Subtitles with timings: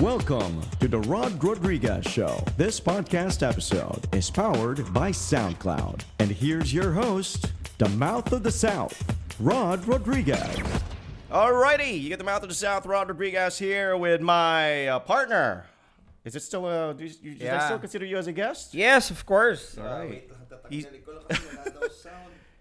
[0.00, 2.42] Welcome to the Rod Rodriguez Show.
[2.56, 6.04] This podcast episode is powered by SoundCloud.
[6.20, 10.56] And here's your host, the mouth of the South, Rod Rodriguez.
[11.30, 15.66] Alrighty, you get the mouth of the South, Rod Rodriguez here with my uh, partner.
[16.24, 16.94] Is it still a?
[16.94, 18.72] Do you, you, Does I still consider you as a guest?
[18.72, 19.76] Yes, of course.
[19.76, 20.30] Right.
[20.70, 20.86] He's,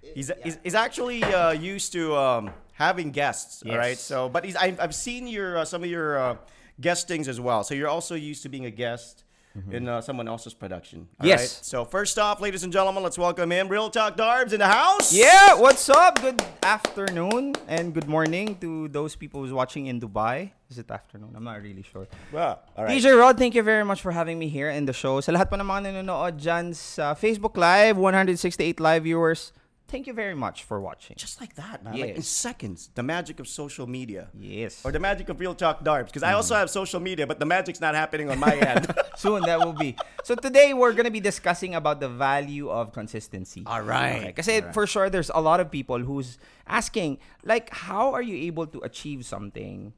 [0.02, 3.64] he's, he's, he's actually uh, used to um, having guests.
[3.66, 3.98] All right.
[3.98, 6.36] So, but he's I've, I've seen your uh, some of your uh,
[6.80, 7.64] guestings as well.
[7.64, 9.24] So you're also used to being a guest.
[9.72, 11.10] In uh, someone else's production.
[11.20, 11.28] all Mm-hmm.
[11.28, 11.40] Yes.
[11.42, 11.50] right?
[11.66, 15.12] So first off, ladies and gentlemen, let's welcome in Real Talk Darbs in the house.
[15.12, 16.22] Yeah, what's up?
[16.22, 20.52] Good afternoon and good morning to those people who's watching in Dubai.
[20.70, 21.34] Is it afternoon?
[21.36, 22.08] I'm not really sure.
[22.32, 22.60] Wow.
[22.78, 23.02] All right.
[23.02, 25.20] DJ Rod, thank you very much for having me here in the show.
[25.20, 29.52] Sa lahat po ng mga nanonood dyan sa Facebook Live, 168 live viewers,
[29.90, 31.16] thank you very much for watching.
[31.18, 31.98] Just like that, man.
[32.00, 34.30] Like in seconds, the magic of social media.
[34.38, 34.86] Yes.
[34.86, 36.08] Or the magic of Real Talk Darbs.
[36.14, 36.60] Because I also Mm-hmm.
[36.62, 38.88] have social media, but the magic's not happening on my end.
[39.18, 39.98] Soon that will be.
[40.24, 43.64] So today we're gonna be discussing about the value of consistency.
[43.66, 44.32] All right.
[44.32, 44.34] Okay.
[44.34, 46.38] Kasi for sure there's a lot of people who's
[46.70, 49.92] asking like how are you able to achieve something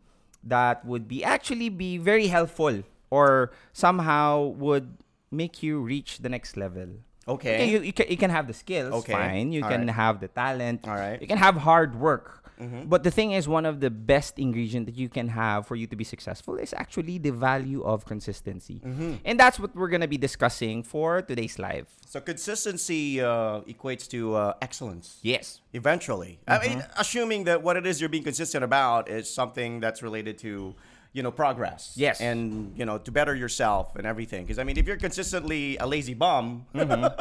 [0.44, 4.98] that would be actually be very helpful or somehow would
[5.30, 6.88] make you reach the next level.
[7.28, 7.70] Okay.
[7.70, 9.14] you, you, can, you can have the skills, Okay.
[9.14, 9.52] fine.
[9.52, 9.96] You All can right.
[9.96, 10.88] have the talent.
[10.88, 11.14] All right.
[11.14, 11.22] Mm-hmm.
[11.24, 12.38] You can have hard work.
[12.86, 15.88] But the thing is, one of the best ingredient that you can have for you
[15.88, 18.80] to be successful is actually the value of consistency.
[18.86, 19.14] Mm-hmm.
[19.26, 21.88] And that's what we're going to be discussing for today's live.
[22.06, 25.18] so consistency uh, equates to uh, excellence.
[25.24, 25.62] Yes.
[25.74, 26.38] Eventually.
[26.48, 27.00] I mean, Mm-hmm.
[27.02, 30.76] assuming that what it is you're being consistent about is something that's related to,
[31.14, 31.94] you know, progress.
[31.96, 32.22] Yes.
[32.22, 34.44] And, you know, to better yourself and everything.
[34.44, 37.12] Because, I mean, if you're consistently a lazy bum, that's not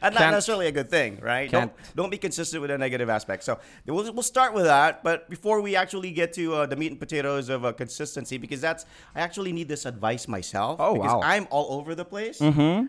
[0.00, 0.30] Mm-hmm.
[0.30, 1.50] Necessarily a good thing, right?
[1.50, 1.96] Don't, Can't.
[1.96, 3.44] don't be consistent with a negative aspect.
[3.44, 5.04] So we'll, we'll start with that.
[5.04, 8.60] But before we actually get to uh, the meat and potatoes of uh, consistency, because
[8.60, 10.80] that's, I actually need this advice myself.
[10.80, 11.20] Oh, because wow.
[11.20, 11.30] Mm-hmm.
[11.30, 12.40] I'm all over the place,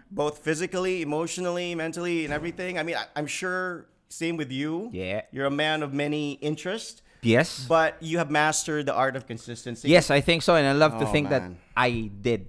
[0.09, 2.79] both physically, emotionally, mentally, and everything.
[2.79, 4.89] I mean, I, I'm sure, same with you.
[4.93, 5.21] Yeah.
[5.31, 7.65] You're a man of many interests, Yes.
[7.67, 9.89] but you have mastered the art of consistency.
[9.89, 10.55] yes, I think so.
[10.55, 11.43] And I love to Oh, think that.
[11.75, 12.47] I did.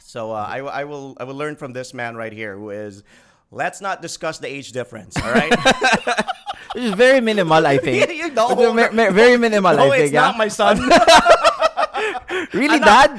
[0.00, 3.02] So uh, I, I will I will learn from this man right here, who is.
[3.50, 5.16] Let's not discuss the age difference.
[5.16, 5.50] All right.
[6.74, 8.10] Which is very minimal, I think.
[8.22, 8.50] You know.
[8.50, 10.04] It's a me- me- very minimal, no, I think.
[10.04, 10.38] it's not yeah?
[10.38, 10.78] my son.
[12.54, 13.10] really, Dad?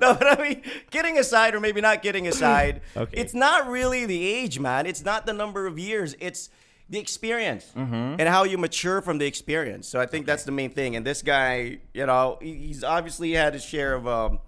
[0.00, 3.16] no, but I mean, kidding aside, or maybe not kidding aside, Okay.
[3.20, 4.86] it's not really the age, man.
[4.86, 6.14] It's not the number of years.
[6.20, 6.48] It's
[6.88, 8.20] the experience Mm-hmm.
[8.20, 9.88] and how you mature from the experience.
[9.88, 10.96] So I think that's the main thing.
[10.96, 14.38] And this guy, you know, he's obviously had his share of um,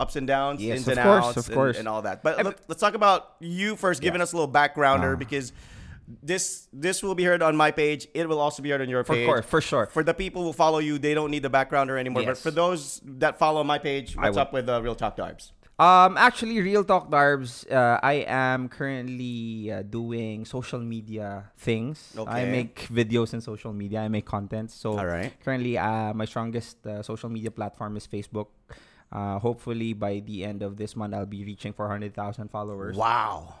[0.00, 1.78] ups and downs, Yes, ins and course, outs, of and- course.
[1.78, 2.22] And, all that.
[2.22, 5.52] But let, us talk about you first, giving us a little backgrounder because.
[6.22, 8.08] This this will be heard on my page.
[8.12, 9.06] It will also be heard on your page.
[9.06, 9.26] For page.
[9.26, 9.86] course, for sure.
[9.86, 12.24] For the people who follow you, they don't need the backgrounder anymore.
[12.24, 15.52] But for those that follow my page, what's up with uh, Real Talk Darbs?
[15.78, 22.14] Um, actually, Real Talk Darbs, uh, I am currently uh, doing social media things.
[22.16, 22.30] Okay.
[22.30, 24.00] I make videos in social media.
[24.00, 24.70] I make content.
[24.70, 25.32] So Alright.
[25.42, 28.48] currently, uh, my strongest uh, social media platform is Facebook.
[29.10, 32.96] Uh, hopefully, by the end of this month, I'll be reaching 400,000 followers.
[32.96, 33.54] Wow.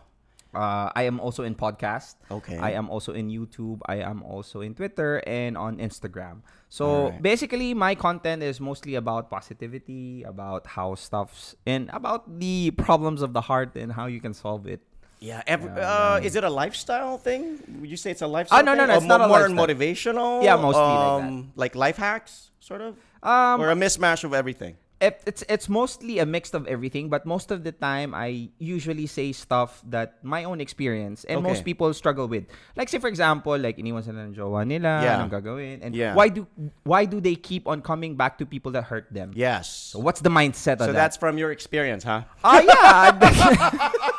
[0.54, 2.16] Uh, I am also in podcast.
[2.30, 2.58] Okay.
[2.58, 3.80] I am also in YouTube.
[3.86, 6.42] I am also in Twitter and on Instagram.
[6.68, 7.22] So Alright.
[7.22, 13.32] basically, my content is mostly about positivity, about how stuff's and about the problems of
[13.32, 14.80] the heart and how you can solve it.
[15.20, 15.40] Yeah.
[15.46, 17.62] Every, uh, is it a lifestyle thing?
[17.80, 18.58] Would you say it's a lifestyle?
[18.58, 18.88] Ah, no, no, thing?
[18.88, 20.42] no, Or it's not mo- a more motivational.
[20.42, 21.28] Yeah, mostly like that.
[21.28, 24.76] um, like life hacks, sort of, Um, or a mismatch of everything.
[25.02, 29.10] It, it's it's mostly a mix of everything, but most of the time I usually
[29.10, 32.46] say stuff that my own experience and most people struggle with.
[32.78, 35.18] Like say for example, like iniwan sila ng jowa nila, Yeah.
[35.18, 36.14] anong gagawin, and Yeah.
[36.14, 36.46] why do
[36.86, 39.34] why do they keep on coming back to people that hurt them?
[39.34, 39.66] Yes.
[39.90, 40.94] So what's the mindset So of that?
[40.94, 42.22] So that's from your experience, huh?
[42.46, 43.90] Ah, yeah.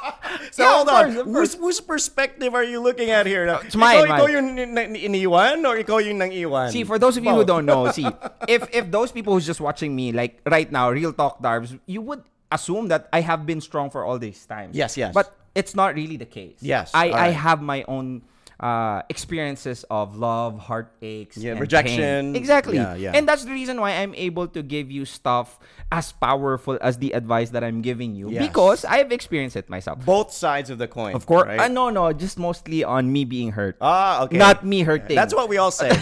[0.53, 1.05] So Yeah, hold on.
[1.13, 3.45] course, Whose, whose perspective are you looking at here?
[3.45, 6.69] Now, It's mine, Ikaw, ikaw yung ni- ni- iniwan or ikaw yung nang iwan?
[6.69, 8.05] see, for those of you who don't know, see,
[8.49, 12.01] if if those people who's just watching me, like right now, real talk, Darbs, you
[12.01, 14.75] would assume that I have been strong for all these times.
[14.75, 15.13] Yes, yes.
[15.13, 16.57] But it's not really the case.
[16.59, 18.23] Yes, I, all I have my own
[18.59, 22.33] uh, experiences of love, heartaches, Yeah, and rejection.
[22.33, 22.35] pain.
[22.35, 22.77] Exactly.
[22.77, 23.11] Yeah, yeah.
[23.13, 25.59] And that's the reason why I'm able to give you stuff
[25.91, 28.47] as powerful as the advice that I'm giving you Yes.
[28.47, 30.05] because I've experienced it myself.
[30.05, 31.13] Both sides of the coin.
[31.13, 31.47] Of course.
[31.47, 31.59] right?
[31.59, 33.75] Uh, no, no, just mostly on me being hurt.
[33.81, 34.37] Ah, okay.
[34.37, 35.15] Not me hurting.
[35.15, 35.91] That's what we all say.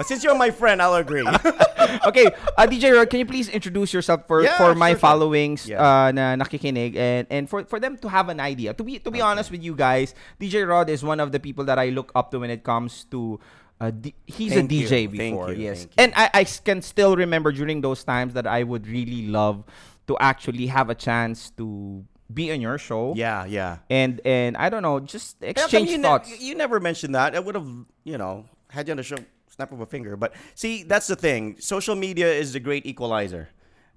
[0.00, 1.20] but since you're my friend, I'll agree.
[2.08, 2.26] okay,
[2.56, 5.00] uh, DJ Rod, can you please introduce yourself for, Yeah, for my sure, sure.
[5.04, 5.76] followings Yeah.
[5.84, 8.72] uh, na nakikinig and and for for them to have an idea.
[8.72, 11.68] To be to be honest with you guys, DJ Rod is one of the people
[11.68, 13.36] that I look up to when it comes to
[13.80, 15.84] a D- he's Thank a you, DJ thank before, you, yes.
[15.84, 16.00] thank you.
[16.04, 19.64] And I, I can still remember during those times that I would really love
[20.08, 23.12] to actually have a chance to be on your show.
[23.16, 23.78] Yeah, yeah.
[23.88, 26.28] And and I don't know, just exchange you, ne- thoughts.
[26.40, 27.32] you never mentioned that.
[27.34, 27.68] I would have,
[28.04, 29.16] you know, had you on the show,
[29.60, 30.16] snap of a finger.
[30.16, 31.56] But see, that's the thing.
[31.60, 33.48] Social media is the great equalizer.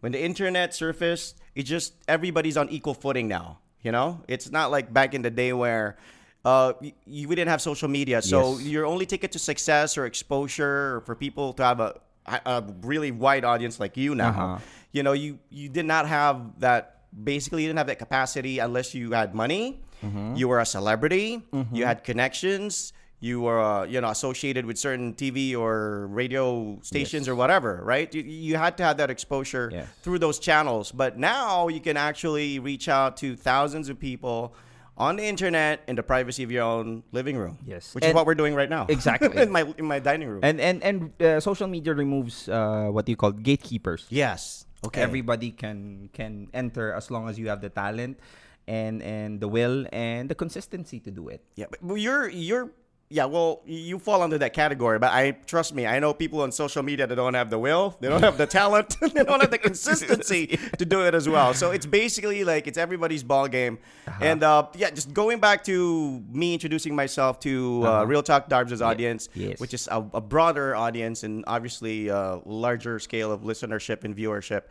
[0.01, 3.59] When the internet surfaced, it just everybody's on equal footing now.
[3.81, 5.97] You know, it's not like back in the day where
[6.45, 8.21] uh, y- you, we didn't have social media.
[8.21, 8.67] So Yes.
[8.67, 11.99] your only ticket to success or exposure, or for people to have a,
[12.45, 14.57] a really wide audience like you now, Uh-huh.
[14.91, 16.89] you know, you you did not have that.
[17.13, 19.79] Basically, you didn't have that capacity unless you had money.
[20.03, 20.35] Mm-hmm.
[20.35, 21.43] You were a celebrity.
[21.71, 22.91] You had connections.
[23.23, 28.11] You were, uh, you know, associated with certain TV or radio stations or whatever, right?
[28.13, 29.87] You, you had to have that exposure Yes.
[30.03, 30.91] through those channels.
[30.91, 34.51] But now you can actually reach out to thousands of people
[34.99, 37.57] on the internet in the privacy of your own living room.
[37.63, 37.95] Yes.
[37.95, 38.87] which is what we're doing right now.
[38.91, 39.31] Exactly.
[39.41, 40.43] in my in my dining room.
[40.43, 44.03] and and and uh, social media removes uh, what you call gatekeepers.
[44.11, 44.67] yes.
[44.83, 44.99] Okay.
[44.99, 48.19] Everybody can can enter as long as you have the talent
[48.67, 51.39] and and the will and the consistency to do it.
[51.55, 52.67] Yeah, but you're you're
[53.13, 53.25] yeah.
[53.25, 55.85] Well, you fall under that category, but I trust me.
[55.85, 58.47] I know people on social media that don't have the will, they don't have the
[58.47, 60.47] talent, they don't have the consistency
[60.79, 61.53] to do it as well.
[61.53, 63.77] So it's basically like it's everybody's ball game.
[64.19, 68.81] And uh, yeah, just going back to me introducing myself to uh, Real Talk Darbs'
[68.81, 69.59] audience, Yes.
[69.59, 74.63] which is a, a broader audience and obviously a larger scale of listenership and viewership.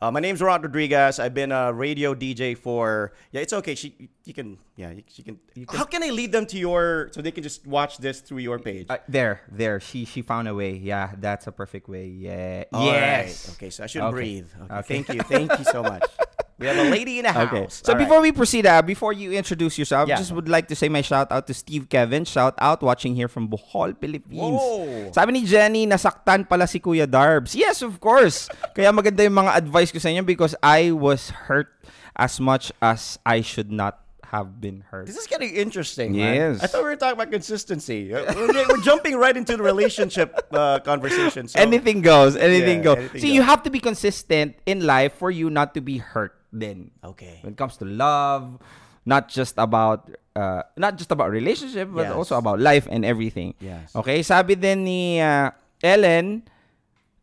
[0.00, 1.18] Uh, my name's Rod Rodriguez.
[1.18, 3.40] I've been a radio DJ for yeah.
[3.40, 3.74] It's okay.
[3.74, 4.92] She you can yeah.
[4.92, 7.98] You, she can, How can I lead them to your so they can just watch
[7.98, 8.86] this through your page?
[8.88, 9.80] Uh, there, there.
[9.80, 10.74] She she found a way.
[10.76, 12.06] Yeah, that's a perfect way.
[12.06, 12.64] Yeah.
[12.72, 13.26] All right.
[13.26, 13.50] yes.
[13.56, 13.70] Okay.
[13.70, 14.10] So I should Okay.
[14.14, 14.46] breathe.
[14.62, 14.74] Okay.
[14.74, 15.02] Okay.
[15.02, 15.20] Thank you.
[15.22, 16.04] Thank you so much.
[16.58, 17.46] We have a lady in the house.
[17.54, 17.66] Okay.
[17.70, 18.02] So All right.
[18.02, 20.18] before we proceed, uh, before you introduce yourself, Yeah.
[20.18, 22.26] just would like to say my shout out to Steve Kevin.
[22.26, 24.58] Shout out watching here from Bohol, Philippines.
[24.58, 25.14] Whoa.
[25.14, 27.54] Sabi ni Jenny, nasaktan pala si Kuya Darbs.
[27.54, 28.50] Yes, of course.
[28.74, 31.70] Kaya maganda yung mga advice ko sa inyo because I was hurt
[32.18, 34.02] as much as I should not
[34.34, 35.06] have been hurt.
[35.06, 36.12] This is getting interesting.
[36.12, 36.58] man.
[36.58, 36.60] Yes.
[36.60, 38.12] I thought we were talking about consistency.
[38.12, 41.48] Uh, We're, we're jumping right into the relationship uh, conversation.
[41.48, 41.56] So.
[41.56, 42.36] anything goes.
[42.36, 42.98] Anything Yeah, goes.
[42.98, 43.36] anything See, goes.
[43.40, 46.90] you have to be consistent in life for you not to be hurt then.
[47.04, 47.40] Okay.
[47.42, 48.58] When it comes to love,
[49.04, 52.14] not just about uh, not just about relationship, but Yes.
[52.14, 53.56] also about life and everything.
[53.58, 53.90] Yes.
[53.96, 55.48] Okay, sabi din ni uh,
[55.80, 56.44] Ellen,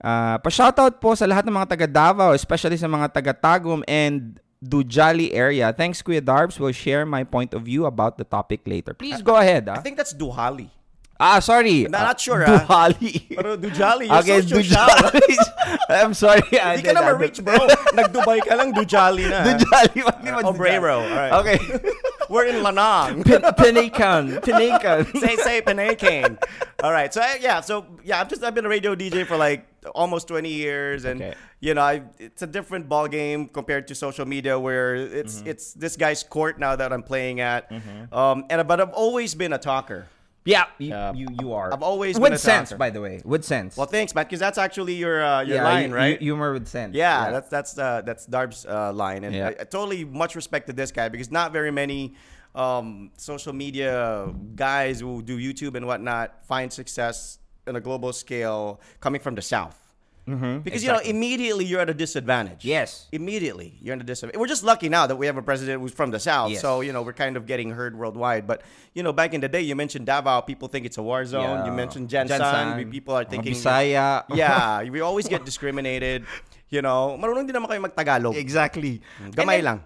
[0.01, 4.39] uh, pa-shoutout po sa lahat ng mga taga Davao, especially sa mga taga Tagum and
[4.59, 5.69] Dujali area.
[5.69, 6.57] Thanks, Kuya Darbs.
[6.57, 8.97] Will share my point of view about the topic later.
[8.97, 9.69] Please go ahead.
[9.69, 10.73] I Ah, think that's Duhali.
[11.19, 11.83] Ah sorry.
[11.83, 12.59] Not- not Ah, sure, ah.
[12.65, 13.35] Duhali.
[13.35, 14.55] Pero Dujali, you're okay, so.
[14.59, 15.35] Dujali.
[15.89, 16.41] I'm sorry.
[16.51, 17.55] Hindi ka did- naman rich, bro.
[17.95, 19.43] Nag-Dubai ka lang, Dujali na.
[19.55, 20.03] Dujali.
[20.03, 21.01] What di ba Obrero.
[21.07, 21.31] Right.
[21.39, 21.59] Okay.
[22.29, 23.21] We're in Lanang.
[23.23, 24.41] Pin- Pinakan.
[24.41, 25.05] Pinakan.
[25.21, 26.41] say say Panaycan.
[26.81, 27.13] All right.
[27.13, 27.61] So yeah.
[27.61, 28.19] So yeah.
[28.19, 31.33] I've just I've been a radio DJ for like almost 20 years, and Okay.
[31.61, 35.53] you know, I it's a different ball game compared to social media where it's Mm-hmm.
[35.53, 37.69] it's this guy's court now that I'm playing at.
[38.11, 40.09] Um, and but I've always been a talker.
[40.45, 41.13] Yeah, you, Yeah.
[41.13, 41.73] you you are.
[41.73, 43.75] I've always with been a sense, by the way, with sense.
[43.75, 46.19] Well, thanks, Matt, because that's actually your uh, your yeah, line, hu- right?
[46.19, 46.95] hu- humor with sense.
[46.95, 49.47] Yeah, that's that's uh, that's Darb's uh, line, and Yeah.
[49.47, 52.13] I, I totally much respect to this guy because not very many
[52.53, 58.79] um, social media guys who do YouTube and whatnot find success on a global scale
[58.99, 59.77] coming from the South.
[60.27, 61.07] Mhm, Because exactly.
[61.07, 62.65] you know immediately you're at a disadvantage.
[62.65, 63.07] Yes.
[63.11, 64.39] immediately you're at a disadvantage.
[64.39, 66.61] We're just lucky now that we have a president who's from the South, Yes.
[66.61, 68.47] so you know we're kind of getting heard worldwide.
[68.47, 68.61] But
[68.95, 71.43] you know, back in the day, you mentioned Davao, people think it's a war zone.
[71.43, 71.65] Yeah.
[71.67, 74.23] You mentioned GenSan, GenSan, people are thinking Bisaya.
[74.33, 76.25] yeah, we always get discriminated.
[76.69, 78.33] You know, marunong din naman kayo magtagalog.
[78.35, 78.97] exactly.
[79.37, 79.79] Gamay And lang.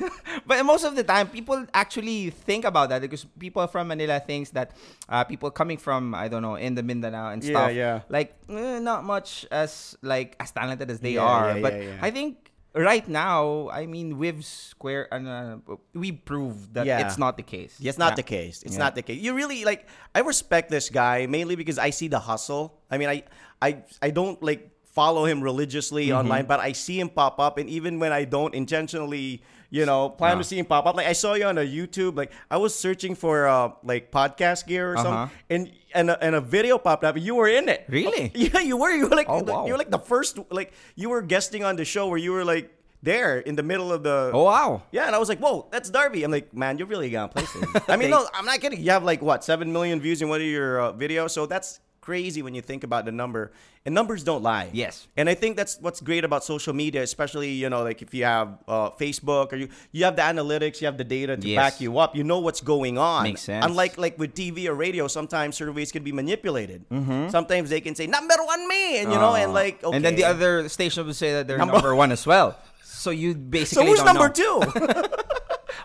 [0.46, 4.50] but most of the time, people actually think about that because people from Manila thinks
[4.52, 4.76] that
[5.08, 8.04] uh, people coming from I don't know in the Mindanao and stuff, yeah.
[8.12, 11.56] like eh, not much as like as talented as they Yeah, are.
[11.56, 12.04] yeah, but yeah, yeah.
[12.04, 15.56] I think right now, I mean, with Square, uh,
[15.96, 17.00] we proved that Yeah.
[17.08, 17.80] it's not the case.
[17.80, 18.20] It's not Yeah.
[18.20, 18.60] the case.
[18.60, 18.84] It's Yeah.
[18.84, 19.16] not the case.
[19.24, 19.88] You really like.
[20.12, 22.76] I respect this guy mainly because I see the hustle.
[22.92, 23.24] I mean, I,
[23.64, 26.18] I, I don't like follow him religiously Mm-hmm.
[26.24, 30.08] online, but I see him pop up, and even when I don't intentionally, you know,
[30.08, 32.16] plan to see him pop up, like I saw you on a YouTube.
[32.16, 35.04] Like I was searching for uh like podcast gear or Uh-huh.
[35.04, 35.62] something, and
[35.98, 37.14] and a, and a video popped up.
[37.18, 37.84] You were in it.
[37.88, 38.30] Really?
[38.46, 38.90] Yeah, you were.
[38.90, 39.66] You were like Oh, wow.
[39.66, 40.38] you were like the first.
[40.50, 42.72] Like you were guesting on the show where you were like
[43.02, 44.30] there in the middle of the.
[44.32, 44.82] Oh wow.
[44.96, 47.44] Yeah, and I was like, "Whoa, that's Darby." I'm like, "Man, you're really gonna play
[47.44, 48.80] this." I mean, no, I'm not kidding.
[48.80, 51.80] You have like what seven million views in one of your uh, videos, so that's
[52.06, 53.50] crazy when you think about the number.
[53.84, 54.68] And numbers don't lie.
[54.72, 55.06] Yes.
[55.16, 58.24] And I think that's what's great about social media, especially you know, like if you
[58.24, 61.58] have uh, Facebook or you you have the analytics, you have the data to Yes.
[61.62, 62.10] back you up.
[62.18, 63.22] You know what's going on.
[63.30, 63.64] Makes sense.
[63.66, 66.80] Unlike like with TV or radio, sometimes surveys can be manipulated.
[66.90, 67.28] Mm-hmm.
[67.30, 69.94] Sometimes they can say number one me, and you know, and like okay.
[69.94, 72.58] And then the other station would say that they're Number- number, one as well.
[72.82, 73.86] So you basically.
[73.86, 74.42] So who's number know.
[74.42, 74.56] two?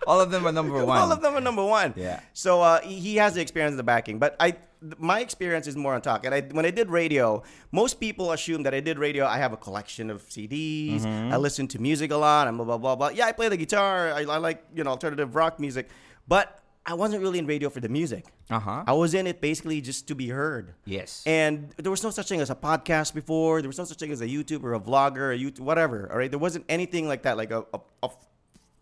[0.07, 0.97] All of them are number one.
[0.97, 1.93] All of them are number one.
[1.95, 2.19] Yeah.
[2.33, 4.55] So uh, he has the experience in the backing, but I
[4.97, 6.25] my experience is more on talk.
[6.25, 9.25] And I when I did radio, most people assume that I did radio.
[9.25, 11.01] I have a collection of CDs.
[11.01, 11.33] Mm-hmm.
[11.33, 12.47] I listen to music a lot.
[12.47, 13.09] And blah blah blah blah.
[13.09, 14.11] Yeah, I play the guitar.
[14.11, 15.89] I, I like you know alternative rock music,
[16.27, 18.25] but I wasn't really in radio for the music.
[18.49, 18.83] Uh-huh.
[18.87, 20.73] I was in it basically just to be heard.
[20.85, 21.21] Yes.
[21.27, 23.61] And there was no such thing as a podcast before.
[23.61, 26.11] There was no such thing as a YouTube or a vlogger, a YouTube, whatever.
[26.11, 28.09] All right, there wasn't anything like that, like a, a, a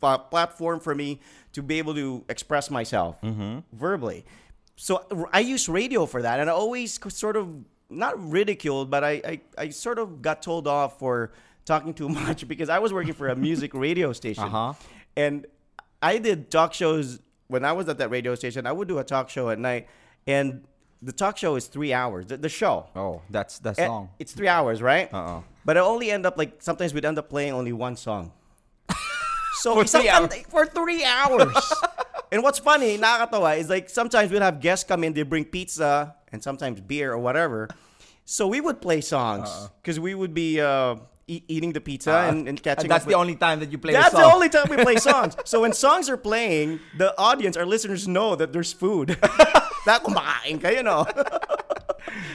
[0.02, 1.20] platform for me
[1.54, 3.18] to be able to express myself
[3.74, 4.26] verbally.
[4.76, 7.50] So I use radio for that, and I always sort of
[7.90, 11.32] not ridiculed, but I, I, I sort of got told off for
[11.66, 14.74] talking too much because I was working for a music radio station, Uh-huh.
[15.18, 15.46] and
[16.02, 18.66] I did talk shows when I was at that radio station.
[18.66, 19.88] I would do a talk show at night,
[20.26, 20.64] and
[21.02, 22.28] the talk show is three hours.
[22.28, 22.88] The, the show.
[22.96, 24.10] oh, that's that's Eh, long.
[24.20, 25.12] It's three hours, right?
[25.14, 25.42] Uh-uh.
[25.66, 28.32] But I only end up like sometimes we'd end up playing only one song.
[29.62, 30.34] So For three hours.
[30.50, 31.74] For three hours.
[32.32, 36.16] and what's funny, nakakatawa, is like sometimes we'd have guests come in, they bring pizza
[36.32, 37.68] and sometimes beer or whatever.
[38.26, 39.50] So we would play songs
[39.82, 40.96] because we would be uh,
[41.28, 43.94] e- eating the pizza and, and catching And that's the only time that you play
[43.94, 45.36] That's the only time we play songs.
[45.46, 49.10] so when songs are playing, the audience, our listeners know that there's food.
[49.86, 51.08] that kumakain ka, you know.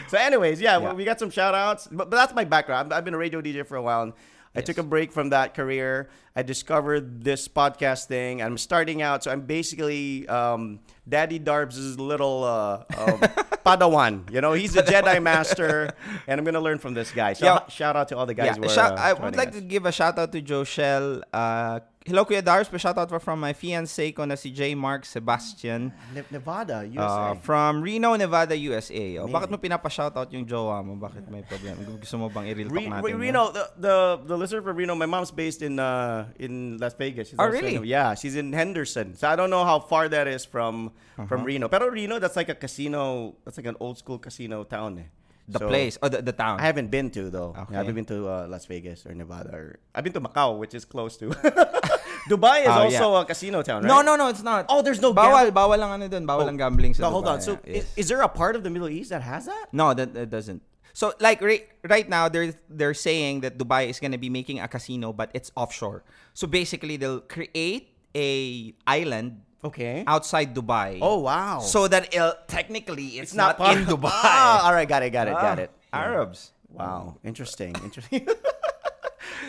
[0.09, 0.93] so anyways, yeah, Yeah.
[0.93, 1.87] we got some shout outs.
[1.91, 2.93] But, but that's my background.
[2.93, 4.03] I've, I've been a radio DJ for a while.
[4.03, 4.13] And
[4.55, 6.09] I took a break from that career.
[6.37, 8.41] I discovered this podcast thing.
[8.43, 9.23] I'm starting out.
[9.25, 13.19] So I'm basically um, Daddy Darbs' little uh, um,
[13.67, 14.31] Padawan.
[14.33, 15.91] You know, he's a Jedi Master.
[16.27, 17.33] And I'm going to learn from this guy.
[17.35, 17.67] So Yeah.
[17.69, 19.55] shout out to all the guys Yeah, who are shout- uh, I would like us.
[19.57, 21.23] to give a shout out to Joshel.
[21.33, 22.69] Uh, hello, Kuya Dars.
[22.69, 24.75] Pa shout out pa from my fiance ko na si J.
[24.75, 25.93] Mark Sebastian.
[26.13, 27.41] Ne- Nevada, Uh, USA.
[27.43, 29.19] from Reno, Nevada, USA.
[29.19, 30.97] Oh, bakit mo pinapa-shoutout yung jowa mo?
[31.01, 31.81] Bakit may problem?
[31.99, 33.03] Gusto mo bang i-real talk natin?
[33.03, 33.21] Re- yan?
[33.21, 33.95] Reno, the, the
[34.29, 37.33] the listener from Reno, my mom's based in uh in Las Vegas.
[37.33, 37.77] She's Oh, really?
[37.81, 39.17] in- yeah, she's in Henderson.
[39.17, 41.27] So I don't know how far that is from Uh-huh.
[41.31, 41.69] from Reno.
[41.71, 43.35] Pero Reno, that's like a casino.
[43.47, 44.99] That's like an old school casino town.
[44.99, 45.09] Eh.
[45.47, 45.95] The So, place.
[46.01, 46.57] Oh, the, the town.
[46.59, 47.53] I haven't been to though.
[47.53, 47.77] Okay.
[47.77, 49.53] I haven't been to uh, Las Vegas or Nevada.
[49.53, 51.31] Or I've been to Macau, which is close to.
[52.29, 53.89] Dubai is Oh, also a casino town, right?
[53.89, 54.67] No, no, no, it's not.
[54.69, 56.25] Oh, there's no Bawal, gam- bawal lang ano dun.
[56.25, 57.41] Oh, Bawal lang gambling sa No, hold on.
[57.41, 59.67] So Yeah, is, is there a part of the Middle East that has that?
[59.73, 60.63] No, that, that doesn't.
[60.95, 64.69] So like right, right now they're they're saying that Dubai is gonna be making a
[64.69, 66.05] casino, but it's offshore.
[66.33, 70.05] So basically they'll create a island Okay.
[70.07, 71.01] outside Dubai.
[71.03, 71.59] Oh wow.
[71.61, 74.13] So that it'll, technically it's, not, part in Dubai.
[74.13, 75.71] Ah, all right, got it, got it, got Ah, it.
[75.93, 76.53] Arabs.
[76.71, 78.27] Wow, interesting, interesting.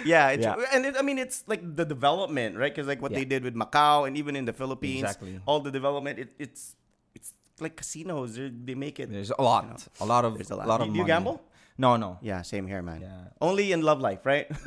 [0.06, 0.56] yeah, it's, Yeah.
[0.74, 2.74] and it, I mean it's like the development, right?
[2.74, 3.20] Because like what Yeah.
[3.20, 5.40] they did with Macau and even in the Philippines, Exactly.
[5.46, 6.76] all the development, it, it's
[7.16, 8.36] it's like casinos.
[8.38, 9.12] They make it.
[9.12, 10.68] There's a lot, a lot of, There's a lot.
[10.68, 11.08] lot of do you money.
[11.14, 11.42] gamble?
[11.78, 12.18] No, no.
[12.22, 13.02] Yeah, same here, man.
[13.02, 13.10] Yeah.
[13.42, 14.48] Only in love life, right?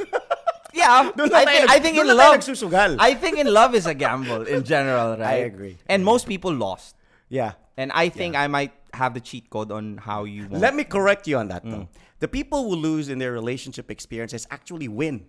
[0.75, 3.01] Yeah, I think, I think in love.
[3.01, 5.27] I think in love is a gamble in general, right?
[5.27, 5.79] I agree.
[5.89, 6.95] And most people lost.
[7.29, 7.53] yeah.
[7.79, 10.47] And I think I might have the cheat code on how you.
[10.51, 11.71] Let me correct you on that Mm.
[11.71, 11.89] though.
[12.21, 15.27] The people who lose in their relationship experiences actually win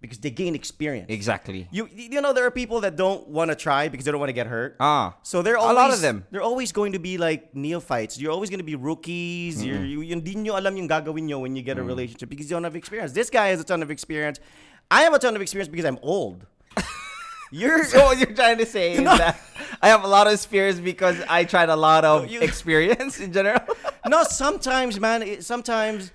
[0.00, 1.06] because they gain experience.
[1.10, 1.68] exactly.
[1.70, 4.30] You you know there are people that don't want to try because they don't want
[4.30, 4.76] to get hurt.
[4.80, 5.16] Ah.
[5.22, 6.24] So they're A lot of them.
[6.30, 8.18] They're always going to be like neophytes.
[8.18, 9.62] You're always going to be rookies.
[9.64, 12.48] You're, you yung di nyo alam yung gagawin nyo when you get a relationship because
[12.48, 13.12] you don't have experience.
[13.12, 14.40] This guy has a ton of experience.
[14.90, 16.46] I have a ton of experience because I'm old.
[17.50, 19.38] You're So what you're trying to say is that
[19.82, 23.32] I have a lot of experience because I tried a lot of You- experience in
[23.32, 23.60] general.
[24.06, 24.22] no.
[24.24, 25.22] Sometimes, man.
[25.22, 26.14] It, sometimes,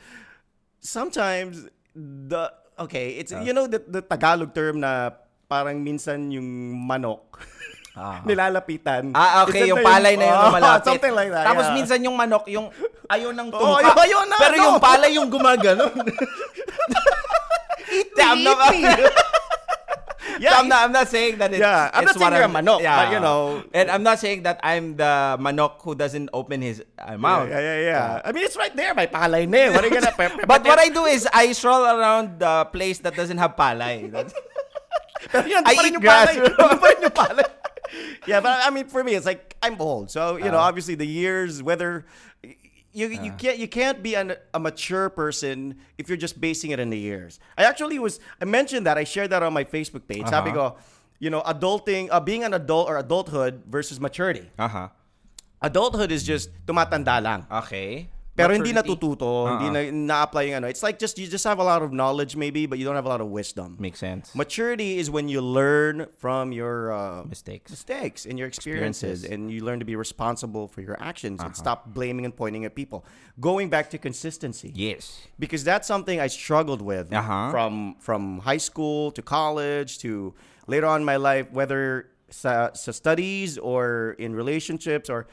[0.79, 3.19] sometimes the okay.
[3.19, 3.43] It's ah.
[3.43, 5.11] you know the, the Tagalog term na
[5.51, 6.47] parang minsan yung
[6.87, 7.43] manok.
[7.95, 8.19] Ah.
[8.27, 9.11] Nilalapitan.
[9.15, 10.87] Ah, okay, yung palay na yun Oh, malapit.
[10.87, 11.47] Something like that.
[11.47, 11.75] Tapos yeah.
[11.75, 12.67] minsan yung manok, yung
[13.07, 13.79] ayaw ng Oh, tumpa.
[13.83, 14.63] ayaw- ayaw na, pero no.
[14.67, 15.93] yung palay yung gumaganon.
[18.19, 18.57] I'm not,
[20.43, 22.51] Yeah, I'm not, I'm not saying that it's, Yeah, I'm it's not saying you're a
[22.51, 26.29] I'm- manok, but, you know- And I'm not saying that I'm the manok who doesn't
[26.33, 27.49] open his uh, mouth.
[27.49, 28.21] Yeah, yeah, yeah.
[28.23, 28.93] I mean, it's right there.
[28.93, 29.69] May palay na eh.
[29.71, 30.11] What are you gonna...
[30.47, 34.11] But what I do is I stroll around the place that doesn't have palay.
[34.11, 34.33] That's,
[35.31, 36.35] Pero yun, I eat grass.
[36.37, 37.47] Ano pa rin yung palay?
[38.27, 40.11] yeah, but I mean, for me, it's like I'm old.
[40.11, 40.67] So you know, Uh.
[40.69, 42.05] obviously the years, whether
[42.95, 46.79] you you can't you can't be an, a mature person if you're just basing it
[46.79, 47.43] in the years.
[47.59, 50.23] I actually was I mentioned that I shared that on my Facebook page.
[50.31, 50.79] Sabi Uh-huh.
[50.79, 50.83] ko,
[51.19, 54.47] you know, adulting, uh, being an adult or adulthood versus maturity.
[54.57, 54.87] uh-huh.
[55.61, 57.43] Adulthood is just tumatanda lang.
[57.49, 58.07] Okay.
[58.35, 60.67] Pero hindi natututo, hindi na na-apply yung ano.
[60.67, 63.05] It's like just you just have a lot of knowledge maybe, but you don't have
[63.05, 63.77] a lot of wisdom.
[63.79, 64.35] Makes sense.
[64.35, 67.71] Maturity is when you learn from your uh, Mistakes.
[67.71, 69.31] mistakes and your experiences, Experiences.
[69.31, 71.47] and you learn to be responsible for your actions Uh-huh.
[71.47, 73.05] and stop blaming and pointing at people.
[73.39, 74.71] Going back to consistency.
[74.75, 75.23] Yes.
[75.39, 77.51] Because that's something I struggled with Uh-huh.
[77.51, 80.35] from from high school to college to
[80.67, 85.27] later on in my life, whether sa, sa studies or in relationships or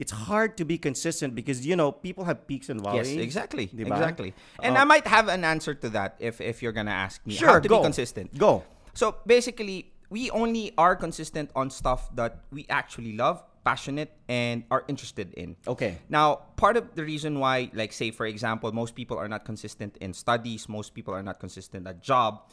[0.00, 3.12] it's hard to be consistent because you know people have peaks and valleys.
[3.12, 3.68] Yes, exactly.
[3.68, 3.92] Diba?
[3.92, 4.32] Exactly.
[4.64, 7.36] And Uh, I might have an answer to that if if you're gonna ask me
[7.36, 7.78] Sure, how to go.
[7.78, 8.32] be consistent.
[8.40, 8.64] Go.
[8.96, 14.82] So basically, we only are consistent on stuff that we actually love, passionate, and are
[14.88, 15.54] interested in.
[15.68, 16.00] Okay.
[16.08, 19.94] Now, part of the reason why, like, say, for example, most people are not consistent
[20.00, 22.48] in studies, most people are not consistent at job,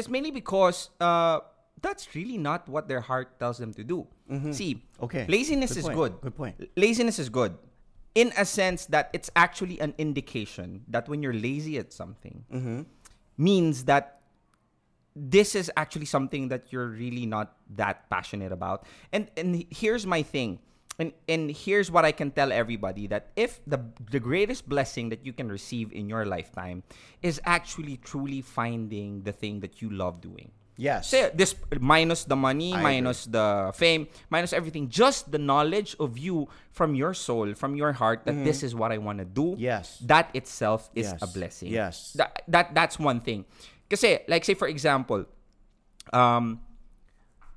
[0.00, 1.38] is mainly because uh,
[1.82, 4.06] that's really not what their heart tells them to do.
[4.52, 5.04] See, Mm-hmm.
[5.04, 5.26] Okay.
[5.28, 5.96] laziness Good is point.
[5.96, 6.12] good.
[6.20, 6.70] Good point.
[6.76, 7.54] Laziness is good.
[8.14, 12.82] In a sense that it's actually an indication that when you're lazy at something, Mm-hmm.
[13.36, 14.20] means that
[15.14, 18.84] this is actually something that you're really not that passionate about.
[19.12, 20.58] And and here's my thing.
[20.98, 23.80] And and here's what I can tell everybody that if the
[24.10, 26.82] the greatest blessing that you can receive in your lifetime
[27.22, 30.50] is actually truly finding the thing that you love doing.
[30.76, 31.08] Yes.
[31.08, 36.18] Say this minus the money, I minus the fame, minus everything, just the knowledge of
[36.18, 39.56] you from your soul, from your heart that this is what I want to do.
[39.56, 39.60] Mm-hmm.
[39.72, 39.96] Yes.
[40.04, 41.22] That itself is Yes.
[41.22, 41.68] a blessing.
[41.72, 42.12] Yes.
[42.12, 43.46] That, that that's one thing.
[43.88, 45.24] Kasi like say for example,
[46.12, 46.60] um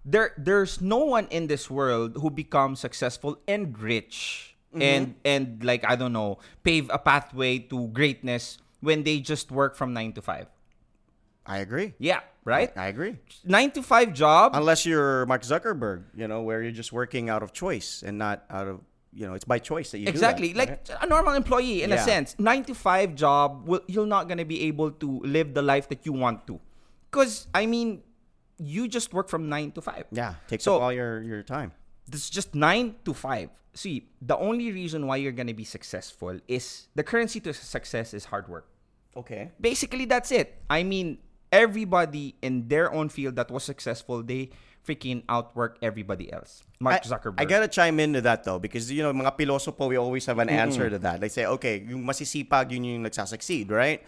[0.06, 4.82] there there's no one in this world who becomes successful and rich Mm-hmm.
[4.86, 9.74] and and like I don't know, pave a pathway to greatness when they just work
[9.76, 10.46] from 9 to 5.
[11.46, 11.94] I agree.
[12.00, 12.72] Yeah, right?
[12.78, 13.18] I agree.
[13.46, 17.42] 9 to 5 job Unless you're Mark Zuckerberg, you know, where you're just working out
[17.42, 18.82] of choice and not out of,
[19.14, 20.54] you know, it's by choice that you Exactly.
[20.54, 20.58] that.
[20.58, 20.90] like right?
[21.02, 22.36] a normal employee in a sense.
[22.38, 25.90] 9 to 5 job, will, you're not going to be able to live the life
[25.90, 26.60] that you want to.
[27.12, 28.04] Cuz I mean,
[28.60, 30.06] you just work from 9 to 5.
[30.12, 31.72] yeah, takes So- up all your your time.
[32.08, 33.50] This is just 9 to 5.
[33.74, 38.14] See, the only reason why you're going to be successful is the currency to success
[38.14, 38.68] is hard work.
[39.16, 39.52] Okay.
[39.62, 40.58] Basically, that's it.
[40.70, 41.20] I mean,
[41.52, 44.50] everybody in their own field that was successful, they
[44.86, 46.64] freaking outwork everybody else.
[46.80, 47.36] Mark I, Zuckerberg.
[47.38, 50.40] I gotta chime into that though because you know mga piloso po we always have
[50.40, 51.20] an answer to that.
[51.20, 54.02] They say okay, yung masisipag yun yung nagsasucceed, right?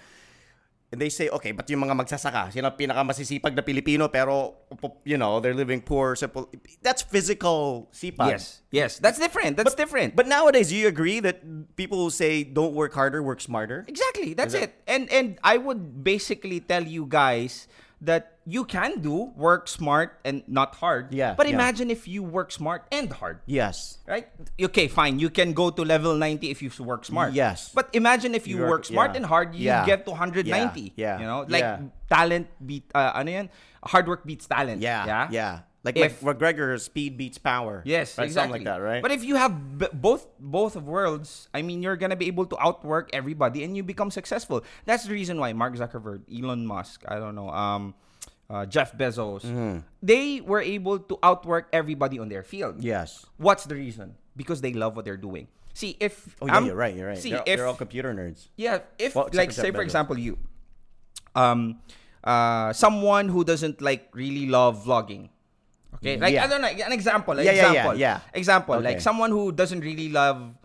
[0.91, 4.59] And they say okay, but yung mga magsasaka, sino ang pinaka masisipag na Pilipino pero
[5.07, 6.51] you know they're living poor, simple.
[6.83, 8.35] That's physical sipag.
[8.35, 8.59] Yes.
[8.75, 8.91] Yes.
[8.99, 9.55] That's different.
[9.55, 10.19] That's different.
[10.19, 11.39] But nowadays, do you agree that
[11.79, 13.87] people who say don't work harder, work smarter?
[13.87, 14.35] Exactly.
[14.35, 14.83] That's Is it.
[14.83, 20.41] And and I would basically tell you guys that you can do work smart and
[20.49, 21.13] not hard.
[21.13, 21.53] Yeah, But yeah.
[21.53, 23.39] imagine if you work smart and hard.
[23.45, 23.99] Yes.
[24.09, 24.25] Right?
[24.57, 25.19] Okay, fine.
[25.21, 27.33] You can go to level 90 if you work smart.
[27.33, 27.69] Yes.
[27.73, 29.17] But imagine if you, You work, work- smart yeah.
[29.17, 29.85] and hard, you Yeah.
[29.85, 30.49] get to 190.
[30.49, 31.45] Yeah, yeah, You know?
[31.47, 31.79] Like yeah.
[32.09, 33.47] talent beat uh, ano yan?
[33.85, 34.81] Hard work beats talent.
[34.81, 35.05] Yeah.
[35.05, 35.27] Yeah.
[35.29, 35.53] Yeah.
[35.83, 37.81] Like If- Mc- McGregor, speed beats power.
[37.85, 38.25] Yes, right?
[38.25, 38.59] exactly.
[38.61, 39.01] Something like that, right?
[39.01, 42.45] But if you have b- both both of worlds, I mean, you're gonna be able
[42.53, 44.61] to outwork everybody, and you become successful.
[44.85, 47.95] That's the reason why Mark Zuckerberg, Elon Musk, I don't know, um,
[48.47, 49.79] uh, Jeff Bezos, Mm-hmm.
[50.05, 52.83] they were able to outwork everybody on their field.
[52.83, 53.25] yes.
[53.41, 54.13] What's the reason?
[54.37, 55.47] Because they love what they're doing.
[55.73, 56.93] See, if Oh yeah, I'm- you're right.
[56.93, 57.17] You're right.
[57.17, 58.49] See, they're, if they're all computer nerds.
[58.55, 60.37] yeah, if Well, like for say Jeff for example you,
[61.33, 61.79] um,
[62.23, 65.29] uh, someone who doesn't like really love vlogging.
[65.99, 66.45] Okay, mm, like Yeah.
[66.45, 68.17] I don't know, an example, an Yeah, yeah, yeah, example, yeah.
[68.33, 68.87] example, Okay.
[68.95, 70.55] like someone who doesn't really love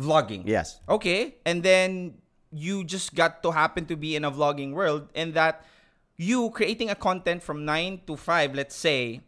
[0.00, 0.42] vlogging.
[0.46, 0.80] Yes.
[0.88, 2.14] Okay, and then
[2.50, 5.62] you just got to happen to be in a vlogging world, and that
[6.16, 9.20] you creating a content from nine to five, let's say,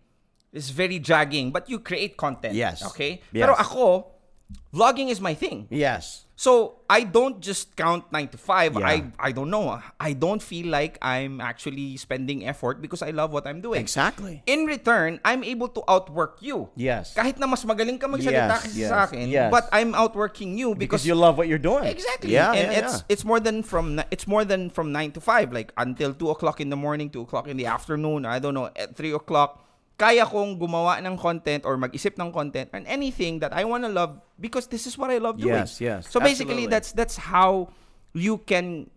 [0.52, 2.52] is very dragging, but you create content.
[2.54, 2.84] Yes.
[2.84, 3.22] Okay.
[3.32, 3.46] Yes.
[3.46, 4.12] Pero ako,
[4.72, 5.66] vlogging is my thing.
[5.70, 6.24] Yes.
[6.34, 8.74] So I don't just count nine to five.
[8.74, 8.82] Yeah.
[8.82, 9.78] I I don't know.
[10.00, 13.78] I don't feel like I'm actually spending effort because I love what I'm doing.
[13.78, 14.42] Exactly.
[14.50, 16.66] In return, I'm able to outwork you.
[16.74, 17.14] Yes.
[17.14, 19.54] Kahit na mas magaling ka magsalita Yes, yes, sa akin, yes.
[19.54, 21.86] but I'm outworking you Because because, you love what you're doing.
[21.86, 22.34] exactly.
[22.34, 22.50] Yeah.
[22.50, 23.12] and yeah, it's yeah.
[23.14, 25.54] it's more than from it's more than from nine to five.
[25.54, 28.26] Like until two o'clock in the morning, two o'clock in the afternoon.
[28.26, 29.61] I don't know at three o'clock.
[30.02, 33.90] Kaya kong gumawa ng content or mag-isip ng content and anything that I want to
[33.94, 35.62] love because this is what I love doing.
[35.62, 36.74] Yes, yes, So basically, absolutely.
[36.74, 37.70] that's that's how
[38.10, 38.90] you can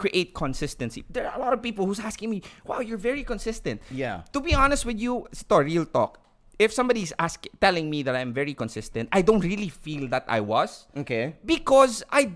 [0.00, 1.04] create consistency.
[1.12, 4.24] There are a lot of people who's asking me, "Wow, you're very consistent." Yeah.
[4.32, 6.24] To be honest with you, ito, real talk.
[6.56, 10.40] If somebody's asking, telling me that I'm very consistent, I don't really feel that I
[10.40, 11.36] was Okay.
[11.44, 12.32] because I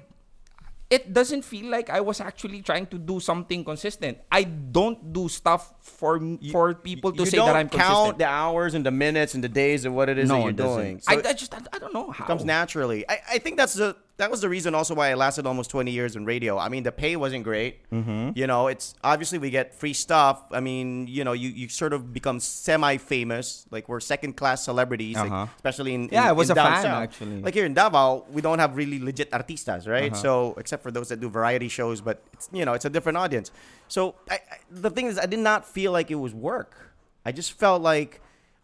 [0.91, 4.19] it doesn't feel like I was actually trying to do something consistent.
[4.31, 8.19] I don't do stuff for for people to say that I'm count consistent.
[8.19, 10.53] the hours and the minutes and the days of what it is no, that you're
[10.53, 11.01] doing.
[11.01, 12.25] So I, I just I, I don't know how.
[12.25, 13.09] It comes naturally.
[13.09, 15.91] I, I think that's the that was the reason also why I lasted almost 20
[15.91, 16.59] years in radio.
[16.59, 17.81] I mean, the pay wasn't great.
[17.91, 18.33] Mm-hmm.
[18.37, 20.45] You know, it's obviously we get free stuff.
[20.53, 23.67] I mean, you know, you, you sort of become semi-famous.
[23.71, 25.47] Like we're second-class celebrities, like, Uh-huh.
[25.57, 27.03] especially in Yeah, in, I was a fan, south.
[27.03, 27.41] actually.
[27.43, 30.13] Like here in Davao, we don't have really legit artistas, right?
[30.13, 30.23] Uh-huh.
[30.23, 33.19] So except for those that do variety shows, but it's, you know, it's a different
[33.19, 33.51] audience.
[33.89, 36.93] So I, I, the thing is, I did not feel like it was work.
[37.25, 38.21] I just felt like,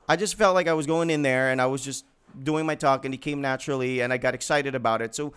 [0.08, 2.04] I just felt like I was going in there and I was just
[2.42, 5.14] doing my talk and it came naturally and I got excited about it.
[5.14, 5.32] So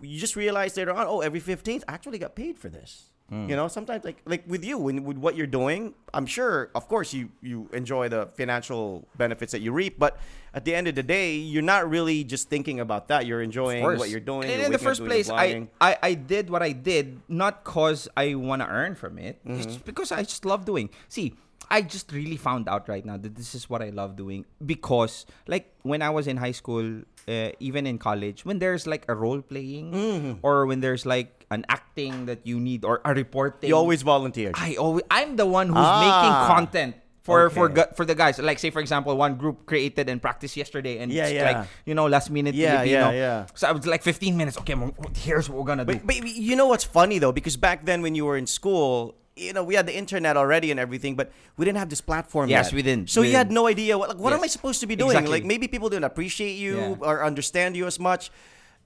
[0.00, 3.10] you just realize later on, oh, every 15th, I actually got paid for this.
[3.30, 3.48] Hmm.
[3.48, 6.88] You know, sometimes like like with you, and with what you're doing, I'm sure, of
[6.88, 10.18] course, you you enjoy the financial benefits that you reap, but
[10.52, 13.24] at the end of the day, you're not really just thinking about that.
[13.24, 14.50] You're enjoying what you're doing.
[14.50, 15.68] And you're in the first place, I.
[15.80, 19.40] I I did what I did not cause I want to earn from it.
[19.46, 19.72] It's Mm-hmm.
[19.72, 20.90] just because I just love doing.
[21.08, 21.32] See,
[21.70, 25.26] I just really found out right now that this is what I love doing because,
[25.46, 29.14] like, when I was in high school, uh, even in college, when there's like a
[29.14, 30.32] role playing Mm-hmm.
[30.42, 34.52] or when there's like an acting that you need or a reporting, you always volunteer.
[34.54, 36.00] I always I'm the one who's Ah.
[36.04, 37.84] making content for for Okay.
[37.88, 38.38] gu- for the guys.
[38.38, 41.44] Like say for example, one group created and practiced yesterday, and Yeah, yeah.
[41.48, 43.10] like you know last minute Yeah, Filipino.
[43.10, 43.46] yeah, yeah.
[43.54, 44.58] So I was like 15 minutes.
[44.60, 44.74] Okay,
[45.16, 45.94] here's what we're gonna do.
[45.96, 49.16] But, but you know what's funny though, because back then when you were in school,
[49.36, 52.48] you know, we had the internet already and everything, but we didn't have this platform.
[52.48, 52.74] Yes, yet.
[52.74, 53.10] we didn't.
[53.10, 53.54] So We you had didn't.
[53.56, 55.10] no idea what like, what am I supposed to be doing?
[55.10, 55.32] Exactly.
[55.32, 56.96] Like maybe people didn't appreciate you Yeah.
[57.00, 58.30] or understand you as much.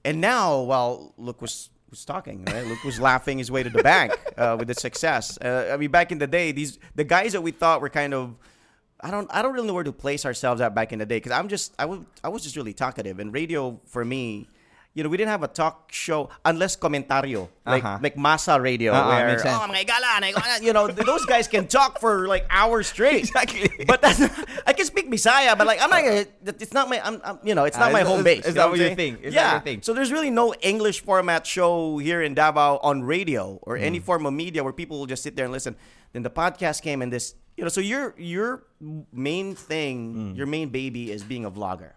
[0.03, 2.65] And now, well, Luke was was talking, right?
[2.65, 5.37] Luke was laughing his way to the bank uh, with the success.
[5.41, 8.13] Uh, I mean, back in the day, these the guys that we thought were kind
[8.13, 8.35] of.
[9.01, 9.29] I don't.
[9.33, 11.47] I don't really know where to place ourselves at back in the day because I'm
[11.47, 11.73] just.
[11.79, 11.99] I was.
[12.23, 14.47] I was just really talkative, and radio for me,
[14.99, 18.03] you know, we didn't have a talk show unless comentario, like Uh-huh.
[18.03, 19.55] like masa radio, Uh-uh, where makes sense.
[19.55, 23.23] oh my gala, my gala," you know, those guys can talk for like hours straight.
[23.31, 23.71] Exactly.
[23.87, 24.19] But that's,
[24.67, 26.03] I can speak Bisaya, but like I'm not.
[26.03, 26.27] Gonna,
[26.59, 26.99] it's not my.
[26.99, 27.39] I'm, I'm.
[27.47, 28.43] You know, it's not Ah, my is- home base.
[28.43, 29.23] is that what I'm you think?
[29.23, 29.55] Is yeah.
[29.55, 29.79] what you think?
[29.87, 33.87] So there's really no English format show here in Davao on radio or Hmm.
[33.87, 35.79] any form of media where people will just sit there and listen.
[36.11, 38.65] Then the podcast came and this, you know, so your your
[39.13, 41.93] main thing, your main baby is being a vlogger.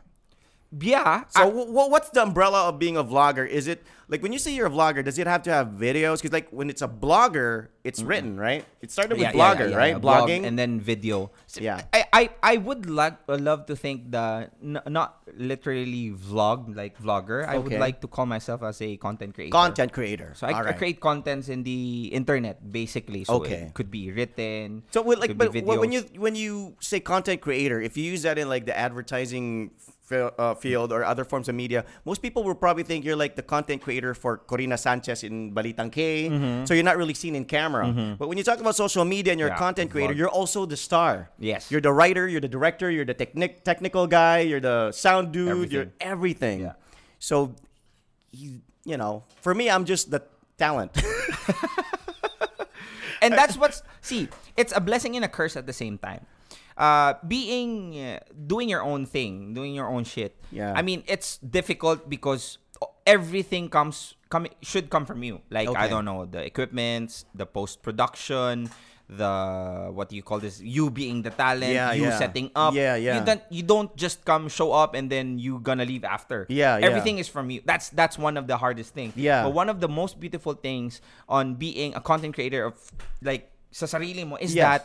[0.80, 1.24] Yeah.
[1.28, 3.46] So I- wh- what's the umbrella of being a vlogger?
[3.48, 6.20] Is it like when you say you're a vlogger, does it have to have videos?
[6.20, 8.62] Because like when it's a blogger, it's written, right?
[8.84, 9.94] It started with Yeah, blogger, yeah, right?
[9.96, 10.44] yeah, blog Blogging.
[10.44, 11.32] and then video.
[11.48, 11.80] So Yeah.
[11.96, 17.00] I, I, I would like uh, love to think that n- not literally vlog like
[17.00, 17.48] vlogger.
[17.48, 19.56] I would like to call myself as a content creator.
[19.56, 20.36] content creator.
[20.36, 23.24] So I, All I create contents in the internet basically.
[23.24, 23.72] So Okay.
[23.72, 24.84] it could be written.
[24.92, 28.36] So well, like, but when you when you say content creator, if you use that
[28.36, 29.72] in like the advertising
[30.10, 33.34] f- uh, field or other forms of media, most people will probably think you're like
[33.40, 36.26] the content creator for Korina Sanchez in Balitang K.
[36.26, 36.66] Mm-hmm.
[36.66, 37.86] So you're not really seen in camera.
[38.18, 40.76] But when you talk about social media and you're a content creator, you're also the
[40.76, 41.30] star.
[41.38, 41.70] Yes.
[41.70, 42.26] You're the writer.
[42.26, 42.90] You're the director.
[42.90, 44.42] You're the technic- technical guy.
[44.42, 45.70] You're the sound dude.
[45.70, 46.66] You're everything.
[46.66, 46.74] Yeah.
[47.22, 47.54] So,
[48.34, 50.26] you, you know, for me, I'm just the
[50.58, 50.90] talent.
[53.22, 56.26] and that's what's see it's a blessing and a curse at the same time
[56.76, 60.74] uh being uh, doing your own thing doing your own shit Yeah.
[60.74, 62.58] i mean it's difficult because
[63.06, 67.82] everything comes come should come from you like i don't know the equipments the post
[67.82, 68.70] production
[69.08, 72.16] the what do you call this you being the talent Yeah, you yeah.
[72.18, 73.18] setting up Yeah, yeah.
[73.18, 76.78] you don't you don't just come show up and then you gonna leave after Yeah,
[76.78, 76.86] yeah.
[76.86, 79.44] everything is from you that's that's one of the hardest things Yeah.
[79.44, 82.74] but one of the most beautiful things on being a content creator of
[83.20, 84.64] like sa sarili mo is Yes.
[84.64, 84.80] that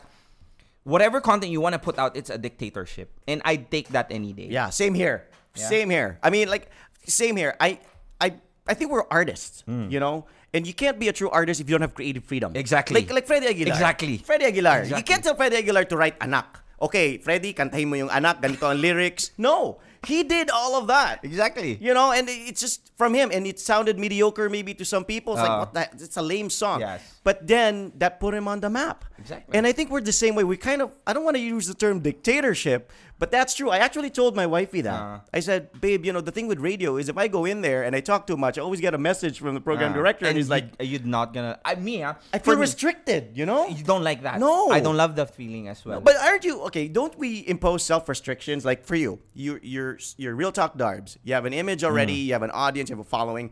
[0.83, 4.33] whatever content you want to put out it's a dictatorship and i take that any
[4.33, 5.27] day Yeah, same here.
[5.55, 5.69] Yeah.
[5.73, 6.19] Same here.
[6.21, 6.69] I mean, like,
[7.09, 7.57] same here.
[7.57, 7.79] I,
[8.19, 8.33] I,
[8.67, 11.73] I think we're artists, you know, and you can't be a true artist if you
[11.75, 12.53] don't have creative freedom.
[12.55, 12.95] Exactly.
[13.01, 13.73] Like, like Freddie Aguilar.
[13.73, 14.17] Exactly.
[14.17, 14.83] Freddie Aguilar.
[14.85, 16.59] You can't tell Freddie Aguilar to write anak.
[16.79, 19.31] Okay, Freddie, kantahin mo yung anak, ganito ang lyrics.
[19.37, 21.17] No, he did all of that.
[21.25, 25.01] exactly You know, and it's just from him, and it sounded mediocre maybe to some
[25.03, 25.33] people.
[25.33, 25.57] It's like, Uh.
[25.65, 25.89] what the?
[25.97, 26.81] It's a lame song.
[26.81, 27.01] Yes.
[27.25, 29.05] But then that put him on the map.
[29.17, 29.57] Exactly.
[29.57, 30.43] And I think we're the same way.
[30.45, 33.69] We kind of, I don't want to use the term dictatorship, but that's true.
[33.69, 34.93] I actually told my wifey that.
[35.01, 35.19] Uh.
[35.33, 37.83] I said, babe, you know, the thing with radio is if I go in there
[37.83, 40.25] and I talk too much, I always get a message from the program Uh, director,
[40.27, 43.45] and, he's you- like, you're not gonna i me ah, I for feel restricted, you
[43.45, 43.67] know?
[43.67, 44.69] you don't like that No.
[44.69, 46.87] i don't love that feeling as well But aren't you okay?
[46.87, 48.63] Don't we impose self restrictions?
[48.65, 51.17] Like for you, you you're you're real talk darbs.
[51.23, 52.17] You have an image already.
[52.17, 52.25] Mm.
[52.27, 52.89] You have an audience.
[52.89, 53.51] You have a following.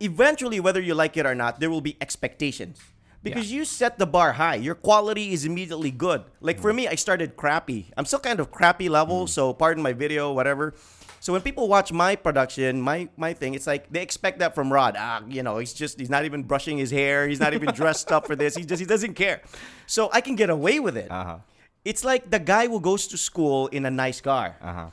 [0.00, 2.78] Eventually, whether you like it or not, there will be expectations
[3.22, 4.56] because you set the bar high.
[4.58, 6.22] Your quality is immediately good.
[6.42, 6.62] Like Mm.
[6.62, 7.90] for me, I started crappy.
[7.96, 9.26] I'm still kind of crappy level.
[9.26, 10.74] So pardon my video, whatever.
[11.22, 14.74] So when people watch my production, my my thing, it's like they expect that from
[14.74, 14.98] Rod.
[14.98, 17.30] Ah, you know, he's just he's not even brushing his hair.
[17.30, 18.58] He's not even dressed up for this.
[18.58, 19.38] He just he doesn't care.
[19.86, 21.06] So I can get away with it.
[21.06, 21.38] uh-huh
[21.86, 24.58] It's like the guy who goes to school in a nice car.
[24.62, 24.90] uh-huh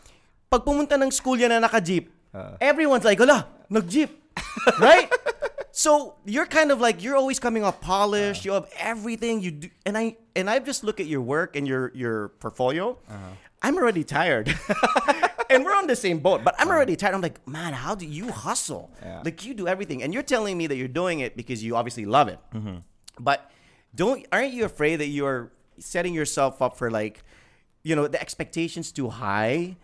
[0.49, 2.57] Pag pumunta ng school yan na naka-jeep, Uh.
[2.61, 4.09] everyone's like, ala, nag-jeep.
[4.81, 5.09] right?
[5.79, 8.43] So you're kind of like you're always coming off polished.
[8.43, 11.65] you have everything you do, and I and I just look at your work and
[11.65, 12.97] your your portfolio.
[13.07, 13.17] Uh-huh.
[13.61, 14.53] I'm already tired,
[15.49, 16.43] and we're on the same boat.
[16.43, 17.15] But I'm already tired.
[17.15, 18.91] I'm like, man, how do you hustle?
[19.01, 19.21] Yeah.
[19.23, 22.03] Like you do everything, and you're telling me that you're doing it because you obviously
[22.03, 22.39] love it.
[22.53, 22.79] Mm-hmm.
[23.17, 23.49] But
[23.95, 27.23] don't aren't you afraid that you're setting yourself up for like,
[27.83, 29.77] you know, the expectations too high,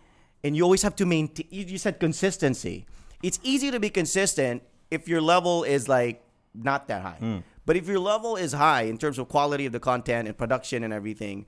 [0.44, 1.46] and you always have to maintain.
[1.50, 2.84] You said consistency.
[3.22, 6.22] It's easy to be consistent if your level is like
[6.54, 7.42] not that high.
[7.66, 10.84] But if your level is high in terms of quality of the content and production
[10.84, 11.46] and everything,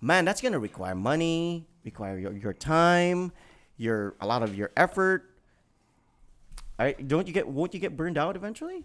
[0.00, 3.32] man, that's gonna require money, require your, your time,
[3.76, 5.30] your a lot of your effort.
[6.78, 8.84] I, don't you get won't you get burned out eventually?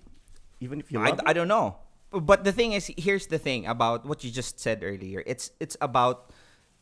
[0.59, 1.11] Even if you I.
[1.25, 1.77] I don't know.
[2.11, 5.23] But the thing is, here's the thing about what you just said earlier.
[5.25, 6.31] It's it's about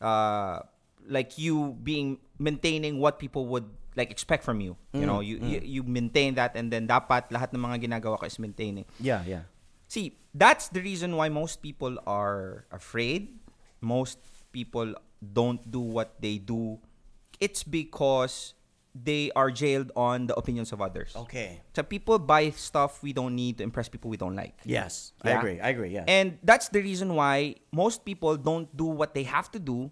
[0.00, 0.60] uh
[1.06, 4.76] like you being maintaining what people would like expect from you.
[4.92, 5.50] You mm, know, you, mm.
[5.50, 8.84] you you maintain that and then dapat lahat ng mga ginagawa ko is maintaining.
[9.00, 9.10] Eh.
[9.10, 9.44] Yeah, yeah.
[9.90, 13.34] See, that's the reason why most people are afraid.
[13.82, 14.22] Most
[14.52, 16.78] people don't do what they do.
[17.40, 18.54] It's because
[18.94, 21.14] they are jailed on the opinions of others.
[21.14, 21.60] Okay.
[21.74, 24.54] So people buy stuff we don't need to impress people we don't like.
[24.64, 25.60] Yes, I agree.
[25.60, 25.90] I agree.
[25.90, 26.04] Yeah.
[26.06, 29.90] And that's the reason why most people don't do what they have to do,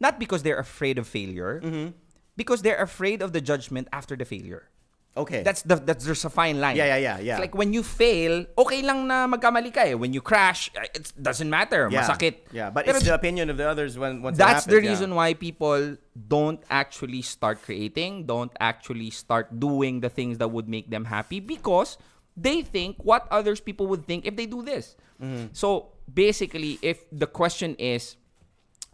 [0.00, 1.94] not because they're afraid of failure, Mm-hmm.
[2.40, 4.72] Because they're afraid of the judgment after the failure.
[5.16, 5.42] okay.
[5.42, 6.76] That's the that's there's a fine line.
[6.76, 7.32] Yeah, yeah, yeah, yeah.
[7.34, 9.94] It's like when you fail, okay lang na magkamali ka eh.
[9.94, 11.88] When you crash, it doesn't matter.
[11.90, 12.06] yeah.
[12.06, 12.34] Masakit.
[12.54, 14.90] Yeah, but Pero it's the opinion of the others when once that's the happens, yeah.
[14.90, 20.68] reason why people don't actually start creating, don't actually start doing the things that would
[20.70, 21.98] make them happy because
[22.38, 24.96] they think what others people would think if they do this.
[25.20, 25.52] Mm-hmm.
[25.52, 28.16] So basically, if the question is,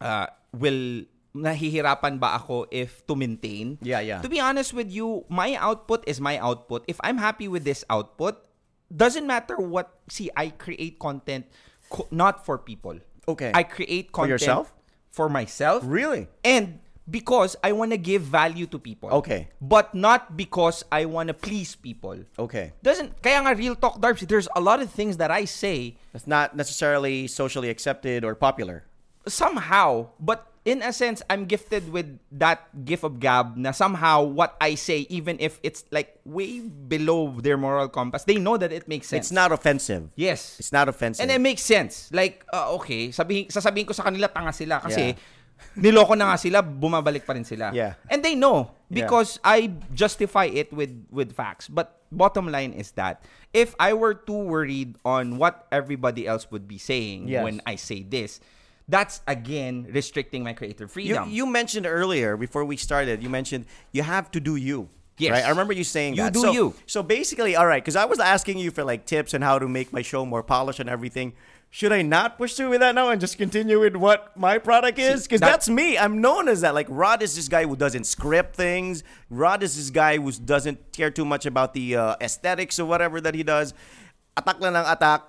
[0.01, 1.05] uh, will
[1.39, 3.77] nahihirapan ba ako if to maintain?
[3.81, 4.21] Yeah, yeah.
[4.21, 6.83] To be honest with you, my output is my output.
[6.87, 8.41] If I'm happy with this output,
[8.89, 9.93] doesn't matter what.
[10.09, 11.45] See, I create content
[11.89, 12.97] co- not for people.
[13.27, 13.51] Okay.
[13.53, 14.73] I create content For yourself?
[15.11, 15.83] for myself.
[15.85, 16.27] Really?
[16.43, 19.09] And because I want to give value to people.
[19.23, 19.47] Okay.
[19.59, 22.19] But not because I want to please people.
[22.37, 22.71] Okay.
[22.83, 26.27] Doesn't kaya nga real talk Darbs, there's a lot of things that I say that's
[26.27, 28.83] not necessarily socially accepted or popular.
[29.27, 34.59] somehow, but in a sense, I'm gifted with that gift of gab na somehow what
[34.59, 38.83] I say, even if it's like way below their moral compass, they know that it
[38.85, 39.27] makes sense.
[39.27, 40.11] It's not offensive.
[40.19, 40.59] Yes.
[40.59, 41.23] It's not offensive.
[41.23, 42.11] And it makes sense.
[42.11, 44.83] Like, uh, okay, sabihin, sasabihin ko sa kanila, tanga sila.
[44.83, 45.35] Kasi, Yeah.
[45.81, 47.71] niloko na nga sila, bumabalik pa rin sila.
[47.73, 47.95] Yeah.
[48.11, 48.69] And they know.
[48.91, 49.07] Yeah.
[49.07, 51.71] Because I justify it with, with facts.
[51.71, 53.23] But bottom line is that,
[53.55, 57.41] if I were too worried on what everybody else would be saying Yes.
[57.41, 58.43] when I say this,
[58.87, 61.29] that's again restricting my creative freedom.
[61.29, 64.89] you mentioned earlier before we started, you mentioned you have to do you.
[65.17, 65.31] Yes.
[65.31, 65.45] Right?
[65.45, 66.33] I remember you saying You that.
[66.33, 66.75] do so, you.
[66.85, 69.67] So basically, all right, because I was asking you for like tips on how to
[69.67, 71.33] make my show more polished and everything.
[71.69, 74.99] Should I not push through with that now and just continue with what my product
[74.99, 75.23] is?
[75.23, 75.97] Because that- that's me.
[75.97, 76.73] I'm known as that.
[76.75, 79.03] Like Rod is this guy who doesn't script things.
[79.29, 83.19] Rod is this guy who doesn't care too much about the uh, aesthetics or whatever
[83.19, 83.73] that he does.
[84.37, 85.21] Attack lang ng attack.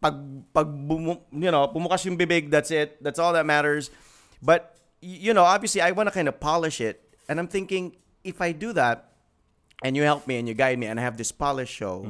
[0.00, 0.14] Pag,
[0.56, 2.96] pag bumu- you know, bumukas yung bibig, that's it.
[3.04, 3.92] That's all that matters.
[4.40, 4.72] But,
[5.04, 7.04] you know, obviously I want to kind of polish it.
[7.28, 9.12] And I'm thinking, if I do that,
[9.84, 12.08] and you help me and you guide me, and I have this polished show,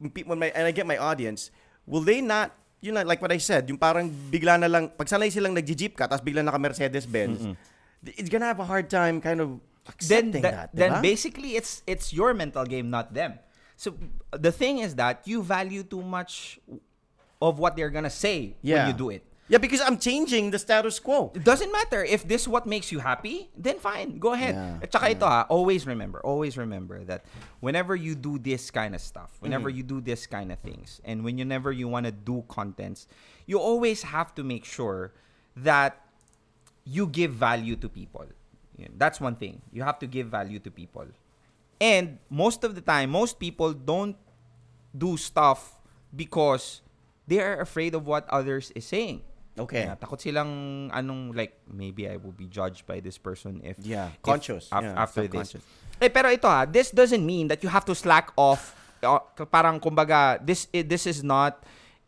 [0.00, 1.52] pe- when my, and I get my audience,
[1.84, 5.08] will they not, you know, like what I said, yung parang bigla na lang, pag
[5.08, 7.44] sanay silang nag-jeep ka, tapos bigla naka Mercedes-Benz,
[8.16, 9.60] it's gonna have a hard time kind of
[10.04, 11.02] then accepting that, that, then diba?
[11.02, 13.40] basically it's it's your mental game not them
[13.78, 13.94] so
[14.34, 16.58] the thing is that you value too much
[17.38, 18.82] of what they're gonna say yeah.
[18.82, 21.32] when you do it Yeah, because I'm changing the status quo.
[21.32, 24.92] it doesn't matter if this what makes you happy then fine go ahead Yeah, At
[24.92, 27.24] saka ito ha always remember always remember that
[27.64, 29.80] whenever you do this kind of stuff whenever Mm-hmm.
[29.80, 33.08] you do this kind of things and whenever you want to do contents
[33.48, 35.16] you always have to make sure
[35.56, 35.96] that
[36.84, 38.28] you give value to people.
[38.96, 39.60] That's one thing.
[39.72, 41.08] You have to give value to people.
[41.78, 44.18] And most of the time, most people don't
[44.90, 45.78] do stuff
[46.10, 46.82] because
[47.26, 49.22] they are afraid of what others is saying.
[49.58, 49.90] Okay.
[49.90, 54.14] Yeah, takot silang anong like maybe I will be judged by this person if Yeah,
[54.14, 54.70] if- conscious.
[54.70, 55.58] af- Yeah, after this.
[55.98, 58.74] Eh pero ito ha, this doesn't mean that you have to slack off.
[59.02, 59.18] Uh,
[59.50, 61.58] parang kumbaga this eh, this is not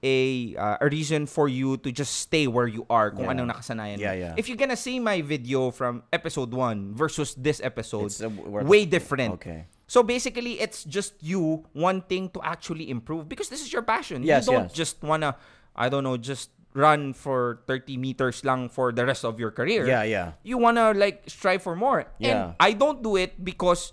[0.03, 3.35] a uh, a reason for you to just stay where you are kung Yeah.
[3.37, 3.99] anong nakasanayan.
[4.01, 4.35] Yeah, yeah.
[4.37, 8.31] If you're gonna see my video from episode 1 versus this episode, It's, uh,
[8.65, 9.37] way different.
[9.41, 9.69] Okay.
[9.91, 14.23] So basically, it's just you wanting to actually improve because this is your passion.
[14.23, 14.79] Yes, you don't yes.
[14.79, 15.35] just wanna,
[15.75, 19.87] I don't know, just run for 30 meters lang for the rest of your career.
[19.87, 20.39] Yeah, yeah.
[20.47, 22.07] You wanna like strive for more.
[22.19, 22.31] Yeah.
[22.31, 23.91] And I don't do it because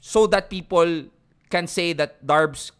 [0.00, 1.12] so that people
[1.50, 2.72] can say that Darbs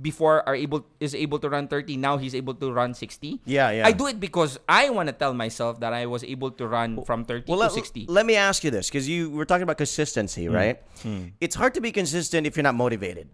[0.00, 3.70] before are able is able to run 30 now he's able to run 60 Yeah,
[3.70, 3.86] yeah.
[3.86, 7.04] i do it because i want to tell myself that i was able to run
[7.04, 9.62] from 30 Well, to let, 60 let me ask you this because you were talking
[9.62, 10.54] about consistency, Hmm.
[10.54, 10.82] right?
[11.40, 13.28] It's hard to be consistent if you're not motivated.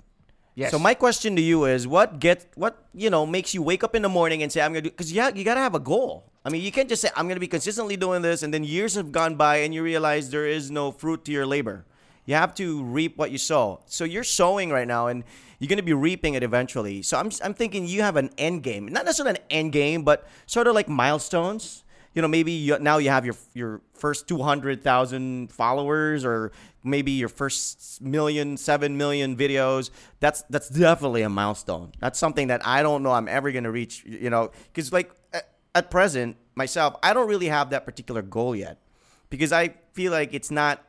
[0.55, 3.83] yes So my question to you is, what get what you know makes you wake
[3.83, 4.91] up in the morning and say I'm gonna do?
[4.93, 6.29] Because yeah, you gotta have a goal.
[6.45, 8.95] I mean, you can't just say I'm gonna be consistently doing this, and then years
[9.01, 11.87] have gone by and you realize there is no fruit to your labor.
[12.27, 13.81] You have to reap what you sow.
[13.87, 15.25] So you're sowing right now, and
[15.61, 17.03] you're gonna be reaping it eventually.
[17.03, 20.27] So I'm I'm thinking you have an end game, not necessarily an end game, but
[20.47, 21.85] sort of like milestones.
[22.13, 26.51] You know, maybe you, now you have your your first two hundred thousand followers, or
[26.83, 29.91] maybe your first million, seven million videos.
[30.19, 31.93] That's that's definitely a milestone.
[32.01, 34.03] That's something that I don't know I'm ever gonna reach.
[34.05, 38.57] You know, because like at, at present, myself, I don't really have that particular goal
[38.57, 38.83] yet,
[39.29, 40.83] because I feel like it's not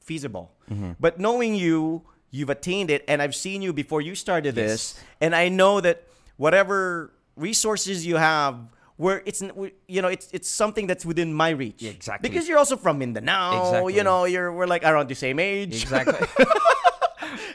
[0.00, 0.56] feasible.
[0.68, 0.92] Mm-hmm.
[0.98, 5.34] But knowing you, you've attained it, and I've seen you before you started this, and
[5.34, 6.04] I know that
[6.36, 8.56] whatever resources you have,
[8.96, 9.42] where it's
[9.86, 11.82] you know it's it's something that's within my reach.
[11.82, 12.28] Yeah, exactly.
[12.28, 13.60] Because you're also from Mindanao.
[13.68, 13.94] Exactly.
[13.94, 15.82] You know, you're we're like around the same age.
[15.82, 16.26] exactly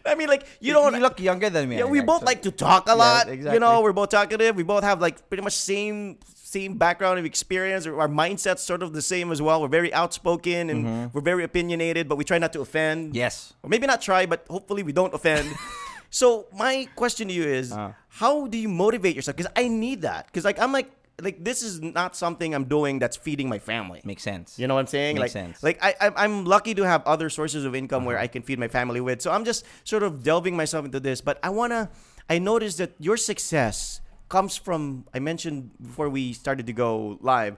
[0.06, 2.42] I mean, like you don't you look younger than me yeah, we both so- like
[2.44, 3.28] to talk a lot.
[3.28, 3.56] You exactly.
[3.56, 4.56] You know, we're both talkative.
[4.56, 6.18] We both have like pretty much same
[6.58, 7.84] same background of experience.
[8.04, 9.58] Our mindset's sort of the same as well.
[9.64, 10.80] We're very outspoken and
[11.14, 13.00] we're very opinionated, but we try not to offend.
[13.08, 13.24] Mm-hmm.
[13.24, 15.46] yes Or maybe not try, but hopefully we don't offend.
[16.20, 16.28] so
[16.64, 17.92] my question to you is, Uh.
[18.22, 19.36] how do you motivate yourself?
[19.38, 20.22] Because I need that.
[20.28, 20.90] Because like I'm like
[21.28, 24.00] like this is not something I'm doing that's feeding my family.
[24.12, 25.14] makes sense You know what I'm saying?
[25.16, 25.56] Makes like, sense.
[25.68, 28.58] like I, I'm- I'm lucky to have other sources of income where I can feed
[28.66, 29.18] my family with.
[29.26, 29.62] So I'm just
[29.94, 31.18] sort of delving myself into this.
[31.22, 31.82] But I wanna.
[32.30, 35.06] I noticed that your success comes from.
[35.14, 37.58] I mentioned before we started to go live.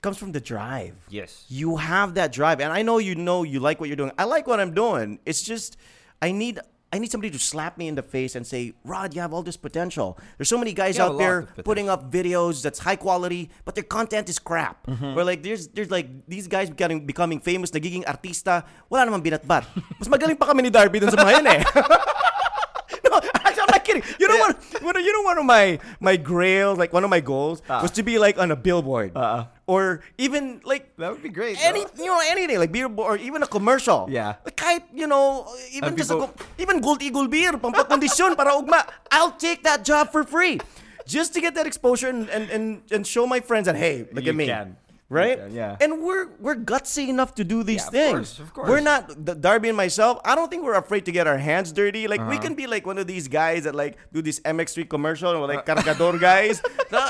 [0.00, 0.96] Comes from the drive.
[1.12, 4.12] yes You have that drive, and I know you know you like what you're doing.
[4.16, 5.20] I like what I'm doing.
[5.26, 5.76] It's just
[6.22, 6.58] I need
[6.92, 9.44] I need somebody to slap me in the face and say, Rod, you have all
[9.44, 10.18] this potential.
[10.36, 14.28] There's so many guys out there putting up videos that's high quality, but their content
[14.28, 14.84] is crap.
[14.88, 15.14] Mm-hmm.
[15.16, 19.70] Or like there's there's like these guys becoming becoming famous, nagiging artista, wala namang binatbat.
[20.02, 21.60] Mas magaling pa kami ni Darby dun sa mga yun eh.
[23.06, 24.04] no, actually, I'm not kidding.
[24.22, 24.54] You know what?
[25.02, 27.82] You know one of my my grails, like one of my goals, Ah.
[27.82, 29.50] was to be like on a billboard, Uh-uh.
[29.66, 33.42] or even like that would be great any you know anything like beer or even
[33.42, 34.06] a commercial.
[34.06, 34.38] Yeah.
[34.46, 38.38] Like, kahit you know even And just a, people- co- even Gold Eagle beer pampakondisyon
[38.38, 38.86] para ugma.
[39.10, 40.62] I'll take that job for free.
[41.10, 44.22] Just to get that exposure and and, and, and show my friends that hey, look
[44.22, 44.46] You at me.
[44.46, 44.78] can.
[45.10, 45.42] Right?
[45.42, 45.74] Can, yeah.
[45.82, 48.14] And we're we're gutsy enough to do these Yeah, of things.
[48.14, 48.68] course, of course.
[48.70, 50.22] We're not the Darby and myself.
[50.24, 52.06] I don't think we're afraid to get our hands dirty.
[52.06, 52.30] Like Uh-huh.
[52.30, 55.50] we can be like one of these guys that like do this MX3 commercial or
[55.50, 56.62] like cargador guys.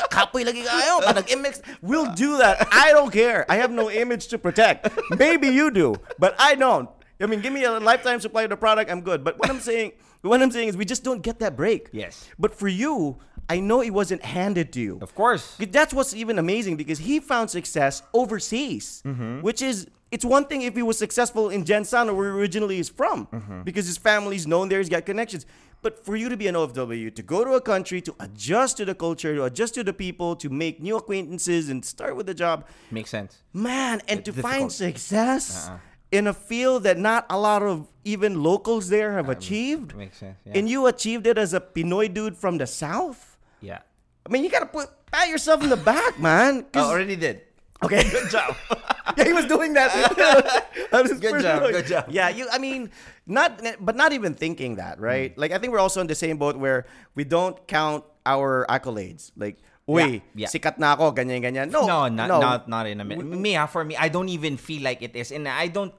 [0.08, 1.04] Kapoy lagi kayo.
[1.04, 1.60] Ka nag-MX.
[1.84, 2.66] We'll do that.
[2.72, 3.44] I don't care.
[3.52, 4.88] I have no image to protect.
[5.20, 6.88] Maybe you do, but I don't.
[7.20, 9.20] I mean, give me a lifetime supply of the product, I'm good.
[9.20, 9.92] But what I'm saying,
[10.24, 11.92] what I'm saying is we just don't get that break.
[11.92, 12.24] Yes.
[12.40, 13.20] But for you,
[13.54, 14.98] I know it wasn't handed to you.
[15.06, 15.44] of course
[15.78, 19.40] That's what's even amazing because he found success overseas, Mm-hmm.
[19.46, 19.76] which is
[20.14, 23.62] it's one thing if he was successful in GenSan where he originally he's from, Mm-hmm.
[23.68, 25.46] because his family's known there, he's got connections.
[25.82, 28.84] But for you to be an OFW, to go to a country, to adjust to
[28.84, 32.34] the culture, to adjust to the people, to make new acquaintances and start with the
[32.34, 35.78] job, makes sense man, and to It's find success Uh-uh.
[36.18, 40.36] in a field that not a lot of even locals there have achieved, makes sense
[40.44, 40.52] yeah.
[40.56, 43.29] and you achieved it as a Pinoy dude from the South.
[43.60, 43.80] Yeah
[44.20, 46.66] I mean, you gotta put pat yourself in the back, man.
[46.74, 47.42] I already did
[47.80, 48.52] Okay, good job.
[49.16, 49.88] yeah, he was doing that.
[50.92, 52.04] That was Good job, good job.
[52.10, 52.44] Yeah, you.
[52.52, 52.90] I mean,
[53.24, 55.32] not, but not even thinking that, right?
[55.32, 55.40] Hmm.
[55.40, 59.30] Like, I think we're also in the same boat where we don't count our accolades.
[59.38, 60.50] Like, uy, Yeah, yeah.
[60.50, 61.70] sikat na ako, ganyan, ganyan.
[61.70, 62.36] No, no, not no.
[62.42, 63.24] not not in a minute.
[63.24, 65.94] Me, ah, for me, I don't even feel like it is, and I don't.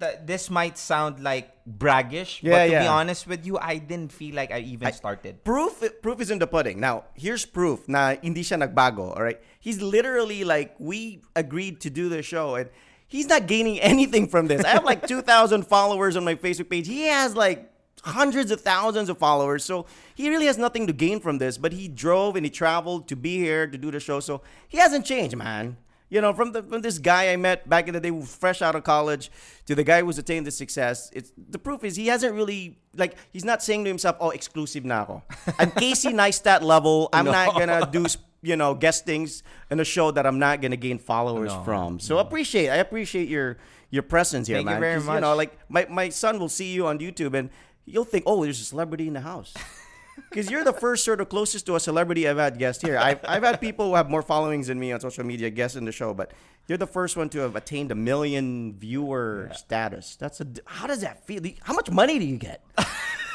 [0.00, 4.12] Th- this might sound like braggish, Yeah, but to be honest with you, I didn't
[4.12, 5.42] feel like I even started.
[5.44, 6.78] Proof, proof is in the pudding.
[6.80, 9.40] Now, here's proof na hindi siya nagbago, all right?
[9.58, 12.70] He's literally like, we agreed to do the show, and
[13.06, 14.64] he's not gaining anything from this.
[14.64, 16.86] I have like 2,000 followers on my Facebook page.
[16.86, 17.70] He has like
[18.04, 21.72] hundreds of thousands of followers, so he really has nothing to gain from this, but
[21.72, 25.04] he drove and he traveled to be here to do the show, so he hasn't
[25.04, 25.76] changed, man.
[26.10, 28.74] You know, from the from this guy I met back in the day, fresh out
[28.74, 29.30] of college,
[29.66, 31.10] to the guy who's attained the success.
[31.12, 34.84] It's the proof is he hasn't really like he's not saying to himself, "Oh, exclusive
[34.84, 35.22] na ako."
[35.58, 37.08] I'm Casey Neistat level.
[37.12, 37.32] I'm No.
[37.32, 38.06] not gonna do
[38.40, 42.00] you know guestings in a show that I'm not gonna gain followers No, from.
[42.00, 43.58] So appreciate I appreciate your
[43.90, 44.80] your presence here, Thank you man.
[44.80, 47.50] very 'Cause, You know, like my my son will see you on YouTube and
[47.84, 49.52] you'll think, "Oh, there's a celebrity in the house."
[50.30, 52.98] Because you're the first sort of closest to a celebrity I've had guest here.
[52.98, 55.84] I've, I've had people who have more followings than me on social media guest in
[55.84, 56.32] the show, but
[56.66, 60.16] you're the first one to have attained a million viewer status.
[60.16, 60.46] That's a.
[60.66, 61.40] How does that feel?
[61.62, 62.62] How much money do you get?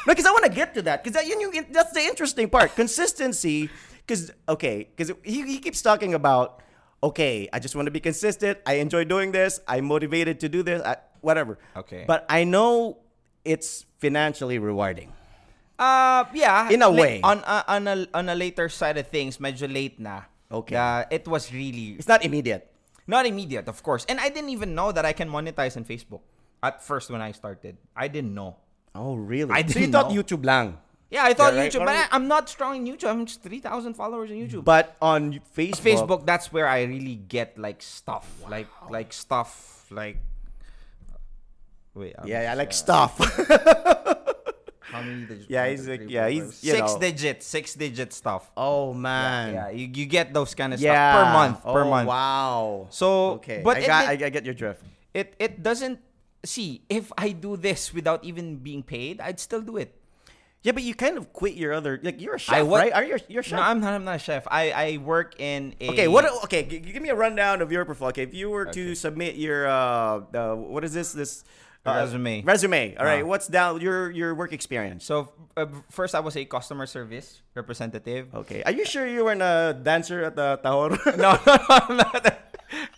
[0.06, 1.02] Because I want to get to that.
[1.02, 2.76] Because that, you, you, that's the interesting part.
[2.76, 3.70] Consistency.
[4.06, 6.62] Because okay, because he, he keeps talking about
[7.02, 8.58] okay, I just want to be consistent.
[8.66, 9.60] I enjoy doing this.
[9.66, 10.82] I'm motivated to do this.
[10.82, 11.58] I, whatever.
[11.76, 12.04] Okay.
[12.06, 12.98] But I know
[13.44, 15.13] it's financially rewarding.
[15.78, 16.70] Uh, yeah.
[16.70, 17.20] In a way.
[17.22, 20.22] On, uh, on, a, on a later side of things, medyo late na.
[20.50, 20.76] Okay.
[20.76, 22.70] Uh, it was really It's not immediate.
[23.06, 24.04] not immediate, of course.
[24.08, 26.20] And I didn't even know that I can monetize on Facebook
[26.62, 27.76] at first when I started.
[27.96, 28.56] I didn't know.
[28.94, 29.50] Oh, really?
[29.50, 30.22] I didn't so you didn't thought know.
[30.22, 30.78] YouTube lang.
[31.10, 31.72] Yeah, I thought Yeah, right.
[31.72, 33.10] YouTube, but I, I'm not strong in YouTube.
[33.10, 34.64] I'm just 3,000 followers on YouTube.
[34.64, 40.18] But on Facebook, Facebook, that's where I really get like stuff, like like stuff, like.
[41.94, 42.14] Wait.
[42.18, 43.14] I'm yeah, yeah, like uh, stuff.
[44.94, 45.50] How many digits?
[45.50, 46.98] Yeah, he's like- yeah, he's, you six know.
[47.02, 48.50] digit, six digit stuff.
[48.56, 49.54] oh man.
[49.54, 50.94] Yeah, you, you get those kind of Yeah.
[50.94, 52.06] stuff per month, per Oh, month.
[52.08, 52.86] Wow.
[52.90, 54.82] So, okay, but I it got, did- I, I get your drift.
[55.12, 55.98] It it doesn't
[56.44, 59.94] see if I do this without even being paid, I'd still do it.
[60.64, 62.92] Yeah, but you kind of quit your other like you're a chef, I wa- right?
[62.92, 63.58] Are you you're a chef?
[63.60, 63.92] No, I'm not.
[63.92, 64.48] I'm not a chef.
[64.48, 65.90] I I work in a.
[65.92, 66.24] okay, what?
[66.48, 68.08] Okay, g- give me a rundown of your profile.
[68.16, 71.44] Okay, if you were to submit your uh, uh what is this this
[71.86, 72.42] uh, Resume.
[72.42, 72.96] Resume.
[72.96, 73.26] All right, Uh.
[73.26, 75.04] what's down your your work experience?
[75.04, 78.34] So uh, first, I was a customer service representative.
[78.34, 80.96] Okay, are you sure you weren't a dancer at the Tahor?
[81.16, 82.24] No, no, no, I'm not.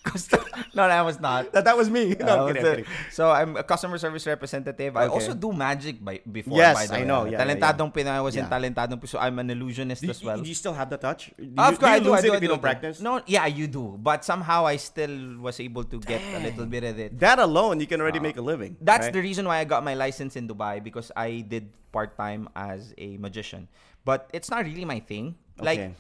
[0.77, 1.53] No, that was not.
[1.53, 2.15] that that was me.
[2.21, 2.91] No, I I'm kidding, I'm kidding.
[3.11, 4.97] so I'm a customer service representative.
[4.97, 5.15] I Okay.
[5.15, 6.57] also do magic by before.
[6.59, 7.05] Yes, by the I way.
[7.09, 7.25] know.
[7.25, 8.13] Yeah, yeah, Talentadong Pinoy.
[8.13, 8.53] I was in Yeah.
[8.53, 10.37] Talentadong Pinoy, so I'm an illusionist Do as well.
[10.41, 11.33] do you still have the touch?
[11.37, 12.11] Do you, of course, I do do.
[12.11, 12.29] you I do.
[12.29, 13.01] it I if you do, don't practice?
[13.01, 13.97] No, yeah, you do.
[13.97, 17.19] But somehow I still was able to get a little bit of it.
[17.21, 18.77] That alone, you can already make a living.
[18.81, 19.13] That's right?
[19.17, 22.93] the reason why I got my license in Dubai because I did part time as
[22.99, 23.69] a magician.
[24.05, 25.35] But it's not really my thing.
[25.59, 25.95] Like Okay.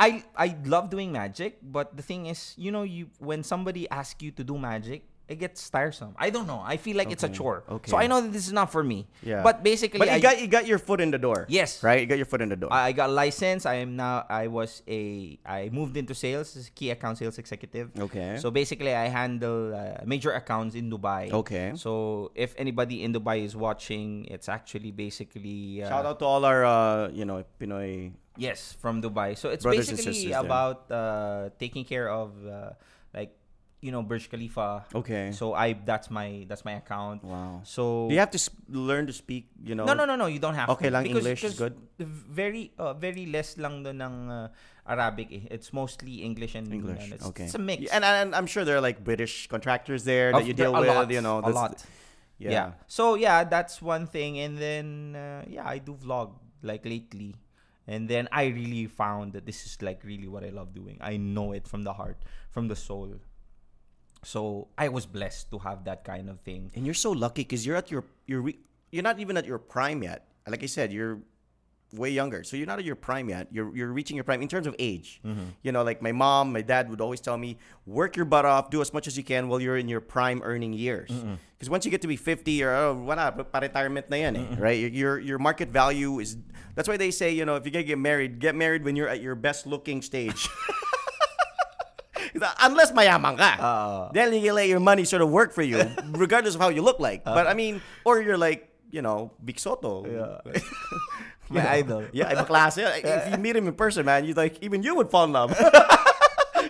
[0.00, 4.24] I I love doing magic, but the thing is, you know, you when somebody asks
[4.24, 6.12] you to do magic, it gets tiresome.
[6.18, 6.58] I don't know.
[6.58, 7.62] I feel like it's a chore.
[7.70, 7.88] Okay.
[7.88, 9.06] So I know that this is not for me.
[9.22, 9.46] Yeah.
[9.46, 11.46] But basically But you I, got you got your foot in the door.
[11.48, 11.86] Yes.
[11.86, 12.02] Right.
[12.02, 12.74] You got your foot in the door.
[12.74, 13.64] I got license.
[13.64, 14.26] I am now.
[14.28, 15.38] I was a.
[15.46, 17.94] I moved into sales as key account sales executive.
[17.94, 18.42] Okay.
[18.42, 21.30] So basically, I handle uh, major accounts in Dubai.
[21.30, 21.78] Okay.
[21.78, 25.86] So if anybody in Dubai is watching, it's actually basically.
[25.86, 28.10] Uh, Shout out to all our uh, you know Pinoy.
[28.34, 29.38] Yes, from Dubai.
[29.38, 32.72] So it's basically about uh, taking care of uh,
[33.80, 34.84] you know Burj Khalifa.
[34.94, 35.32] Okay.
[35.32, 37.24] So I that's my that's my account.
[37.24, 37.60] Wow.
[37.64, 39.48] So Do you have to sp- learn to speak?
[39.64, 39.84] You know.
[39.88, 40.26] No, no, no, no.
[40.26, 40.94] You don't have Okay to.
[40.94, 41.74] lang, Because- English is good?
[42.00, 44.48] Very, uh, very less lang doon ng uh,
[44.88, 45.28] Arabic.
[45.32, 45.48] Eh.
[45.52, 47.08] It's mostly English and English.
[47.08, 47.44] ano, It's, okay.
[47.48, 47.88] it's a mix.
[47.92, 50.88] And, and I'm sure there are like British contractors there that Of- you deal with.
[50.88, 51.40] lot, You know.
[51.40, 51.80] a lot.
[52.40, 52.50] Yeah.
[52.52, 52.68] Yeah.
[52.88, 54.40] So yeah, that's one thing.
[54.40, 57.36] And then uh, yeah, I do vlog like lately.
[57.88, 60.96] And then I really found that this is like really what I love doing.
[61.00, 62.16] I know it from the heart,
[62.52, 63.18] from the soul.
[64.22, 66.70] So I was blessed to have that kind of thing.
[66.74, 68.58] And you're so lucky because you're at your you're re-
[68.92, 70.28] you're not even at your prime yet.
[70.46, 71.20] Like I said, you're
[71.92, 73.48] way younger, so you're not at your prime yet.
[73.50, 75.20] You're you're reaching your prime in terms of age.
[75.24, 75.56] Mm-hmm.
[75.62, 77.56] You know, like my mom, my dad would always tell me,
[77.86, 80.40] work your butt off, do as much as you can while you're in your prime
[80.44, 81.10] earning years.
[81.10, 84.46] Because once you get to be 50 or oh, wala, pa retirement na yan, eh,
[84.58, 84.78] right?
[84.78, 86.36] Your- Your your market value is.
[86.74, 89.08] That's why they say, you know, if you're gonna get married, get married when you're
[89.08, 90.48] at your best looking stage.
[92.34, 93.50] Unless mayaman ka.
[93.58, 94.12] Uh.
[94.12, 95.82] then you let your money sort of work for you,
[96.14, 97.24] regardless of how you look like.
[97.24, 100.06] but I mean, or you're like, you know, Vic Sotto.
[100.06, 100.52] Yeah.
[101.50, 102.06] My idol.
[102.14, 102.78] Yeah, ibang klase.
[103.02, 105.50] If you meet him in person, man, you like, even you would fall in love.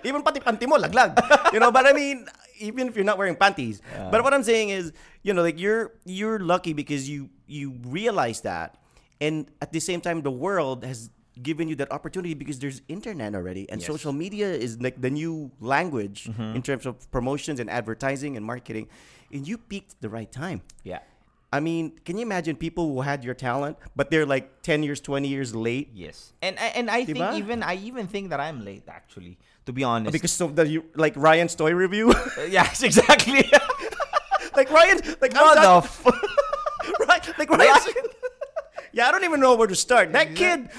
[0.04, 1.20] even pati panty mo, laglag.
[1.52, 2.24] You know, but I mean,
[2.60, 3.84] even if you're not wearing panties.
[4.10, 4.92] But what I'm saying is,
[5.22, 8.80] you know, like you're you're lucky because you you realize that,
[9.20, 13.34] and at the same time, the world has given you that opportunity because there's internet
[13.34, 13.86] already, and Yes.
[13.86, 18.88] social media is like the new language in terms of promotions and advertising and marketing,
[19.32, 20.62] and you peaked the right time.
[20.84, 21.00] Yeah.
[21.52, 25.00] I mean, can you imagine people who had your talent, but they're like 10 years,
[25.00, 25.90] 20 years late?
[25.94, 26.32] Yes.
[26.42, 27.34] And I- and I think Diba?
[27.38, 29.36] even I even think that I'm late actually.
[29.66, 30.12] To be honest.
[30.12, 32.12] Because of the, you, like Ryan's toy review?
[32.38, 33.42] Uh, yes, exactly.
[34.56, 37.94] like Ryan, like I'm What the talking- right, like Ryan.
[38.92, 40.12] yeah, I don't even know where to start.
[40.12, 40.70] That kid,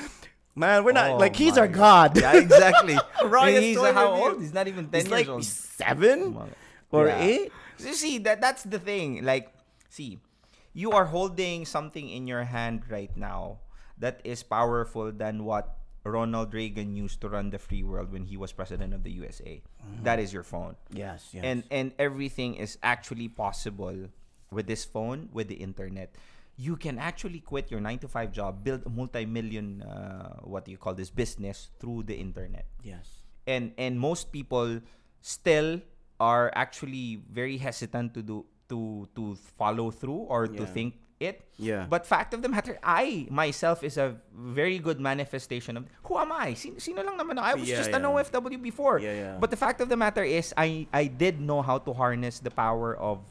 [0.62, 2.14] man, we're not, Oh like, he's our God.
[2.22, 2.94] yeah, exactly.
[3.26, 4.38] Ryan's And he's uh, how old?
[4.40, 5.44] He's not even 10 He's years like old.
[5.44, 6.38] seven
[6.94, 7.26] or Yeah.
[7.26, 7.50] eight.
[7.82, 9.26] You see, that that's the thing.
[9.26, 9.50] Like,
[9.90, 10.22] see,
[10.78, 13.66] you are holding something in your hand right now
[13.98, 18.38] that is powerful than what Ronald Reagan used to run the free world when he
[18.38, 19.62] was president of the USA.
[20.06, 20.78] That is your phone.
[20.94, 21.42] Yes, yes.
[21.46, 24.10] And and everything is actually possible
[24.54, 26.14] with this phone, with the internet.
[26.62, 30.70] You can actually quit your 9 to 5 job, build a multi-million uh, what do
[30.70, 33.26] you call this business through the internet yes.
[33.50, 34.78] and and most people
[35.26, 35.82] still
[36.22, 41.46] are actually very hesitant to do to to follow through or to think it.
[41.58, 41.86] Yeah.
[41.90, 46.34] But fact of the matter, I myself is a very good manifestation of who am
[46.34, 46.54] I?
[46.58, 47.46] Sino, sino lang naman ako?
[47.46, 48.06] I was Yeah, just an.
[48.06, 48.98] OFW before.
[48.98, 49.36] Yeah, yeah.
[49.38, 52.52] But the fact of the matter is, I I did know how to harness the
[52.52, 53.22] power of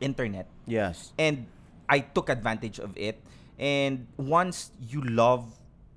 [0.00, 1.12] internet Yes.
[1.20, 1.44] and
[1.90, 3.18] I took advantage of it.
[3.58, 5.44] And once you love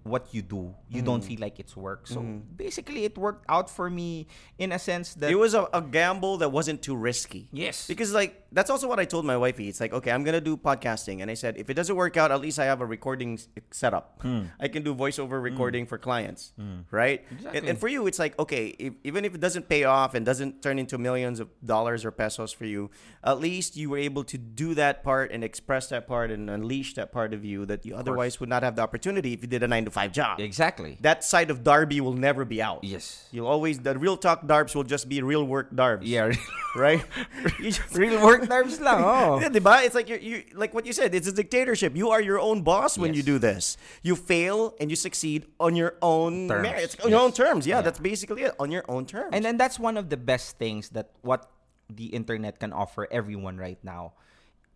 [0.04, 1.06] what you do, you Mm.
[1.06, 2.08] don't feel like it's work.
[2.12, 2.20] So
[2.58, 4.28] basically, it worked out for me
[4.60, 7.48] in a sense that It was a, a gamble that wasn't too risky.
[7.56, 7.88] Yes.
[7.88, 9.68] Because like that's also what I told my wifey.
[9.68, 12.32] It's like, okay, I'm gonna do podcasting, and I said if it doesn't work out,
[12.32, 14.20] at least I have a recording s- setup.
[14.22, 14.44] Hmm.
[14.60, 15.44] I can do voiceover hmm.
[15.44, 16.82] recording for clients, hmm.
[16.92, 17.24] right?
[17.30, 17.70] And, Exactly.
[17.70, 20.62] and for you, it's like okay, if, even if it doesn't pay off and doesn't
[20.62, 22.92] turn into millions of dollars or pesos for you,
[23.24, 26.94] at least you were able to do that part and express that part and unleash
[26.94, 29.64] that part of you that you otherwise would not have the opportunity if you did
[29.64, 30.40] a nine to five job.
[30.40, 30.98] exactly.
[31.02, 32.84] That side of Darby will never be out.
[32.84, 33.28] yes.
[33.32, 36.02] You'll always the real talk darbs will just be real work darbs.
[36.04, 36.32] Yeah.
[36.76, 37.04] Right?
[37.60, 39.02] you just, Real work nerves lang.
[39.04, 39.40] Oh.
[39.40, 39.84] yeah, diba?
[39.86, 41.96] It's like you you like what you said, it's a dictatorship.
[41.96, 43.78] You are your own boss when you do this.
[44.02, 46.64] You fail and you succeed on your own Terms.
[46.64, 47.66] mer- it's on your own terms.
[47.68, 47.82] Yeah, Yeah.
[47.88, 48.54] that's basically it.
[48.60, 49.32] On your own terms.
[49.34, 51.50] And then that's one of the best things that what
[51.92, 54.14] the internet can offer everyone right now.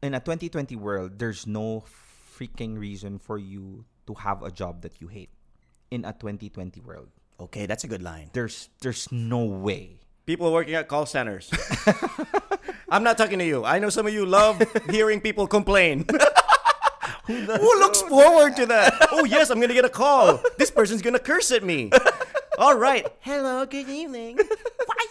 [0.03, 1.81] In a 2020 world, there's no
[2.37, 5.29] freaking reason for you to have a job that you hate.
[5.89, 7.07] In a 2020 world,
[7.39, 8.29] okay, that's a good line.
[8.35, 9.97] there's there's no way.
[10.27, 11.47] People working at call centers.
[12.89, 13.65] I'm not talking to you.
[13.65, 16.05] I know some of you love hearing people complain.
[17.27, 19.09] Who looks forward to that?
[19.11, 20.39] Oh yes, I'm gonna get a call.
[20.57, 21.91] This person's gonna curse at me.
[22.57, 23.05] All right.
[23.19, 23.65] Hello.
[23.65, 24.37] Good evening.
[24.37, 24.43] Why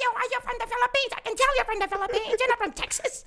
[0.01, 0.11] you?
[0.17, 1.13] Are you from the Philippines?
[1.15, 2.37] I can tell you're from the Philippines.
[2.41, 3.25] You're not from Texas.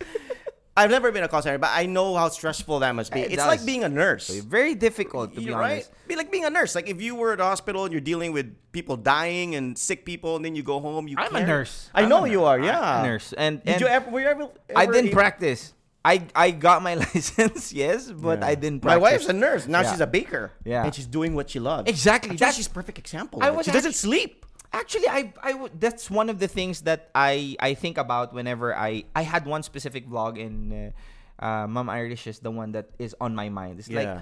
[0.79, 3.19] I've never been a call center, but I know how stressful that must be.
[3.21, 4.29] It it's like being a nurse.
[4.29, 5.73] Very difficult to be You're right.
[5.83, 5.91] honest.
[6.07, 6.73] Be like being a nurse.
[6.75, 10.05] Like if you were at a hospital and you're dealing with people dying and sick
[10.05, 11.07] people, and then you go home.
[11.07, 11.89] You I'm a nurse.
[11.93, 12.45] I I'm know a you nurse.
[12.47, 12.57] are.
[12.59, 13.01] I'm Yeah.
[13.01, 13.33] a nurse.
[13.33, 14.09] And, Did and you ever?
[14.09, 14.49] Were you ever?
[14.75, 15.73] I didn't able- practice.
[16.05, 18.47] I I got my license, yes, but Yeah.
[18.47, 19.01] I didn't Practice.
[19.01, 19.67] My wife's a nurse.
[19.67, 19.91] Now Yeah.
[19.91, 20.51] she's a baker.
[20.63, 20.85] Yeah.
[20.85, 21.89] And she's doing what she loves.
[21.89, 22.29] Exactly.
[22.29, 23.39] That's That's- she's perfect example.
[23.43, 24.38] I was She doesn't sleep.
[24.71, 25.33] Actually, I.
[25.79, 29.63] That's one of the things that I I think about whenever I I had one
[29.63, 30.93] specific vlog in
[31.41, 33.79] uh, uh, Mom Irish is the one that is on my mind.
[33.79, 34.21] It's like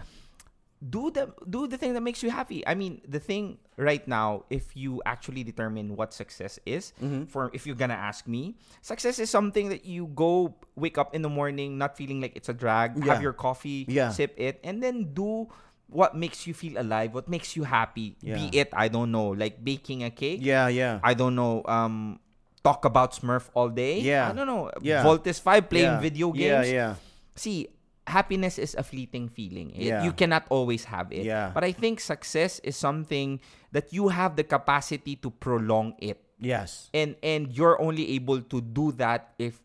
[0.80, 2.62] do the do the thing that makes you happy.
[2.66, 7.26] I mean, the thing right now, if you actually determine what success is, Mm-hmm.
[7.34, 11.24] for if you're gonna ask me, success is something that you go wake up in
[11.24, 13.14] the morning not feeling like it's a drag, Yeah.
[13.14, 14.14] have your coffee, Yeah.
[14.14, 15.50] sip it, and then do
[15.90, 18.16] what makes you feel alive, what makes you happy.
[18.22, 20.40] Be it I don't know, like baking a cake.
[20.42, 21.00] Yeah, yeah.
[21.04, 22.20] I don't know, um,
[22.64, 24.00] talk about Smurf all day.
[24.02, 24.30] Yeah.
[24.30, 24.70] I don't know.
[24.82, 25.04] Yeah.
[25.04, 26.00] Voltes 5 playing yeah.
[26.00, 26.72] video Yeah, games.
[26.74, 26.96] yeah.
[27.36, 27.68] See,
[28.06, 29.72] happiness is a fleeting feeling.
[29.72, 30.04] It- Yeah.
[30.04, 31.24] You cannot always have it.
[31.24, 31.52] Yeah.
[31.54, 33.40] But I think success is something
[33.72, 36.20] that you have the capacity to prolong it.
[36.40, 36.90] Yes.
[36.94, 39.64] And and you're only able to do that if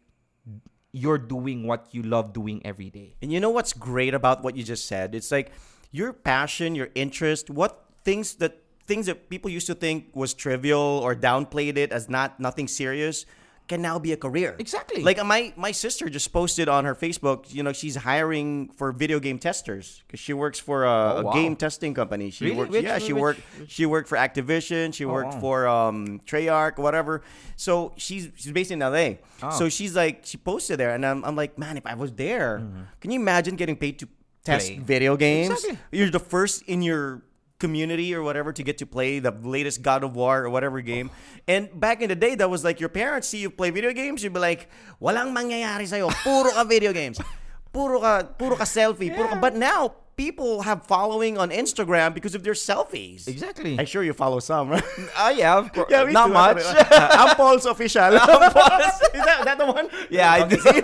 [0.93, 3.16] you're doing what you love doing every day.
[3.23, 5.14] And you know what's great about what you just said?
[5.14, 5.53] It's like
[5.93, 10.80] your passion, your interest, what things that things that people used to think was trivial
[11.05, 13.24] or downplayed it as not nothing serious
[13.68, 14.57] can now be a career.
[14.59, 15.03] Exactly.
[15.05, 19.20] Like my my sister just posted on her Facebook, you know, she's hiring for video
[19.20, 21.32] game testers because she works for a, Oh, a wow.
[21.32, 22.30] game testing company.
[22.30, 22.57] She Really?
[22.57, 25.40] works, Which- yeah, she which- worked she worked for Activision, she Oh, worked wow.
[25.40, 27.22] for um Treyarch, whatever.
[27.55, 29.18] So she's she's based in LA.
[29.45, 29.51] Oh.
[29.57, 32.61] So she's like she posted there and I'm, I'm like, man, if I was there,
[33.01, 34.09] can you imagine getting paid to
[34.45, 34.68] test.
[34.68, 34.78] Play.
[34.78, 35.51] video games?
[35.51, 35.78] Exactly.
[35.90, 37.22] You're the first in your
[37.62, 41.11] community or whatever to get to play the latest God of War or whatever game.
[41.47, 44.22] And back in the day, that was like your parents see you play video games,
[44.26, 44.66] you'd be like,
[45.01, 47.22] walang mangyayari sa'yo, puro ka video games.
[47.70, 49.38] Puro ka, puro ka selfie, puro ka.
[49.38, 53.27] But now, people have following on Instagram because of their selfies.
[53.27, 53.79] Exactly.
[53.79, 54.85] I'm sure you follow some, right?
[55.17, 55.87] Ah, yeah, of course.
[55.91, 56.33] Yeah, Not too.
[56.33, 56.63] much.
[56.91, 58.03] I'm Paul's official.
[58.21, 59.01] I'm Paul's.
[59.15, 59.89] Is that, that the one?
[60.11, 60.83] Yeah, I Okay,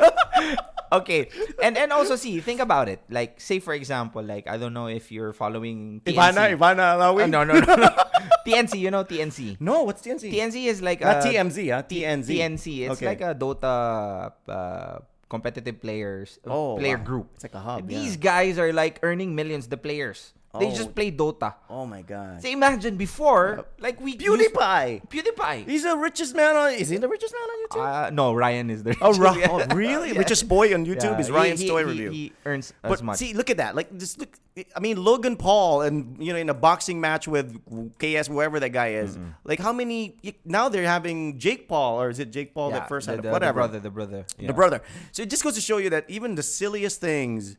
[0.92, 1.28] okay.
[1.62, 3.00] And and also see, think about it.
[3.10, 6.14] Like say for example, like I don't know if you're following TNC.
[6.16, 7.22] Ivana, Ivana Alawi?
[7.24, 7.88] Uh, no, no, no, no.
[8.46, 9.60] TNC, you know TNC.
[9.60, 10.32] No, what's TNC?
[10.32, 12.26] TNC is like Not a TMZ, ah, TNZ.
[12.32, 12.66] TNC.
[12.88, 13.06] It's Okay.
[13.06, 14.98] like a Dota uh,
[15.28, 17.04] competitive players uh, Oh, player wow.
[17.04, 17.26] group.
[17.34, 18.22] It's like a hub, These yeah.
[18.22, 19.68] guys are like earning millions.
[19.68, 20.32] The players.
[20.58, 20.74] They Oh.
[20.74, 21.54] just play Dota.
[21.68, 22.40] Oh my god.
[22.40, 25.06] So imagine before, like we used- PewDiePie.
[25.08, 25.68] PewDiePie.
[25.68, 26.72] He's the richest man on.
[26.72, 28.06] Is he the richest man on YouTube?
[28.06, 28.94] Uh, no, Ryan is there.
[29.02, 30.12] oh, Ra- oh, really?
[30.12, 30.18] Yeah.
[30.18, 32.10] Richest boy on YouTube Yeah, is Ryan's he, Toy he, Review.
[32.10, 33.18] He earns but as much.
[33.18, 33.76] see, look at that.
[33.76, 34.30] Like, just look.
[34.74, 37.54] I mean, Logan Paul, and you know, in a boxing match with
[38.00, 39.16] KS, whoever that guy is.
[39.44, 40.16] Like, how many?
[40.46, 43.30] Now they're having Jake Paul, or is it Jake Paul that first the, had the.
[43.30, 43.52] Whatever.
[43.68, 44.24] The brother, the brother.
[44.38, 44.80] the brother.
[45.12, 47.56] So it just goes to show you that even the silliest things,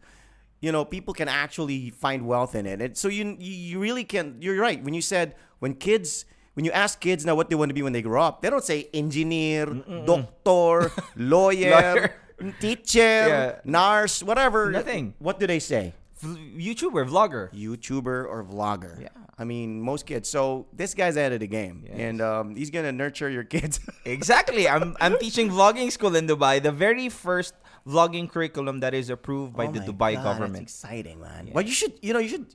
[0.61, 2.81] you know, people can actually find wealth in it.
[2.81, 4.37] And so you you really can.
[4.41, 6.25] You're right when you said when kids.
[6.55, 8.49] When you ask kids now what they want to be when they grow up, they
[8.49, 9.63] don't say engineer,
[10.03, 12.15] doctor, lawyer, Lawyer.
[12.59, 13.59] teacher, Yeah.
[13.63, 14.67] nurse, whatever.
[14.69, 15.13] Nothing.
[15.19, 15.93] What do they say?
[16.21, 17.47] YouTuber, vlogger.
[17.53, 18.99] YouTuber or vlogger.
[19.01, 19.07] Yeah.
[19.37, 20.27] I mean, most kids.
[20.27, 21.95] So this guy's out of the game, Yes.
[21.97, 23.79] and um, he's gonna nurture your kids.
[24.03, 24.67] Exactly.
[24.67, 26.61] I'm I'm teaching vlogging school in Dubai.
[26.61, 27.53] The very first
[27.87, 30.53] vlogging curriculum that is approved by Oh the Dubai God, government.
[30.53, 31.47] That's exciting, man.
[31.47, 31.53] Yeah.
[31.53, 32.45] Well, you should, you know, you should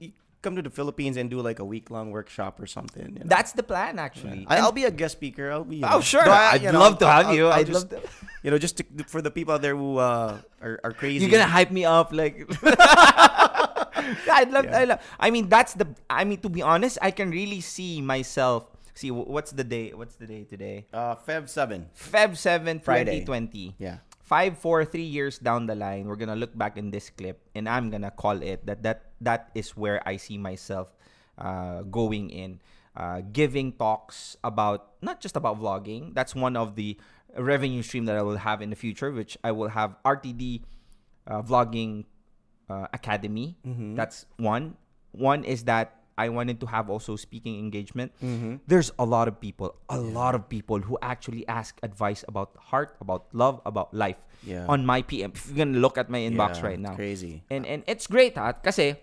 [0.42, 3.14] come to the Philippines and do like a week long workshop or something.
[3.16, 3.24] you know?
[3.24, 4.44] That's the plan, actually.
[4.48, 5.50] I, I'll be a guest speaker.
[5.50, 5.76] I'll be.
[5.76, 6.28] you Oh, know- sure.
[6.28, 7.48] I- I'd know, love to have you.
[7.48, 8.00] I'd love to.
[8.44, 11.24] You know, just to, for the people out there who uh, are, are crazy.
[11.24, 12.44] You're gonna hype me up, like.
[14.28, 14.66] I'd love.
[14.68, 15.00] I love.
[15.18, 15.88] I mean, that's the.
[16.10, 18.66] I mean, to be honest, I can really see myself.
[18.94, 19.92] See, what's the day?
[19.94, 20.86] What's the day today?
[20.92, 21.88] uh, Feb seven.
[21.96, 23.20] Feb 7, Friday.
[23.26, 23.74] 2020.
[23.78, 23.98] Yeah.
[24.24, 27.68] Five, four, three years down the line, we're gonna look back in this clip, and
[27.68, 28.82] I'm gonna call it that.
[28.82, 30.88] That that is where I see myself
[31.36, 32.64] uh, going in,
[32.96, 36.16] uh, giving talks about not just about vlogging.
[36.16, 36.96] That's one of the
[37.36, 40.62] revenue stream that I will have in the future, which I will have RTD
[41.26, 42.04] uh, vlogging
[42.70, 43.56] uh, academy.
[43.94, 44.76] That's one.
[45.12, 48.12] One is that I wanted to have also speaking engagement.
[48.66, 52.96] There's a lot of people, a lot of people who actually ask advice about heart,
[53.00, 54.66] about love, about life Yeah.
[54.68, 55.32] on my PM.
[55.34, 57.42] If you're gonna look at my inbox Yeah, right now, crazy.
[57.50, 58.52] and and it's great, ha?
[58.54, 58.94] Kasi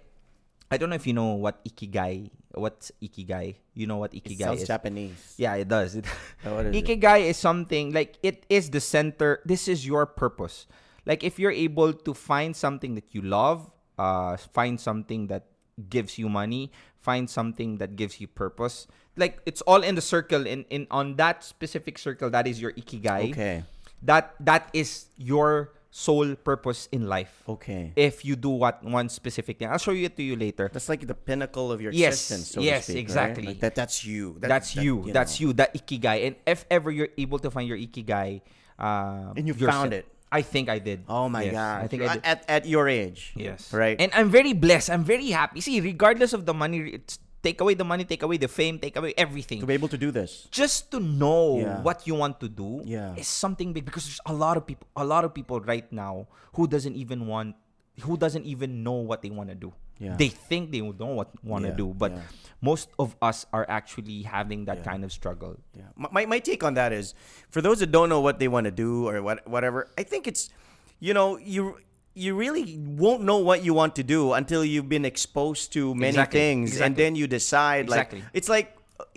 [0.71, 2.31] I don't know if you know what ikigai.
[2.55, 3.59] What's ikigai?
[3.75, 4.67] You know what It ikigai sounds is?
[4.71, 5.19] Japanese.
[5.35, 5.95] Yeah, it does.
[5.99, 6.07] It,
[6.47, 6.71] Oh, is?
[6.71, 9.43] Ikigai is something like it is the center.
[9.43, 10.67] This is your purpose.
[11.03, 13.67] Like if you're able to find something that you love,
[13.99, 15.47] uh, find something that
[15.89, 16.71] gives you money,
[17.01, 18.87] find something that gives you purpose.
[19.17, 20.47] Like it's all in the circle.
[20.47, 23.31] In in on that specific circle, that is your ikigai.
[23.33, 23.63] Okay.
[24.01, 27.43] That that is your sole purpose in life.
[27.49, 27.91] Okay.
[27.99, 30.71] If you do what one specific thing, I'll show you it to you later.
[30.71, 32.47] That's like the pinnacle of your Yes, existence.
[32.55, 33.01] So yes, speak, right?
[33.03, 33.43] exactly.
[33.51, 33.75] Like that.
[33.75, 34.39] That's you.
[34.39, 35.11] That- that's that, you.
[35.11, 35.51] That's know.
[35.51, 35.53] you.
[35.59, 36.27] That ikigai.
[36.31, 38.39] And if ever you're able to find your ikigai,
[38.79, 40.07] uh, And you found it.
[40.31, 41.03] I think I did.
[41.11, 41.77] Oh my Yes, god!
[41.83, 42.23] I think I did.
[42.23, 43.35] At at your age.
[43.35, 43.73] yes.
[43.75, 43.99] Right.
[43.99, 44.87] And I'm very blessed.
[44.89, 45.59] I'm very happy.
[45.59, 48.95] See, regardless of the money, it's take away the money, take away the fame, take
[48.95, 49.59] away everything.
[49.59, 50.47] to be able to do this.
[50.53, 51.81] Just to know Yeah.
[51.81, 53.17] what you want to do Yeah.
[53.17, 56.29] is something big because there's a lot of people, a lot of people right now
[56.53, 57.57] who doesn't even want,
[58.05, 59.73] who doesn't even know what they want to do.
[60.01, 60.17] Yeah.
[60.17, 61.13] They think they don't
[61.45, 62.25] want to Yeah, do, but yeah.
[62.57, 65.61] most of us are actually having that kind of struggle.
[65.77, 65.93] Yeah.
[65.93, 67.13] My, my my take on that is,
[67.53, 70.25] for those that don't know what they want to do or what whatever, I think
[70.25, 70.49] it's,
[70.97, 71.77] you know, you
[72.17, 76.17] you really won't know what you want to do until you've been exposed to many
[76.17, 77.85] Exactly, things, and then you decide.
[77.85, 78.25] Exactly.
[78.25, 78.67] Like it's like.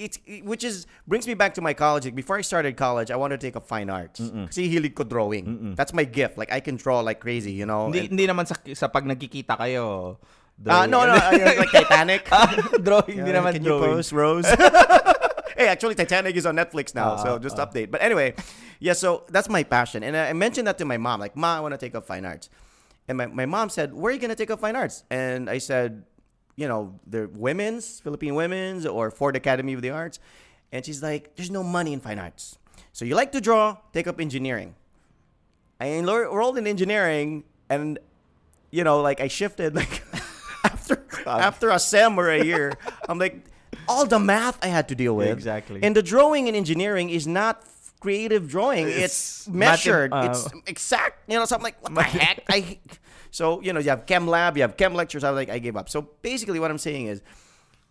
[0.00, 0.16] It's
[0.48, 2.08] which is brings me back to my college.
[2.08, 4.16] Like, before I started college, I wanted to take a fine arts.
[4.16, 5.76] Kasi hilig ko drawing.
[5.76, 6.40] That's my gift.
[6.40, 7.92] Like I can draw like crazy, you know.
[7.92, 10.16] Hindi, And- hindi naman sa, sa pag nagkikita kayo.
[10.66, 10.90] Ah, drawing.
[10.90, 12.24] no, no, uh, like Titanic.
[12.82, 13.90] drawing, hindi Yeah, naman Can you drawing.
[13.98, 14.46] post Rose?
[15.58, 17.90] hey, actually, Titanic is on Netflix now, so Ah, just update.
[17.90, 18.34] But anyway,
[18.78, 21.20] yeah, so that's my passion, and I mentioned that to my mom.
[21.20, 22.48] Like, Ma, I want to take up fine arts,
[23.08, 25.58] and my, my mom said, "Where are you gonna take up fine arts?" And I
[25.58, 26.04] said,
[26.56, 30.18] "You know, the women's Philippine women's or Ford Academy of the Arts,"
[30.72, 32.58] and she's like, "There's no money in fine arts,
[32.94, 34.74] so you like to draw, take up engineering."
[35.82, 37.98] I enrolled in engineering, and
[38.70, 40.02] you know, like I shifted like
[41.26, 42.72] after a sem or a year,
[43.08, 43.44] I'm like
[43.88, 45.28] all the math I had to deal with.
[45.30, 45.80] Exactly.
[45.82, 47.62] And the drawing in engineering is not
[48.00, 48.86] creative drawing.
[48.88, 50.10] It's, It's measured.
[50.10, 51.28] math- uh, it's exact.
[51.30, 52.44] You know, something like what the heck?
[52.48, 52.78] I
[53.30, 55.24] so you know you have chem lab, you have chem lectures.
[55.24, 55.88] I was like I gave up.
[55.88, 57.22] So basically, what I'm saying is,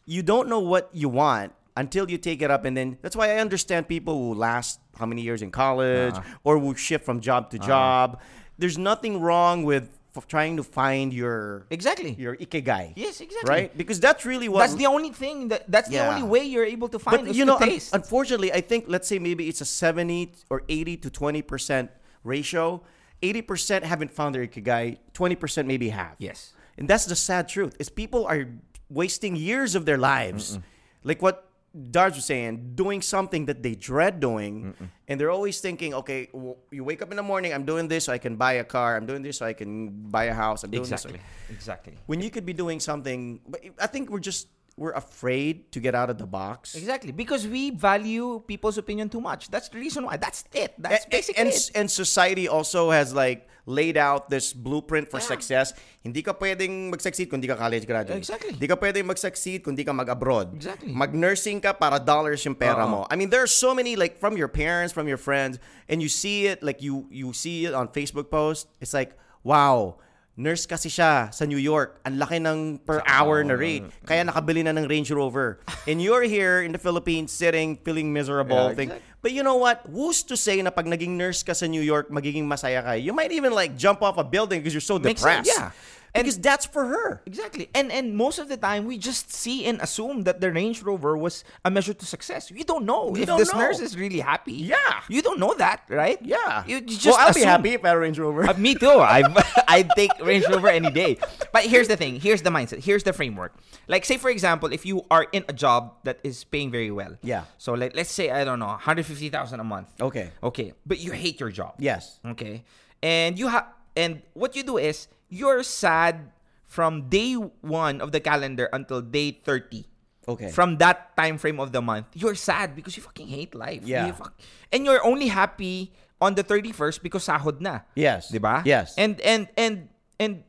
[0.06, 3.32] you don't know what you want until you take it up, and then that's why
[3.36, 6.24] I understand people who last how many years in college Ah.
[6.44, 8.22] or who shift from job to job.
[8.60, 9.90] There's nothing wrong with
[10.28, 12.14] trying to find your Exactly.
[12.18, 12.94] your ikigai.
[12.96, 13.50] Yes, exactly.
[13.50, 13.78] Right?
[13.78, 16.88] Because that's really what That's the only thing that that's the only way you're able
[16.90, 20.34] to find but you know, un- unfortunately, I think let's say maybe it's a 70
[20.50, 21.92] or 80 to 20 percent
[22.24, 22.82] ratio.
[23.22, 24.98] 80 percent haven't found their ikigai.
[25.14, 26.16] 20 percent maybe have.
[26.20, 26.54] yes.
[26.78, 27.76] And that's the sad truth.
[27.80, 28.48] Is people are
[28.90, 30.58] wasting years of their lives,
[31.04, 34.76] like what Darj was saying, doing something that they dread doing,
[35.08, 38.06] and they're always thinking, okay, w- you wake up in the morning, I'm doing this
[38.06, 40.64] so I can buy a car, I'm doing this so I can buy a house,
[40.64, 41.02] I'm doing this.
[41.02, 41.22] so- Exactly.
[41.50, 41.94] Exactly.
[42.06, 45.94] when you could be doing something, but I think we're just we're afraid to get
[45.94, 46.76] out of the box.
[46.76, 47.12] Exactly.
[47.12, 49.52] Because we value people's opinion too much.
[49.52, 50.18] That's the reason why.
[50.18, 50.74] That's it.
[50.78, 51.72] That's and, basically and, it.
[51.76, 55.30] and society also has like laid out this blueprint for Yeah.
[55.30, 55.74] success.
[56.02, 58.18] Hindi ka pwedeng mag-succeed kung di ka college graduate.
[58.18, 58.58] Exactly.
[58.58, 60.52] Hindi ka pwedeng mag-succeed kung di ka mag-abroad.
[60.58, 60.92] Exactly.
[60.92, 62.90] Mag-nursing ka para dollars yung pera uh-huh.
[62.90, 63.02] mo.
[63.06, 63.12] Oo.
[63.14, 66.10] I mean, there are so many like from your parents, from your friends, and you
[66.10, 68.68] see it like you you see it on Facebook posts.
[68.82, 69.16] It's like,
[69.46, 70.02] wow,
[70.34, 72.02] nurse kasi siya sa New York.
[72.06, 73.86] Ang laki ng per hour na rate.
[74.06, 75.62] Kaya nakabili na ng Range Rover.
[75.86, 78.74] And you're here in the Philippines sitting, feeling miserable.
[78.74, 79.88] Yeah, think, exact- But you know what?
[79.88, 82.92] Who's to say na pag naging nurse ka sa New York, magiging masaya ka?
[83.00, 85.48] You might even like jump off a building because you're so Makes depressed.
[85.48, 85.72] sense, yeah.
[86.16, 87.22] And- Because that's for her.
[87.26, 87.70] Exactly.
[87.74, 91.18] And and most of the time we just see and assume that the Range Rover
[91.18, 92.52] was a measure to success.
[92.54, 93.60] You don't know You if don't this know.
[93.66, 94.54] nurse is really happy.
[94.54, 95.02] Yeah.
[95.10, 96.22] You don't know that, right?
[96.22, 96.64] Yeah.
[96.70, 98.46] You, you just well, I'll be happy if I had a Range Rover.
[98.46, 99.02] Uh, me too.
[99.02, 99.26] I
[99.68, 101.18] I'd take Range Rover any day.
[101.52, 102.22] But here's the thing.
[102.22, 102.86] Here's the mindset.
[102.86, 103.58] Here's the framework.
[103.90, 107.18] Like say for example, if you are in a job that is paying very well.
[107.26, 107.50] Yeah.
[107.58, 109.88] So like let's say I don't know, 150,000 a month.
[110.00, 110.30] okay.
[110.46, 110.74] Okay.
[110.86, 111.74] But you hate your job.
[111.82, 112.20] Yes.
[112.38, 112.64] Okay.
[113.02, 113.66] And you have
[113.98, 116.30] and what you do is you're sad
[116.70, 119.90] from day 1 of the calendar until day 30.
[120.30, 120.50] Okay.
[120.54, 123.82] From that time frame of the month, you're sad because you fucking hate life.
[123.84, 124.08] Yeah.
[124.08, 124.38] You fuck-
[124.72, 127.84] and you're only happy on the 31st because sahod na.
[127.98, 128.30] Yes.
[128.32, 128.62] 'Di ba?
[128.64, 128.94] Yes.
[128.96, 129.90] And and and
[130.22, 130.48] and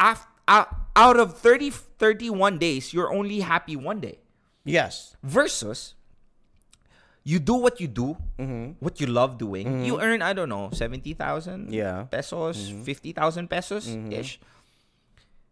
[0.00, 4.22] af, out, out of 30 31 days, you're only happy one day.
[4.64, 5.16] yes.
[5.20, 5.97] Versus
[7.28, 8.80] you do what you do, mm-hmm.
[8.80, 9.68] what you love doing.
[9.68, 9.84] Mm-hmm.
[9.84, 12.08] You earn I don't know, 70,000 Yeah.
[12.08, 12.88] pesos, mm-hmm.
[12.88, 14.40] 50,000 pesos ish.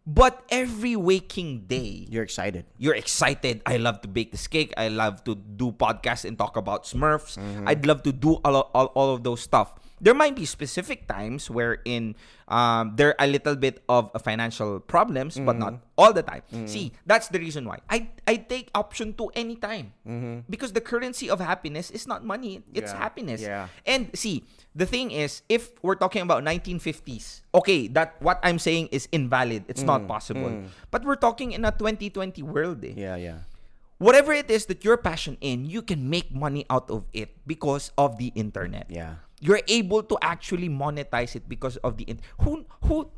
[0.06, 2.64] But every waking day, You're excited.
[2.78, 3.60] you're excited.
[3.66, 4.72] I love to bake this cake.
[4.78, 7.36] I love to do podcasts and talk about Smurfs.
[7.66, 9.74] I'd love to do all, all, all of those stuff.
[10.00, 12.16] There might be specific times wherein
[12.48, 15.96] um, there are a little bit of financial problems, but not mm-hmm.
[15.98, 16.42] all the time.
[16.52, 16.66] Mm-hmm.
[16.66, 20.44] See, that's the reason why I I take option two anytime mm-hmm.
[20.52, 23.00] because the currency of happiness is not money; it's Yeah.
[23.00, 23.40] happiness.
[23.40, 23.72] Yeah.
[23.88, 24.44] And see,
[24.76, 29.64] the thing is, if we're talking about 1950s, okay, that what I'm saying is invalid.
[29.66, 30.52] It's not mm, possible.
[30.52, 30.68] Mm.
[30.92, 32.84] But we're talking in a 2020 world.
[32.84, 32.92] Eh.
[32.94, 33.48] Yeah, yeah.
[33.96, 37.96] Whatever it is that you're passionate in, you can make money out of it because
[37.96, 38.84] of the internet.
[38.92, 39.24] Yeah.
[39.40, 43.10] You're able to actually monetize it because of the in- who who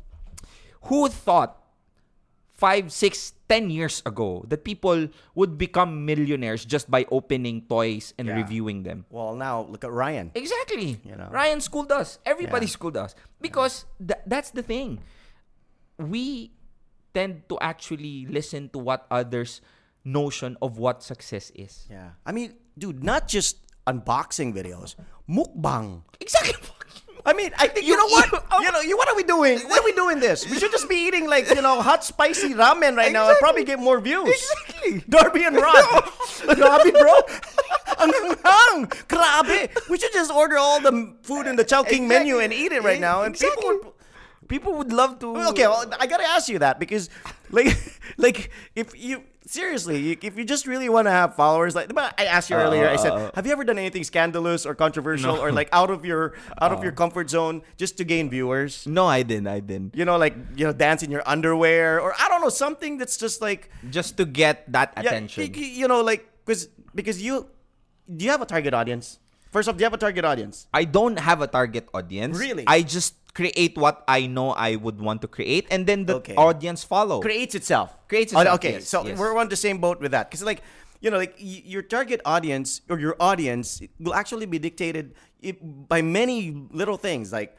[0.91, 1.55] who thought
[2.51, 8.27] five, six, ten years ago that people would become millionaires just by opening toys and
[8.27, 8.35] Yeah.
[8.35, 9.05] reviewing them.
[9.09, 10.31] Well, now look at Ryan.
[10.35, 10.99] Exactly.
[11.07, 11.29] You know?
[11.31, 12.19] Ryan schooled us.
[12.27, 12.75] Everybody Yeah.
[12.75, 13.15] schooled us.
[13.39, 14.99] Because tha- that's the thing.
[15.97, 16.51] We
[17.15, 19.61] tend to actually listen to what others'
[20.03, 21.87] notion of what success is.
[21.89, 22.19] Yeah.
[22.25, 23.57] I mean, dude, not just
[23.89, 24.95] unboxing videos,
[25.27, 26.01] mukbang.
[26.19, 26.53] Exactly.
[27.25, 28.27] I mean, I think you, You know what?
[28.33, 28.61] eat- oh.
[28.61, 29.59] you know, you what are we doing?
[29.67, 30.49] Why are we doing this?
[30.49, 33.63] We should just be eating like you know hot spicy ramen right now and probably
[33.65, 34.29] get more views.
[34.29, 35.03] Exactly.
[35.09, 35.85] Darby and Rod.
[36.55, 37.15] Grabe, bro.
[37.99, 38.13] Ang
[38.43, 38.85] hang.
[39.11, 39.69] Grabe.
[39.89, 43.01] We should just order all the food in the Chowking menu and eat it right
[43.01, 43.81] now, and people would.
[44.47, 45.37] People would love to.
[45.53, 47.11] Okay, well, I gotta ask you that because,
[47.51, 47.69] like,
[48.17, 52.49] like if you seriously, if you just really want to have followers, like I asked
[52.49, 53.31] you uh, earlier, I said, uh, uh.
[53.35, 56.83] have you ever done anything scandalous or controversial or like out of your out of
[56.83, 58.85] your comfort zone just to gain viewers?
[58.87, 59.47] No, I didn't.
[59.47, 59.95] I didn't.
[59.95, 63.17] You know, like you know, dance in your underwear or I don't know something that's
[63.17, 65.43] just like Just to get that attention.
[65.43, 67.47] y- y- you know, like because because you
[68.09, 69.19] do you have a target audience?
[69.51, 70.67] First off, do you have a target audience?
[70.73, 72.37] I don't have a target audience.
[72.37, 72.63] Really?
[72.67, 76.35] I just create what I know I would want to create, and then the Okay.
[76.35, 77.19] audience follow.
[77.21, 77.95] creates itself.
[78.07, 79.17] Creates Oh, itself, Okay, yes, so yes.
[79.17, 80.61] we're on the same boat with that because, like,
[81.01, 85.13] you know, like y- your target audience or your audience will actually be dictated
[85.87, 87.55] by many little things, like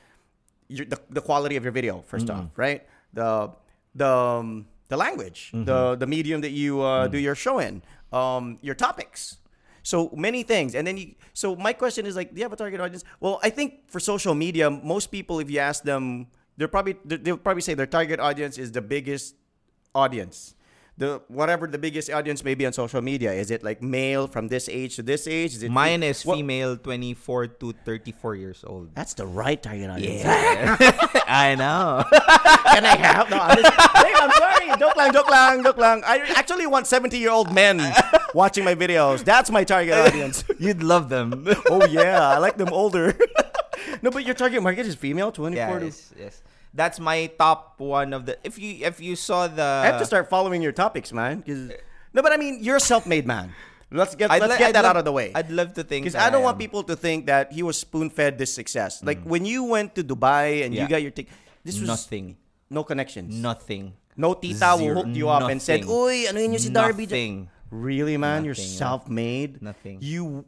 [0.68, 2.38] your, the, the quality of your video, 1st Mm-hmm.
[2.38, 2.86] off, right?
[3.14, 3.51] The
[3.95, 5.64] the um, the language, Mm-hmm.
[5.64, 7.11] the the medium that you uh, Mm.
[7.11, 7.82] do your show in,
[8.12, 9.38] um, your topics.
[9.82, 11.14] So many things, and then you.
[11.32, 13.04] So my question is like, do you have a target audience?
[13.18, 16.26] Well, I think for social media, most people, if you ask them,
[16.56, 19.34] they're probably they- they'll probably say their target audience is the biggest
[19.94, 20.54] audience.
[21.01, 23.32] The whatever the biggest audience may be on social media.
[23.32, 25.57] Is it like male from this age to this age?
[25.57, 28.94] Is it Mine is what- female, 24 to 34 years old.
[28.94, 30.20] That's the right target audience.
[30.20, 30.76] Yeah.
[31.26, 32.05] I know.
[32.76, 33.30] Can I have?
[33.32, 34.78] No, I'm, just, Hey, I'm sorry.
[34.78, 36.03] Joke lang, joke lang, joke lang.
[36.05, 37.80] I actually want 70 year old men
[38.34, 39.24] watching my videos.
[39.24, 40.44] That's my target audience.
[40.59, 41.48] You'd love them.
[41.72, 43.16] oh yeah, I like them older.
[44.03, 45.84] no, but your target market is female, 24 yeah, to.
[45.86, 46.42] yes, yes.
[46.72, 48.38] That's my top one of the.
[48.44, 49.62] If you if you saw the.
[49.82, 51.42] I have to start following your topics, man.
[51.42, 51.74] 'cause-
[52.14, 53.52] no, but I mean, you're a self-made man.
[53.90, 55.32] Let's get I'd let's li- get I'd that love- out of the way.
[55.34, 57.74] I'd love to think Because I don't I want people to think that he was
[57.76, 59.02] spoon-fed this success.
[59.02, 59.06] Mm.
[59.06, 61.34] Like when you went to Dubai and you got your ticket,
[61.66, 62.36] this was nothing,
[62.70, 63.34] no connections.
[63.34, 63.94] nothing.
[64.16, 65.90] No tita Zero- will hook you up and said, nothing.
[65.90, 67.34] "Uy, ano yun yung si Darby?" Nothing.
[67.70, 68.44] Really, man?
[68.46, 69.62] You're self-made.
[69.62, 69.98] Nothing.
[70.02, 70.44] You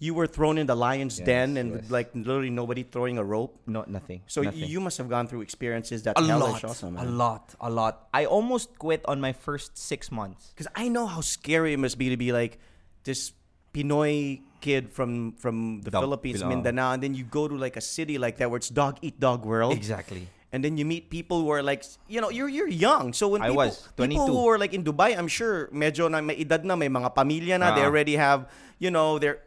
[0.00, 1.92] you were thrown in the lion's Yes, den and yes.
[1.92, 3.52] like literally nobody throwing a rope.
[3.68, 4.24] No, nothing.
[4.26, 4.64] So nothing.
[4.64, 8.08] you must have gone through experiences that a lot, also, a lot, a lot.
[8.16, 10.48] I almost quit on my first six months.
[10.56, 12.56] Because I know how scary it must be to be like
[13.04, 13.36] this
[13.76, 17.76] Pinoy kid from from the Dog- Philippines, Pino- Mindanao, and then you go to like
[17.76, 19.76] a city like that where it's dog eat dog world.
[19.76, 20.26] Exactly.
[20.50, 23.12] And then you meet people who are like, you know, you're you're young.
[23.14, 26.18] So when I people, was, people who are like in Dubai, I'm sure medyo na
[26.20, 27.90] may edad na, may mga pamilya na, they Ah.
[27.92, 28.50] already have,
[28.82, 29.38] you know, they're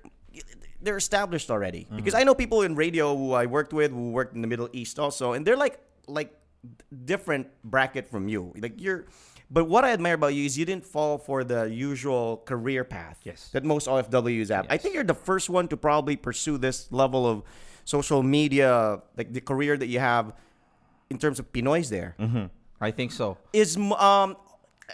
[0.81, 1.81] they're established already.
[1.85, 1.97] Mm-hmm.
[1.97, 4.69] Because I know people in radio who I worked with who worked in the Middle
[4.73, 6.33] East also, and they're like like
[7.05, 8.53] different bracket from you.
[8.57, 9.05] Like you're.
[9.51, 13.19] But what I admire about you is you didn't fall for the usual career path
[13.23, 13.49] Yes.
[13.53, 14.65] that most OFWs have.
[14.67, 17.43] I think you're the first one to probably pursue this level of
[17.85, 20.33] social media, like the career that you have
[21.11, 22.15] in terms of Pinoy's there.
[22.81, 23.37] I think so.
[23.51, 24.37] Is um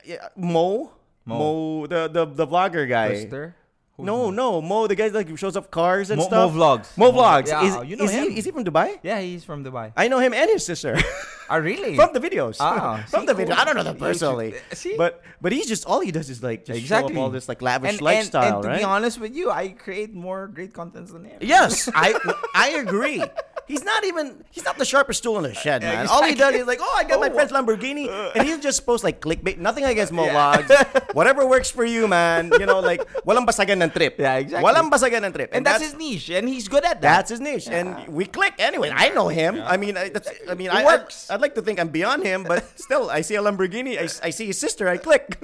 [0.04, 0.92] yeah, Mo
[1.26, 3.10] Mo, the, the the vlogger guy?
[3.10, 3.56] Mister?
[4.00, 6.54] Who's No, no, Mo, the guy that like shows off cars and Mo- stuff.
[6.54, 6.98] Mo Vlogs.
[6.98, 7.48] Mo Mo- vlogs.
[7.48, 8.32] yeah, is, you know is him.
[8.32, 8.98] He, is he from Dubai?
[9.04, 9.92] Yeah, he's from Dubai.
[9.96, 10.98] I know him and his sister
[11.50, 11.96] Ah, really?
[11.96, 12.58] from the videos.
[12.60, 13.46] Ah, from see, the cool.
[13.46, 13.56] video.
[13.56, 14.96] I don't know them personally, see?
[14.98, 17.14] but but he's just all he does is like just exactly.
[17.14, 19.50] show up all this like lavish and, lifestyle, and, and to be honest with you,
[19.50, 21.40] I create more great contents than him.
[21.42, 22.14] Yes, I
[22.54, 23.24] I agree.
[23.70, 26.08] He's not even he's not the sharpest tool in the shed, man.
[26.10, 27.34] All he does is like, oh, I got my Oh.
[27.34, 29.58] friend's Lamborghini, and he'll just post like clickbait.
[29.62, 30.58] Nothing against Mo Yeah.
[30.58, 31.14] Vlogs.
[31.14, 32.50] Whatever works for you, man.
[32.58, 34.18] You know, like walang basagan ng trip.
[34.18, 34.66] Yeah, exactly.
[34.66, 37.30] Walang basagan ng trip, And that's, his niche, and he's good at that.
[37.30, 38.90] That's his niche, and we click anyway.
[38.90, 39.62] I know him.
[39.62, 41.30] I mean, I, that's, I mean, It I, works.
[41.30, 43.96] I, would like to think I'm beyond him, but still, I see a Lamborghini.
[43.96, 44.92] I, I see his sister.
[44.92, 45.40] I click.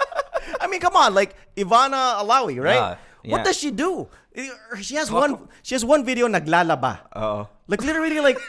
[0.60, 2.96] I mean, come on, like Ivana Alawi, right?
[3.20, 4.08] Yeah, What does she do?
[4.32, 5.36] Uh, she has one.
[5.62, 7.04] She has one video naglalaba.
[7.12, 7.48] Oh.
[7.68, 8.40] Like literally, like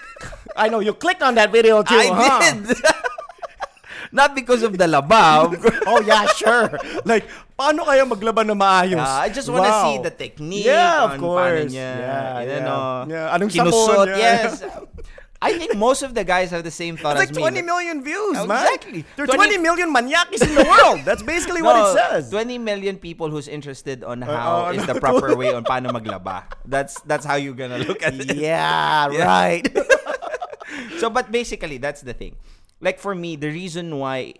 [0.56, 2.00] I know you clicked on that video too.
[2.00, 2.40] I huh?
[2.40, 2.80] did.
[4.16, 5.60] Not because of the labab.
[5.88, 6.72] oh yeah, sure.
[7.04, 7.28] Like,
[7.60, 8.96] paano kaya maglaba na maayos?
[8.96, 9.84] Yeah, I just want to Wow.
[9.92, 10.64] see the technique.
[10.72, 11.68] Yeah, of course.
[11.68, 12.60] Niya, Yeah, yeah.
[12.64, 14.48] know, Yeah, anong kinusot, sabon, yeah.
[14.48, 14.64] yes.
[15.42, 17.42] I think most of the guys have the same thought It's like as me.
[17.44, 18.50] 20 million views, man.
[18.66, 19.06] exactly.
[19.16, 21.02] There are 20 20 million maniakis in the world.
[21.06, 22.30] That's basically what it says.
[22.30, 24.94] 20 million people who's interested on uh, how is no.
[24.94, 26.46] the proper way on paano maglaba.
[26.66, 28.34] That's that's how you're gonna look at it.
[28.36, 29.26] yeah, Yeah.
[29.28, 29.68] right.
[31.00, 32.36] So, but basically, that's the thing.
[32.82, 34.34] Like for me, the reason why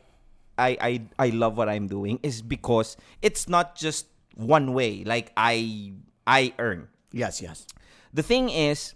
[0.58, 5.04] I I I love what I'm doing is because it's not just one way.
[5.06, 5.94] Like I
[6.28, 6.88] I earn.
[7.12, 7.68] yes, yes.
[8.12, 8.95] The thing is,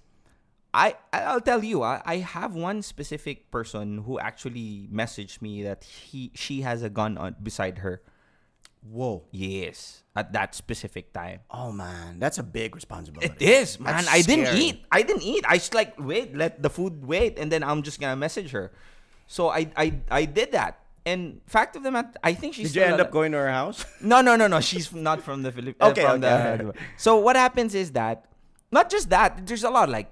[0.73, 5.83] I I'll tell you, I, I have one specific person who actually messaged me that
[5.83, 8.01] he she has a gun on beside her.
[8.81, 9.25] Whoa.
[9.31, 11.41] Yes, at that specific time.
[11.51, 13.33] Oh man, that's a big responsibility.
[13.33, 14.05] It is, man.
[14.05, 14.85] That's I didn't eat.
[14.91, 15.43] I didn't eat.
[15.47, 18.71] I just like wait, let the food wait, and then I'm just gonna message her.
[19.27, 20.85] So I I I did that.
[21.05, 22.73] And fact of the matter, I think she's.
[22.73, 23.85] Did you end up going to her house?
[24.01, 24.59] No, no, no, no.
[24.59, 25.77] She's not from the Philippines.
[25.79, 26.63] Uh, okay, from okay.
[26.63, 28.25] The, so what happens is that,
[28.71, 29.47] not just that.
[29.47, 30.11] There's a lot like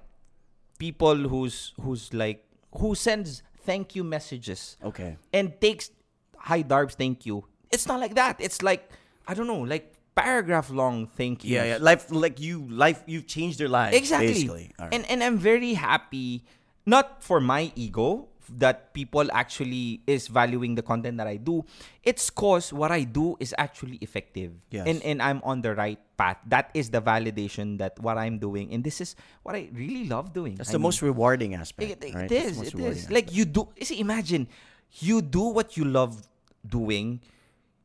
[0.78, 2.45] people who's who's like
[2.78, 5.17] who sends thank you messages Okay.
[5.34, 5.89] and takes
[6.38, 7.43] hi darbs thank you.
[7.71, 8.39] It's not like that.
[8.39, 8.89] It's like
[9.28, 11.55] I don't know, like paragraph long thank you.
[11.55, 11.78] Yeah, yeah.
[11.82, 13.97] Life, like you, life, you've changed their lives.
[13.97, 14.47] Exactly.
[14.80, 14.89] Right.
[14.93, 16.45] And and I'm very happy,
[16.86, 21.66] not for my ego that people actually is valuing the content that I do.
[22.04, 24.54] It's cause what I do is actually effective.
[24.72, 24.88] Yes.
[24.88, 26.38] And and I'm on the right path.
[26.48, 28.72] That is the validation that what I'm doing.
[28.74, 30.56] And this is what I really love doing.
[30.56, 32.04] that's I the mean, most rewarding aspect.
[32.04, 32.32] it, it right?
[32.32, 32.56] is.
[32.56, 32.98] The most It is.
[32.98, 33.14] aspect.
[33.14, 33.68] Like you do.
[33.82, 34.48] See, imagine
[35.04, 36.22] you do what you love
[36.66, 37.20] doing.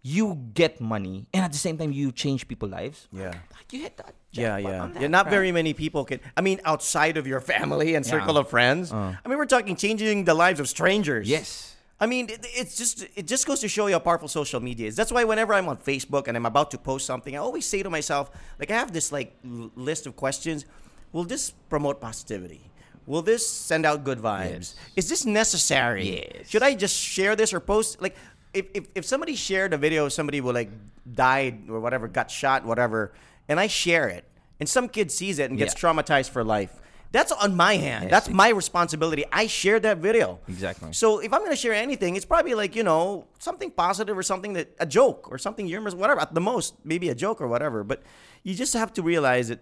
[0.05, 3.07] You get money, and at the same time, you change people's lives.
[3.13, 3.35] Yeah.
[3.71, 4.15] You hit that.
[4.33, 4.89] Yeah, yeah.
[4.99, 6.19] Yeah, not very many people can.
[6.37, 8.41] I mean, outside of your family and circle Yeah.
[8.41, 8.93] of friends.
[8.93, 9.15] Uh.
[9.25, 11.29] I mean, we're talking changing the lives of strangers.
[11.29, 11.77] Yes.
[12.01, 14.89] I mean, it, it's just it just goes to show you how powerful social media
[14.89, 14.97] is.
[14.97, 17.81] That's why whenever I'm on Facebook and I'm about to post something, I always say
[17.85, 20.65] to myself, like I have this like l- list of questions.
[21.13, 22.63] Will this promote positivity?
[23.07, 24.51] Will this send out good vibes?
[24.51, 24.75] Yes.
[24.97, 26.27] Is this necessary?
[26.35, 26.49] Yes.
[26.49, 28.17] Should I just share this or post like
[28.55, 30.71] if, if if somebody shared a video of somebody who like
[31.11, 33.13] died or whatever, got shot, whatever,
[33.49, 34.25] and I share it,
[34.61, 35.81] and some kid sees it and gets Yeah.
[35.91, 36.73] traumatized for life.
[37.13, 38.05] That's on my hand.
[38.05, 38.11] Yes.
[38.11, 39.25] That's my responsibility.
[39.31, 40.39] I shared that video.
[40.49, 40.95] Exactly.
[40.95, 44.55] So if I'm gonna share anything, it's probably like you know something positive or something
[44.55, 46.21] that a joke or something humorous, whatever.
[46.21, 47.85] At the most, maybe a joke or whatever.
[47.85, 48.03] But
[48.45, 49.61] you just have to realize that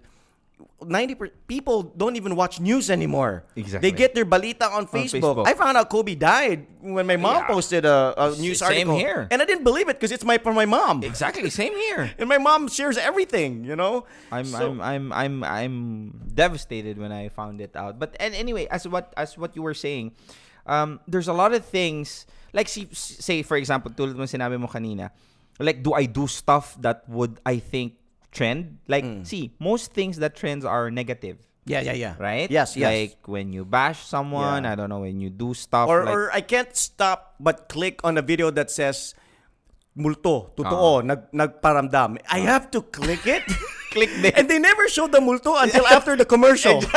[0.84, 3.44] ninety per- people don't even watch news anymore.
[3.56, 3.90] Exactly.
[3.90, 5.44] They get their balita on Facebook.
[5.44, 5.46] Facebook.
[5.46, 7.52] I found out Kobe died when my mom Yeah.
[7.52, 8.96] posted a, a news Same article.
[8.98, 9.28] here.
[9.30, 11.04] and I didn't believe it because it's my from my mom.
[11.04, 11.50] Exactly.
[11.50, 12.11] Same here.
[12.18, 13.64] And my mom shares everything.
[13.64, 14.04] You know.
[14.32, 15.74] I'm So- I'm I'm I'm I'm
[16.32, 17.98] devastated when I found it out.
[18.00, 20.12] But and anyway, as what as what you were saying,
[20.64, 22.24] um, there's a lot of things
[22.56, 25.12] like see, say for example, tulad mo sinabi mo kanina,
[25.61, 27.99] like do I do stuff that would I think
[28.32, 28.78] trend?
[28.88, 29.26] Like Mm.
[29.26, 31.38] see, most things that trends are negative.
[31.66, 32.14] Yeah, yeah, yeah.
[32.18, 32.50] Right?
[32.50, 32.88] Yes, yes.
[32.90, 34.72] Like when you bash someone, Yeah.
[34.72, 38.00] I don't know, when you do stuff or, like or I can't stop but click
[38.02, 39.14] on a video that says
[39.94, 42.18] multo, totoo, nag, nagparamdam.
[42.30, 43.42] I have to click it.
[43.90, 44.30] Click there.
[44.38, 46.78] And they never show the multo until after the commercial.
[46.80, 46.94] There's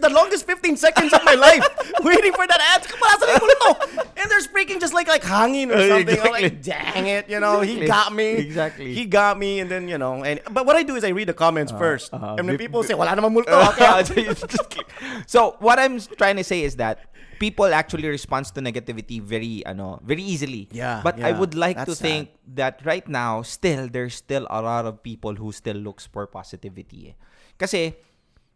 [0.00, 1.64] the longest 15 seconds of my life
[2.02, 2.82] waiting for that ad.
[2.88, 3.70] Come on, asan yung multo?
[4.16, 6.20] And there's freaking just like like hanging or something.
[6.20, 8.40] I'm like, dang it, you know, he got me.
[8.40, 8.94] Exactly.
[8.94, 11.28] He got me, and then you know, and but what I do is I read
[11.28, 13.72] the comments first, uh, and when people say, "Wala namang multo," Uh,
[14.10, 14.84] okay,
[15.26, 19.98] so what I'm trying to say is that people actually respond to negativity very ano
[20.04, 20.68] very easily.
[20.70, 24.60] Yeah, But I would like to That's think that right now still there's still a
[24.60, 27.10] lot of people who still looks for positivity.
[27.10, 27.16] Eh.
[27.56, 27.96] Kasi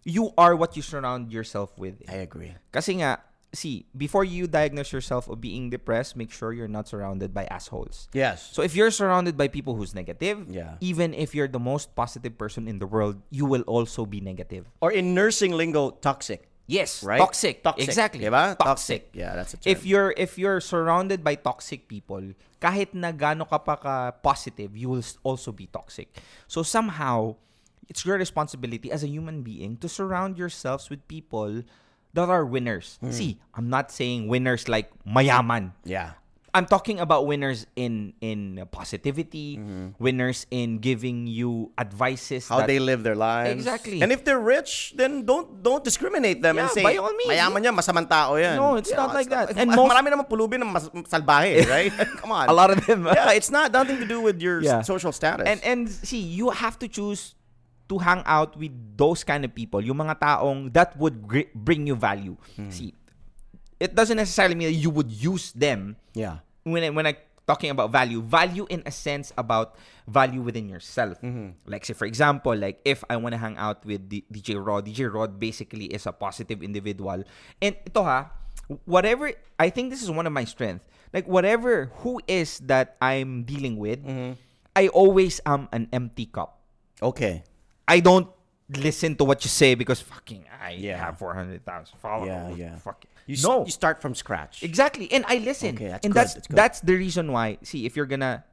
[0.04, 2.00] you are what you surround yourself with.
[2.08, 2.54] I agree.
[2.72, 3.20] Kasi nga
[3.54, 8.08] see, before you diagnose yourself of being depressed, make sure you're not surrounded by assholes.
[8.12, 8.50] Yes.
[8.52, 10.74] So if you're surrounded by people who's negative, Yeah.
[10.82, 14.66] even if you're the most positive person in the world, you will also be negative.
[14.82, 16.50] or in nursing lingo, toxic.
[16.66, 17.20] Yes, Right?
[17.20, 17.62] toxic.
[17.62, 18.24] Toxic, Exactly.
[18.24, 18.56] diba?
[18.58, 19.12] Toxic.
[19.12, 19.68] Yeah, that's a term.
[19.70, 24.72] If you're if you're surrounded by toxic people, kahit na gaano ka pa ka positive,
[24.74, 26.08] you will also be toxic.
[26.48, 27.36] So somehow,
[27.88, 31.62] it's your responsibility as a human being to surround yourselves with people
[32.14, 32.98] that are winners.
[33.02, 33.10] Hmm.
[33.10, 35.72] See, I'm not saying winners like mayaman.
[35.84, 36.16] Yeah.
[36.54, 39.58] I'm talking about winners in in positivity,
[39.98, 42.54] winners in giving you advices Mm-hmm.
[42.54, 43.50] How that- they live their lives.
[43.58, 43.98] Exactly.
[43.98, 47.26] And if they're rich, then don't don't discriminate them and say, by all means.
[47.34, 48.54] mayaman yan, masamang tao yan.
[48.54, 49.50] No, it's not like that.
[49.50, 51.90] And And most- marami naman pulubi ng mas salbahe, right?
[52.22, 52.46] Come on.
[52.46, 53.02] a lot of them.
[53.10, 54.86] Yeah, it's not nothing to do with your Yeah.
[54.86, 55.50] social status.
[55.50, 57.34] And and see, you have to choose
[57.88, 61.86] to hang out with those kind of people, yung mga taong that would gr- bring
[61.86, 62.36] you value.
[62.56, 62.70] Hmm.
[62.70, 62.94] See,
[63.80, 66.40] it doesn't necessarily mean that you would use them yeah.
[66.64, 67.16] when I, when I
[67.46, 68.22] talking about value.
[68.22, 69.76] Value in a sense about
[70.08, 71.20] value within yourself.
[71.20, 71.68] Mm-hmm.
[71.68, 74.86] Like say for example, like if I want to hang out with D- DJ Rod,
[74.86, 77.24] DJ Rod basically is a positive individual.
[77.60, 78.32] And ito ha,
[78.84, 80.88] whatever I think this is one of my strengths.
[81.12, 84.40] Like whatever who is that I'm dealing with, Mm-hmm.
[84.74, 86.58] I always am an empty cup.
[86.98, 87.46] Okay.
[87.86, 88.28] I don't
[88.68, 90.96] listen to what you say because fucking I Yeah.
[90.98, 92.28] have 400,000 followers.
[92.28, 92.76] Yeah, yeah.
[92.76, 93.04] Fuck.
[93.26, 93.64] You, s- no.
[93.64, 94.62] you start from scratch.
[94.62, 95.10] Exactly.
[95.12, 95.74] And I listen.
[95.76, 96.56] Okay, that's and good, that's that's good.
[96.56, 97.58] that's the reason why.
[97.62, 98.44] See, if you're gonna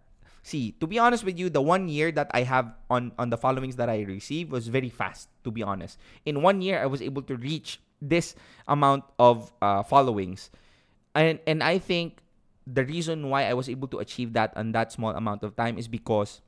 [0.43, 3.37] see, to be honest with you, the one year that I have on on the
[3.37, 5.27] followings that I received was very fast.
[5.43, 8.35] To be honest, in one year I was able to reach this
[8.67, 10.51] amount of uh, followings,
[11.15, 12.19] and and I think
[12.67, 15.77] the reason why I was able to achieve that on that small amount of time
[15.77, 16.39] is because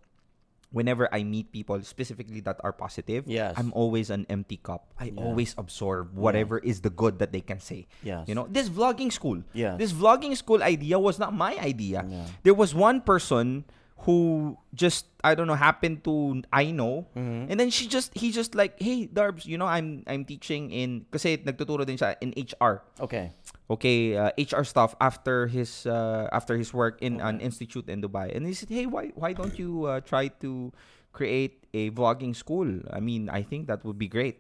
[0.74, 3.54] whenever I meet people specifically that are positive, Yes.
[3.56, 4.90] I'm always an empty cup.
[5.00, 7.86] I always absorb whatever is the good that they can say.
[8.02, 8.26] Yes.
[8.28, 9.46] You know, this vlogging school.
[9.54, 9.78] Yes.
[9.78, 12.02] This vlogging school idea was not my idea.
[12.04, 12.26] Yeah.
[12.42, 13.70] There was one person
[14.04, 17.48] who just I don't know happened to I know Mm-hmm.
[17.48, 21.06] and then she just he just like hey Darbs you know I'm I'm teaching in
[21.08, 23.32] kasi nagtuturo din siya in HR Okay.
[23.70, 28.36] Okay uh, HR stuff after his uh, after his work in an institute in Dubai.
[28.36, 30.72] And he said hey why why don't you uh, try to
[31.12, 32.68] create a vlogging school?
[32.92, 34.40] I mean I think that would be great.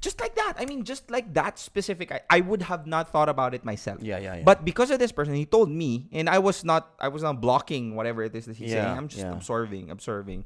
[0.00, 0.54] Just like that.
[0.58, 4.02] I mean just like that specific I, I would have not thought about it myself.
[4.02, 4.44] Yeah, yeah, yeah.
[4.44, 7.40] but because of this person he told me and I was not I was not
[7.40, 9.32] blocking whatever it is that he's Yeah, saying I'm just yeah.
[9.32, 10.44] observing observing.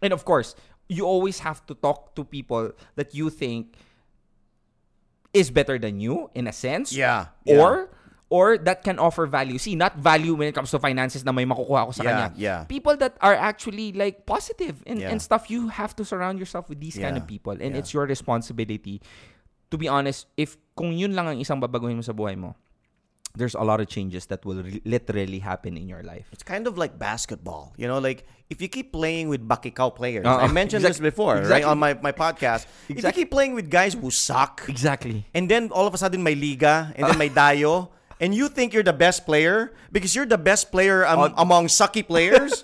[0.00, 0.54] And of course
[0.88, 3.76] you always have to talk to people that you think
[5.34, 7.58] is better than you in a sense Yeah, yeah.
[7.58, 7.90] or
[8.32, 9.58] or that can offer value.
[9.58, 12.28] See, not value when it comes to finances na may makukuha ko sa Yeah, kanya.
[12.34, 12.60] yeah.
[12.66, 15.12] People that are actually like positive and, Yeah.
[15.12, 17.52] and stuff, you have to surround yourself with these kind of people.
[17.54, 17.84] And yeah.
[17.84, 19.04] it's your responsibility.
[19.70, 22.56] To be honest, if kung yun lang ang isang babaguhin mo sa buhay mo,
[23.34, 26.26] there's a lot of changes that will re- literally happen in your life.
[26.32, 27.74] It's kind of like basketball.
[27.76, 30.36] You know, like if you keep playing with Bakikao players, Uh-uh.
[30.38, 32.66] I mentioned Exact- this before, right, on my, my podcast.
[32.88, 35.26] If you keep playing with guys who suck, Exactly.
[35.34, 37.88] and then all of a sudden my liga, and then my dayo,
[38.20, 41.34] and you think you're the best player because you're the best player Oh.
[41.36, 42.62] among sucky players,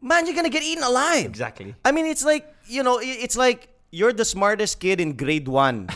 [0.00, 1.26] man, you're gonna get eaten alive.
[1.26, 1.74] Exactly.
[1.84, 5.88] I mean, it's like you know, it's like you're the smartest kid in grade one,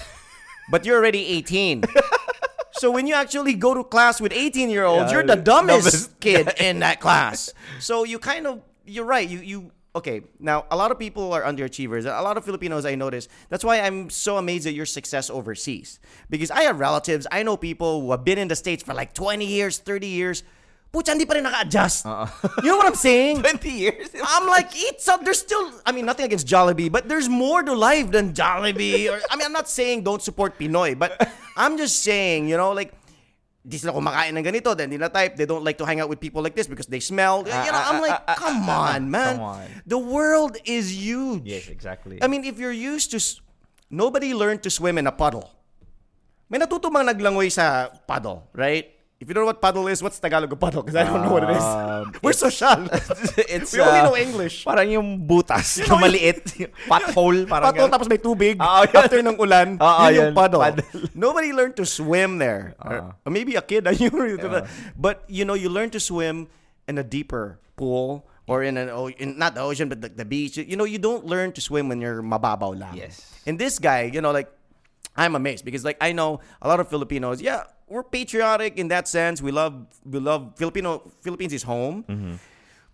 [0.71, 1.85] but you're already 18.
[2.81, 5.85] So when you actually go to class with 18 year olds, Yeah, you're the dumbest,
[5.85, 6.21] dumbest.
[6.21, 7.53] kid in that class.
[7.79, 9.29] So you kind of you're right.
[9.29, 9.59] You you
[9.95, 10.23] okay.
[10.39, 12.07] Now a lot of people are underachievers.
[12.07, 13.29] A lot of Filipinos I notice.
[13.51, 16.01] That's why I'm so amazed at your success overseas.
[16.31, 19.13] Because I have relatives, I know people who have been in the States for like
[19.13, 20.43] 20 years, 30 years.
[20.91, 22.03] Pucha, hindi pa rin naka-adjust.
[22.67, 23.39] You know what I'm saying?
[23.47, 24.11] 20 years?
[24.27, 25.23] I'm like, it's up.
[25.23, 29.07] There's still, I mean, nothing against Jollibee, but there's more to life than Jollibee.
[29.07, 31.15] Or, I mean, I'm not saying don't support Pinoy, but
[31.57, 32.91] I'm just saying, you know, like,
[33.63, 36.11] di sila kumakain ng ganito, then di na type, they don't like to hang out
[36.11, 37.47] with people like this because they smell.
[37.47, 39.37] You ah, know, I'm ah, like, ah, come on, man.
[39.39, 39.67] Come on.
[39.87, 41.47] The world is huge.
[41.47, 42.19] Yes, exactly.
[42.19, 43.23] I mean, if you're used to,
[43.95, 45.55] nobody learned to swim in a puddle.
[46.51, 48.91] May natutong mga naglangoy sa puddle, right?
[49.21, 50.81] If you don't know what puddle is, what's Tagalog of puddle?
[50.81, 51.61] Because I don't know what it is.
[51.63, 52.89] Um, We're social.
[53.53, 54.65] it's, we only uh, know English.
[54.65, 56.41] Parang yung butas na maliit.
[56.89, 57.45] Pothole.
[57.45, 57.93] Parang ganun.
[57.93, 58.97] tapos may tubig yun.
[58.97, 59.77] after ng ulan.
[59.77, 60.35] Ah, yun yung yun.
[60.35, 60.65] puddle.
[60.65, 61.05] Puddle.
[61.13, 62.73] Nobody learned to swim there.
[62.81, 63.85] Or, or maybe a kid.
[63.85, 64.09] I knew
[64.97, 66.49] But, you know, you learn to swim
[66.89, 68.89] in a deeper pool or in an,
[69.21, 70.57] in, not the ocean, but the, the beach.
[70.57, 72.97] You know, you don't learn to swim when you're mababaw lang.
[72.97, 73.21] Yes.
[73.45, 74.49] And this guy, you know, like,
[75.13, 79.09] I'm amazed because, like, I know a lot of Filipinos, yeah, we're patriotic in that
[79.11, 79.43] sense.
[79.43, 79.75] We love,
[80.07, 82.07] we love Filipino, Philippines is home.
[82.09, 82.35] Mm-hmm.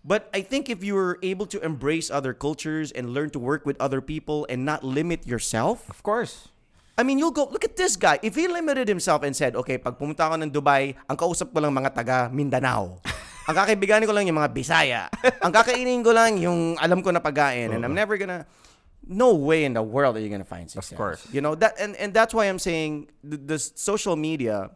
[0.03, 3.79] But I think if you're able to embrace other cultures and learn to work with
[3.79, 6.49] other people and not limit yourself, Of course.
[6.97, 8.17] I mean, you'll go, look at this guy.
[8.23, 11.61] If he limited himself and said, okay, pag pumunta ako ng Dubai, ang kausap ko
[11.61, 12.97] lang mga taga Mindanao.
[13.47, 15.01] ang kakaibiganin ko lang yung mga Bisaya.
[15.45, 17.69] ang kakainin ko lang yung alam ko na pagkain.
[17.69, 18.49] And I'm never gonna,
[19.05, 20.89] no way in the world are you gonna find success.
[20.89, 21.21] Of course.
[21.29, 24.73] You know, that, and, and that's why I'm saying the, the social media,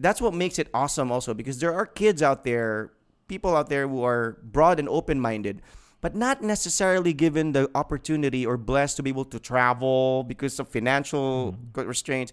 [0.00, 2.92] that's what makes it awesome also because there are kids out there,
[3.28, 5.62] people out there who are broad and open-minded,
[6.00, 10.68] but not necessarily given the opportunity or blessed to be able to travel because of
[10.68, 12.32] financial restraints.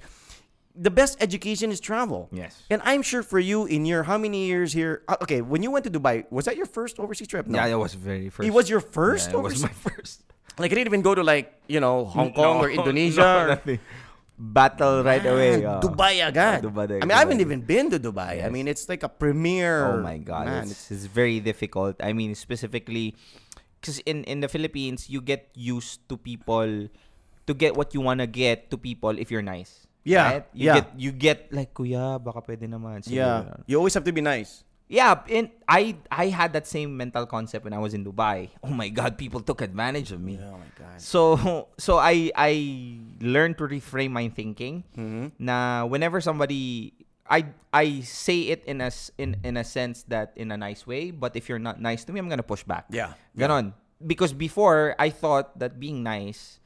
[0.74, 2.30] The best education is travel.
[2.32, 2.64] Yes.
[2.70, 5.04] And I'm sure for you in your how many years here?
[5.08, 7.46] uh, Okay, when you went to Dubai, was that your first overseas trip?
[7.46, 7.60] No.
[7.60, 8.48] Yeah, that was very first.
[8.48, 10.24] It was your first Yeah, it was my first.
[10.58, 13.60] Like I didn't even go to like, you know, Hong Kong No, or Indonesia.
[13.66, 13.80] no, or-.
[14.42, 15.62] Battle right away.
[15.62, 16.66] Uh, Dubai agad.
[16.66, 18.42] Dubai, I mean, I haven't even been to Dubai.
[18.42, 19.86] I mean, it's like a premier.
[19.86, 22.02] Oh my god, it's, it's very difficult.
[22.02, 23.14] I mean, specifically
[23.78, 26.90] because in in the Philippines, you get used to people
[27.46, 29.86] to get what you wanna get to people if you're nice.
[30.02, 30.46] Yeah, right?
[30.58, 30.76] You yeah.
[30.82, 33.06] get you get like kuya, baka pwede naman.
[33.06, 34.66] Sige, yeah, you always have to be nice.
[34.92, 38.52] Yeah, and I I had that same mental concept when I was in Dubai.
[38.60, 40.36] Oh my god, people took advantage of me.
[40.36, 41.00] Oh my god.
[41.00, 42.52] So so I I
[43.24, 44.84] learned to reframe my thinking.
[45.00, 45.40] Mm-hmm.
[45.40, 46.92] Na whenever somebody
[47.24, 51.16] I I say it in a in in a sense that in a nice way,
[51.16, 52.92] but if you're not nice to me, I'm gonna push back.
[52.92, 53.16] Yeah.
[53.32, 53.72] Ganon.
[54.04, 56.60] Because before I thought that being nice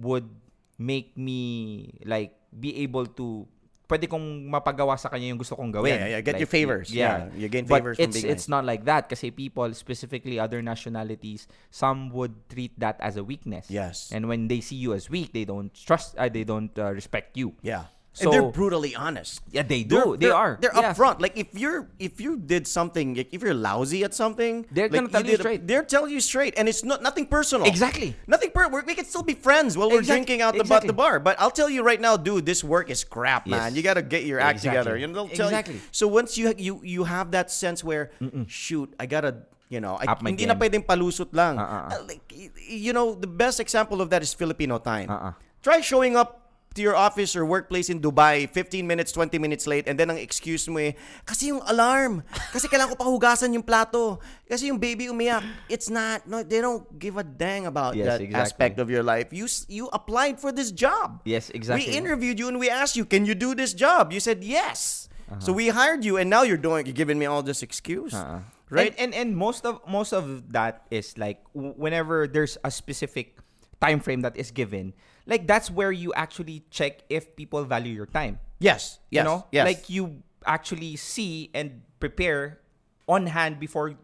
[0.00, 0.32] would
[0.80, 3.44] make me like be able to
[3.86, 5.94] pwede kong mapagawa sa kanya yung gusto kong gawin.
[5.94, 6.22] Yeah, yeah, yeah.
[6.22, 6.88] Get Like, your favors.
[6.90, 10.38] Yeah, you gain But favors from it's being it's not like that kasi people specifically
[10.38, 13.70] other nationalities some would treat that as a weakness.
[13.70, 14.10] Yes.
[14.10, 17.38] And when they see you as weak, they don't trust uh, they don't uh, respect
[17.38, 17.54] you.
[17.62, 17.94] Yeah.
[18.16, 19.44] So- and they're brutally honest.
[19.52, 20.16] Yeah, they They're, do.
[20.16, 20.56] they they're- are.
[20.56, 20.96] They're Yes.
[20.96, 21.20] upfront.
[21.20, 24.96] Like if you're if you did something, like, if you're lousy at something, They're like,
[25.04, 25.68] gonna tell you a- straight.
[25.68, 27.68] They're telling you straight, and it's not nothing personal.
[27.68, 28.16] Exactly.
[28.24, 28.72] Nothing per.
[28.72, 30.88] we're- can still be friends while we're drinking out the, exactly.
[30.88, 31.20] the bar.
[31.20, 33.68] But I'll tell you right now, dude, this work is crap, man.
[33.70, 33.76] Yes.
[33.76, 34.80] You gotta get your act Exactly.
[34.80, 34.94] together.
[34.96, 35.76] You know, tell Exactly.
[35.76, 35.80] you.
[35.92, 38.08] So once you you you have that sense where,
[38.48, 39.44] shoot, I gotta.
[39.68, 40.62] You know, I, hindi na game.
[40.62, 41.58] pwedeng palusot lang.
[41.58, 41.90] Uh-uh.
[41.90, 42.22] Uh, like,
[42.70, 45.10] you know, the best example of that is Filipino time.
[45.10, 45.34] Uh-uh.
[45.58, 46.45] Try showing up
[46.76, 50.20] to your office or workplace in Dubai 15 minutes, 20 minutes late and then ang
[50.20, 52.22] excuse mo eh, kasi yung alarm.
[52.52, 54.20] Kasi kailangan ko pa hugasan yung plato.
[54.44, 55.42] Kasi yung baby umiyak.
[55.66, 58.44] It's not, no, they don't give a dang about Yes, that exactly.
[58.44, 59.32] aspect of your life.
[59.32, 61.24] You you applied for this job.
[61.24, 61.88] Yes, exactly.
[61.88, 64.12] We interviewed you and we asked you, can you do this job?
[64.12, 65.08] You said yes.
[65.26, 65.40] Uh-huh.
[65.40, 68.14] So we hired you and now you're doing, you're giving me all this excuse.
[68.14, 68.44] Uh-uh.
[68.68, 68.94] Right?
[68.98, 73.38] And, and and most of most of that is like whenever there's a specific
[73.78, 74.90] time frame that is given,
[75.26, 78.38] like that's where you actually check if people value your time.
[78.58, 78.98] yes.
[79.10, 79.22] Yes.
[79.22, 79.46] You know?
[79.52, 79.66] Yes.
[79.66, 82.60] Like you actually see and prepare
[83.08, 83.94] on hand before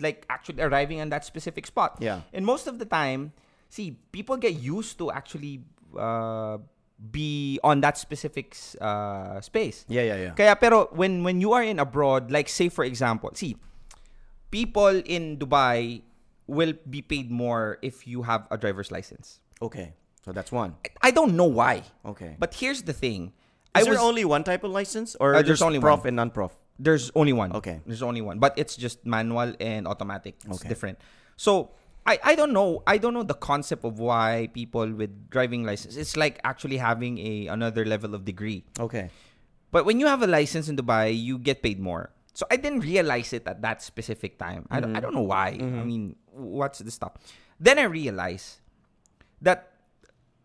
[0.00, 1.98] like actually arriving on that specific spot.
[2.00, 2.22] Yeah.
[2.32, 3.32] And most of the time,
[3.70, 5.62] see, people get used to actually
[5.96, 6.58] uh,
[7.10, 9.84] be on that specific uh, space.
[9.88, 10.32] Yeah, yeah, yeah.
[10.32, 13.56] Kaya pero when when you are in abroad, like say for example, see,
[14.50, 16.02] people in Dubai
[16.46, 19.40] will be paid more if you have a driver's license.
[19.62, 19.94] okay.
[20.26, 20.74] So that's one.
[21.00, 21.84] I don't know why.
[22.04, 22.34] Okay.
[22.38, 23.30] But here's the thing.
[23.30, 23.30] Is
[23.74, 26.08] I there was only one type of license or Uh, there's there's only prof one.
[26.10, 26.50] and non-prof?
[26.82, 27.54] There's only one.
[27.54, 27.80] Okay.
[27.86, 30.34] There's only one, but it's just manual and automatic.
[30.44, 30.68] It's Okay.
[30.68, 30.98] different.
[31.38, 31.70] So
[32.04, 35.94] I, I don't know I don't know the concept of why people with driving license.
[35.96, 38.66] It's like actually having a another level of degree.
[38.82, 39.08] Okay.
[39.70, 42.10] But when you have a license in Dubai, you get paid more.
[42.34, 44.66] So I didn't realize it at that specific time.
[44.70, 45.56] I, don't, I don't know why.
[45.56, 47.16] I mean, what's the stuff?
[47.58, 48.60] Then I realized
[49.40, 49.75] that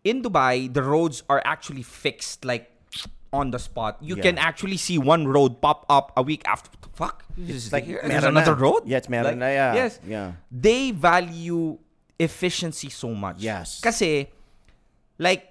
[0.04, 2.70] in Dubai, the roads are actually fixed like
[3.32, 3.96] on the spot.
[4.02, 4.22] You Yeah.
[4.22, 6.68] can actually see one road pop up a week after.
[6.92, 8.84] Fuck, is like, meron there's another road.
[8.84, 9.72] Yeah, it's meron Like, yeah.
[9.74, 10.32] Yes, Yeah.
[10.52, 11.78] They value
[12.20, 13.40] efficiency so much.
[13.40, 13.80] Yes.
[13.80, 14.28] Kasi,
[15.16, 15.48] like,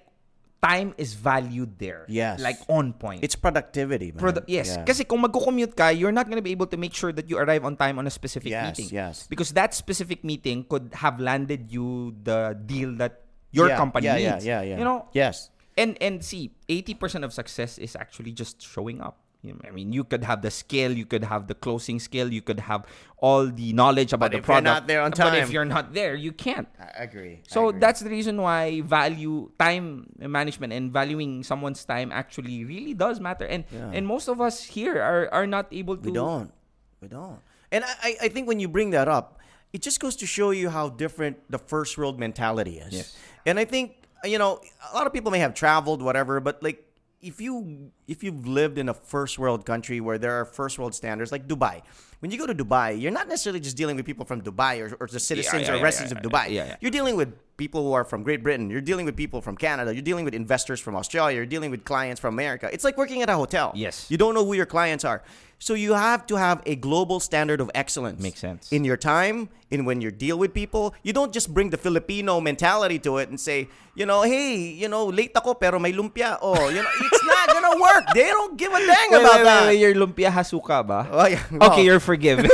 [0.62, 2.06] time is valued there.
[2.06, 2.38] Yes.
[2.40, 3.24] Like on point.
[3.26, 4.22] It's productivity, man.
[4.22, 4.78] Produ- yes.
[4.78, 4.84] Yeah.
[4.86, 7.66] Kasi kung magko-commute ka, you're not gonna be able to make sure that you arrive
[7.66, 8.94] on time on a specific Yes, meeting.
[8.94, 9.26] yes.
[9.26, 14.16] Because that specific meeting could have landed you the deal that your Yeah, company yeah,
[14.16, 14.44] needs.
[14.44, 14.78] Yeah, yeah, yeah.
[14.78, 15.06] You know?
[15.12, 15.50] Yes.
[15.76, 19.16] And and see, 80% of success is actually just showing up.
[19.42, 22.60] I mean, you could have the skill, you could have the closing skill, you could
[22.60, 22.86] have
[23.18, 24.70] all the knowledge about But the if you're product.
[24.70, 26.68] not there on But if you're not there, you can't.
[26.78, 27.42] I agree.
[27.50, 33.18] So that's the reason why value time management and valuing someone's time actually really does
[33.18, 33.42] matter.
[33.50, 33.90] And Yeah.
[33.90, 36.54] and most of us here are are not able to We don't.
[37.02, 37.42] We don't.
[37.74, 39.41] And I, I- I think when you bring that up,
[39.72, 42.92] it just goes to show you how different the first world mentality is.
[42.92, 43.16] Yes.
[43.46, 44.60] And I think you know
[44.92, 46.84] a lot of people may have traveled, whatever, but like
[47.22, 50.94] if you if you've lived in a first world country where there are first world
[50.94, 51.82] standards like Dubai,
[52.20, 54.96] when you go to Dubai, you're not necessarily just dealing with people from Dubai or,
[55.00, 56.46] or the citizens yeah, or yeah, residents yeah, of Dubai.
[56.48, 56.76] yeah, yeah.
[56.80, 58.70] You're dealing with people who are from Great Britain.
[58.70, 59.94] You're dealing with people from Canada.
[59.94, 61.36] You're dealing with investors from Australia.
[61.36, 62.68] You're dealing with clients from America.
[62.72, 63.72] It's like working at a hotel.
[63.74, 64.10] Yes.
[64.10, 65.22] You don't know who your clients are.
[65.62, 68.18] So you have to have a global standard of excellence.
[68.18, 68.66] Makes sense.
[68.74, 72.42] In your time, in when you deal with people, you don't just bring the Filipino
[72.42, 76.34] mentality to it and say, you know, hey, you know, late ako pero may lumpia.
[76.42, 78.10] Oh, you know, it's not gonna work.
[78.10, 79.62] They don't give a dang Wait, about wait, that.
[79.70, 81.06] wait, your lumpia hasuka ba?
[81.14, 81.38] Oh, yeah.
[81.54, 81.86] Okay, Wow.
[81.94, 82.50] you're forgiven.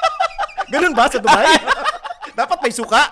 [0.76, 1.56] Ganun ba sa Dubai?
[2.36, 3.08] Dapat may suka.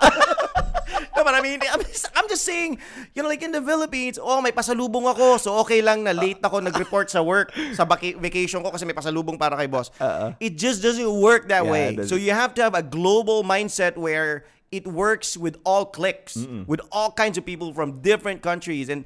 [1.17, 2.79] No, but I mean, I'm just, I'm just saying,
[3.15, 6.39] you know, like in the Philippines, oh, may pasalubong ako, so okay lang na late
[6.43, 9.91] ako nag-report sa work, sa vaca- vacation ko kasi may pasalubong para kay boss.
[10.41, 11.89] It just doesn't work that Yeah, way.
[12.07, 16.81] So you have to have a global mindset where it works with all cliques, with
[16.95, 18.87] all kinds of people from different countries.
[18.89, 19.03] And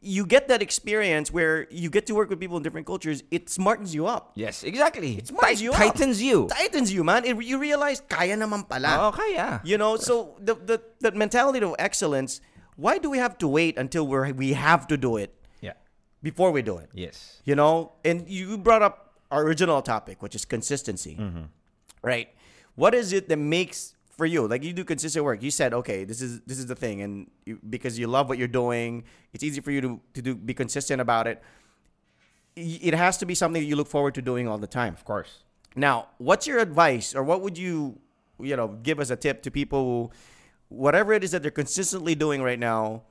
[0.00, 3.22] you get that experience where you get to work with people in different cultures.
[3.30, 4.32] It smartens you up.
[4.34, 5.18] yes, exactly.
[5.18, 5.78] It smartens you up.
[5.78, 6.46] tightens you.
[6.48, 7.24] Tightens you, man.
[7.24, 9.08] You realize, kaya naman pala.
[9.08, 9.60] Oh, kaya.
[9.64, 12.40] You know, so the, the the mentality of excellence.
[12.76, 15.32] Why do we have to wait until we're we have to do it
[15.64, 15.80] Yeah.
[16.22, 16.92] before we do it?
[16.92, 17.40] Yes.
[17.48, 21.48] You know, and you brought up our original topic, which is consistency, mm-hmm.
[22.04, 22.28] right?
[22.76, 25.42] What is it that makes for you like you do consistent work?
[25.42, 28.38] You said, okay, this is this is the thing, and you, because you love what
[28.38, 31.42] you're doing, it's easy for you to to do be consistent about it.
[32.56, 34.94] It has to be something that you look forward to doing all the time.
[34.94, 35.42] Of course.
[35.74, 37.98] Now, what's your advice, or what would you,
[38.40, 40.10] you know, give as a tip to people who,
[40.70, 43.02] whatever it is that they're consistently doing right now,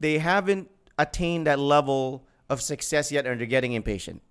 [0.00, 4.22] they haven't attained that level of success yet, and they're getting impatient.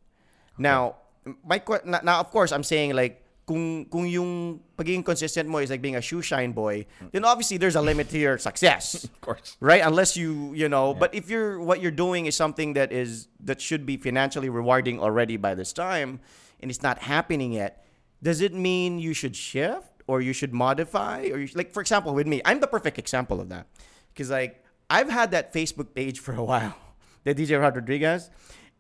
[0.58, 0.96] Now,
[1.46, 1.62] my
[2.04, 5.98] now of course I'm saying like kung kung yung pagiging consistent mo is like being
[5.98, 9.10] a shoe shine boy, then obviously there's a limit to your success.
[9.10, 9.58] Of course.
[9.58, 9.82] right?
[9.82, 13.58] Unless you you know but if you're what you're doing is something that is that
[13.58, 16.22] should be financially rewarding already by this time
[16.62, 17.82] and it's not happening yet
[18.22, 21.26] does it mean you should shift or you should modify?
[21.34, 23.66] Or you, like for example with me i'm the perfect example of that.
[24.14, 24.62] Because like
[24.94, 26.78] i've had that facebook page for a while
[27.26, 28.30] the dj rod rodriguez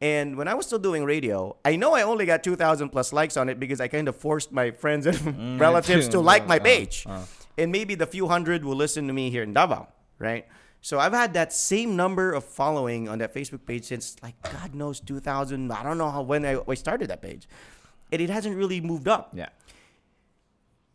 [0.01, 3.35] and when I was still doing radio, I know I only got 2,000 plus likes
[3.35, 6.55] on it because I kind of forced my friends and mm, relatives to like my
[6.55, 7.05] uh-huh, page.
[7.05, 7.25] Uh-huh.
[7.57, 10.47] And maybe the few hundred will listen to me here in Davao, right?
[10.81, 14.73] So I've had that same number of following on that Facebook page since like God
[14.73, 15.69] knows 2000.
[15.69, 17.49] I don't know how when I, I started that page,
[18.13, 19.31] and it hasn't really moved up.
[19.33, 19.49] Yeah.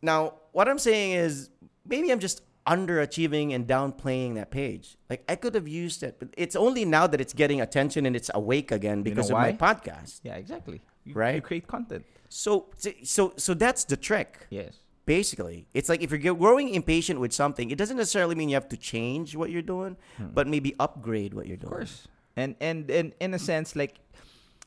[0.00, 1.50] Now, what I'm saying is
[1.86, 4.96] maybe I'm just underachieving and downplaying that page.
[5.10, 8.16] Like I could have used it, but it's only now that it's getting attention and
[8.16, 10.20] it's awake again because know of my podcast.
[10.22, 10.80] Yeah, exactly.
[11.04, 11.36] You, Right?
[11.36, 12.04] You create content.
[12.28, 12.66] So,
[13.02, 14.46] so, so that's the trick.
[14.50, 14.78] Yes.
[15.06, 18.70] Basically, it's like if you're growing impatient with something, it doesn't necessarily mean you have
[18.70, 20.28] to change what you're doing, hmm.
[20.32, 21.72] but maybe upgrade what you're doing.
[21.72, 22.08] Of course.
[22.36, 24.00] And and and in a sense, like,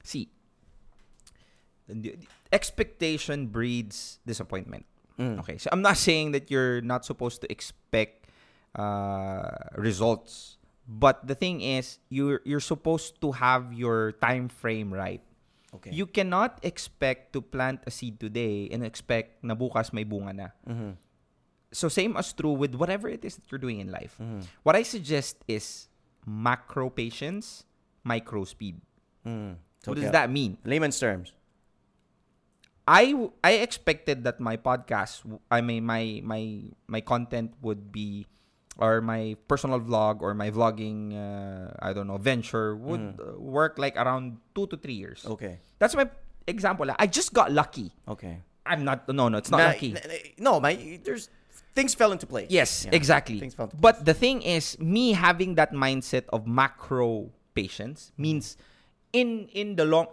[0.04, 0.30] see,
[2.52, 4.86] expectation breeds disappointment.
[5.20, 8.30] Okay, so I'm not saying that you're not supposed to expect
[8.78, 10.58] uh, results,
[10.88, 15.22] but the thing is, you're you're supposed to have your time frame right.
[15.74, 15.92] Okay.
[15.92, 20.48] You cannot expect to plant a seed today and expect na bukas may bunga na.
[21.74, 24.16] So same as true with whatever it is that you're doing in life.
[24.64, 25.90] What I suggest is
[26.26, 27.66] macro patience,
[28.08, 28.80] micro speed.
[29.28, 29.60] Mm.
[29.84, 30.08] What Okay.
[30.08, 30.58] does that mean?
[30.64, 31.34] Layman's terms.
[32.88, 33.12] I
[33.44, 38.26] I expected that my podcast, I mean my my my content would be,
[38.80, 43.76] or my personal vlog or my vlogging, uh, I don't know, venture would uh, work
[43.78, 45.26] like around two to three years.
[45.28, 45.60] Okay.
[45.80, 46.08] That's my
[46.48, 46.88] example.
[46.98, 47.92] I just got lucky.
[48.08, 48.40] Okay.
[48.66, 49.08] I'm not.
[49.12, 49.96] No, no, it's not Na- lucky.
[50.40, 51.28] No, my there's
[51.76, 52.48] things fell into place.
[52.50, 52.96] Yes, Yeah.
[52.96, 53.40] exactly.
[53.40, 58.56] Things fell into But the thing is, me having that mindset of macro patience means
[59.12, 60.08] in in the long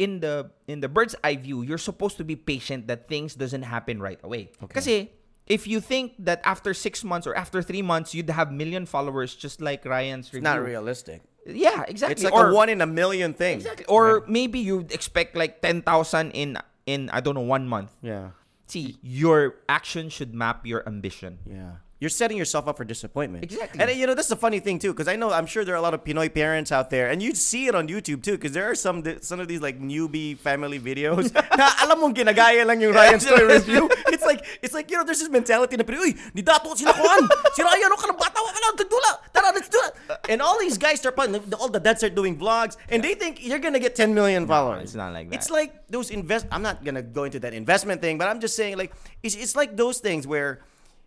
[0.00, 3.68] in the in the bird's eye view, you're supposed to be patient that things doesn't
[3.68, 4.48] happen right away.
[4.64, 4.72] Okay.
[4.72, 4.96] Kasi
[5.44, 9.36] if you think that after six months or after three months you'd have million followers
[9.36, 11.20] just like Ryan's It's not realistic.
[11.44, 12.16] Yeah, exactly.
[12.16, 13.60] It's like or, a one in a million thing.
[13.60, 13.84] exactly.
[13.92, 16.56] Or maybe you'd expect like ten thousand in
[16.88, 17.92] in I don't know one month.
[18.00, 18.32] Yeah.
[18.72, 21.44] See, your action should map your ambition.
[21.44, 21.84] Yeah.
[22.00, 23.44] You're setting yourself up for disappointment.
[23.44, 23.78] Exactly.
[23.78, 25.78] And you know, that's the funny thing too, because I know I'm sure there are
[25.78, 28.52] a lot of Pinoy parents out there, and you see it on YouTube too, because
[28.52, 31.28] there are some some of these like newbie family videos.
[31.60, 33.84] na alam mong ginagaya lang yung Ryan's Toy review.
[34.08, 37.28] It's like it's like you know, there's this mentality na Uy, ni Dato sila kuan.
[37.52, 39.12] Si Ryan, oh, ano ka bata lang, tagdula.
[39.36, 39.92] Tara, let's do it.
[40.32, 43.44] And all these guys start putting, all the dads are doing vlogs, and they think
[43.44, 44.82] you're gonna get 10 million followers.
[44.82, 45.36] it's not like that.
[45.36, 46.46] It's like those invest.
[46.50, 49.52] I'm not gonna go into that investment thing, but I'm just saying like it's, it's
[49.52, 50.64] like those things where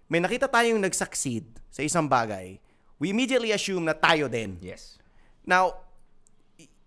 [0.09, 2.59] may nakita tayong nag-succeed sa isang bagay,
[2.99, 4.57] we immediately assume na tayo din.
[4.61, 4.97] Yes.
[5.43, 5.83] Now,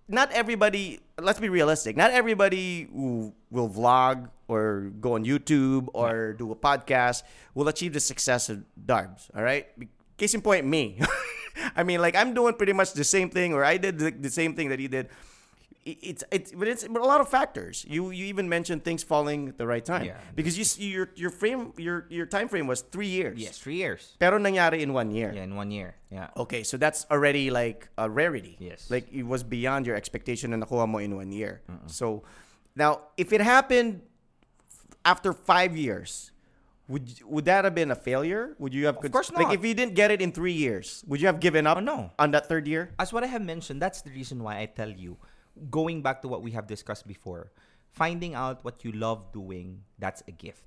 [0.09, 6.33] not everybody, let's be realistic, not everybody who will vlog or go on YouTube or
[6.35, 7.23] do a podcast
[7.55, 9.67] will achieve the success of Darbs, all right?
[10.17, 11.01] Case in point, me.
[11.77, 14.31] I mean, like, I'm doing pretty much the same thing, or I did the, the
[14.31, 15.09] same thing that he did.
[15.87, 17.87] It- It's it's but it's but a lot of factors.
[17.87, 20.19] You you even mentioned things falling at the right time Yeah.
[20.35, 23.39] because you your your frame your your time frame was three years.
[23.39, 24.19] Yes, three years.
[24.19, 25.31] Pero nangyari in one year.
[25.31, 25.95] Yeah, in one year.
[26.11, 26.35] Yeah.
[26.35, 28.59] Okay, so that's already like a rarity.
[28.59, 28.91] Yes.
[28.91, 31.63] Like it was beyond your expectation na nakuha mo in one year.
[31.87, 32.27] So
[32.75, 34.03] now, if it happened
[35.07, 36.35] after five years,
[36.91, 38.55] would would that have been a failure?
[38.59, 38.99] Would you have?
[38.99, 39.43] Of course not.
[39.43, 41.79] Like if you didn't get it in three years, would you have given up?
[41.79, 42.11] Oh, no.
[42.19, 42.91] On that third year.
[42.99, 45.17] As what I have mentioned, that's the reason why I tell you,
[45.71, 47.53] going back to what we have discussed before,
[47.91, 50.63] finding out what you love doing, that's a gift.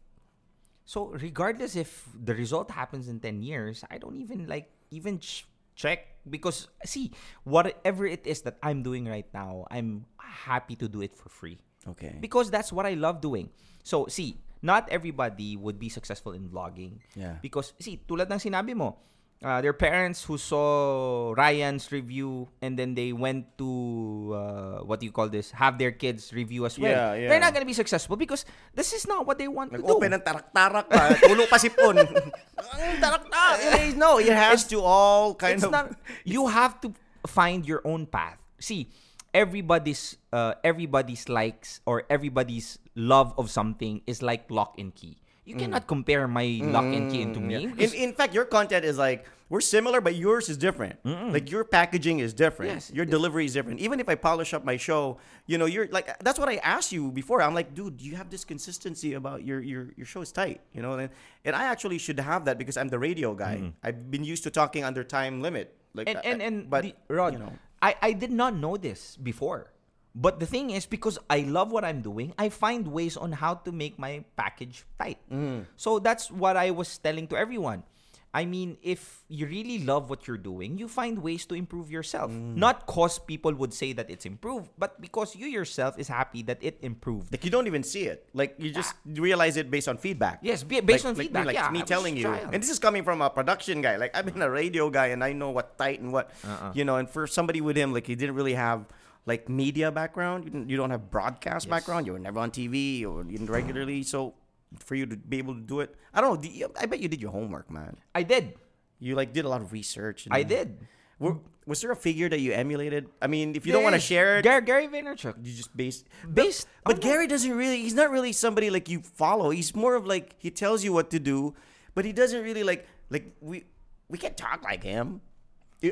[0.85, 5.45] So regardless if the result happens in 10 years, I don't even like even ch-
[5.75, 7.13] check because see,
[7.43, 11.59] whatever it is that I'm doing right now, I'm happy to do it for free.
[11.87, 12.17] Okay.
[12.19, 13.49] Because that's what I love doing.
[13.83, 16.99] So, see, not everybody would be successful in vlogging.
[17.15, 17.37] Yeah.
[17.41, 18.99] Because, see, tulad ng sinabi mo,
[19.43, 25.05] uh, their parents who saw Ryan's review and then they went to, uh, what do
[25.05, 26.91] you call this, have their kids review as well.
[26.91, 27.29] Yeah, yeah.
[27.29, 29.83] They're not gonna be successful because this is not what they want to do.
[29.83, 31.15] Nag-open ng tarak-tarak pa.
[31.23, 32.03] Tulo pa sipon.
[33.03, 33.95] Tarak-tarak.
[33.95, 35.71] No, it has to all kind it's of...
[35.71, 36.93] not you have to
[37.27, 38.91] find your own path see
[39.33, 45.17] everybody's uh, everybody's likes or everybody's love of something is like lock and key
[45.49, 45.59] you mm.
[45.59, 48.97] cannot compare my lock and key into mm, me In, in fact, your content is
[48.97, 51.03] like we're similar, but yours is different.
[51.03, 52.73] Like your packaging is different.
[52.73, 52.91] Yes.
[52.93, 53.79] Your delivery is different.
[53.79, 55.17] Even if I polish up my show,
[55.47, 57.41] you know, you're like that's what I asked you before.
[57.41, 60.83] I'm like, dude, you have this consistency about your your your show is tight, you
[60.83, 61.09] know, and
[61.43, 63.73] and I actually should have that because I'm the radio guy.
[63.83, 65.75] I've been used to talking under time limit.
[65.95, 68.77] Like and I- and, and but the, Rod, you know, I, I did not know
[68.77, 69.73] this before.
[70.15, 73.55] But the thing is, because I love what I'm doing, I find ways on how
[73.63, 75.19] to make my package tight.
[75.31, 75.65] Mm.
[75.77, 77.83] So that's what I was telling to everyone.
[78.31, 82.29] I mean, if you really love what you're doing, you find ways to improve yourself.
[82.29, 82.57] Mm.
[82.57, 86.61] Not cause people would say that it's improved, but because you yourself is happy that
[86.61, 87.31] it improved.
[87.33, 88.29] like you don't even see it.
[88.33, 90.39] Like you just realize it based on feedback.
[90.45, 91.45] Yes, based Like- on like me, feedback.
[91.47, 92.49] Like yeah, me I telling you, trial.
[92.53, 93.95] and this is coming from a production guy.
[93.97, 96.73] Like I've been a radio guy, and I know what tight and what Uh-uh.
[96.77, 96.97] you know.
[96.97, 98.85] And for somebody with him, like he didn't really have
[99.25, 100.65] like media background.
[100.69, 102.05] You, don't have broadcast background.
[102.07, 104.03] You were never on TV or didn't regularly.
[104.03, 104.33] So
[104.79, 106.69] for you to be able to do it, I don't know.
[106.79, 107.97] I bet you did your homework, man.
[108.15, 108.55] I did.
[108.99, 110.25] You like did a lot of research.
[110.25, 110.79] and- I did.
[111.19, 113.09] Were, was there a figure that you emulated?
[113.21, 115.35] I mean, if you don't want to share it, Gar- Gary Vaynerchuk.
[115.45, 119.01] you just base Based but on- Gary doesn't really he's not really somebody like you
[119.01, 119.49] follow.
[119.49, 121.53] He's more of like he tells you what to do,
[121.93, 123.65] but he doesn't really like like we
[124.07, 125.21] we can't talk like him.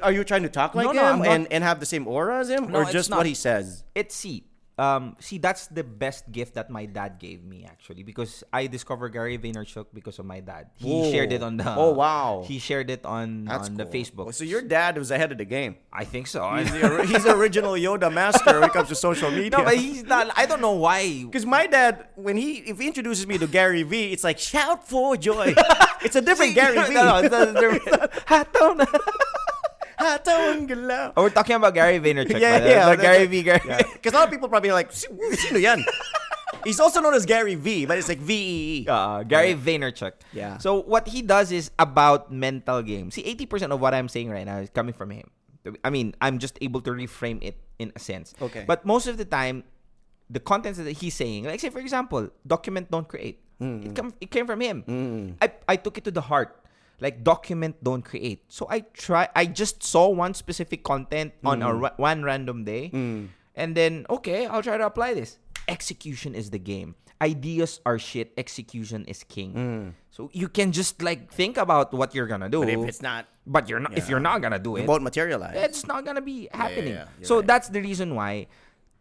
[0.01, 2.07] Are you trying to talk like No, no, him I'm and, and have the same
[2.07, 2.68] aura as him?
[2.72, 3.18] No, or just not.
[3.18, 3.84] what he says?
[3.95, 4.43] it's see
[4.80, 9.09] um see that's the best gift that my dad gave me actually because I discovered
[9.09, 10.69] Gary Vaynerchuk because of my dad.
[10.76, 11.09] He Whoa.
[11.11, 12.43] shared it on the Oh, wow.
[12.45, 13.93] He shared it on That's on the cool.
[13.93, 14.34] Facebook.
[14.35, 15.77] So your dad was ahead of the game.
[15.91, 16.45] I think so.
[16.57, 19.49] He's the, he's the original Yoda master when it comes to social media.
[19.49, 20.30] no, but he's not.
[20.38, 21.23] I don't know why.
[21.23, 24.88] Because my dad, when he if he introduces me to Gary Vee, it's like shout
[24.88, 25.55] for joy.
[26.05, 26.93] it's a different Gary V.
[26.93, 29.34] no, no, it's not- it's-
[29.97, 30.37] Hato na.
[30.37, 31.13] Hatawang galaw.
[31.17, 32.39] Oh, we're talking about Gary Vaynerchuk.
[32.39, 33.25] Yeah, by yeah, that's Gary.
[33.25, 33.43] V.
[33.43, 33.61] Gary.
[33.93, 35.81] Because a lot of people probably are like, "Si- sino yan?
[36.63, 38.87] He's also known as Gary Vee, but it's like V E E.
[38.87, 40.13] Uh, Gary Vaynerchuk.
[40.33, 40.57] Yeah.
[40.57, 43.15] So what he does is about mental games.
[43.15, 45.29] See, 80% of what I'm saying right now is coming from him.
[45.83, 48.33] I mean, I'm just able to reframe it in a sense.
[48.41, 48.63] Okay.
[48.67, 49.63] But most of the time,
[50.29, 53.39] the contents that he's saying, like say for example, document, don't create.
[53.59, 55.35] It, come, it came from him.
[55.41, 56.55] I, I took it to the heart.
[56.99, 58.49] Like document, don't create.
[58.49, 59.29] So I try.
[59.35, 61.81] I just saw one specific content on a mm.
[61.81, 63.29] ra- one random day, mm.
[63.53, 65.37] and then okay, I'll try to apply this.
[65.69, 66.95] Execution is the game.
[67.21, 68.33] Ideas are shit.
[68.37, 69.53] Execution is king.
[69.53, 69.87] Mm.
[70.09, 72.65] So you can just like think about what you're gonna do.
[72.65, 73.93] But if it's not, but you're not.
[73.93, 75.53] If you're not gonna do it it, won't materialize.
[75.53, 76.97] it's not gonna be happening.
[76.97, 77.45] yeah, you're so right.
[77.45, 78.47] that's the reason why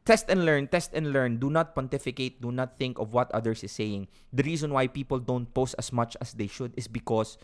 [0.07, 1.37] test and learn, test and learn.
[1.37, 2.41] Do not pontificate.
[2.41, 4.07] Do not think of what others is saying.
[4.33, 7.37] The reason why people don't post as much as they should is because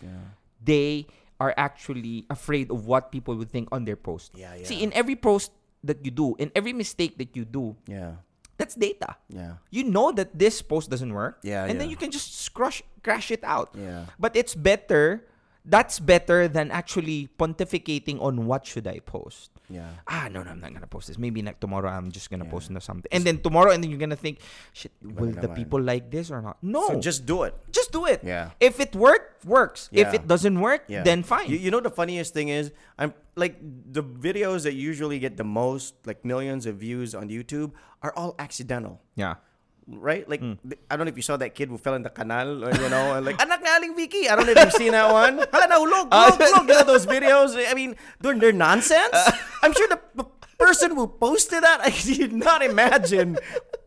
[0.65, 1.07] they
[1.41, 4.33] are actually afraid of what people would think on their post.
[4.35, 5.51] Yeah, See, in every post
[5.83, 8.23] that you do, in every mistake that you do, Yeah.
[8.59, 9.17] that's data.
[9.29, 9.59] Yeah.
[9.75, 11.43] You know that this post doesn't work.
[11.43, 13.75] Yeah, And then you can just crush crash it out.
[13.75, 14.07] Yeah.
[14.19, 15.27] But it's better
[15.65, 19.52] that's better than actually pontificating on what should I post.
[19.73, 19.89] Yeah.
[20.07, 21.17] Ah, no, no, I'm not gonna post this.
[21.17, 23.09] Maybe like tomorrow I'm just gonna post no something.
[23.11, 24.39] And then tomorrow and then you're gonna think,
[24.77, 26.61] shit, will the people like this or not?
[26.61, 26.89] No.
[26.89, 27.57] So just do it.
[27.73, 28.21] just do it.
[28.23, 28.51] Yeah.
[28.61, 29.89] If it worked, works.
[29.91, 30.05] Yeah.
[30.07, 31.03] If it doesn't work, Yeah.
[31.03, 31.49] then fine.
[31.49, 32.71] You, you know the funniest thing is
[33.01, 37.73] I'm like the videos that usually get the most like millions of views on YouTube
[38.05, 39.01] are all accidental.
[39.17, 39.41] yeah.
[39.89, 40.29] Right?
[40.29, 40.55] Like hmm.
[40.63, 42.71] th- I don't know if you saw that kid who fell in the canal or
[42.71, 44.29] you know like anak na aling Vicky.
[44.29, 45.43] I don't know if you've seen that one.
[45.53, 46.31] Hala nahulog, ah.
[46.31, 46.69] hulog, hulog.
[46.69, 47.59] You know those videos?
[47.59, 49.11] I mean, they're, they're nonsense.
[49.13, 49.35] Ah.
[49.63, 53.39] I'm sure the p- person who posted that I did not imagine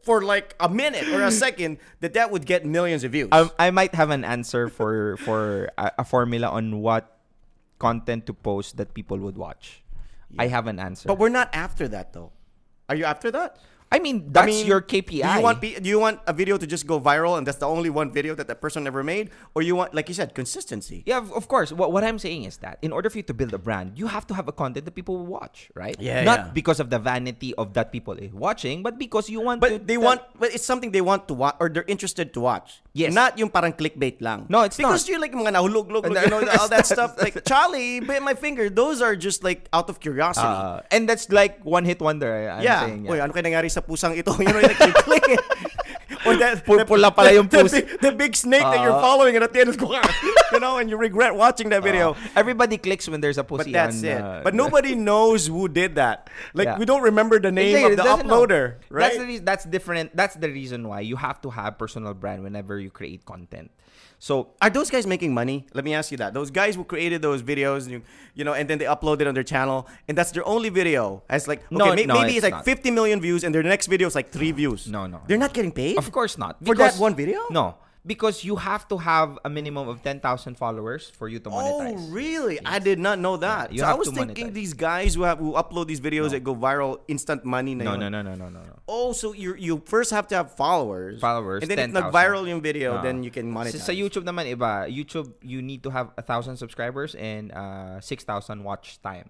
[0.03, 3.29] for like a minute or a second that that would get millions of views.
[3.31, 7.17] Um, I might have an answer for for a, a formula on what
[7.79, 9.81] content to post that people would watch.
[10.37, 11.07] I have an answer.
[11.07, 12.31] but we're not after that though.
[12.89, 13.57] Are you after that?
[13.91, 15.21] I mean, that's I mean, your KPI.
[15.23, 17.67] Do you want do you want a video to just go viral and that's the
[17.69, 21.03] only one video that that person ever made, or you want, like you said, consistency?
[21.05, 21.71] Yeah, of, course.
[21.71, 24.07] What, what I'm saying is that in order for you to build a brand, you
[24.07, 25.95] have to have a content that people will watch, right?
[25.99, 26.51] Yeah, Not yeah.
[26.53, 29.77] because of the vanity of that people watching, but because you want But to.
[29.79, 32.81] they want, but it's something they want to watch or they're interested to watch.
[32.93, 33.13] Yes.
[33.13, 34.45] Not yung parang clickbait lang.
[34.49, 35.09] No, it's not because not.
[35.11, 37.19] you're like mga nahulog, log, And you know, all that stuff.
[37.21, 38.69] Like Charlie bit my finger.
[38.69, 40.47] Those are just like out of curiosity.
[40.47, 42.31] Uh, and that's like one hit wonder.
[42.33, 42.79] I- I'm yeah.
[42.87, 43.03] saying.
[43.05, 44.31] Uy, ano kaya nangyari sa pusang ito?
[44.39, 45.43] You know, like click it.
[46.25, 49.03] Or that, Pu- pula pala yung the, pus- big, the big snake that you're Uh,
[49.03, 50.01] following and at the end is going,
[50.53, 52.15] you know, and you regret watching that video.
[52.33, 54.21] Everybody clicks when there's a pussy But that's on, it.
[54.21, 56.29] uh, but nobody knows who did that.
[56.57, 56.77] Like Yeah.
[56.81, 58.41] we don't remember the name Exactly, of the doesn't know.
[58.41, 59.11] uploader, right?
[59.11, 60.15] That's the reason, that's different.
[60.17, 63.69] That's the reason why you have to have personal brand whenever you create content.
[64.19, 65.65] So Are those guys making money?
[65.73, 66.33] Let me ask you that.
[66.33, 68.01] Those guys who created those videos, you,
[68.33, 71.23] you know, and then they upload it on their channel, and that's their only video.
[71.29, 72.65] As like, okay, No, may- no, maybe it's, it's like not.
[72.65, 74.87] 50 million views, and their next video is like three views.
[74.87, 75.97] No, no, they're not getting paid.
[75.97, 76.57] Of course not.
[76.65, 77.41] For that one video?
[77.51, 77.75] No,
[78.05, 80.21] because you have to have a minimum of 10,000
[80.55, 81.97] followers for you to monetize.
[81.97, 82.59] Oh, really?
[82.63, 83.73] I did not know that.
[83.73, 84.53] you so I was thinking monetize.
[84.53, 87.73] these guys who have who upload these videos that go viral, instant money.
[87.73, 88.75] No, no, no, no, no, no, no.
[88.87, 91.19] Oh, so you you first have to have followers.
[91.19, 92.05] Followers, And then if 10,000.
[92.13, 93.01] nag-viral yung video, Ah.
[93.01, 93.81] then you can monetize.
[93.81, 98.61] sa YouTube naman iba, YouTube you need to have a thousand subscribers and uh, 6,000
[98.63, 99.29] watch time.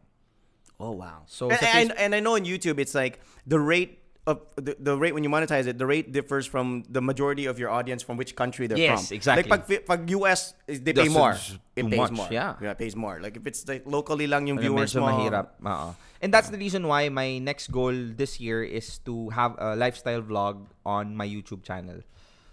[0.79, 1.23] Oh wow.
[1.25, 4.97] So and, and, and I know on YouTube it's like the rate of the, the
[4.97, 8.17] rate when you monetize it, the rate differs from the majority of your audience from
[8.17, 9.15] which country they're Yes, from.
[9.15, 9.49] exactly.
[9.49, 11.33] Like pag, pag US, is- they pay That's- more.
[11.75, 12.27] It pays much, more.
[12.31, 12.55] yeah.
[12.61, 13.19] it pays more.
[13.21, 15.05] Like if it's like locally lang yung viewers mo.
[15.11, 15.59] mahirap.
[15.61, 15.93] Oo.
[16.21, 20.21] And that's the reason why my next goal this year is to have a lifestyle
[20.23, 22.01] vlog on my YouTube channel.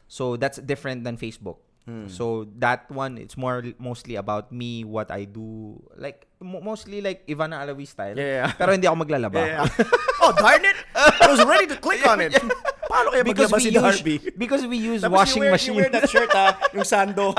[0.09, 1.57] So that's different than Facebook.
[1.89, 2.07] Hmm.
[2.07, 7.63] So that one, it's more mostly about me, what I do, like mostly like Ivana
[7.63, 8.19] Alawi style.
[8.19, 8.53] Yeah, yeah.
[8.59, 9.41] Pero hindi ako maglalaba.
[9.41, 9.65] Yeah.
[10.23, 10.77] oh, darn it!
[10.95, 12.35] I was ready to click on it.
[12.93, 14.17] Paano kaya because maglaba si use Darby?
[14.37, 15.75] because we use Tapos washing you wear, machine.
[15.75, 17.33] You wear that shirt ha, yung sando.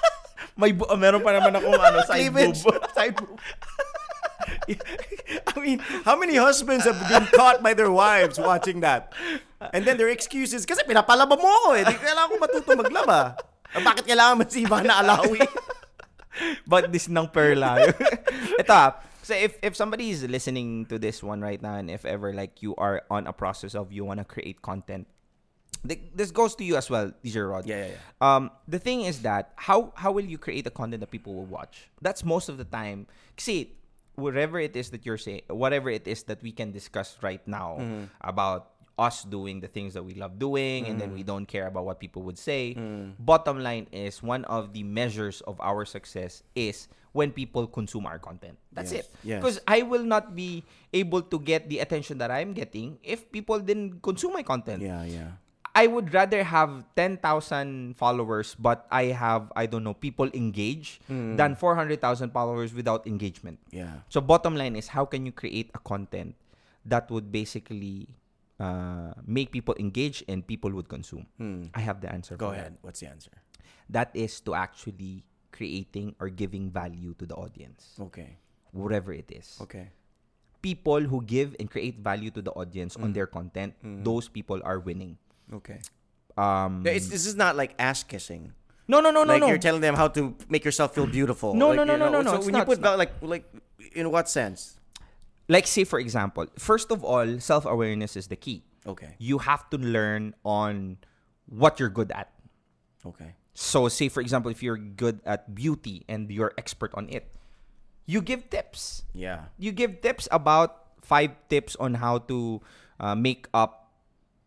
[0.60, 2.54] May bu- meron pa naman akong ano side boob.
[2.94, 3.36] Side boob.
[4.64, 9.12] I mean, how many husbands have been caught by their wives watching that?
[9.72, 11.84] And then their excuses, kasi pinapalaba mo ako eh.
[11.88, 13.20] Di kailangan ko matuto maglaba.
[13.74, 15.42] Ah, Bakit kailangan mo si Ivana Alawi?
[16.66, 17.92] But this nang perla.
[18.60, 19.00] Ito ah.
[19.24, 22.60] So if if somebody is listening to this one right now and if ever like
[22.60, 25.08] you are on a process of you want to create content,
[25.84, 27.64] this goes to you as well, DJ Rod.
[27.64, 28.00] Yeah, yeah, yeah.
[28.20, 31.48] Um, the thing is that how how will you create a content that people will
[31.48, 31.88] watch?
[32.04, 33.06] That's most of the time.
[33.40, 33.72] See,
[34.14, 37.80] whatever it is that you're saying, whatever it is that we can discuss right now
[37.80, 38.04] Mm-hmm.
[38.20, 41.18] about us doing the things that we love doing and then Mm.
[41.18, 42.74] we don't care about what people would say.
[43.18, 48.18] Bottom line is one of the measures of our success is when people consume our
[48.18, 48.58] content.
[48.74, 49.10] That's Yes, it.
[49.22, 49.38] yes.
[49.42, 50.62] Because I will not be
[50.92, 54.82] able to get the attention that I'm getting if people didn't consume my content.
[54.82, 55.30] Yeah, yeah.
[55.74, 61.58] I would rather have 10,000 followers but I have I don't know people engage than
[61.58, 63.58] 400,000 followers without engagement.
[63.74, 64.06] Yeah.
[64.06, 66.38] So bottom line is how can you create a content
[66.86, 68.06] that would basically
[68.60, 71.26] uh, make people engage and people would consume?
[71.74, 72.36] I have the answer.
[72.36, 72.60] Go for that.
[72.60, 72.78] ahead.
[72.82, 73.32] What's the answer?
[73.90, 78.38] That is to actually creating or giving value to the audience, Okay.
[78.72, 79.58] whatever it is.
[79.62, 79.90] Okay.
[80.62, 84.78] People who give and create value to the audience on their content, those people are
[84.80, 85.18] winning.
[85.52, 85.78] Okay.
[86.36, 88.52] Um, It's, this is not like ass kissing.
[88.88, 89.48] no, no, no, no, like no.
[89.48, 91.54] you're telling them how to make yourself feel beautiful.
[91.54, 93.12] No, Like, no, no, you no, know, no, no, So when not, you put like
[93.22, 93.44] like
[93.94, 94.76] in what sense?
[95.48, 98.64] Like say for example, first of all, self-awareness is the key.
[98.86, 99.16] Okay.
[99.18, 100.98] You have to learn on
[101.46, 102.32] what you're good at.
[103.04, 103.34] Okay.
[103.54, 107.30] So, say for example, if you're good at beauty and you're expert on it,
[108.06, 109.04] you give tips.
[109.14, 109.52] Yeah.
[109.56, 112.60] You give tips about five tips on how to
[112.98, 113.83] uh, make up,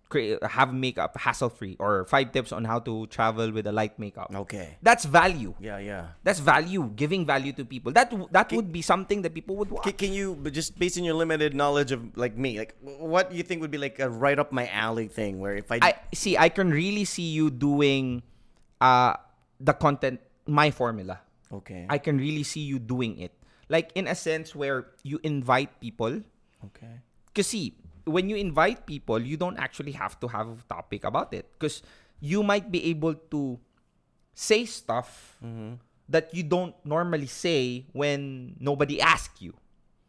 [0.10, 4.00] create, have makeup hassle free, or five tips on how to travel with a light
[4.00, 4.32] makeup.
[4.34, 4.78] Okay.
[4.82, 5.54] That's value.
[5.60, 6.16] Yeah, yeah.
[6.24, 7.92] That's value, giving value to people.
[7.92, 9.84] That that would be something that people would watch.
[9.84, 13.44] Can, can you, just based on your limited knowledge of like me, like what you
[13.44, 16.38] think would be like a right up my alley thing where if I, I see.
[16.38, 18.24] I can really see you doing
[18.80, 19.16] uh
[19.60, 21.20] the content, my formula.
[21.52, 23.32] okay, I can really see you doing it,
[23.70, 26.22] like in a sense where you invite people.
[26.72, 27.02] okay,
[27.32, 27.74] Because see,
[28.08, 31.52] when you invite people, you don't actually have to have a topic about it.
[31.54, 31.84] Because
[32.20, 33.60] you might be able to
[34.34, 35.38] say stuff
[36.10, 39.54] that you don't normally say when nobody asks you.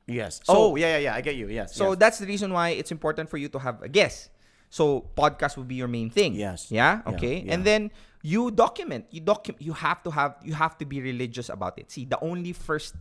[0.07, 0.41] yes.
[0.45, 1.15] So- oh, yeah, yeah, yeah.
[1.15, 1.49] I get you.
[1.49, 1.75] Yes.
[1.75, 1.99] So yes.
[1.99, 4.31] that's the reason why it's important for you to have a guest.
[4.71, 6.33] So podcast will be your main thing.
[6.35, 6.71] Yes.
[6.71, 7.03] Yeah.
[7.05, 7.37] Yeah, Okay.
[7.45, 7.53] yeah.
[7.53, 7.91] And then
[8.23, 9.07] you document.
[9.11, 9.61] You document.
[9.65, 10.37] You have to have.
[10.45, 11.91] You have to be religious about it.
[11.91, 12.95] See, the only first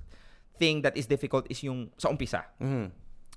[0.59, 2.43] thing that is difficult is yung sa umpisa.
[2.59, 2.87] Mm-hmm.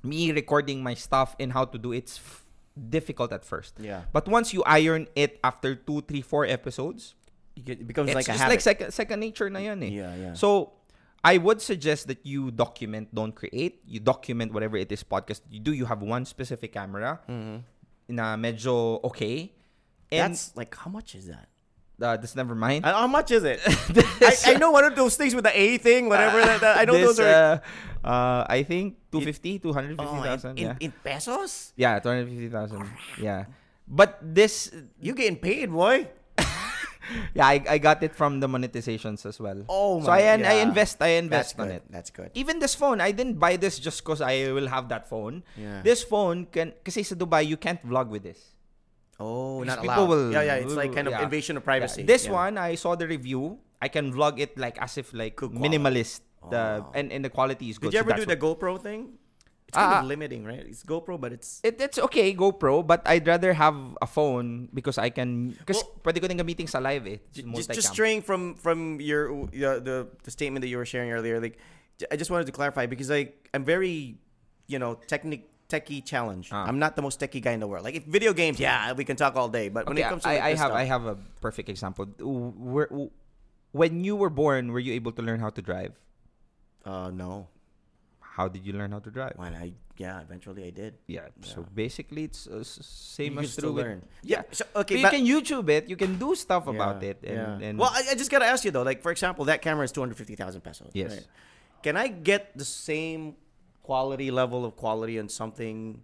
[0.02, 3.77] Me recording my stuff and how to do it's f- difficult at first.
[3.78, 4.09] Yeah.
[4.12, 7.14] But once you iron it after two, three, four episodes,
[7.55, 8.52] it becomes like a just habit.
[8.56, 9.93] like second second nature na yun eh.
[9.93, 10.32] Yeah, yeah.
[10.32, 10.72] So,
[11.20, 13.85] I would suggest that you document, don't create.
[13.85, 15.77] You document whatever it is podcast you do.
[15.77, 17.60] You have one specific camera Hmm.
[18.09, 19.52] na medyo okay.
[20.09, 21.49] And That's like how much is that?
[22.01, 22.85] Uh, that's never mind.
[22.85, 23.60] Uh, How much is it?
[24.20, 26.40] I, I know one of those things with the A thing, whatever.
[26.40, 27.62] that, that- I know This, those are.
[28.05, 30.59] uh, uh, I think 250, oh, 250,000.
[30.59, 30.74] in, yeah.
[30.81, 31.72] in pesos?
[31.77, 32.85] yeah, 250,000.
[33.20, 33.44] Yeah.
[33.86, 34.70] But this,
[35.01, 36.09] You getting paid, boy?
[37.35, 39.64] yeah, I, I got it from the monetizations as well.
[39.68, 40.52] Oh So my- I, I yeah.
[40.62, 41.77] invest, I invest That's on good.
[41.77, 41.82] it.
[41.90, 42.31] That's good.
[42.35, 45.43] Even this phone, I didn't buy this just because I will have that phone.
[45.59, 45.82] Yeah.
[45.82, 48.39] This phone can, kasi sa Dubai, you can't vlog with this.
[49.21, 50.09] Oh, not people allowed.
[50.09, 50.65] will- yeah, yeah.
[50.65, 51.23] It's like kind of yeah.
[51.29, 51.71] invasion of Yeah.
[51.77, 52.03] privacy.
[52.03, 52.33] This Yeah.
[52.41, 53.61] one, I saw the review.
[53.81, 56.25] I can vlog it like as if like Good minimalist.
[56.49, 57.93] The, and, and the quality is good.
[57.93, 59.21] Did you so ever do the GoPro thing?
[59.69, 60.01] It's kind Ah.
[60.03, 60.65] of limiting, right?
[60.67, 64.97] It's GoPro, but it's It, it's okay, GoPro, but I'd rather have a phone because
[64.99, 65.53] I can...
[65.55, 67.19] Because Well- pwede ko din gamitin sa live eh.
[67.31, 71.39] Just, just straying from from your uh, the the statement that you were sharing earlier
[71.39, 71.61] like
[72.11, 74.17] I just wanted to clarify because like i'm very
[74.67, 76.51] you know technic techie challenge.
[76.53, 76.67] Ah.
[76.69, 79.05] i'm not the most techie guy in the world like if video games yeah we
[79.07, 80.85] can talk all day but when it comes to I, like, I have stuff, I
[80.85, 82.05] have a perfect example.
[82.21, 82.89] Where,
[83.73, 85.95] when you were born, were you able to learn how to drive?
[86.85, 87.47] uh no
[88.21, 89.35] How did you learn how to drive?
[89.37, 91.29] when i yeah eventually i did Yeah.
[91.45, 94.01] So basically, it's uh, same You as through learn.
[94.25, 94.49] Yeah.
[94.49, 95.93] So, okay, But you can YouTube it.
[95.93, 97.21] You can do stuff about it.
[97.21, 97.67] And, yeah.
[97.69, 99.93] and well I, I just gotta ask you though like for example that camera is
[99.93, 101.11] 250000 pesos Yes.
[101.13, 101.27] right?
[101.85, 103.37] can i get the same
[103.91, 105.99] quality level of quality on something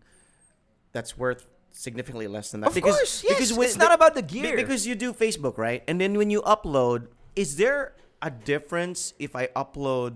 [0.90, 3.52] that's worth significantly less than that Of course, yes.
[3.54, 4.56] with It's not about the gear.
[4.62, 7.00] because you do facebook right and then when you upload
[7.42, 7.94] is there
[8.28, 10.12] a difference if i upload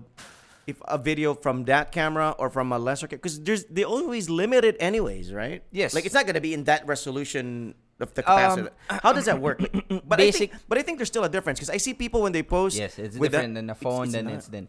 [0.67, 3.21] if a video from that camera or from a lesser camera?
[3.23, 5.93] because there's they always limited anyways right Yes.
[5.95, 7.73] like it's not going to be in that resolution
[8.03, 8.67] of the Um,
[9.05, 9.59] how does that work
[10.09, 12.19] but Basic- I think, but I think there's still a difference because I see people
[12.25, 12.73] when they post.
[12.83, 14.03] Yes, it's with different that- than a it's- phone.
[14.09, 14.33] it's then not.
[14.41, 14.65] it's then.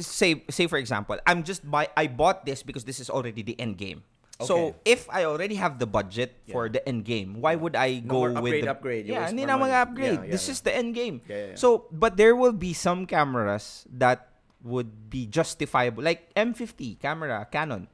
[0.00, 1.92] Say say for example, I'm just buy.
[1.92, 4.00] I bought this because this is already the end game.
[4.40, 4.46] Okay.
[4.46, 8.08] So if I already have the budget for the end game, why would I No
[8.08, 9.04] go with upgrade, the upgrade.
[9.04, 10.20] You Yeah, waste hindi na mga upgrade.
[10.22, 10.52] Yeah, yeah, this yeah.
[10.56, 11.20] is the end game.
[11.26, 11.58] Yeah, yeah, yeah.
[11.58, 14.30] So, but there will be some cameras that
[14.62, 17.88] would be justifiable, like M50 camera, Canon.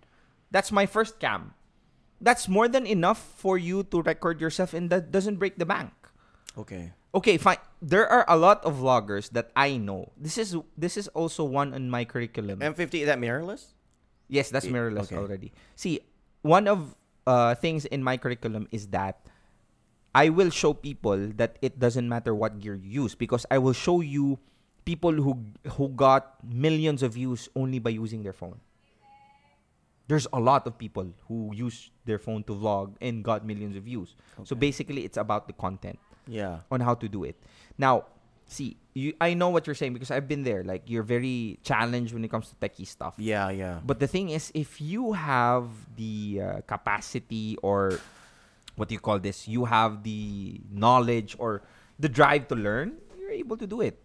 [0.52, 1.54] That's my first cam.
[2.20, 5.92] That's more than enough for you to record yourself, and that doesn't break the bank.
[6.56, 6.92] Okay.
[7.14, 7.58] Okay, fine.
[7.80, 10.10] There are a lot of vloggers that I know.
[10.18, 12.58] This is this is also one on my curriculum.
[12.58, 13.74] M50 is that mirrorless?
[14.28, 15.16] yes, that's mirrorless okay.
[15.16, 15.52] already.
[15.76, 16.00] See,
[16.42, 16.94] one of
[17.26, 19.20] uh, things in my curriculum is that
[20.14, 23.72] I will show people that it doesn't matter what gear you use because I will
[23.72, 24.38] show you
[24.84, 25.38] people who
[25.78, 28.60] who got millions of views only by using their phone.
[30.06, 33.84] There's a lot of people who use their phone to vlog and got millions of
[33.84, 34.16] views.
[34.44, 36.60] So basically, it's about the content Yeah.
[36.70, 37.36] on how to do it.
[37.78, 38.06] Now,
[38.46, 40.62] see, you I know what you're saying because I've been there.
[40.64, 43.14] Like you're very challenged when it comes to techie stuff.
[43.18, 43.80] Yeah, yeah.
[43.84, 47.98] But the thing is, if you have the uh, capacity or
[48.76, 49.46] what do you call this?
[49.48, 51.62] You have the knowledge or
[51.98, 53.98] the drive to learn, you're able to do it.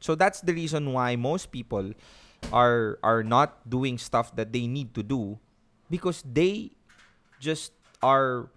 [0.00, 1.92] So that's the reason why most people
[2.52, 5.38] are are not doing stuff that they need to do
[5.88, 6.76] because they
[7.40, 7.72] just
[8.02, 8.48] are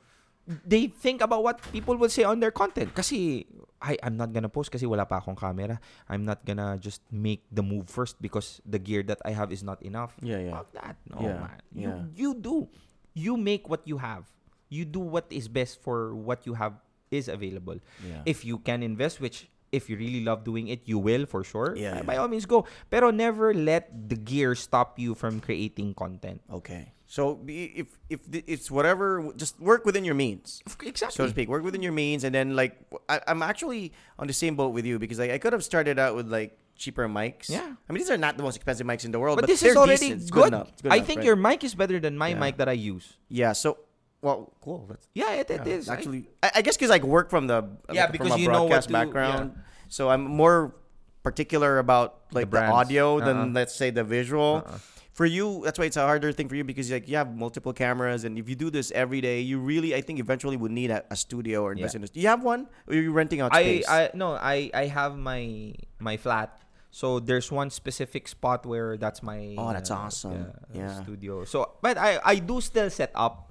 [0.48, 3.46] they think about what people will say on their content kasi
[3.78, 5.78] I I'm not gonna post kasi wala pa akong camera.
[6.10, 9.62] I'm not gonna just make the move first because the gear that I have is
[9.62, 10.18] not enough.
[10.24, 10.56] Yeah, yeah.
[10.58, 10.96] Fuck that.
[11.06, 11.60] No, Yeah, man.
[11.76, 12.02] You yeah.
[12.16, 12.72] you do.
[13.14, 14.26] You make what you have.
[14.72, 16.80] You do what is best for what you have
[17.12, 17.80] is available.
[18.02, 18.26] Yeah.
[18.26, 21.76] If you can invest, which if you really love doing it, you will for sure.
[21.76, 22.66] Yeah, By all means, go.
[22.90, 26.42] Pero never let the gear stop you from creating content.
[26.52, 26.94] Okay.
[27.08, 30.60] So if if it's whatever, just work within your means.
[30.84, 31.16] Exactly.
[31.16, 31.48] so to speak.
[31.48, 32.76] Work within your means, and then like
[33.08, 36.00] I, I'm actually on the same boat with you because like I could have started
[36.00, 37.48] out with like cheaper mics.
[37.50, 37.64] Yeah.
[37.64, 39.62] I mean these are not the most expensive mics in the world, But, but, this
[39.64, 40.22] they're is already decent.
[40.28, 40.52] It's good.
[40.52, 40.72] enough.
[40.84, 41.26] Good I enough, think right?
[41.32, 42.40] your mic is better than my Yeah.
[42.44, 43.16] mic that I use.
[43.32, 43.54] yeah.
[43.56, 43.80] So
[44.28, 44.80] well, cool.
[44.92, 45.88] That's Yeah, it, it yeah, is.
[45.88, 46.28] Actually.
[46.44, 47.60] I, I guess because I work from the
[47.92, 49.46] Yeah, like, because a you know what broadcast to- background,
[49.88, 50.76] so I'm more
[51.24, 52.76] particular about like the, brands.
[52.76, 53.58] audio than Uh-uh.
[53.60, 54.64] let's say the visual.
[54.68, 54.80] Uh-uh.
[55.18, 57.74] For you, that's why it's a harder thing for you because like you have multiple
[57.74, 60.92] cameras, and if you do this every day, you really, I think, eventually would need
[60.94, 61.98] a, a studio or invest Yeah.
[61.98, 62.12] in this.
[62.14, 63.90] Do you have one, or are you renting out space?
[63.90, 66.62] I no, I I have my my flat.
[66.94, 70.54] So there's one specific spot where that's my Oh, that's uh, awesome.
[70.74, 71.02] Yeah.
[71.02, 71.46] studio.
[71.50, 73.47] So but I I do still set up,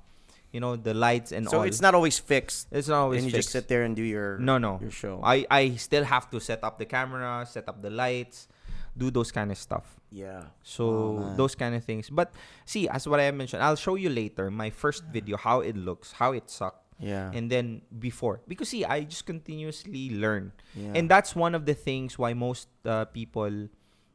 [0.53, 1.63] you know, the lights and so all.
[1.65, 4.39] it's not always fixed, it's not always and you just sit there and do your
[4.39, 4.79] No, no.
[4.81, 5.21] your show.
[5.23, 8.49] I I still have to set up the camera, set up the lights,
[8.97, 10.01] do those kind of stuff.
[10.11, 10.49] yeah.
[10.63, 10.85] So
[11.21, 12.09] Oh, those kind of things.
[12.09, 12.33] But
[12.65, 16.13] see, as what I mentioned, I'll show you later my first video how it looks,
[16.13, 16.83] how it sucked.
[16.97, 17.29] Yeah.
[17.37, 20.97] and then before because see i just continuously learn Yeah.
[20.97, 23.69] and that's one of the things why most uh, people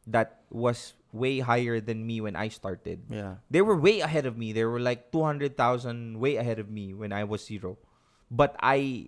[0.10, 3.36] that was way higher than me when i started yeah.
[3.50, 7.12] they were way ahead of me they were like 200000 way ahead of me when
[7.12, 7.78] i was zero
[8.30, 9.08] but i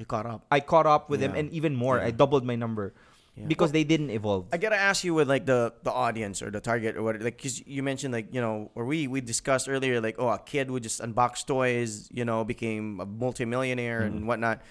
[0.00, 0.46] You caught up.
[0.50, 2.94] i caught up with them and even more i doubled my number
[3.34, 3.50] Yeah.
[3.50, 6.62] because they didn't evolve I gotta ask you with like the the audience or the
[6.62, 9.98] target or what like because you mentioned like you know or we we discussed earlier
[9.98, 14.16] like oh a kid would just unbox toys you know became a multimillionaire Mm-hmm.
[14.22, 14.62] and whatnot.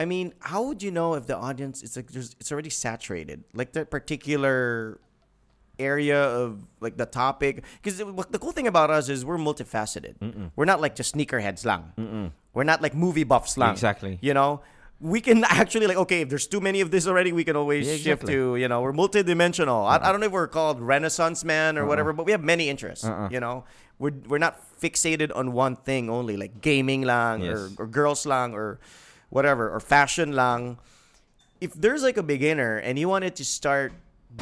[0.00, 3.44] I mean, how would you know if the audience it's like there's, it's already saturated
[3.52, 4.96] like that particular
[5.78, 10.14] area of like the topic because the cool thing about us is we're multifaceted.
[10.56, 12.32] We're not like just sneakerheads lang.
[12.52, 13.72] We're not like movie buffs lang.
[13.72, 14.18] Exactly.
[14.22, 14.60] You know,
[15.00, 17.86] we can actually like okay, if there's too many of this already, we can always
[17.86, 18.34] Yeah, shift exactly.
[18.34, 19.84] to you know we're multidimensional.
[19.86, 20.08] I, uh-uh.
[20.08, 21.88] I don't know if we're called Renaissance man or uh-uh.
[21.88, 23.04] whatever, but we have many interests.
[23.04, 23.28] Uh-uh.
[23.30, 23.64] You know,
[23.98, 28.54] we're we're not fixated on one thing only, like gaming lang or, or girls lang
[28.54, 28.78] or
[29.30, 30.78] whatever or fashion lang.
[31.60, 33.92] If there's like a beginner and you wanted to start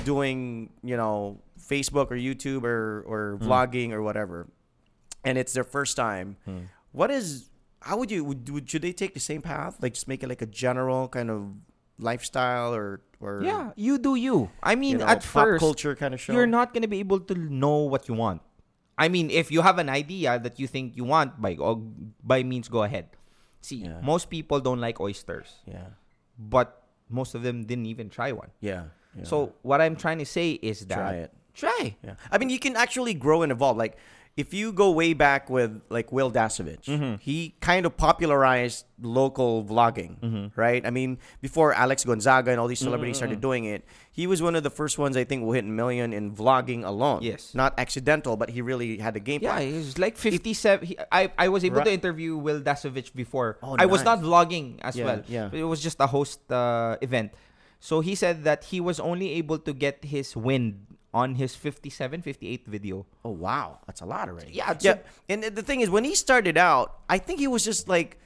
[0.04, 3.46] doing you know Facebook or YouTube or or Hmm.
[3.48, 4.48] vlogging or whatever,
[5.24, 6.36] and it's their first time,
[6.92, 7.50] what is
[7.82, 10.28] how would you would, would should they take the same path like just make it
[10.28, 11.50] like a general kind of
[11.98, 15.94] lifestyle or or yeah you do you i mean you know, at pop first culture
[15.94, 18.40] kind of show you're not gonna be able to know what you want.
[18.98, 21.56] I mean, if you have an idea that you think you want, by
[22.22, 23.08] by means, go ahead.
[23.64, 23.98] See, Yeah.
[24.04, 25.96] most people don't like oysters, yeah
[26.38, 28.50] but most of them didn't even try one.
[28.60, 29.24] yeah, yeah.
[29.24, 31.32] So what I'm trying to say is that Try it.
[31.54, 31.96] Try.
[32.04, 32.14] Yeah.
[32.30, 33.76] I mean, you can actually grow and evolve.
[33.76, 33.96] Like,
[34.34, 37.16] if you go way back with like Will Dasovich, Mm-hmm.
[37.20, 40.46] he kind of popularized local vlogging, Mm-hmm.
[40.58, 40.80] right?
[40.86, 44.56] I mean, before Alex Gonzaga and all these celebrities started doing it, he was one
[44.56, 47.20] of the first ones I think who hit a million in vlogging alone.
[47.22, 47.54] Yes.
[47.54, 49.68] Not accidental, but he really had a game Yeah, plan.
[49.74, 50.86] he's like 57.
[50.86, 53.58] He, I, I was able to interview Will Dasovich before.
[53.62, 55.22] Oh, I was not vlogging as Yeah, well.
[55.28, 55.50] yeah.
[55.52, 57.32] It was just a host uh, event.
[57.82, 62.22] So he said that he was only able to get his wind on his 57,
[62.22, 63.04] 58 video.
[63.26, 64.54] Oh wow, that's a lot already.
[64.54, 64.94] Yeah, yeah.
[64.94, 68.22] so- And the thing is, when he started out, I think he was just like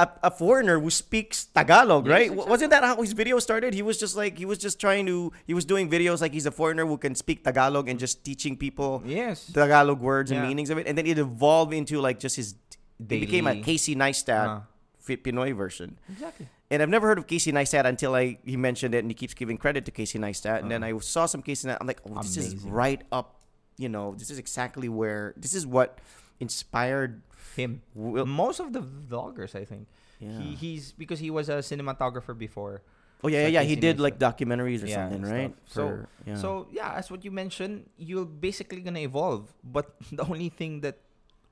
[0.00, 2.30] a, a foreigner who speaks Tagalog, Yes, right?
[2.32, 2.48] exactly.
[2.50, 3.74] Wasn't that how his video started?
[3.76, 6.46] He was just like he was just trying to he was doing videos like he's
[6.46, 9.52] a foreigner who can speak Tagalog and just teaching people Yes.
[9.52, 12.56] Tagalog words and meanings of it, and then it evolved into like just his.
[12.98, 14.60] It became a Casey Neistat Uh.
[14.98, 15.98] Fit Pinoy version.
[16.10, 16.48] Exactly.
[16.70, 19.32] And I've never heard of Casey Neistat until I he mentioned it, and he keeps
[19.34, 20.60] giving credit to Casey Neistat.
[20.60, 20.96] And then uh-huh.
[20.96, 21.78] I saw some Casey Neistat.
[21.80, 23.40] I'm like, oh, this is right up.
[23.78, 25.98] You know, this is exactly where this is what
[26.40, 27.22] inspired.
[27.56, 27.82] Him.
[27.94, 29.88] Will- Most of the vloggers, I think.
[30.20, 30.38] Yeah.
[30.38, 32.82] He, he's because he was a cinematographer before.
[33.22, 33.62] Oh yeah, yeah, yeah.
[33.62, 35.54] He did like documentaries or Yeah, something, right?
[35.66, 36.36] So, yeah.
[36.36, 39.52] so yeah, as what you mentioned, you're basically gonna evolve.
[39.64, 40.98] But the only thing that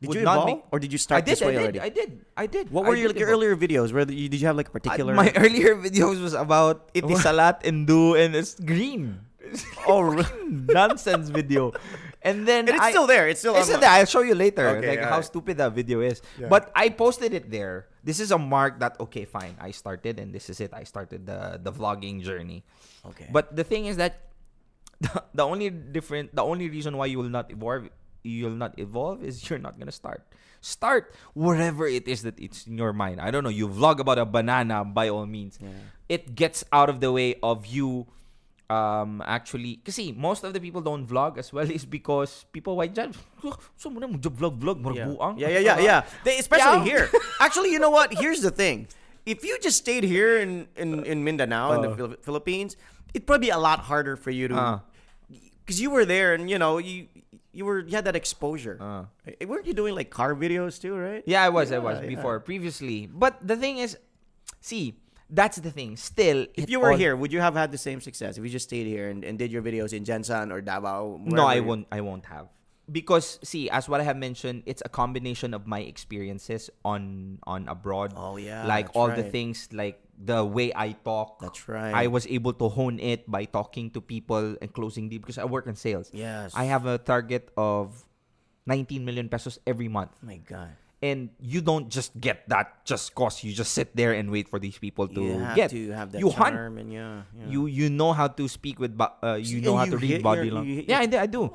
[0.00, 1.80] did you evolve, make- or did you I start did, this I way did, already?
[1.80, 2.70] I did, I did.
[2.70, 3.92] what I were your, like, your earlier videos?
[3.92, 5.14] Where you, did you have like a particular?
[5.14, 9.20] my earlier videos was about Etisalat and du and it's green.
[9.88, 10.10] oh,
[10.48, 11.72] nonsense video.
[12.22, 13.28] And then and it's I, still there.
[13.28, 13.54] It's still.
[13.54, 13.90] It's still there.
[13.90, 15.24] I'll show you later, Okay, like how alright.
[15.24, 16.20] stupid that video is.
[16.36, 16.48] Yeah.
[16.48, 17.86] But I posted it there.
[18.02, 19.54] This is a mark that okay, fine.
[19.60, 20.74] I started, and this is it.
[20.74, 22.66] I started the the vlogging journey.
[23.14, 23.30] Okay.
[23.30, 24.26] But the thing is that
[25.00, 27.88] the, the only different, the only reason why you will not evolve,
[28.26, 30.26] you'll not evolve is you're not gonna start.
[30.60, 33.20] Start wherever it is that it's in your mind.
[33.22, 33.54] I don't know.
[33.54, 35.58] You vlog about a banana by all means.
[35.62, 35.70] Yeah.
[36.10, 38.06] It gets out of the way of you.
[38.66, 42.98] Um, actually, kasi most of the people don't vlog as well is because people white
[42.98, 43.14] judge.
[43.78, 45.06] So mo vlog vlog yeah.
[45.38, 46.00] yeah, yeah, yeah, yeah.
[46.26, 47.06] They, especially Yeah.
[47.06, 47.06] here.
[47.38, 48.10] Actually, you know what?
[48.18, 48.90] Here's the thing.
[49.26, 52.74] if you just stayed here in in, in Mindanao in the Philippines,
[53.14, 54.78] it'd probably be a lot harder for you to Uh.
[55.62, 57.06] because you were there and you know you
[57.56, 58.76] you were you had that exposure.
[58.80, 59.04] Uh.
[59.40, 61.22] Eh, Weren't you doing like car videos too, right?
[61.26, 61.72] Yeah, I was.
[61.72, 62.08] I was yeah.
[62.08, 63.06] before previously.
[63.06, 63.96] But the thing is,
[64.60, 65.00] see,
[65.30, 65.96] that's the thing.
[65.96, 68.50] Still, If you were all- here, would you have had the same success if you
[68.50, 71.18] just stayed here and, and did your videos in GenSan or Davao?
[71.24, 71.86] No, I won't.
[71.90, 72.46] I won't have
[72.90, 77.68] because see, as what I have mentioned, it's a combination of my experiences on on
[77.68, 78.14] abroad.
[78.16, 81.40] Oh, yeah, like all the things, like the way I talk.
[81.40, 81.92] That's right.
[81.92, 85.44] I was able to hone it by talking to people and closing deals because I
[85.44, 86.10] work in sales.
[86.12, 86.52] Yes.
[86.54, 88.06] I have a target of
[88.66, 90.12] 19 million pesos every month.
[90.22, 90.70] Oh my God.
[91.02, 94.56] and you don't just get that just cause you just sit there and wait for
[94.58, 97.52] these people to you have get to have that you hunt charm and yeah, yeah.
[97.52, 100.24] you you know how to speak with uh, you know and how you to read
[100.24, 101.52] body language yeah I, I do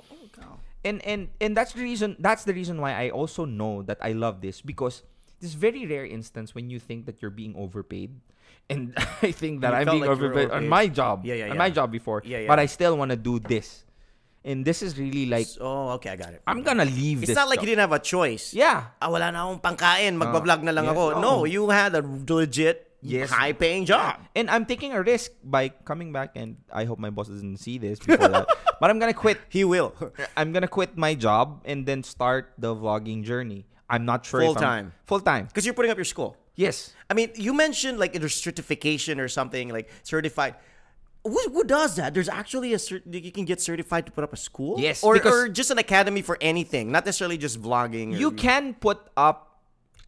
[0.83, 4.13] and and and that's the reason that's the reason why I also know that I
[4.13, 5.03] love this because
[5.39, 8.13] this very rare instance when you think that you're being overpaid
[8.69, 11.57] and I think that You I'm being like overpaid on my job Yeah, yeah, on
[11.57, 11.65] yeah.
[11.65, 12.49] my job before Yeah, yeah.
[12.49, 12.59] but.
[12.59, 13.85] I still want to do this
[14.45, 16.41] and this is really like oh, okay, I got it.
[16.45, 17.65] I'm gonna leave It's not like job.
[17.65, 18.53] you didn't have a choice.
[18.53, 20.17] yeah Ah, wala na akong pangkain.
[20.17, 20.93] Magbablog na lang yeah.
[20.97, 21.21] ako.
[21.21, 23.29] No, you had a legit, Yes.
[23.31, 24.21] high-paying job.
[24.35, 27.77] And I'm taking a risk by coming back, and I hope my boss doesn't see
[27.77, 28.47] this before that.
[28.81, 29.37] But I'm gonna quit.
[29.49, 29.93] He will.
[30.37, 33.65] I'm gonna quit my job and then start the vlogging journey.
[33.89, 34.85] I'm not sure if I'm- Full-time.
[35.05, 35.45] Full time.
[35.45, 36.37] Because you're putting up your school.
[36.55, 36.93] Yes.
[37.09, 40.55] I mean, you mentioned like there's certification or something like certified.
[41.23, 42.15] Who, who does that?
[42.15, 44.79] There's actually a cert- you can get certified to put up a school.
[44.79, 48.13] Yes, or, or just an academy for anything, not necessarily just vlogging.
[48.13, 49.61] or- You can put up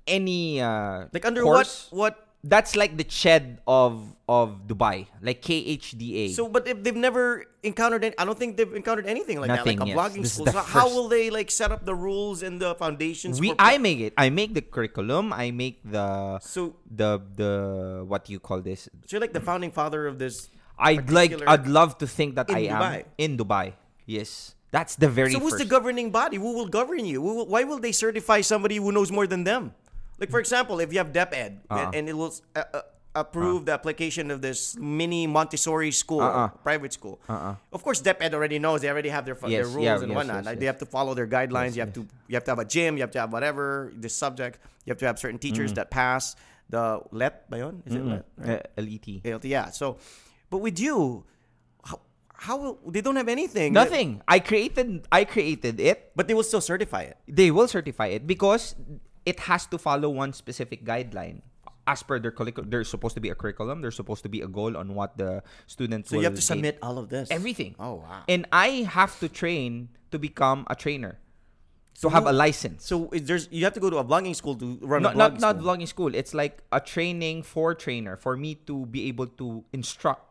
[0.08, 1.88] any uh, like under course.
[1.92, 2.28] what what.
[2.44, 6.36] That's like the CHED of of Dubai, like KHDA.
[6.36, 9.80] So, but if they've never encountered, any, I don't think they've encountered anything like Nothing,
[9.80, 9.98] that, like a yes.
[10.00, 10.48] vlogging This is school.
[10.48, 13.40] So how will they like set up the rules and the foundations?
[13.40, 14.14] we for, I make it.
[14.18, 15.32] I make the curriculum.
[15.32, 18.92] I make the so, the the what do you call this?
[18.92, 20.50] so you're like the founding father of this.
[20.78, 22.96] I'd like I'd love to think that I Dubai.
[23.00, 23.74] am in Dubai.
[24.06, 24.56] Yes.
[24.72, 25.64] That's the very So who's first.
[25.64, 26.36] the governing body?
[26.38, 27.22] Who will govern you?
[27.22, 29.76] Will- why will they certify somebody who knows more than them?
[30.24, 31.92] Like for example, if you have DepEd Uh-uh.
[31.94, 32.82] and, it will uh, uh,
[33.14, 36.48] approve the application of this mini Montessori school, Uh-uh.
[36.64, 37.20] private school.
[37.28, 37.56] Uh-uh.
[37.74, 38.80] Of course, DepEd already knows.
[38.82, 40.36] They already have their, fu- their rules yeah, and yes, whatnot.
[40.38, 40.60] yes, Like, yes.
[40.62, 41.76] They have to follow their guidelines.
[41.76, 42.96] you have to you have to have a gym.
[42.96, 44.60] You have to have whatever this subject.
[44.86, 45.76] You have to have certain teachers Mm.
[45.76, 46.38] that pass
[46.70, 47.84] the let yun?
[47.86, 48.24] Is it let?
[48.38, 48.66] Right?
[48.80, 49.44] Uh, LET.
[49.44, 49.72] Yeah.
[49.72, 49.98] So,
[50.50, 51.26] but with you,
[51.84, 52.00] how,
[52.34, 53.74] how will, they don't have anything.
[53.74, 54.24] Nothing.
[54.26, 56.16] I created I created it.
[56.16, 57.18] But they will still certify it.
[57.28, 58.74] They will certify it because
[59.26, 61.42] it has to follow one specific guideline.
[61.86, 63.82] As per their curriculum, there's supposed to be a curriculum.
[63.82, 66.10] There's supposed to be a goal on what the students.
[66.10, 67.28] So you have to submit all of this.
[67.30, 67.76] everything.
[67.78, 68.24] Oh wow.
[68.30, 71.20] And I have to train to become a trainer,
[72.00, 72.86] to have who- a license.
[72.88, 75.18] So there's you have to go to a vlogging school to run a not vlogging
[75.18, 75.68] not, not school.
[75.76, 76.16] vlogging school.
[76.16, 80.24] It's like a training for trainer for me to be able to instruct.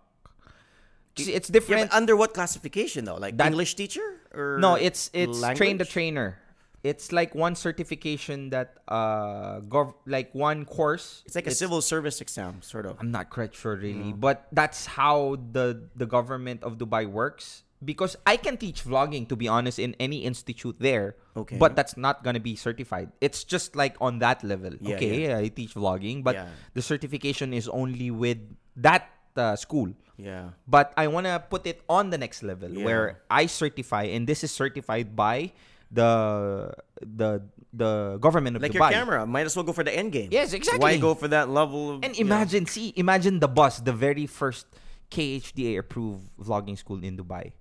[1.19, 1.91] See, It's Yeah, different.
[1.91, 3.17] but under what classification though?
[3.21, 6.39] Like That- English teacher or no, it's it's train the trainer.
[6.83, 11.23] It's like one certification that uh gov like one course.
[11.27, 12.99] It's like a civil service exam, sort of.
[12.99, 17.63] I'm not quite sure really, but that's how the the government of Dubai works.
[17.83, 21.19] Because I can teach vlogging, to be honest, in any institute there.
[21.35, 21.59] Okay.
[21.59, 23.11] But that's not gonna be certified.
[23.19, 24.75] It's just like on that level.
[24.79, 26.47] Yeah, okay, I teach vlogging, but Yeah.
[26.79, 28.39] the certification is only with
[28.79, 29.91] that uh, school.
[30.15, 30.55] Yeah.
[30.71, 32.85] But I want to put it on the next level Yeah.
[32.87, 35.51] where I certify, and this is certified by
[35.93, 37.43] the the
[37.73, 38.65] the government of Dubai.
[38.65, 38.91] Like Dubai.
[38.91, 40.29] your camera, might as well go for the end game.
[40.31, 40.81] Yes, exactly.
[40.81, 44.67] Why go for that level of And imagine, see, imagine the bus, the very first
[45.11, 47.53] KHDA approved vlogging school in Dubai.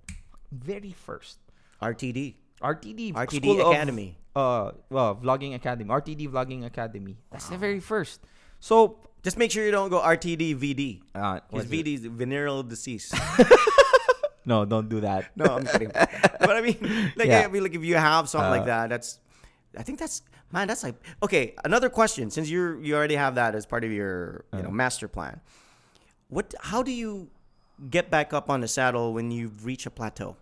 [0.50, 1.38] Very first.
[1.80, 2.34] RTD.
[2.62, 3.12] RTD.
[3.14, 4.16] RTD School of, Academy.
[4.36, 5.90] uh, well, Vlogging Academy.
[5.90, 7.16] RTD Vlogging Academy.
[7.30, 8.20] That's the very first.
[8.60, 11.02] So, Just make sure you don't go RTD VD.
[11.14, 11.66] uh, Because?
[11.66, 13.10] VD is venereal disease.
[14.44, 15.30] No, don't do that.
[15.36, 15.90] no, I'm kidding.
[15.94, 16.78] but I mean,
[17.16, 17.44] like, Yeah.
[17.44, 19.18] I mean, like if you have something like Uh, that, that's,
[19.78, 21.54] I think that's, man, that's like, okay.
[21.64, 24.72] Another question, since you're you already have that as part of your you know Uh.
[24.72, 25.40] master plan,
[26.28, 26.54] what?
[26.60, 27.30] How do you
[27.90, 30.36] get back up on the saddle when you reach a plateau?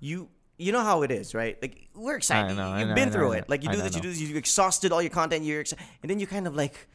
[0.00, 0.28] You.
[0.58, 1.60] You know how it is, right?
[1.60, 2.56] Like we're excited.
[2.56, 3.44] know, You've know, been I through it.
[3.50, 4.18] Like you do this, you do this.
[4.18, 5.44] You exhausted all your content.
[5.44, 6.88] You're exci- and then you kind of like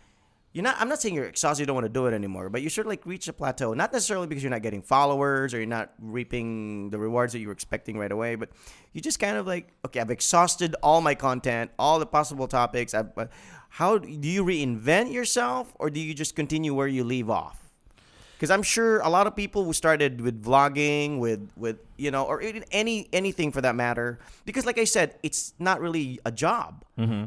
[0.53, 0.75] you're not.
[0.79, 1.61] I'm not saying you're exhausted.
[1.61, 3.73] You don't want to do it anymore, but you sort of like reach a plateau.
[3.73, 7.47] Not necessarily because you're not getting followers or you're not reaping the rewards that you
[7.47, 8.49] were expecting right away, but
[8.91, 12.93] you just kind of like, okay, I've exhausted all my content, all the possible topics.
[12.93, 13.27] I've, uh,
[13.69, 17.60] how do you reinvent yourself, or do you just continue where you leave off?
[18.41, 22.25] Because I'm sure a lot of people who started with vlogging, with with you know,
[22.25, 22.41] or
[22.71, 24.17] any anything for that matter.
[24.45, 26.83] Because like I said, it's not really a job.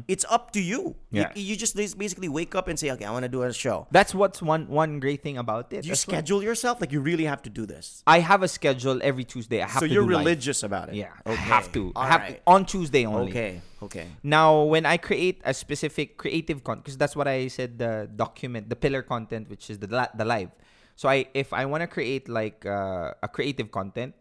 [0.07, 0.95] It's up to you.
[0.95, 1.15] Mm-hmm.
[1.17, 1.31] Yeah.
[1.35, 3.87] You, you just basically wake up and say, okay, I want to do a show.
[3.91, 5.81] That's what's one one great thing about it.
[5.83, 5.95] Do you well.
[5.95, 8.03] schedule yourself like you really have to do this?
[8.07, 9.61] I have a schedule every Tuesday.
[9.61, 10.19] I have So to you're do live.
[10.19, 10.95] religious about it.
[10.95, 11.31] Yeah, Okay.
[11.31, 11.91] I have to.
[11.95, 12.35] I have right.
[12.45, 13.31] to, on Tuesday only.
[13.31, 13.61] Okay.
[13.83, 14.07] Okay.
[14.23, 18.67] Now, when I create a specific creative content, because that's what I said, the document,
[18.69, 20.51] the pillar content, which is the the live.
[20.95, 24.15] So I, if I want to create like uh, a creative content,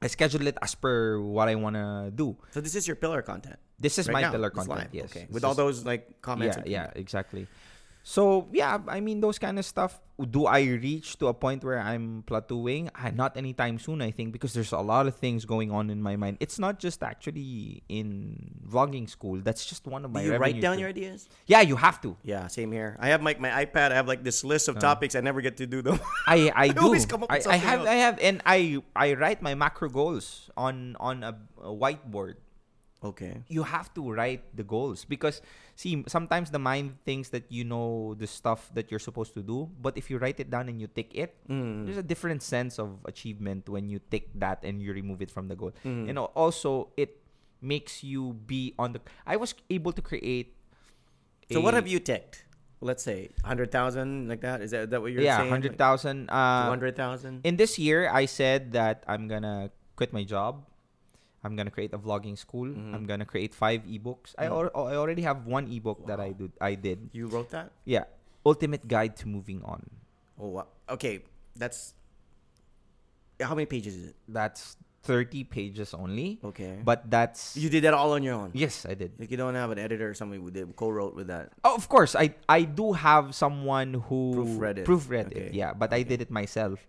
[0.00, 2.36] I schedule it as per what I want to do.
[2.52, 3.56] So this is your pillar content.
[3.78, 4.30] This is right my now.
[4.32, 4.90] pillar content.
[4.92, 5.24] Yes, Okay.
[5.26, 6.56] This With all is- those like comments.
[6.64, 7.46] yeah, yeah, exactly.
[8.06, 9.98] So yeah, I mean those kind of stuff.
[10.20, 12.90] Do I reach to a point where I'm plateauing?
[12.94, 16.02] Ah, not anytime soon, I think, because there's a lot of things going on in
[16.02, 16.36] my mind.
[16.38, 19.40] It's not just actually in vlogging school.
[19.40, 20.20] That's just one of my.
[20.22, 21.28] Do you write down your ideas?
[21.46, 22.14] Yeah, you have to.
[22.22, 22.96] Yeah, same here.
[23.00, 23.90] I have like my iPad.
[23.90, 25.16] I have like this list of topics.
[25.16, 25.98] I never get to do them.
[26.28, 26.84] I I do.
[26.84, 27.88] always come up I, I have else.
[27.88, 32.36] I have and I I write my macro goals on on a, a whiteboard.
[33.04, 33.42] okay.
[33.48, 35.42] you have to write the goals because
[35.74, 39.66] see sometimes the mind thinks that you know the stuff that you're supposed to do
[39.82, 41.84] but if you write it down and you tick it Mm.
[41.86, 45.48] there's a different sense of achievement when you tick that and you remove it from
[45.50, 46.08] the goal Mm.
[46.10, 47.18] and al- also it
[47.60, 50.54] makes you be on the i was able to create
[51.50, 52.44] So what have you ticked?
[52.80, 54.60] Let's say hundred thousand, like that.
[54.60, 55.48] Is that, that what you're saying?
[55.50, 55.76] yeah saying?
[55.76, 57.40] 100000 Two uh hundred thousand.
[57.44, 60.64] in this year i said that i'm gonna quit my job
[61.44, 62.94] i'm gonna create a vlogging school Mm-hmm.
[62.94, 64.72] i'm gonna create five ebooks I, Mm.
[64.74, 67.70] al- I already have one ebook that i did i did You wrote that?
[67.84, 68.04] Yeah.
[68.44, 69.80] Ultimate Guide to Moving On.
[70.36, 70.66] Oh, wow.
[70.90, 71.24] okay.
[71.56, 71.94] That's
[73.40, 74.16] how many pages is it?
[74.28, 76.40] That's 30 pages only.
[76.44, 76.76] Okay.
[76.84, 78.50] But that's you did that all on your own.
[78.52, 79.12] Yes, I did.
[79.18, 81.52] Like you don't have an editor or somebody who did co-wrote with that.
[81.64, 84.86] Oh, of course, I I do have someone who Proofread it.
[84.88, 85.48] proofread Okay.
[85.48, 85.54] it.
[85.56, 86.84] Yeah, but I did it myself.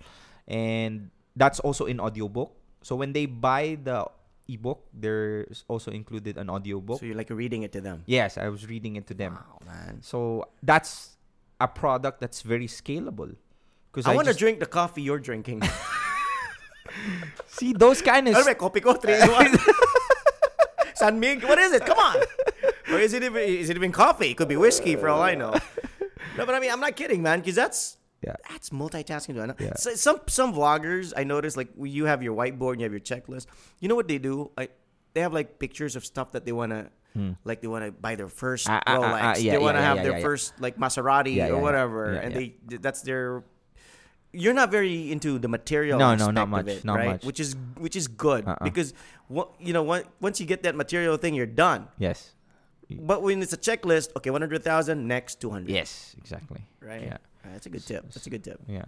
[0.48, 2.52] And that's also in audiobook.
[2.84, 4.08] So when they buy the
[4.48, 7.00] ebook, there's also included an audiobook.
[7.00, 8.04] So you're like reading it to them.
[8.06, 9.34] yes, I was reading it to them.
[9.36, 10.02] Wow, man.
[10.02, 11.18] So that's
[11.60, 13.36] a product that's very scalable.
[13.92, 15.64] Because I, I, want to just, drink the coffee you're drinking.
[17.48, 19.00] see those kind of Kopiko?
[19.02, 19.58] Three one.
[20.96, 21.44] San Mig?
[21.44, 21.86] What is it?
[21.86, 22.18] Come on.
[22.92, 24.32] Or is it even is it even coffee?
[24.32, 25.54] It could be whiskey for all I know.
[26.38, 28.36] No, but I mean, I'm not kidding, man, because that's Yeah.
[28.50, 29.36] that's multitasking.
[29.60, 29.74] Yeah.
[29.76, 33.00] So, some some vloggers I noticed like you have your whiteboard and you have your
[33.12, 33.46] checklist.
[33.80, 34.52] You know what they do?
[34.58, 34.72] Like
[35.14, 36.90] they have like pictures of stuff that they wanna.
[37.46, 38.76] Like they want to buy their first Hmm.
[38.86, 39.22] Ah, Rolex.
[39.24, 42.56] ah, yeah, they want to yeah, have their first like Maserati or whatever, and they
[42.68, 43.44] that's their.
[44.36, 45.98] You're not very into the material.
[45.98, 47.08] No, no, not much, it, not right?
[47.16, 47.24] much.
[47.24, 48.68] Which is which is good Uh-uh.
[48.68, 48.92] because
[49.30, 51.88] what you know what, once you get that material thing, you're done.
[51.98, 52.36] Yes.
[52.92, 55.72] But when it's a checklist, okay, one hundred thousand next two hundred.
[55.72, 56.68] Yes, exactly.
[56.82, 57.04] Right.
[57.16, 57.18] Yeah.
[57.54, 58.04] That's a good tip.
[58.14, 58.60] That's a good tip.
[58.68, 58.86] Yeah.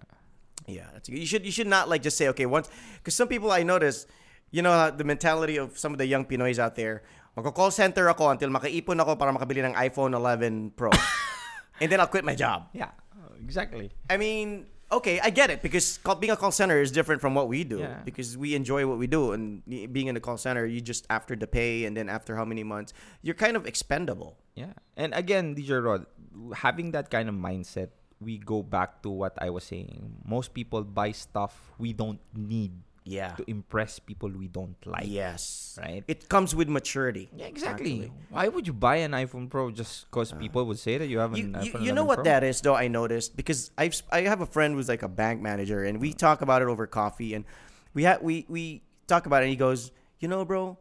[0.66, 1.20] Yeah, that's good.
[1.20, 2.68] You should you should not like just say okay once
[2.98, 4.08] because some people I notice,
[4.52, 7.04] you know the mentality of some of the young Pinoys out there.
[7.38, 10.90] Magko-call center ako until makaipon ako para makabili ng iPhone 11 Pro.
[11.82, 12.66] and then I'll quit my job.
[12.74, 12.90] Yeah.
[13.38, 13.94] Exactly.
[14.10, 17.48] I mean, okay, I get it because being a call center is different from what
[17.48, 18.02] we do Yeah.
[18.04, 21.36] because we enjoy what we do and being in a call center, you just after
[21.38, 24.42] the pay and then after how many months, you're kind of expendable.
[24.58, 24.74] Yeah.
[24.98, 26.10] And again, DJ Rod,
[26.58, 30.22] having that kind of mindset, we go back to what I was saying.
[30.26, 32.72] Most people buy stuff we don't need
[33.08, 33.40] Yeah.
[33.40, 35.08] to impress people we don't like.
[35.08, 35.80] Yes.
[35.80, 36.04] Right?
[36.12, 37.30] It comes with maturity.
[37.32, 38.04] Yeah, exactly.
[38.04, 38.12] actually.
[38.30, 41.20] Why would you buy an iPhone Pro just because uh, people would say that you
[41.20, 42.24] have an You, iPhone you know what Pro?
[42.26, 45.40] that is though I noticed because I've I have a friend who's like a bank
[45.42, 46.18] manager and we mm.
[46.18, 47.46] talk about it over coffee and
[47.94, 50.76] we ha- we we talk about it and he goes you know bro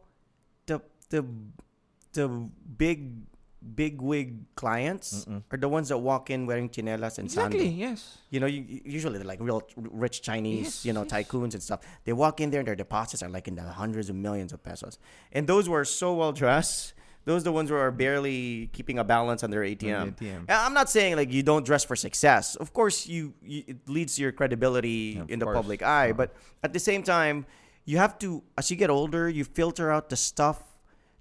[0.67, 1.23] the the
[2.11, 3.23] the big
[3.75, 7.59] big wig clients are the ones that walk in wearing chinelas and Exactly.
[7.59, 7.77] sandals.
[7.79, 8.17] Yes.
[8.29, 11.11] You know, you, usually they're like real rich Chinese, Yes, you know, yes.
[11.11, 11.81] tycoons and stuff.
[12.05, 14.63] They walk in there and their deposits are like in the hundreds of millions of
[14.63, 14.99] pesos.
[15.31, 16.93] And those were so well dressed.
[17.25, 20.15] Those are the ones who are barely keeping a balance on their ATM.
[20.15, 20.45] ATM.
[20.47, 22.55] I'm not saying like you don't dress for success.
[22.55, 25.55] Of course, you, you it leads to your credibility Of in the course.
[25.57, 26.11] public eye.
[26.11, 26.17] Uh-huh.
[26.17, 27.45] But at the same time,
[27.83, 30.63] you have to, as you get older, you filter out the stuff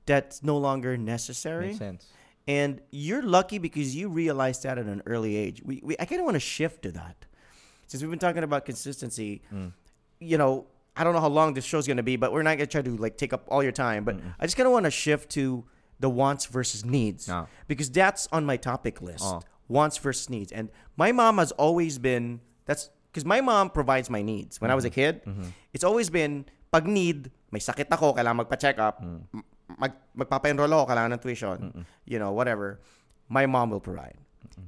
[0.07, 1.67] that's no longer necessary.
[1.75, 2.07] Makes sense.
[2.49, 5.63] And you're lucky because you realized that at an early age.
[5.65, 7.27] We, we I kind of want to shift to that.
[7.89, 9.73] Since we've been talking about consistency, Mm.
[10.21, 10.67] you know,
[10.97, 12.73] I don't know how long this show's going to be, but we're not going to
[12.73, 14.91] try to like take up all your time, but I just kind of want to
[14.91, 15.65] shift to
[16.01, 17.47] the wants versus needs Ah.
[17.69, 19.25] because that's on my topic list.
[19.27, 19.41] Ah.
[19.69, 20.53] Wants versus needs.
[20.53, 24.61] And my mom has always been that's because my mom provides my needs.
[24.61, 25.21] When I was a kid,
[25.75, 29.25] it's always been pag need, may sakit ako, kailangan magpa-check up, m-
[29.79, 31.59] mag, magpapa-enroll ako, kailangan ng tuition,
[32.07, 32.81] you know, whatever.
[33.29, 34.15] My mom will provide.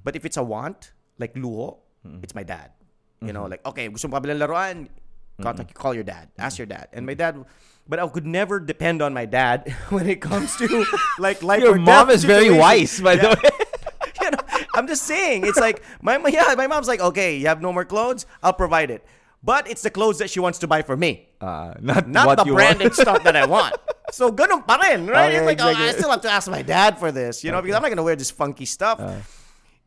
[0.04, 1.78] But if it's a want, like luho,
[2.22, 2.72] it's my dad.
[3.20, 4.86] You know, like okay, gusto mo laruan,
[5.42, 6.86] contact call your dad, ask your dad.
[6.92, 7.38] And my dad
[7.88, 10.66] but I could never depend on my dad when it comes to
[11.18, 13.34] like life Your or mom death is very wise, by the Yeah.
[13.34, 13.50] way.
[14.22, 14.42] you know,
[14.74, 17.72] I'm just saying, it's like my my- yeah, my mom's like, okay, you have no
[17.72, 19.02] more clothes, I'll provide it.
[19.42, 22.36] But it's the clothes that she wants to buy for me, Uh, not not what
[22.42, 23.02] the you branded want.
[23.02, 23.74] stuff that I want.
[24.10, 25.28] So ganun pa rin, right?
[25.28, 27.60] Okay, it's like, oh, I still have to ask my dad for this, you know,
[27.60, 29.00] because I'm not gonna wear this funky stuff.
[29.00, 29.20] Uh.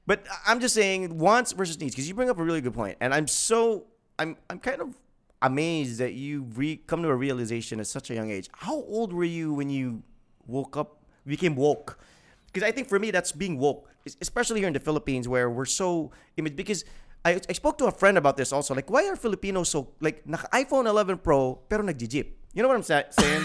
[0.06, 2.98] but I'm just saying wants versus needs because you bring up a really good point,
[3.02, 3.86] and I'm so
[4.20, 4.94] I'm I'm kind of
[5.42, 8.50] amazed that you re- come to a realization at such a young age.
[8.54, 10.04] How old were you when you
[10.46, 11.98] woke up, became woke?
[12.46, 13.90] Because I think for me that's being woke,
[14.22, 16.56] especially here in the Philippines where we're so image.
[16.56, 16.86] Because
[17.26, 18.76] I, I spoke to a friend about this also.
[18.76, 22.38] Like, why are Filipinos so like iPhone 11 Pro pero nagji-jeep?
[22.54, 23.42] You know what I'm sa- saying?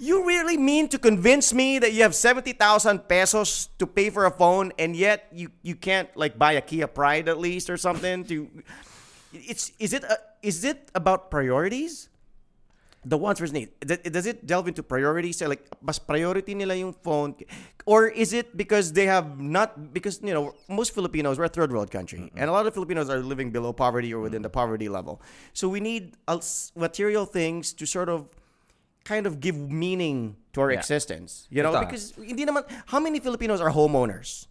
[0.00, 4.30] You really mean to convince me that you have 70,000 pesos to pay for a
[4.30, 8.24] phone and yet you, you can't like buy a Kia Pride at least or something
[8.24, 8.48] to
[9.32, 12.08] it's is it a, is it about priorities?
[13.04, 13.70] The wants versus needs.
[13.80, 15.40] Does it delve into priorities?
[15.40, 17.34] Like mas priority nila yung phone
[17.86, 21.72] or is it because they have not because you know most Filipinos we're a third
[21.72, 24.60] world country and a lot of Filipinos are living below poverty or within the mm.
[24.60, 25.22] poverty level.
[25.54, 26.16] So we need
[26.76, 28.28] material things to sort of
[29.08, 30.78] kind of give meaning to our Yeah.
[30.84, 31.48] existence.
[31.48, 34.44] You know, because hindi naman how many Filipinos are homeowners?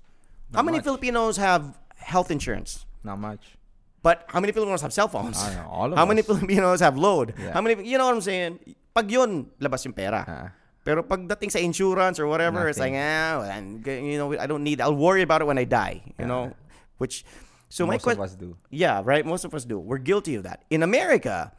[0.56, 0.88] how many much.
[0.90, 2.90] Filipinos have health insurance?
[3.06, 3.54] Not much.
[4.02, 5.38] But how many Filipinos have cell phones?
[5.38, 6.22] Know, all of how many.
[6.26, 7.38] Filipinos have load?
[7.38, 7.54] Yeah.
[7.54, 8.58] How many you know what I'm saying?
[8.98, 10.24] Pag yun, labas yung pera.
[10.26, 10.48] Ah.
[10.88, 13.04] Pero pagdating sa insurance or whatever, it's like, Nothing.
[13.04, 14.80] ah, well, I'm g- you know, I don't need.
[14.80, 16.02] I'll worry about it when I die.
[16.18, 16.56] You know,
[16.98, 17.22] which.
[17.70, 18.24] So my Most question.
[18.24, 18.56] of us do.
[18.72, 19.28] Yeah, right.
[19.28, 19.76] Most of us do.
[19.78, 20.64] We're guilty of that.
[20.72, 21.52] In America,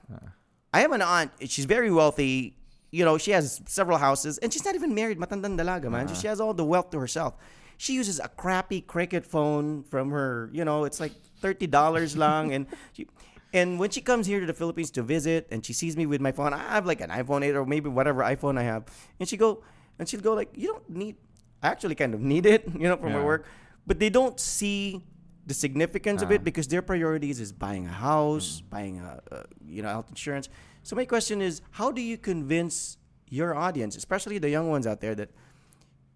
[0.72, 1.30] I have an aunt.
[1.46, 2.56] She's very wealthy.
[2.90, 5.18] You know, she has several houses, and she's not even married.
[5.18, 6.08] Matandang dalaga, man.
[6.08, 6.28] She uh-huh.
[6.28, 7.36] has all the wealth to herself.
[7.76, 10.50] She uses a crappy cricket phone from her.
[10.52, 13.06] You know, it's like thirty dollars long, and she,
[13.52, 16.20] and when she comes here to the Philippines to visit, and she sees me with
[16.20, 18.84] my phone, I have like an iPhone eight or maybe whatever iPhone I have,
[19.20, 19.62] and she go,
[19.98, 21.16] and she'll go like, you don't need.
[21.62, 23.46] I actually kind of need it, you know, for my work,
[23.86, 25.02] but they don't see
[25.46, 26.44] the significance of it uh-huh.
[26.44, 28.70] because their priorities is buying a house, mm.
[28.70, 30.48] buying a, a you know health insurance.
[30.82, 32.96] So my question is, how do you convince
[33.28, 35.30] your audience, especially the young ones out there, that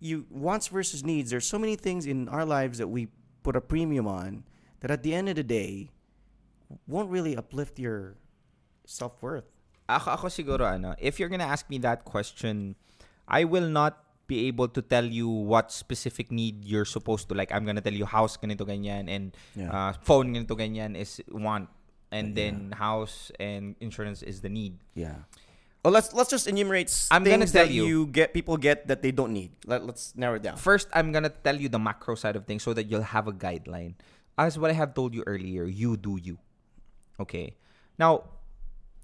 [0.00, 1.30] you wants versus needs?
[1.30, 3.08] There's so many things in our lives that we
[3.42, 4.44] put a premium on
[4.80, 5.90] that at the end of the day
[6.86, 8.16] won't really uplift your
[8.86, 9.44] self worth.
[9.88, 12.76] Ako, ako siguro, ano, if you're gonna ask me that question,
[13.28, 17.52] I will not be able to tell you what specific need you're supposed to like.
[17.52, 19.68] I'm gonna tell you house ganito ganyan and Yeah.
[19.68, 21.68] uh, phone ganito ganyan is want
[22.12, 24.78] and then house and insurance is the need.
[24.94, 25.26] Yeah.
[25.84, 27.84] Well, let's let's just enumerate I'm gonna things tell that you.
[27.86, 29.50] you get people get that they don't need.
[29.66, 30.56] Let, let's narrow it down.
[30.56, 33.32] First, I'm gonna tell you the macro side of things so that you'll have a
[33.32, 33.94] guideline.
[34.38, 36.38] As what I have told you earlier, you do you.
[37.18, 37.56] Okay.
[37.98, 38.24] Now,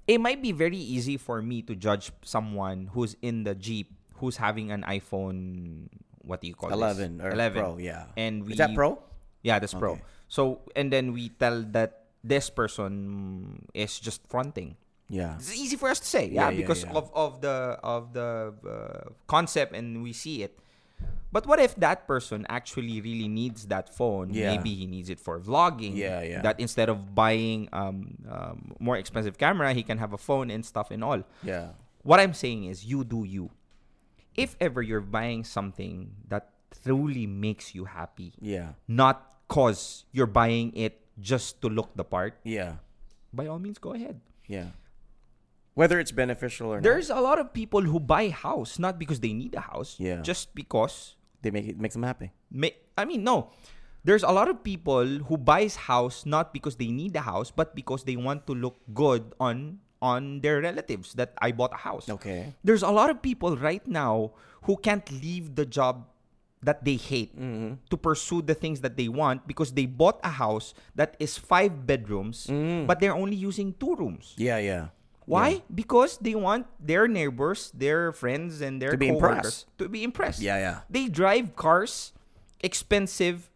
[0.07, 4.37] it might be very easy for me to judge someone who's in the Jeep who's
[4.37, 5.87] having an iPhone
[6.21, 7.25] what do you call 11 this?
[7.25, 8.05] or 11 Pro, yeah.
[8.15, 9.01] And we Is that Pro?
[9.41, 9.99] Yeah, that's Pro.
[10.27, 14.75] So and then we tell that this person is just fronting.
[15.09, 15.35] Yeah.
[15.35, 16.93] It's easy for us to say, Yeah, yeah, yeah, because yeah.
[16.93, 20.59] of of the of the uh, concept and we see it.
[21.31, 24.33] But what if that person actually really needs that phone?
[24.33, 24.55] Yeah.
[24.55, 25.95] Maybe he needs it for vlogging.
[25.95, 26.41] Yeah, yeah.
[26.41, 30.65] That instead of buying um, um, more expensive camera, he can have a phone and
[30.65, 31.21] stuff and all.
[31.43, 31.77] Yeah.
[32.01, 33.51] What I'm saying is, you do you.
[34.35, 36.49] If ever you're buying something that
[36.83, 38.73] truly makes you happy, Yeah.
[38.87, 42.79] not cause you're buying it just to look the part, Yeah.
[43.33, 44.19] by all means, go ahead.
[44.47, 44.71] Yeah.
[45.75, 49.31] Whether it's beneficial or There's a lot of people who buy house not because they
[49.31, 50.21] need a house, Yeah.
[50.21, 51.15] just because.
[51.39, 52.35] they make it makes them happy.
[52.51, 53.55] May, I mean, no.
[54.03, 57.71] There's a lot of people who buys house not because they need a house, but
[57.79, 62.11] because they want to look good on on their relatives that I bought a house.
[62.11, 62.55] Okay.
[62.63, 64.35] There's a lot of people right now
[64.67, 66.11] who can't leave the job
[66.61, 67.79] that they hate Mm-hmm.
[67.89, 71.87] to pursue the things that they want because they bought a house that is five
[71.87, 72.47] bedrooms,
[72.85, 74.35] but they're only using two rooms.
[74.37, 74.87] Yeah, yeah.
[75.25, 75.61] Why?
[75.73, 80.41] Because they want their neighbors, their friends, and their To be coworkers to be impressed.
[80.41, 80.77] Yeah, yeah.
[80.89, 82.11] They drive cars,
[82.61, 83.48] expensive,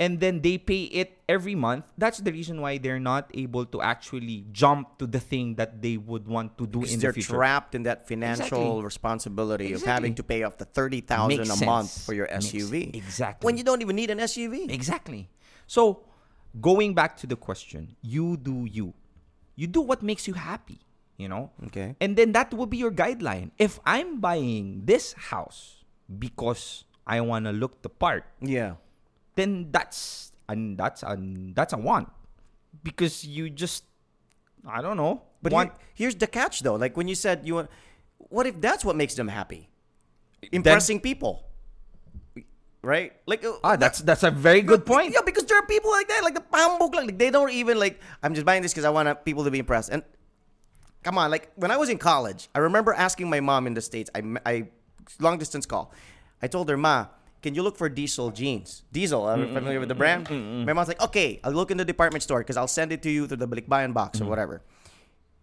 [0.00, 1.84] and then they pay it every month.
[1.96, 5.96] That's the reason why they're not able to actually jump to the thing that they
[5.96, 7.34] would want to do Because in they're future.
[7.34, 8.44] trapped in that financial
[8.82, 8.82] Exactly.
[8.84, 12.50] responsibility of having to pay off the thirty thousand Makes a month for your Makes-
[12.52, 12.90] SUV.
[12.94, 13.46] exactly.
[13.46, 14.66] When you don't even need an SUV.
[14.70, 15.30] Exactly.
[15.66, 16.04] So,
[16.60, 18.94] going back to the question, you do you.
[19.56, 20.80] You do what makes you happy,
[21.16, 21.50] you know?
[21.70, 21.94] Okay.
[22.02, 23.52] And then that will be your guideline.
[23.58, 28.74] If I'm buying this house because I want to look the part, Yeah.
[29.34, 32.08] Then that's and that's and that's a want.
[32.82, 33.84] because you just
[34.66, 35.22] I don't know.
[35.42, 35.78] But want here-
[36.08, 36.74] here's the catch, though.
[36.76, 37.70] Like when you said you want,
[38.18, 39.68] what if that's what makes them happy?
[40.52, 41.44] Impressing people,
[42.82, 43.12] right?
[43.26, 45.12] Like uh, ah that's that's a very good point.
[45.12, 48.00] Yeah, because there are people like that, like the pambok, like they don't even like.
[48.22, 49.90] I'm just buying this because I want people to be impressed.
[49.90, 50.02] And
[51.02, 53.80] come on, like when I was in college, I remember asking my mom in the
[53.80, 54.10] states.
[54.14, 54.54] I I
[55.20, 55.92] long distance call.
[56.42, 57.06] I told her, Ma,
[57.44, 58.84] can you look for Diesel jeans?
[58.90, 60.30] Diesel, are you familiar with the brand?
[60.64, 63.10] My mom's like, okay, I'll look in the department store because I'll send it to
[63.10, 64.62] you through the Balikbayan box or whatever.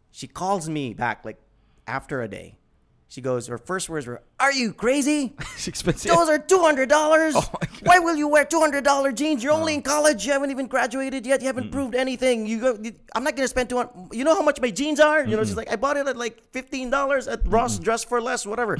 [0.09, 1.37] She calls me back like
[1.85, 2.57] after a day.
[3.07, 5.35] She goes, her first words were, "Are you crazy?
[5.53, 6.09] It's expensive.
[6.09, 7.35] Those are two hundred dollars.
[7.39, 7.49] Oh.
[7.83, 9.43] Why will you wear two hundred dollar jeans?
[9.43, 10.25] You're only in college.
[10.25, 11.41] You haven't even graduated yet.
[11.41, 12.47] You haven't proved anything.
[12.47, 12.69] You go.
[13.13, 14.15] I'm not gonna spend two hundred.
[14.17, 15.23] You know how much my jeans are?
[15.23, 18.21] You know, she's like, I bought it at like fifteen dollars at Ross Dress for
[18.21, 18.77] Less, whatever.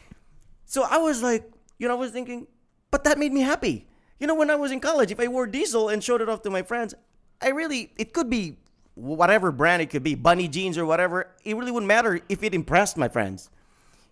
[0.66, 2.46] so I was like, you know, I was thinking,
[2.94, 3.88] but that made me happy.
[4.20, 6.42] You know, when I was in college, if I wore Diesel and showed it off
[6.42, 6.94] to my friends,
[7.42, 8.58] I really, it could be
[8.94, 11.26] whatever brand it could be, bunny jeans or whatever.
[11.42, 13.50] It really wouldn't matter if it impressed my friends.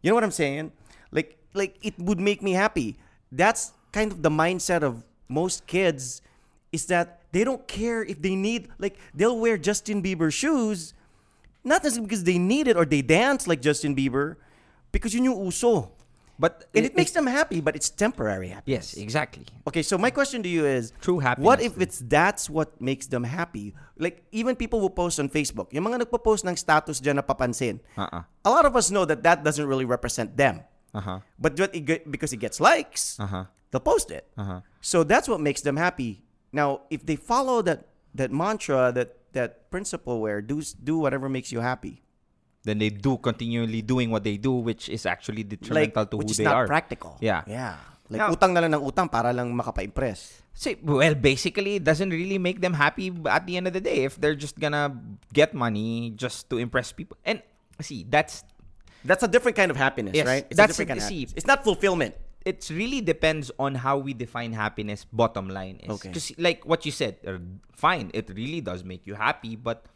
[0.02, 0.72] You know what I'm saying?
[1.12, 2.98] Like like it would make me happy.
[3.30, 6.20] That's kind of the mindset of most kids
[6.72, 10.92] is that they don't care if they need like they'll wear Justin Bieber shoes
[11.62, 14.38] not necessarily because they need it or they dance like Justin Bieber
[14.90, 15.92] because yun yung uso.
[16.38, 18.94] But And it makes them happy, but it's temporary happiness.
[18.96, 19.46] yes, exactly.
[19.68, 21.46] Okay, so my question to you is True happiness.
[21.46, 23.74] What if it's that's what makes them happy?
[23.98, 27.78] Like even people who post on Facebook, yung mga nagpo-post ng status diyan na papansin.
[27.96, 28.24] Uh-uh.
[28.44, 30.64] A lot of us know that that doesn't really represent them.
[30.94, 31.20] Uh-huh.
[31.38, 33.44] But it because it gets likes, Uh-huh.
[33.70, 34.26] they'll post it.
[34.36, 34.60] Uh-huh.
[34.80, 36.24] So that's what makes them happy.
[36.52, 37.88] Now, if they follow that
[38.18, 42.02] that mantra, that that principle where do do whatever makes you happy,
[42.62, 46.22] Then they do continually doing what they do, which is actually like detrimental to who
[46.22, 46.22] they are.
[46.22, 46.66] which is they not are.
[46.66, 47.18] practical.
[47.20, 47.42] Yeah.
[47.46, 47.76] yeah.
[48.08, 50.42] Like Now- utang na lang ng utang para lang makapa-impress.
[50.54, 54.04] See, well, basically, it doesn't really make them happy at the end of the day
[54.04, 54.92] if they're just gonna
[55.32, 57.16] get money just to impress people.
[57.24, 57.42] And
[57.80, 58.44] see, that's
[59.02, 60.46] That's a different kind of happiness, Yes, right?
[60.46, 61.34] It's that's- a different kind of see, happiness.
[61.42, 62.14] It's not fulfillment.
[62.42, 65.06] it really depends on how we define happiness.
[65.06, 66.10] Bottom line is Okay.
[66.42, 67.38] like what you said, uh,
[67.70, 69.86] fine, it really does make you happy, but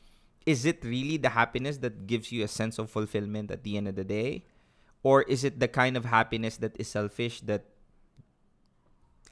[0.47, 3.89] is it really the happiness that gives you a sense of fulfillment at the end
[3.89, 4.45] of the day,
[5.03, 7.65] or is it the kind of happiness that is selfish that,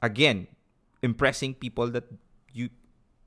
[0.01, 0.47] again,
[1.01, 2.03] impressing people that
[2.51, 2.69] you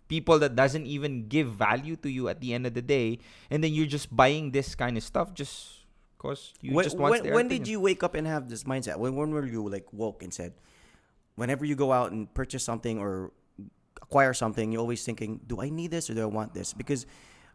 [0.09, 3.19] people that doesn't even give value to you at the end of the day
[3.51, 5.85] and then you're just buying this kind of stuff just
[6.17, 8.97] because you when just want when, when did you wake up and have this mindset?
[8.97, 10.55] When when were you like woke and said,
[11.37, 13.31] whenever you go out and purchase something or
[14.03, 16.73] acquire something, you're always thinking, do I need this or do I want this?
[16.73, 17.07] Because,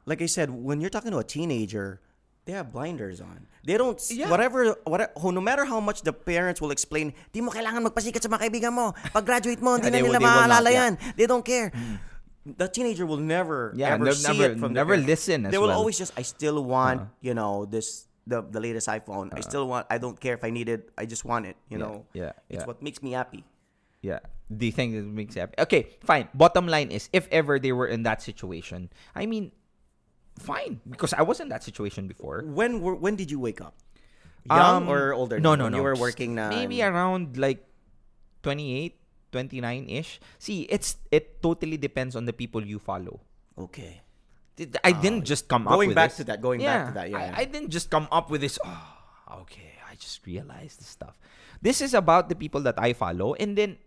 [0.06, 2.02] like I said, when you're talking to a teenager,
[2.46, 3.48] they have blinders on.
[3.64, 4.28] They don't Yeah.
[4.30, 8.28] whatever whatever no matter how much the parents will explain, di mo kailangan magpasikat sa
[8.28, 8.92] mga kaibigan mo.
[9.16, 10.80] Pag graduate mo, hindi Yeah, na they nila maalala yeah.
[10.84, 10.92] yan.
[11.16, 11.72] They don't care.
[12.44, 15.08] The teenager will never Yeah, ever see never- it from never parents.
[15.08, 15.80] listen as They will well.
[15.80, 17.24] always just I still want, uh-huh.
[17.24, 19.32] you know, this the the latest iPhone.
[19.32, 19.48] I uh-huh.
[19.48, 20.92] still want I don't care if I need it.
[21.00, 22.04] I just want it, you know.
[22.12, 23.48] yeah, It's what makes me happy.
[24.04, 24.20] Yeah.
[24.52, 25.56] Do you think it makes you happy?
[25.64, 26.28] Okay, fine.
[26.36, 29.56] Bottom line is, if ever they were in that situation, I mean,
[30.40, 32.42] fine, because I was in that situation before.
[32.46, 33.76] When were, when did you wake up?
[34.50, 35.40] Young Um, or older?
[35.40, 35.78] No, no, no.
[35.78, 36.50] You were working now.
[36.50, 37.64] maybe around like
[38.44, 39.00] 28,
[39.32, 40.20] 29 ish.
[40.40, 43.22] See, it's it totally depends on the people you follow.
[43.58, 44.02] Okay.
[44.56, 46.18] Did- I didn't just come up Going back this.
[46.18, 47.42] to that, going back to that, yeah, I.
[47.42, 48.60] I didn't just come up with this.
[48.62, 49.74] Oh, okay.
[49.90, 51.18] I just realized this stuff.
[51.62, 53.78] This is about the people that I follow, and then,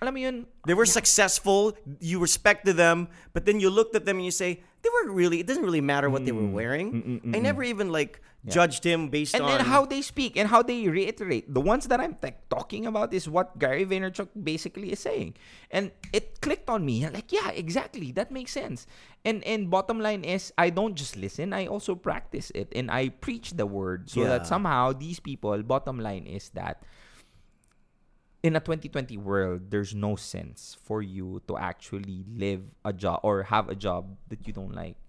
[0.00, 1.76] alam mo yun, They were successful.
[2.00, 5.40] You respected them, but then you looked at them and you say they weren't really.
[5.40, 6.52] It doesn't really matter what they were mm.
[6.52, 6.88] wearing.
[6.92, 9.40] Mm, mm, I never even like judged him based on.
[9.40, 11.48] and on then how they speak and how they reiterate.
[11.48, 15.40] The ones that I'm like talking about is what Gary Vaynerchuk basically is saying,
[15.70, 17.08] and it clicked on me.
[17.08, 18.86] Like, yeah, exactly, that makes sense.
[19.24, 23.08] And and bottom line is, I don't just listen; I also practice it, and I
[23.08, 24.36] preach the word so Yeah.
[24.36, 25.56] that somehow these people.
[25.64, 26.84] Bottom line is that
[28.44, 33.44] in a 2020 world, there's no sense for you to actually live a job or
[33.48, 35.00] have a job that you don't like.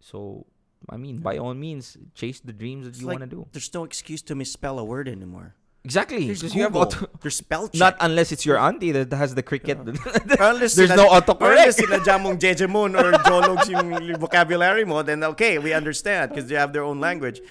[0.00, 0.46] So,
[0.88, 3.46] I mean, by all means, chase the dreams that It's you like, want to do.
[3.52, 5.54] There's no excuse to misspell a word anymore.
[5.84, 6.26] Exactly.
[6.32, 7.78] There's you have auto- There's spell check.
[7.78, 9.76] not unless it's your auntie that has the cricket.
[10.40, 11.58] Unless There's no autocorrect.
[11.58, 16.54] Unless sila jamong Jejemon or Jologs yung vocabulary mo, then okay, we understand because they
[16.54, 17.42] have their own language.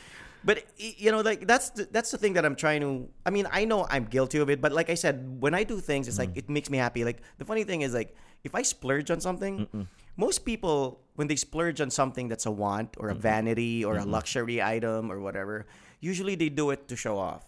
[0.43, 3.07] But you know, like that's the, that's the thing that I'm trying to.
[3.25, 5.79] I mean, I know I'm guilty of it, but like I said, when I do
[5.79, 6.19] things, it's Mm.
[6.25, 7.03] like it makes me happy.
[7.05, 9.87] Like the funny thing is, like if I splurge on something,
[10.17, 14.05] most people when they splurge on something that's a want or a vanity or a
[14.05, 15.67] luxury item or whatever,
[15.99, 17.45] usually they do it to show off.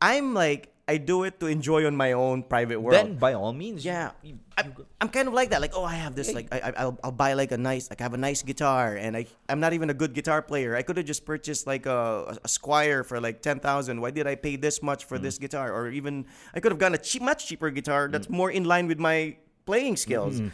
[0.00, 2.94] I'm like I do it to enjoy on my own private world.
[2.94, 4.66] Then by all means, Yeah, you- I,
[5.00, 5.60] I'm kind of like that.
[5.60, 6.34] Like, oh, I have this.
[6.34, 8.96] Like, I, I- I'll, I'll buy like a nice, like, I have a nice guitar,
[8.96, 10.76] and I, I'm not even a good guitar player.
[10.76, 14.00] I could have just purchased like a, a Squier for like ten thousand.
[14.00, 15.22] Why did I pay this much for mm.
[15.22, 15.72] this guitar?
[15.72, 18.34] Or even I could have gotten a cheap, much cheaper guitar that's mm.
[18.34, 20.40] more in line with my playing skills.
[20.40, 20.48] Mm-hmm.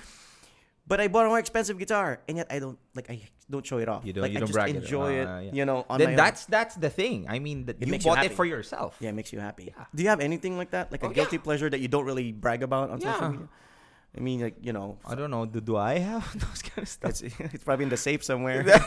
[0.86, 3.10] But I bought a more expensive guitar, and yet I don't like.
[3.10, 4.04] I don't show it off.
[4.04, 5.24] You don't- Like, you I don't just brag enjoy it.
[5.24, 5.40] yeah.
[5.52, 6.16] You know, on then my own.
[6.16, 7.26] that's that's the thing.
[7.28, 8.96] I mean, that you makes you bought it for yourself.
[9.00, 9.72] Yeah, it makes you happy.
[9.94, 10.92] Do you have anything like that?
[10.92, 11.42] Like a Oh, guilty yeah.
[11.42, 13.48] pleasure that you don't really brag about on social media?
[14.16, 15.44] I mean, like, you know, I don't know.
[15.46, 17.10] Do, do I have those kind of stuff?
[17.10, 18.64] it's, it's probably in the safe somewhere.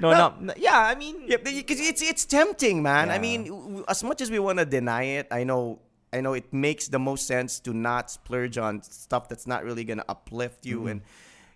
[0.00, 0.52] No, no, no.
[0.56, 3.10] Yeah, I mean, yeah, because it's it's tempting, man.
[3.10, 5.78] I mean, w- as much as we want to deny it, I know
[6.12, 9.84] I know it makes the most sense to not splurge on stuff that's not really
[9.84, 10.88] going to uplift you Mm-hmm.
[10.88, 11.02] and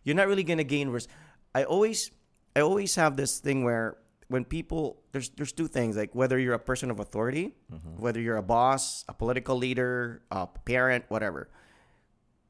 [0.05, 1.09] you're not really going to gain res-
[1.55, 2.11] I always
[2.57, 3.97] I always have this thing where
[4.29, 8.01] when people there's there's two things like whether you're a person of authority, Mm-hmm.
[8.03, 11.49] whether you're a boss, a political leader, a parent, whatever.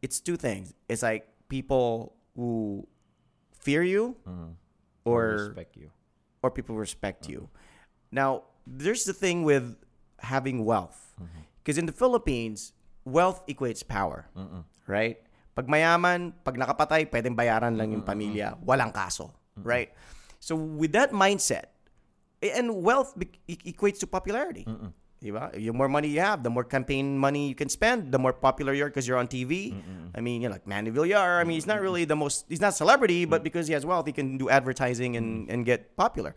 [0.02, 0.74] It's two things.
[0.88, 2.86] It's like people who
[3.54, 4.52] fear you mm-hmm.
[5.04, 5.90] or respect you.
[6.42, 7.38] or people respect you.
[7.38, 8.16] Mm-hmm.
[8.18, 9.76] Now, there's the thing with
[10.18, 11.14] having wealth.
[11.22, 11.40] Mm-hmm.
[11.62, 12.72] Because in the Philippines,
[13.04, 14.26] wealth equates power.
[14.86, 15.18] Right?
[15.52, 18.56] Pag mayaman, pag nakapatay, pwedeng bayaran lang yung pamilya.
[18.64, 19.32] Walang kaso.
[19.60, 19.92] Right?
[20.40, 21.76] So, with that mindset,
[22.40, 23.14] eh, and wealth
[23.46, 24.64] equates to popularity.
[25.22, 25.54] Diba?
[25.54, 28.74] The more money you have, the more campaign money you can spend, the more popular
[28.74, 29.70] you are because you're on TV.
[30.16, 31.38] I mean, you know, like Manny Villar.
[31.38, 34.06] I mean, he's not really the most, he's not celebrity, but because he has wealth,
[34.06, 36.34] he can do advertising and, and get popular.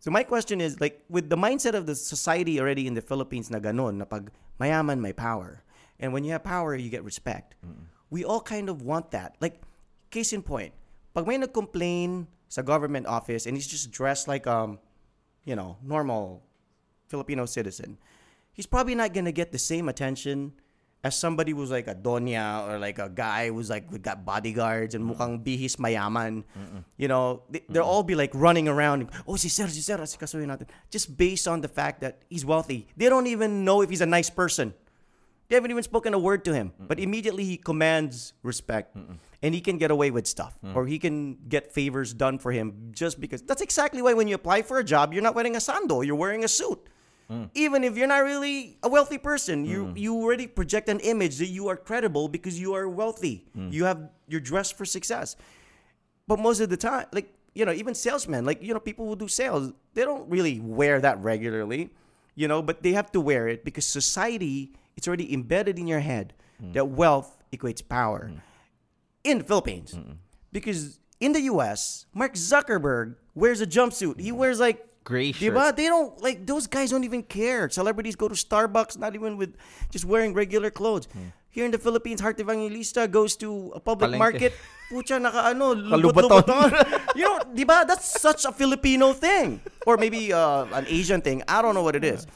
[0.00, 3.50] So my question is, like, with the mindset of the society already in the Philippines
[3.50, 4.30] na na pag
[4.60, 5.62] mayaman, may power.
[6.00, 7.54] And when you have power, you get respect.
[8.10, 9.36] We all kind of want that.
[9.40, 9.60] Like,
[10.10, 10.72] case in point,
[11.14, 14.78] pag may nag-complain sa government office and he's just dressed like, um,
[15.44, 16.42] you know, normal
[17.08, 17.98] Filipino citizen,
[18.52, 20.52] he's probably not gonna get the same attention
[21.04, 24.94] as somebody who's like a donya or like a guy who's like we got bodyguards
[24.94, 26.42] and mukhang bihis mayaman.
[26.96, 29.08] You know, they, they'll all be like running around.
[29.26, 30.66] Oh, si Sir, si Sir, asikasuhin natin.
[30.90, 32.88] Just based on the fact that he's wealthy.
[32.96, 34.74] They don't even know if he's a nice person.
[35.48, 38.96] They haven't even spoken a word to him, but immediately he commands respect,
[39.42, 40.76] and he can get away with stuff, mm.
[40.76, 43.40] or he can get favors done for him just because.
[43.40, 46.16] That's exactly why when you apply for a job, you're not wearing a sando, you're
[46.16, 46.78] wearing a suit.
[47.30, 47.48] Mm.
[47.54, 49.98] Even if you're not really a wealthy person, you mm.
[49.98, 53.46] you already project an image that you are credible because you are wealthy.
[53.54, 55.36] You have you're dressed for success.
[56.26, 59.16] But most of the time, like you know, even salesmen, like you know, people who
[59.16, 61.90] do sales, they don't really wear that regularly,
[62.34, 66.00] you know, but they have to wear it because society it's already embedded in your
[66.00, 66.74] head mm.
[66.74, 68.40] that wealth equates power mm.
[69.22, 69.96] in the Philippines.
[70.50, 74.18] Because in the US, Mark Zuckerberg wears a jumpsuit.
[74.18, 74.36] He mm.
[74.42, 75.54] wears like Gray shirt.
[75.54, 75.74] Diba?
[75.74, 77.70] They don't like those guys don't even care.
[77.70, 79.54] Celebrities go to Starbucks not even with
[79.88, 81.06] just wearing regular clothes.
[81.48, 84.18] Here in the Philippines, Heart Evangelista goes to a public Palengke.
[84.18, 84.52] market.
[84.90, 86.44] Pucha, naka ano, Kalubaton.
[86.44, 86.68] lubot-luboton.
[87.16, 87.86] you know, diba?
[87.86, 89.62] That's such a Filipino thing.
[89.86, 91.42] Or maybe uh, an Asian thing.
[91.48, 92.26] I don't know what it is.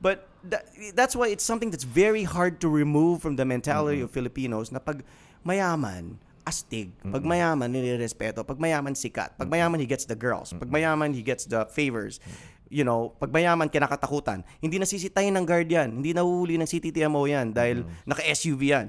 [0.00, 4.10] But that, that's why it's something that's very hard to remove from the mentality of
[4.10, 5.02] Filipinos na pag
[5.44, 6.94] mayaman, astig.
[7.02, 8.46] Pag mayaman, nilirespeto.
[8.46, 9.34] Pag mayaman, sikat.
[9.34, 10.54] Pag mayaman, he gets the girls.
[10.54, 12.22] Pag mayaman, he gets the favors.
[12.66, 14.42] You know, pag mayaman, kinakatakutan.
[14.62, 16.02] Hindi nasisitayin ng guard yan.
[16.02, 18.86] Hindi nahuhuli ng CTTMO yan dahil naka-SUV yan.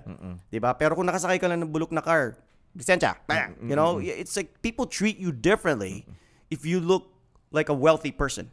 [0.50, 0.74] Diba?
[0.78, 2.38] Pero kung nakasakay ka lang ng bulok na car,
[2.78, 3.18] lisensya.
[3.26, 3.58] Bang!
[3.66, 6.06] You know, it's like people treat you differently
[6.54, 7.10] if you look
[7.50, 8.50] like a wealthy person.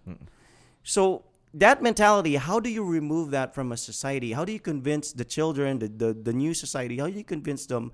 [0.84, 4.32] So that mentality, how do you remove that from a society?
[4.32, 7.66] How do you convince the children, the, the, the new society, how do you convince
[7.66, 7.92] them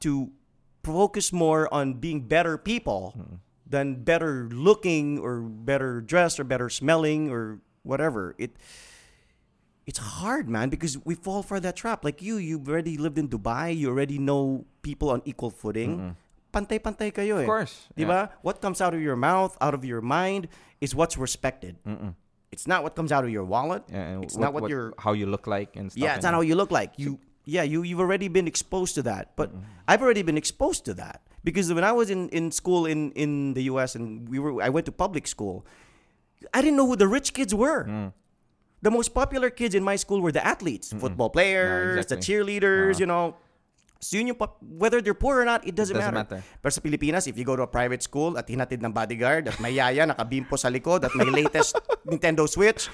[0.00, 0.30] to
[0.84, 3.14] focus more on being better people
[3.66, 8.34] than better looking or better dressed or better smelling or whatever?
[8.38, 8.54] It
[9.86, 12.04] it's hard, man, because we fall for that trap.
[12.04, 16.14] Like you, you've already lived in Dubai, you already know people on equal footing.
[16.52, 17.40] Pantay-pantay kayo eh.
[17.42, 18.30] Of course, ba?
[18.42, 20.48] What comes out of your mouth, out of your mind,
[20.80, 21.76] is what's respected.
[22.56, 23.84] It's not what comes out of your wallet.
[23.90, 26.02] Yeah, and it's not what, what your how you look like and stuff.
[26.02, 26.94] yeah, it's not how you look like.
[26.96, 29.36] You yeah, you you've already been exposed to that.
[29.36, 29.60] But mm-hmm.
[29.86, 33.52] I've already been exposed to that because when I was in, in school in, in
[33.52, 35.66] the US and we were I went to public school,
[36.54, 37.84] I didn't know who the rich kids were.
[37.84, 38.14] Mm.
[38.80, 42.26] The most popular kids in my school were the athletes, football players, the exactly.
[42.26, 43.00] cheerleaders, uh-huh.
[43.00, 43.36] you know.
[44.00, 46.40] So yun yung whether they're poor or not, it doesn't, doesn't matter.
[46.40, 46.44] matter.
[46.62, 49.58] Pero sa Pilipinas, if you go to a private school at hinatid ng bodyguard at
[49.60, 51.76] may yaya, nakabimpo sa likod at may latest
[52.10, 52.88] Nintendo Switch,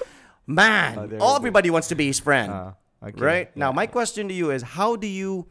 [0.47, 2.51] man, Oh, all everybody wants to be his friend.
[2.51, 2.73] Ah,
[3.03, 3.19] okay.
[3.19, 3.47] Right?
[3.57, 5.47] Now, my question to you is how do you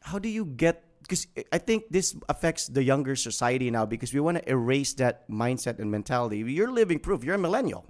[0.00, 4.20] how do you get because I think this affects the younger society now because we
[4.20, 6.38] want to erase that mindset and mentality.
[6.38, 7.24] You're living proof.
[7.24, 7.88] You're a millennial.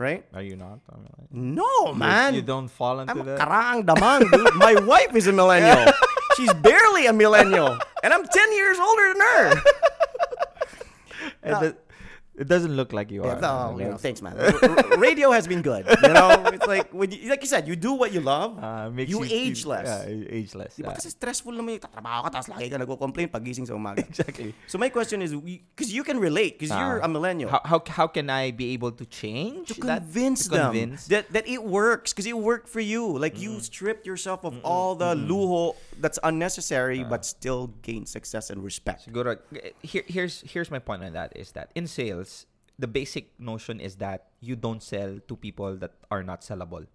[0.00, 0.24] Right?
[0.32, 0.80] Are you not?
[0.88, 2.32] I mean, like, No, man.
[2.34, 3.38] You, don't fall into I'm that.
[3.38, 4.54] karaang damang, dude.
[4.56, 5.92] My wife is a millennial.
[6.36, 9.44] She's barely a millennial, and I'm 10 years older than her.
[11.44, 11.74] It, does-
[12.40, 13.36] it doesn't look like you are.
[13.36, 14.32] no, you know, thanks, man.
[14.40, 15.84] R- radio has been good.
[16.02, 18.56] You know, it's like when you, like you said, you do what you love.
[18.64, 19.86] uh, makes you, age feel- less.
[19.86, 20.72] Yeah, you age less.
[20.74, 20.96] Di ba yeah.
[20.96, 24.00] kasi stressful naman yung tatrabaho ka tapos lagi ka nagko-complain pagising sa umaga.
[24.00, 24.56] Exactly.
[24.66, 27.06] So my question is, because you can relate, because you're Ah.
[27.06, 27.52] a millennial.
[27.52, 30.08] How, how how can I be able to change to that?
[30.08, 31.06] convince to them convince?
[31.12, 33.04] that, that it works because it worked for you.
[33.20, 37.08] Like you stripped yourself of all the luho that's unnecessary, ah.
[37.08, 39.06] but still gain success and respect.
[39.06, 39.38] Siguro,
[39.82, 42.46] here, here's here's my point on that is that in sales,
[42.78, 46.86] the basic notion is that you don't sell to people that are not sellable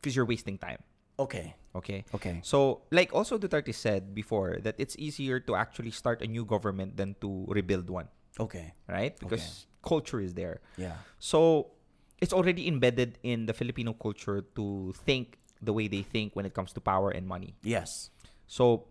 [0.00, 0.80] because you're wasting time.
[1.20, 1.54] Okay.
[1.76, 2.04] Okay.
[2.14, 2.40] Okay.
[2.42, 6.96] So, like also Duterte said before, that it's easier to actually start a new government
[6.96, 8.08] than to rebuild one,
[8.40, 8.74] Okay.
[8.88, 9.14] right?
[9.20, 10.60] Because culture is there.
[10.76, 10.96] Yeah.
[11.20, 11.70] So,
[12.18, 16.54] it's already embedded in the Filipino culture to think the way they think when it
[16.54, 17.54] comes to power and money.
[17.62, 18.10] Yes.
[18.50, 18.90] So,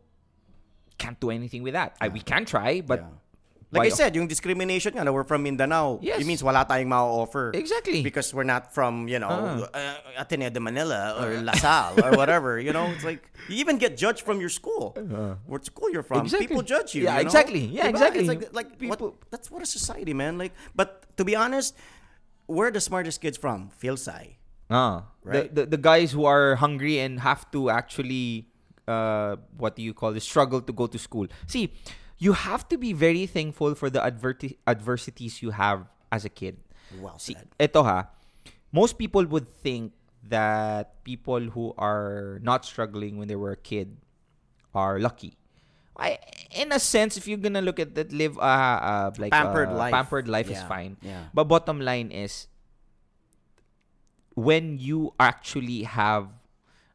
[0.96, 1.96] can't do anything with that.
[2.00, 3.08] I, we can try, but Yeah.
[3.72, 6.18] Like I said, yung discrimination nga we're from Mindanao, Yes.
[6.18, 7.54] it means wala tayong ma-offer.
[7.54, 8.02] Exactly.
[8.02, 9.70] Because we're not from, you know, Ah.
[9.70, 12.58] uh, Ateneo de Manila or LaSalle or whatever.
[12.58, 14.98] You know, it's like, you even get judged from your school.
[15.46, 16.26] What school you're from.
[16.26, 16.50] Exactly.
[16.50, 17.06] People judge you.
[17.06, 17.30] Yeah, you know?
[17.30, 17.62] exactly.
[17.70, 17.90] Yeah, Diba?
[17.94, 18.20] exactly.
[18.26, 20.42] It's like, like People- what, that's what a society, man.
[20.42, 21.78] Like, but to be honest,
[22.50, 23.70] where are the smartest kids from?
[23.78, 24.42] PhilSci.
[24.74, 25.46] Ah, Right?
[25.54, 28.49] the, the the guys who are hungry and have to actually,
[28.90, 31.28] uh, what do you call the Struggle to go to school.
[31.46, 31.74] See,
[32.18, 36.58] you have to be very thankful for the adverti- adversities you have as a kid.
[37.00, 37.48] Well See, said.
[37.60, 38.10] eto ha.
[38.74, 39.94] Most people would think
[40.28, 43.98] that people who are not struggling when they were a kid
[44.74, 45.38] are lucky.
[46.00, 46.18] I,
[46.56, 49.76] in a sense, if you're gonna look at that, live uh, uh like Pampered uh,
[49.76, 49.94] life.
[49.94, 50.98] pampered life is fine.
[51.02, 51.28] yeah.
[51.34, 52.48] But bottom line is,
[54.36, 56.39] when you actually have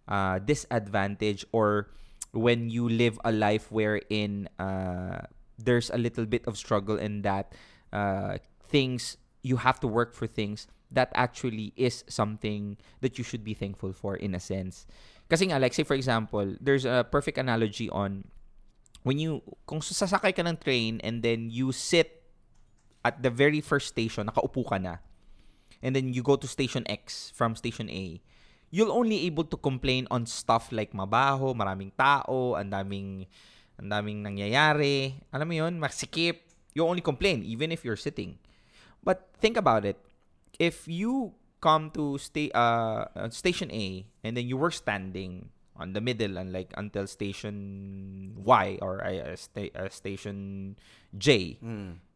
[0.08, 1.90] uh, disadvantage or
[2.32, 5.22] when you live a life wherein uh,
[5.58, 7.52] there's a little bit of struggle in that
[7.92, 13.44] uh, things you have to work for things that actually is something that you should
[13.44, 14.86] be thankful for in a sense.
[15.28, 18.24] Kasi nga like say for example there's a perfect analogy on
[19.02, 22.24] when you kung sasakay ka ng train and then you sit
[23.04, 24.96] at the very first station nakaupo ka na
[25.84, 28.18] and then you go to station X from station A,
[28.74, 33.22] you'll only able to complain on stuff like mabaho, maraming tao, ang daming
[33.78, 35.14] ang daming nangyayari.
[35.30, 36.42] Alam mo 'yun, masikip.
[36.74, 38.34] You only complain even if you're sitting.
[38.98, 39.94] But think about it.
[40.58, 45.94] If you come to stay uh uh, station A and then you were standing on
[45.94, 50.74] the middle and like until station Y or uh, sta- uh, station
[51.16, 51.58] J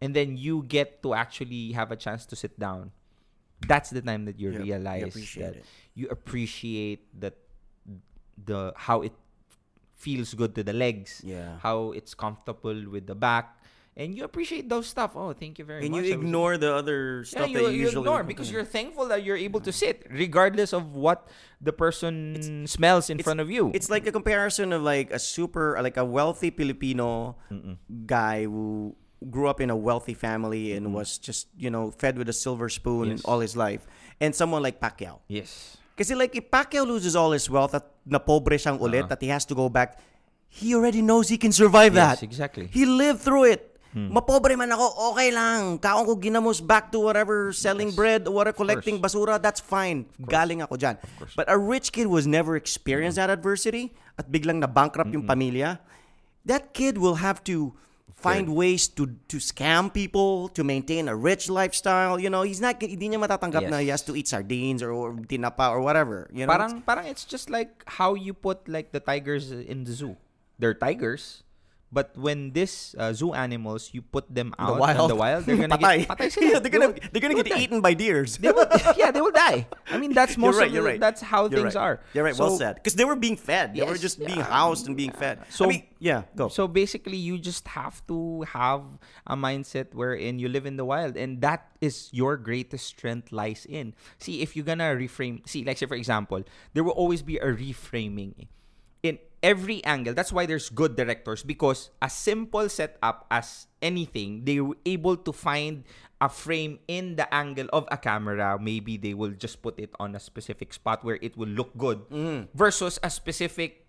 [0.02, 2.90] and then you get to actually have a chance to sit down
[3.66, 5.64] that's the time that you You- you realize appreciate that it.
[5.94, 7.34] you appreciate that
[8.38, 9.12] the how it
[9.98, 11.58] feels good to the legs Yeah.
[11.58, 13.58] how it's comfortable with the back
[13.98, 15.18] and you appreciate those stuff.
[15.18, 16.06] Oh thank you very And much.
[16.06, 18.62] And you ignore the other yeah, stuff you, that you you usually ignore because you're
[18.62, 21.26] thankful that you're able to sit regardless of what
[21.58, 23.72] the person smells in front of you.
[23.74, 27.34] It's like a comparison of like a super, like a wealthy Filipino
[28.06, 28.94] guy who
[29.26, 32.68] grew up in a wealthy family and was just, you know, fed with a silver
[32.68, 33.22] spoon Yes.
[33.26, 33.82] all his life.
[34.22, 35.18] And someone like Pacquiao.
[35.26, 39.26] yes Kasi like if Pacquiao loses all his wealth at napobre siyang ulit, that he
[39.34, 39.98] has to go back,
[40.46, 42.22] he already knows he can survive Yes, that.
[42.22, 42.70] exactly.
[42.70, 43.74] He lived through it.
[43.98, 45.82] Mapobre man ako, okay lang.
[45.82, 50.06] Kaon ko ginamos back to whatever, selling bread or whatever, collecting basura, that's fine.
[50.22, 51.02] Galing ako dyan.
[51.34, 55.82] But a rich kid was never experienced that adversity at biglang na-bankrupt yung pamilya.
[56.46, 57.74] That kid will have to
[58.18, 62.18] find ways to to scam people, to maintain a rich lifestyle.
[62.18, 65.14] You know, he's not, hindi niya matatanggap na he has to eat sardines or, or
[65.22, 66.26] tinapa or whatever.
[66.34, 69.94] You know, parang parang it's just like how you put like the tigers in the
[69.94, 70.18] zoo
[70.58, 71.46] they're tigers
[71.90, 75.44] but when this uh, zoo animals you put them the out wild, in the wild
[75.44, 76.04] they're gonna patay.
[76.06, 76.50] get patay sila.
[76.52, 77.58] Yeah, they're gonna they're gonna get die.
[77.64, 78.36] eaten by deers.
[78.38, 78.66] they will,
[78.96, 80.68] yeah they will die i mean that's You're most right.
[80.68, 81.00] of You're right.
[81.00, 81.96] that's how You're things right.
[81.98, 82.36] are You're right.
[82.36, 82.76] well said.
[82.76, 83.74] Because they were being fed.
[83.74, 85.40] They were Yes, just being housed and being fed.
[85.48, 86.46] So- I mean, yeah, go.
[86.46, 88.84] So basically, you just have to have
[89.26, 93.66] a mindset wherein you live in the wild, and that is your greatest strength lies
[93.66, 93.94] in.
[94.22, 96.44] See, if you're gonna reframe, see, like say for example,
[96.74, 98.46] there will always be a reframing in
[99.42, 100.14] every angle.
[100.14, 105.32] That's why there's good directors because a simple setup as anything, they were able to
[105.32, 105.84] find
[106.20, 108.58] a frame in the angle of a camera.
[108.60, 112.08] Maybe they will just put it on a specific spot where it will look good
[112.10, 112.48] mm.
[112.54, 113.86] versus a specific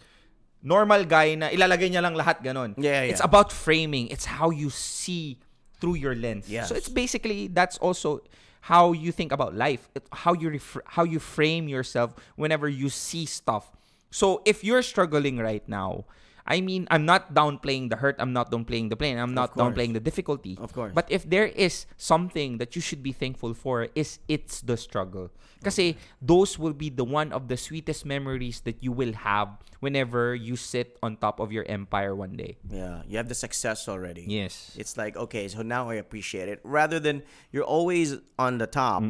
[0.61, 2.75] normal guy na ilalagay niya lang lahat ganon.
[2.77, 3.11] Yeah, yeah.
[3.11, 4.09] It's about framing.
[4.09, 5.39] It's how you see
[5.79, 6.49] through your lens.
[6.49, 6.69] Yes.
[6.69, 8.21] So it's basically that's also
[8.61, 13.25] how you think about life, how you ref- how you frame yourself whenever you see
[13.25, 13.71] stuff.
[14.09, 16.05] So if you're struggling right now,
[16.49, 18.15] I mean, I'm not downplaying the hurt.
[18.17, 19.19] I'm not downplaying the pain.
[19.19, 20.57] I'm not downplaying the difficulty.
[20.59, 20.91] Of course.
[20.95, 25.29] But if there is something that you should be thankful for, is it's the struggle.
[25.63, 30.33] Kasi those will be the one of the sweetest memories that you will have whenever
[30.33, 32.57] you sit on top of your empire one day.
[32.71, 34.25] Yeah, you have the success already.
[34.25, 34.73] Yes.
[34.73, 36.61] It's like, okay, so now I appreciate it.
[36.63, 37.21] Rather than
[37.51, 39.03] you're always on the top.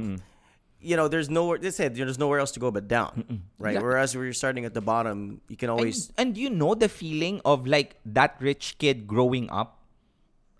[0.79, 1.57] You know, there's nowhere.
[1.57, 3.75] They said there's nowhere else to go but down, right?
[3.75, 3.83] Yeah.
[3.83, 6.07] Whereas when you're starting at the bottom, you can always.
[6.15, 9.79] And, and you know the feeling of like that rich kid growing up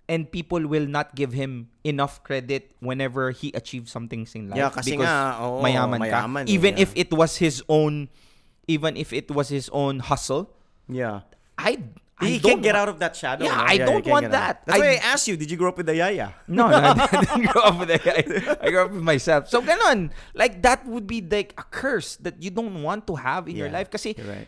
[0.09, 4.73] and people will not give him enough credit whenever he achieves something in life Yeah,
[4.73, 6.25] kasi because nga, oo, mayaman, ka.
[6.25, 6.83] mayaman eh, even yeah.
[6.83, 8.09] if it was his own
[8.65, 10.49] even if it was his own hustle
[10.89, 11.21] yeah.
[11.61, 11.77] I
[12.19, 13.45] I He can't get out of that shadow.
[13.45, 13.63] Yeah, no?
[13.63, 14.65] I you don't want that.
[14.67, 16.35] That's why I- I asked you, did you grow up with the yaya?
[16.47, 18.03] No, no, I didn't grow up with that.
[18.03, 18.57] yaya.
[18.59, 19.47] I grew up with myself.
[19.47, 20.11] So ganon.
[20.35, 23.71] Like that would be like a curse that you don't want to have in your
[23.71, 23.89] life.
[23.89, 24.47] Kasi you're right.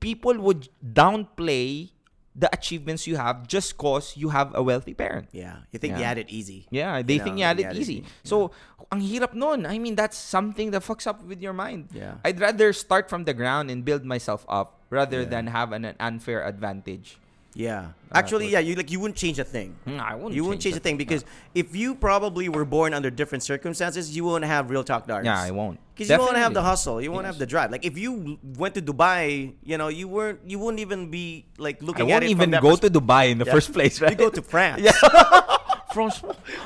[0.00, 1.90] people would downplay
[2.34, 5.28] the achievements you have just cause you have a wealthy parent.
[5.32, 6.08] Yeah, you think you Yeah.
[6.08, 6.64] had it easy.
[6.72, 7.96] Yeah, they You think know, you had you it had it easy.
[8.00, 8.12] easy.
[8.24, 8.50] So,
[8.90, 9.66] ang hirap nun.
[9.68, 11.92] I mean, that's something that fucks up with your mind.
[11.92, 12.16] Yeah.
[12.24, 15.28] I'd rather start from the ground and build myself up rather Yeah.
[15.28, 17.20] than have an, an unfair advantage.
[17.54, 19.76] Yeah, actually, yeah, you like you wouldn't change a thing.
[19.86, 21.22] Mm, I wouldn't you wouldn't change a thing because
[21.54, 25.26] if you probably were born under different circumstances, you won't have Real Talk Darbs.
[25.26, 25.78] Yeah, I won't.
[25.94, 26.96] Because you won't have the hustle.
[27.02, 27.34] You won't Yes.
[27.34, 27.70] have the drive.
[27.70, 30.40] Like if you went to Dubai, you know, you weren't.
[30.48, 32.88] You wouldn't even be like I looking at won't it even from that go to
[32.88, 33.52] Dubai in the Yeah.
[33.52, 34.12] first place, right?
[34.12, 34.80] You go to France.
[34.80, 34.92] Yeah.
[35.92, 36.22] France,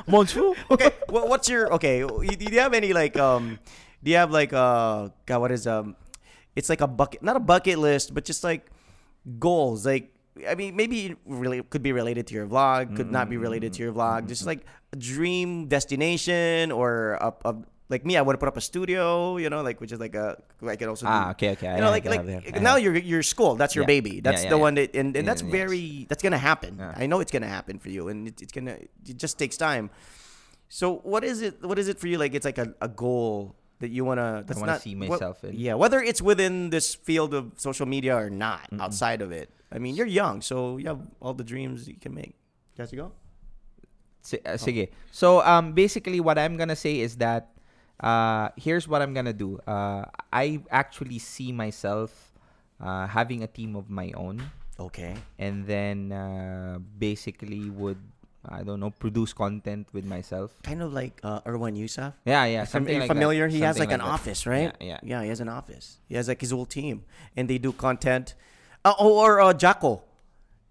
[0.07, 0.55] Monsieur.
[0.71, 0.91] okay.
[1.09, 1.99] What, what's your okay?
[1.99, 3.59] you- Do you have any like um?
[4.05, 5.09] Do you have like uh?
[5.27, 5.97] God, what is um?
[6.55, 8.71] It's like a bucket, not a bucket list, but just like
[9.43, 9.85] goals.
[9.85, 10.15] Like
[10.49, 13.73] I mean, maybe it really could be related to your vlog, could not be related
[13.75, 14.29] to your vlog.
[14.29, 17.55] Just like a dream destination or a, a
[17.89, 19.37] like me, I would put up a studio.
[19.39, 20.37] You know, like which is like a
[20.67, 21.75] I could also do, Ah, okay, okay.
[21.77, 23.55] You know, like I like I now you're your school.
[23.55, 23.95] That's your Yeah.
[23.95, 24.21] baby.
[24.21, 26.81] That's Yeah, the yeah, one that and, and that's very that's gonna happen.
[26.81, 28.77] I know it's gonna happen for you, and it, it's gonna
[29.07, 29.91] it just takes time.
[30.69, 31.63] So what is it?
[31.63, 32.19] What is it for you?
[32.19, 34.43] Like it's like a, a goal that you wanna.
[34.47, 35.55] That's wanna not see what- in.
[35.55, 39.49] Yeah, whether it's within this field of social media or not, outside of it.
[39.73, 42.35] I mean, you're young, so you have all the dreams you can make.
[42.79, 43.13] Got to go.
[44.23, 44.91] Si- uh, sige.
[45.11, 47.55] So um basically what I'm gonna say is that
[48.03, 49.59] uh here's what I'm gonna do.
[49.67, 52.11] Uh I actually see myself
[52.83, 54.43] uh having a team of my own
[54.79, 55.15] Okay.
[55.39, 57.99] and then uh basically would
[58.49, 60.55] I don't know produce content with myself.
[60.63, 62.15] Kind of like uh, Erwan Heussaff.
[62.25, 62.63] Yeah, yeah.
[62.65, 63.15] Something are you like that.
[63.15, 63.49] familiar?
[63.49, 64.13] He has Something like an that.
[64.13, 64.71] office, right?
[64.79, 65.19] Yeah, yeah.
[65.19, 65.99] Yeah, he has an office.
[66.07, 67.03] He has like his whole team,
[67.35, 68.35] and they do content.
[68.87, 70.03] Uh, oh, or uh, Jaco,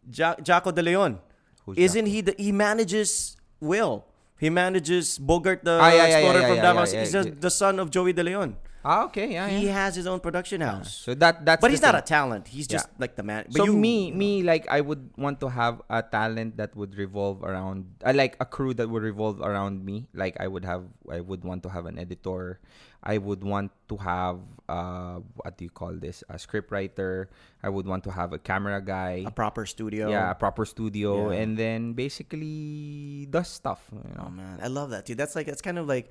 [0.09, 1.19] ja- Jaco De Leon.
[1.65, 2.21] Who's Isn't he?
[2.21, 4.05] The, he manages Will.
[4.39, 6.93] He manages Bogart the Ah, yeah, yeah, explorer yeah, from yeah, Davos.
[6.93, 8.55] yeah, He's the son of Joey De Leon.
[8.85, 9.33] Ah, okay.
[9.33, 9.73] Yeah, He yeah.
[9.89, 10.93] has his own production house.
[10.93, 12.45] So that that's but the he's not a talent.
[12.45, 13.01] He's just Yeah.
[13.01, 13.49] like the man.
[13.49, 16.93] But so you, me, me, like I would want to have a talent that would
[16.93, 20.05] revolve around, uh, like a crew that would revolve around me.
[20.13, 22.61] Like I would have, I would want to have an editor.
[23.01, 24.37] I would want to have,
[24.69, 26.23] uh, what do you call this?
[26.29, 27.29] A script writer.
[27.61, 29.25] I would want to have a camera guy.
[29.25, 30.09] a proper studio.
[30.13, 31.41] yeah, a proper studio, Yeah.
[31.41, 33.81] and then basically does stuff.
[33.93, 34.29] You Oh know?
[34.29, 35.17] man, I love that, dude.
[35.17, 36.09] That's like that's kind of like,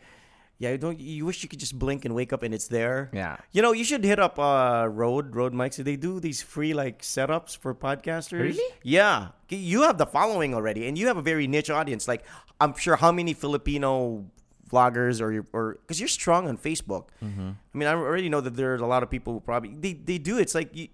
[0.65, 0.71] yeah.
[0.75, 3.11] You don't you wish you could just blink and wake up and it's there.
[3.13, 3.37] Yeah.
[3.53, 5.77] You know, you should hit up uh Rode Rode Mics.
[5.91, 8.41] They do these free like setups for podcasters.
[8.41, 8.71] Really?
[8.83, 9.29] Yeah.
[9.51, 12.09] You have the following already, and you have a very niche audience.
[12.09, 12.25] Like
[12.61, 14.25] I'm sure how many Filipino
[14.71, 17.09] vloggers or or because you're strong on Facebook.
[17.23, 17.51] Mm-hmm.
[17.51, 20.19] I mean, I already know that there's a lot of people who probably they they
[20.19, 20.39] do.
[20.39, 20.89] It's like you,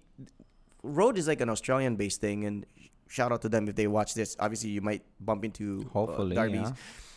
[0.83, 2.65] Road is like an Australian based thing, and
[3.07, 4.35] shout out to them if they watch this.
[4.39, 6.69] Obviously, you might bump into uh, Hopefully, Darby's.
[6.69, 6.73] yeah.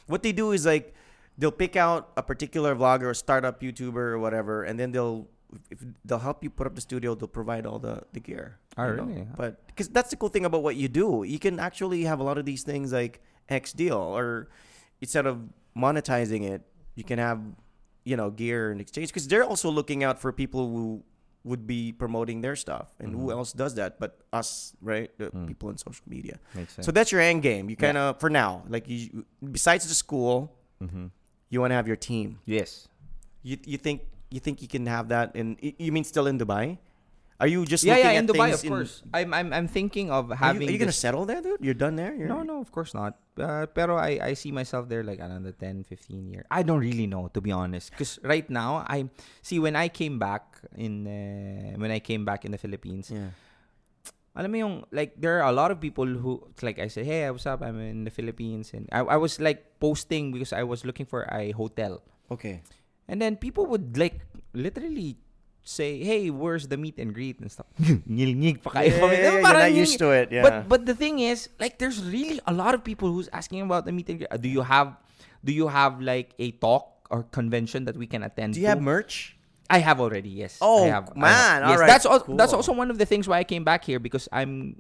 [0.07, 0.95] What they do is like
[1.39, 5.29] they'll pick out a particular vlogger or startup YouTuber or whatever, and then they'll
[5.71, 7.15] if they'll help you put up the studio.
[7.15, 8.59] They'll provide all the the gear.
[8.77, 9.05] Oh, know?
[9.05, 9.27] really?
[9.37, 12.25] But because that's the cool thing about what you do, you can actually have a
[12.25, 14.49] lot of these things like X deal, or
[15.01, 15.39] instead of
[15.77, 16.63] monetizing it,
[16.95, 17.41] you can have
[18.05, 21.03] you know gear and exchange because they're also looking out for people who
[21.45, 23.31] would be promoting their stuff and who Mm-hmm.
[23.39, 25.47] else does that but us right the Mm.
[25.47, 26.87] people in social media Makes sense.
[26.87, 30.53] so that's your end game you kind of for now like you besides the school
[30.83, 31.11] Mhm.
[31.55, 32.89] You want to have your team Yes.
[33.47, 34.03] you, you think
[34.35, 36.79] you think you can have that in you mean still in dubai
[37.43, 38.23] are you just Yeah, looking yeah.
[38.23, 39.03] at In Dubai, of course.
[39.13, 40.69] I'm, I'm, I'm thinking of are you, having.
[40.69, 43.19] are you gonna settle there dude you're done there you're, No, no, of course not.
[43.35, 46.47] Uh, pero I, I see myself there like another 10, 15 years.
[46.49, 47.91] I don't really know, to be honest.
[47.91, 49.11] Because right now, I
[49.43, 53.35] see when I came back in uh, when I came back in the Philippines, yeah
[54.35, 57.05] alam mo yung, like, there are a lot of people who, it's like, I say,
[57.05, 57.63] hey, what's up?
[57.63, 58.75] I'm in the Philippines.
[58.75, 62.03] And I, I was, like, posting because I was looking for a hotel.
[62.31, 62.63] Okay.
[63.09, 64.21] And then people would like
[64.53, 65.17] literally
[65.63, 67.69] say, "Hey, where's the meet and greet and stuff?"
[68.09, 68.97] Ngil-ngig pa kayo.
[68.97, 70.45] Yeah, yeah, yeah, you're not used to it, yeah.
[70.45, 73.85] But but the thing is, like, there's really a lot of people who's asking about
[73.85, 74.33] the meet and greet.
[74.41, 74.97] Do you have,
[75.45, 78.57] do you have like a talk or convention that we can attend?
[78.57, 78.73] Do you to?
[78.73, 79.37] have merch?
[79.75, 80.31] I have already.
[80.31, 80.59] Yes.
[80.63, 81.63] Oh, I have, I man, have.
[81.63, 83.99] Yes, alright, That's al- that's also one of the things why I came back here
[83.99, 84.77] because I'm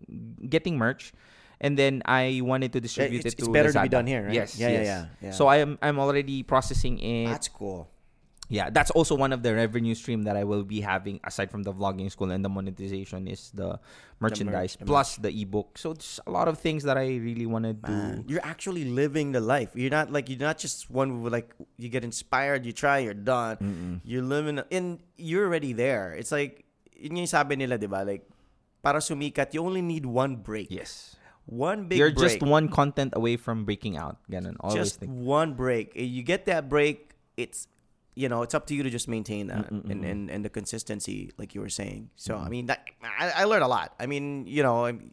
[0.49, 1.13] getting merch.
[1.61, 4.07] And then I wanted to eh, distribute it's- it it's to better to be done
[4.07, 4.35] here, right?
[4.35, 4.87] Yes, Yeah, yeah, yes.
[4.87, 5.35] yeah, yeah.
[5.39, 7.31] So I am I'm already processing it.
[7.31, 7.89] That's cool.
[8.49, 11.63] Yeah, that's also one of the revenue stream that I will be having aside from
[11.63, 13.81] the vlogging school and the monetization is the
[14.21, 15.79] merchandise the plus the ebook.
[15.79, 18.25] So there's a lot of things that I really want to do.
[18.29, 19.71] You're actually living the life.
[19.75, 23.15] You're not like you're not just one who like you get inspired, you try, you're
[23.15, 24.01] done.
[24.05, 26.13] You're living and you're already there.
[26.13, 26.65] It's like
[26.97, 28.05] yun yung sabi nila, 'di ba?
[28.05, 28.29] Like
[28.85, 30.69] para sumikat, you only need one break.
[30.69, 31.17] Yes.
[31.45, 32.41] One big You're break.
[32.41, 34.17] just one content away from breaking out.
[34.33, 34.57] Ganun.
[34.61, 35.13] Always just think.
[35.13, 35.93] one break.
[35.93, 37.69] You get that break, it's
[38.15, 41.33] you know, it's up to you to just maintain that and, and and the consistency,
[41.37, 42.11] like you were saying.
[42.17, 42.45] So mm-hmm.
[42.45, 43.95] I mean, that I, I learned a lot.
[43.99, 45.13] I mean, you know, I'm,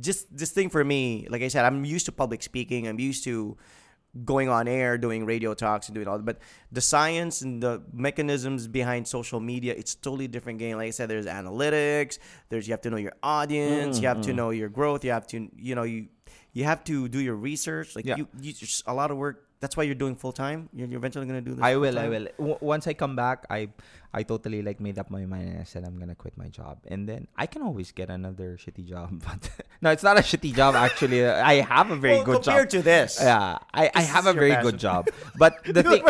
[0.00, 2.86] just this thing for me, like I said, I'm used to public speaking.
[2.86, 3.56] I'm used to
[4.24, 6.16] going on air, doing radio talks, and doing all.
[6.18, 6.24] That.
[6.24, 6.38] But
[6.72, 10.76] the science and the mechanisms behind social media, it's totally different game.
[10.76, 12.18] Like I said, there's analytics.
[12.48, 14.00] There's you have to know your audience.
[14.00, 14.36] You have to mm-hmm.
[14.36, 15.04] know your growth.
[15.04, 16.06] You have to, you know, you
[16.52, 17.94] you have to do your research.
[17.94, 18.16] Like Yeah.
[18.16, 19.45] you, you just a lot of work.
[19.60, 20.68] That's why you're doing full time.
[20.72, 21.64] You're, you're eventually gonna do this.
[21.64, 22.10] I will, I full-time?
[22.10, 22.26] will.
[22.38, 23.68] W- once I come back, I
[24.12, 26.78] I totally like made up my mind and I said I'm gonna quit my job,
[26.88, 29.22] and then I can always get another shitty job.
[29.26, 29.48] But
[29.80, 31.24] no, it's not a shitty job actually.
[31.26, 32.52] I have a very Well, good compared job.
[32.52, 33.18] Compared to this.
[33.20, 34.70] Yeah, I, I have a very passion.
[34.70, 35.08] good job.
[35.40, 36.04] But the thing,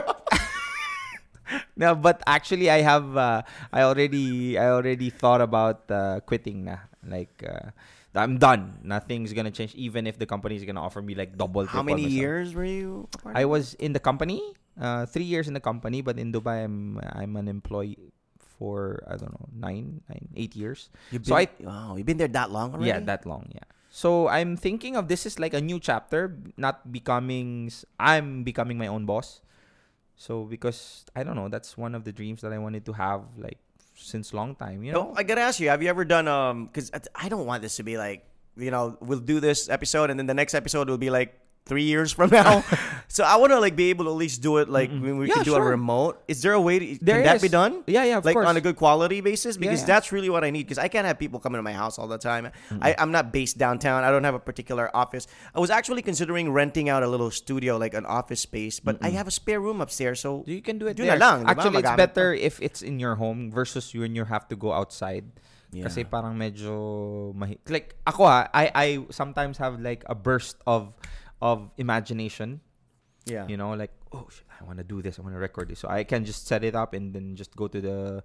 [1.76, 3.42] no, but actually I have uh,
[3.72, 6.78] I already I already thought about uh, quitting na.
[7.06, 7.70] Like uh,
[8.16, 8.80] I'm done.
[8.82, 9.74] Nothing's gonna change.
[9.74, 11.66] Even if the company is gonna offer me like double.
[11.66, 13.08] How many years were you?
[13.24, 14.40] I was in the company,
[14.80, 19.16] uh, three years in the company, but in Dubai, I'm I'm an employee for I
[19.20, 20.88] don't know nine, nine, eight years.
[21.12, 22.88] You've so I been- wow, you've been there that long already.
[22.88, 23.68] yeah that long yeah.
[23.92, 27.72] So I'm thinking of this is like a new chapter, not becoming.
[28.00, 29.40] I'm becoming my own boss.
[30.16, 33.24] So because I don't know, that's one of the dreams that I wanted to have
[33.36, 33.60] like
[33.96, 34.84] since long time.
[34.84, 36.66] You know, No, I gotta ask you, have you ever done um?
[36.66, 38.24] Because I don't want this to be like
[38.56, 41.82] you know we'll do this episode and then the next episode will be like three
[41.82, 42.64] years from now.
[43.08, 45.02] so I want to like be able to at least do it like mm-hmm.
[45.02, 46.22] when we Yeah, can do a remote.
[46.28, 47.82] Is there a way to There can that be done?
[47.86, 48.46] Yeah, yeah, of like course.
[48.46, 49.86] on a good quality basis because yeah.
[49.86, 50.62] that's really what I need.
[50.62, 52.46] Because I can't have people coming to my house all the time.
[52.46, 52.78] Mm-hmm.
[52.80, 54.04] I, I'm not based downtown.
[54.04, 55.26] I don't have a particular office.
[55.54, 59.10] I was actually considering renting out a little studio, like an office space, but I
[59.10, 61.18] have a spare room upstairs, so you can do it na there.
[61.18, 61.46] lang.
[61.46, 64.72] Actually, it's better if it's in your home versus you and you have to go
[64.72, 65.26] outside.
[65.74, 65.90] Yeah.
[65.90, 70.94] Kasi parang medyo mahi- like ako ha, I I sometimes have like a burst of
[71.40, 72.60] of imagination,
[73.24, 73.46] yeah.
[73.46, 75.80] you know, like oh shit, I want to do this, I want to record this.
[75.80, 78.24] So I can just set it up and then just go to the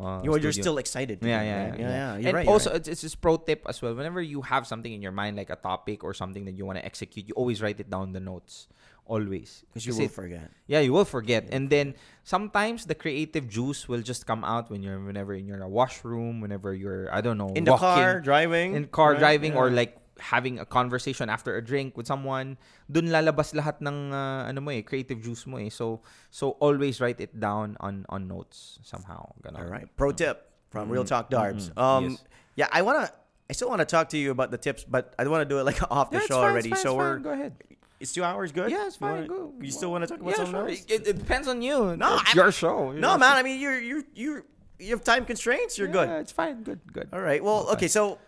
[0.00, 0.62] uh, you're studio.
[0.62, 1.18] still excited.
[1.22, 1.80] yeah, yeah, right?
[1.80, 2.16] yeah, yeah, yeah.
[2.18, 2.44] You're and right.
[2.44, 2.78] you're also, right.
[2.78, 3.94] it's, it's just pro tip as well.
[3.94, 6.78] Whenever you have something in your mind, like a topic or something that you want
[6.78, 8.68] to execute, you always write it down the notes.
[9.06, 10.50] Always, because you will forget.
[10.66, 11.48] yeah, you will forget.
[11.50, 11.94] And then
[12.24, 16.42] sometimes the creative juice will just come out when you're whenever you're in a washroom,
[16.42, 18.74] whenever you're I don't know In the walking, car, driving.
[18.74, 22.58] in car driving or like having a conversation after a drink with someone.
[22.90, 25.68] Dun lalabas lahat ng uh, ano mo eh, creative juice mo eh.
[25.70, 26.00] So
[26.30, 29.32] so always write it down on on notes somehow.
[29.42, 29.58] Ganon.
[29.60, 29.86] All right.
[29.96, 31.70] Pro tip from Real Talk Darbs.
[31.78, 32.24] Um, Yes.
[32.56, 33.10] yeah, I wanna.
[33.48, 35.48] I still want to talk to you about the tips, but I do want to
[35.48, 36.70] do it like off the Yeah, show fine, already.
[36.70, 37.22] fine, so we're fine.
[37.24, 37.52] go ahead.
[37.98, 38.70] it's two hours good.
[38.70, 39.26] Yeah, it's You fine.
[39.26, 39.52] wanna- go.
[39.58, 40.68] You still want to talk about yeah, something sure.
[40.68, 40.84] else?
[40.86, 41.96] It, it depends on you.
[41.96, 42.92] No, it's I'm- your show.
[42.92, 43.32] No, man.
[43.32, 43.38] show.
[43.38, 44.42] I mean, you're you're you're
[44.78, 45.74] you have time constraints.
[45.80, 46.08] You're Yeah, good.
[46.28, 46.62] It's fine.
[46.62, 46.78] Good.
[46.92, 47.08] Good.
[47.10, 47.42] All right.
[47.42, 47.88] Well, okay.
[47.88, 48.20] So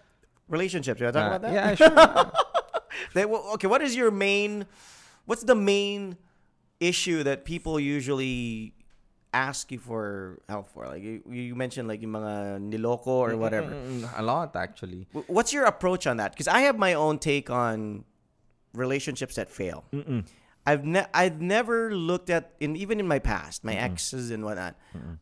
[0.50, 1.00] relationships.
[1.00, 1.52] You want to talk Uh, about that?
[1.54, 2.32] Yeah, sure.
[3.14, 3.66] They- well, okay.
[3.66, 4.66] What is your main?
[5.24, 6.18] What's the main
[6.80, 8.74] issue that people usually
[9.32, 10.86] ask you for help for?
[10.86, 13.72] Like you, you mentioned, like yung mga niloko or whatever.
[14.16, 15.06] A lot actually.
[15.28, 16.32] What's your approach on that?
[16.32, 18.04] Because I have my own take on
[18.74, 19.84] relationships that fail.
[20.66, 24.76] I've ne- I've never looked at in even in my past, my exes and whatnot.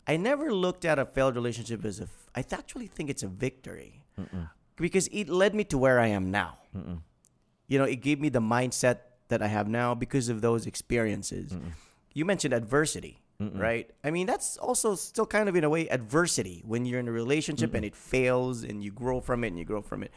[0.08, 2.04] I never looked at a failed relationship as a.
[2.10, 4.02] F- I actually think it's a victory
[4.80, 6.58] because it led me to where I am now.
[7.66, 8.98] You know, it gave me the mindset
[9.28, 11.56] that I have now because of those experiences.
[12.14, 13.90] You mentioned adversity, right?
[14.02, 17.12] I mean, that's also still kind of in a way adversity when you're in a
[17.12, 20.12] relationship and it fails and you grow from it and you grow from it.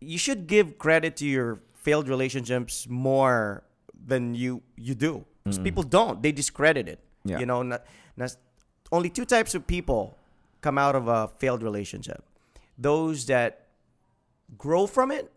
[0.00, 3.62] You should give credit to your failed relationships more
[4.06, 5.24] than you you do.
[5.44, 6.22] 'Cause people don't.
[6.22, 7.00] They discredit it.
[7.24, 7.38] Yeah.
[7.38, 7.84] You know, not,
[8.16, 8.34] not,
[8.92, 10.18] only two types of people
[10.60, 12.24] come out of a failed relationship.
[12.78, 13.63] Those that
[14.58, 15.30] grow from it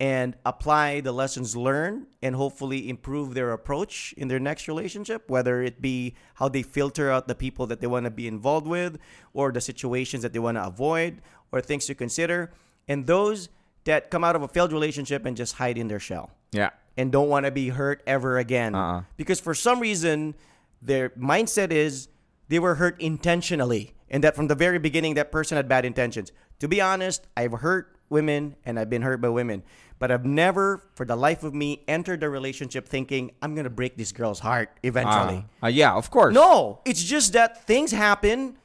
[0.00, 5.62] and apply the lessons learned and hopefully improve their approach in their next relationship, whether
[5.62, 8.98] it be how they filter out the people that they want to be involved with
[9.32, 11.20] or the situations that they want to avoid
[11.52, 12.50] or things to consider.
[12.88, 13.48] And those
[13.84, 16.70] that come out of a failed relationship and just hide in their shell Yeah.
[16.96, 18.74] and don't want to be hurt ever again.
[18.74, 19.02] Uh-uh.
[19.16, 20.34] Because for some reason,
[20.80, 22.08] their mindset is
[22.48, 23.94] they were hurt intentionally.
[24.10, 26.32] And that from the very beginning, that person had bad intentions.
[26.58, 29.64] To be honest, I've hurt women and I've been hurt by women.
[29.98, 33.70] But I've never, for the life of me, entered a relationship thinking, I'm going to
[33.70, 35.44] break this girl's heart eventually.
[35.62, 35.66] Ah.
[35.66, 36.34] Uh, yeah, of course.
[36.34, 38.58] No, it's just that things happen,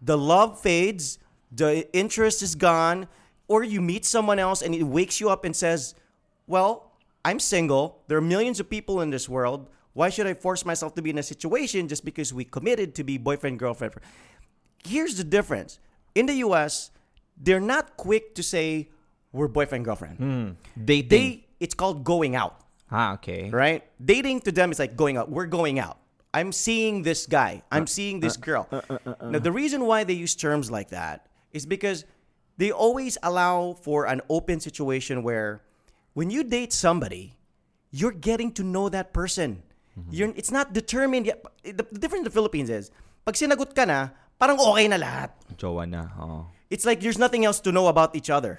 [0.00, 1.18] the love fades,
[1.52, 3.08] the interest is gone,
[3.48, 5.94] or you meet someone else and it wakes you up and says,
[6.46, 6.92] Well,
[7.24, 8.02] I'm single.
[8.08, 9.68] There are millions of people in this world.
[9.94, 13.04] Why should I force myself to be in a situation just because we committed to
[13.04, 13.94] be boyfriend, girlfriend?
[14.84, 15.78] Here's the difference.
[16.14, 16.90] In the US,
[17.36, 18.90] they're not quick to say
[19.34, 20.16] we're boyfriend, girlfriend.
[20.16, 20.48] Hmm.
[20.78, 21.08] Dating.
[21.10, 23.50] They it's called going out ah, okay.
[23.50, 23.82] right?
[24.02, 25.30] Dating to them is like going out.
[25.30, 25.98] We're going out.
[26.32, 27.62] I'm seeing this guy.
[27.70, 28.68] I'm seeing this uh, girl.
[28.70, 32.04] Uh, uh, now, the reason why they use terms like that is because
[32.56, 35.62] they always allow for an open situation where
[36.14, 37.36] when you date somebody,
[37.90, 39.62] you're getting to know that person.
[39.98, 40.10] Mm-hmm.
[40.10, 41.44] You're, it's not determined yet.
[41.62, 42.90] The, the difference in the Philippines is,
[43.24, 45.30] pag sinagot ka na, parang okay na lahat.
[45.54, 46.10] Jowa na.
[46.18, 46.46] Oh.
[46.68, 48.58] It's like there's nothing else to know about each other.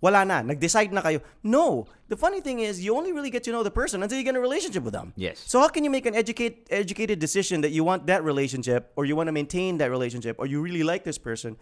[0.00, 0.40] Wala na.
[0.42, 1.20] Nag-decide na kayo.
[1.42, 1.86] No.
[2.08, 4.30] The funny thing is, you only really get to know the person until you get
[4.30, 5.12] in a relationship with them.
[5.16, 5.44] Yes.
[5.46, 9.04] So how can you make an educate, educated decision that you want that relationship or
[9.04, 11.56] you want to maintain that relationship or you really like this person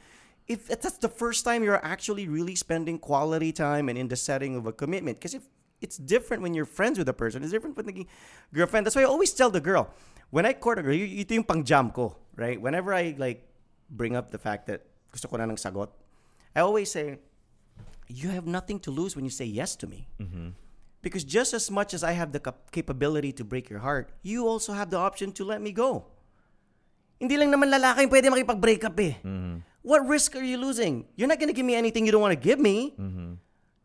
[0.48, 4.56] if that's the first time you're actually really spending quality time and in the setting
[4.56, 5.18] of a commitment?
[5.18, 5.42] Because if
[5.80, 8.06] it's different when you're friends with a person, it's different when naging
[8.52, 8.86] girlfriend.
[8.86, 9.92] That's why I always tell the girl,
[10.30, 12.60] when I court a girl, ito yung pang-jam ko, right?
[12.60, 13.46] Whenever I like
[13.90, 15.88] bring up the fact that gusto ko na ng sagot,
[16.56, 17.18] I always say,
[18.08, 20.08] you have nothing to lose when you say yes to me.
[20.20, 20.48] Mm-hmm.
[21.00, 22.40] Because just as much as I have the
[22.72, 26.06] capability to break your heart, you also have the option to let me go.
[27.20, 29.14] Hindi lang naman lalaki yung pwede makipag-break up eh.
[29.22, 29.56] Mm-hmm.
[29.82, 31.06] What risk are you losing?
[31.14, 32.94] You're not gonna give me anything you don't want to give me.
[32.98, 33.38] Mm-hmm.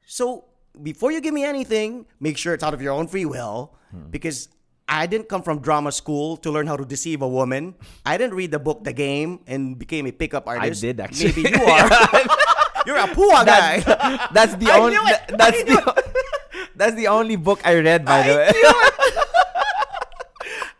[0.05, 0.45] So
[0.81, 3.77] before you give me anything, make sure it's out of your own free will.
[4.09, 4.49] Because
[4.87, 7.75] I didn't come from drama school to learn how to deceive a woman.
[8.05, 10.83] I didn't read the book The Game and became a pickup artist.
[10.83, 11.43] I did, actually.
[11.43, 11.89] Maybe you are.
[12.85, 13.79] You're a pua guy.
[14.33, 14.97] That's the only.
[15.29, 16.03] That's the.
[16.75, 18.49] That's the only book I read, by the way.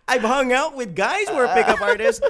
[0.07, 2.21] I've hung out with guys who are pickup artists,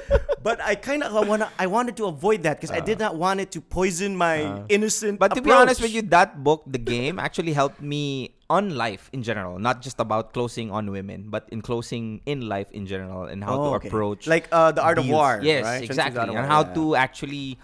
[0.42, 3.40] but I kind of wanna I wanted to avoid that because I did not want
[3.40, 5.18] it to poison my innocent.
[5.18, 9.10] But to be honest with you, that book, The Game, actually helped me on life
[9.12, 13.24] in general, not just about closing on women, but in closing in life in general
[13.24, 13.88] and how Oh, to okay.
[13.88, 15.40] approach like uh, the art of war.
[15.42, 15.82] Yes, right?
[15.82, 16.74] Exactly, and how yeah.
[16.74, 17.58] to actually,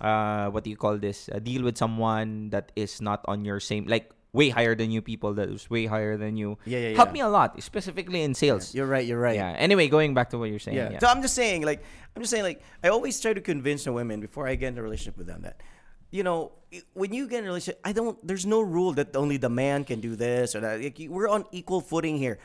[0.00, 1.28] uh, what do you call this?
[1.32, 5.00] Uh, deal with someone that is not on your same like way higher than you,
[5.00, 6.58] people that is way higher than you.
[6.66, 7.12] Yeah, yeah, Helped yeah.
[7.12, 8.74] me a lot, specifically in sales.
[8.74, 9.06] You're right.
[9.06, 9.36] You're right.
[9.36, 9.54] Yeah.
[9.56, 10.76] Anyway, going back to what you're saying.
[10.76, 10.90] Yeah.
[10.90, 10.98] Yeah.
[10.98, 11.82] So I'm just saying, like,
[12.14, 14.78] I'm just saying, like, I always try to convince the women before I get in
[14.78, 15.62] a relationship with them that,
[16.10, 16.52] you know,
[16.94, 18.18] when you get in a relationship, I don't.
[18.26, 20.82] There's no rule that only the man can do this or that.
[20.82, 22.40] Like, we're on equal footing here.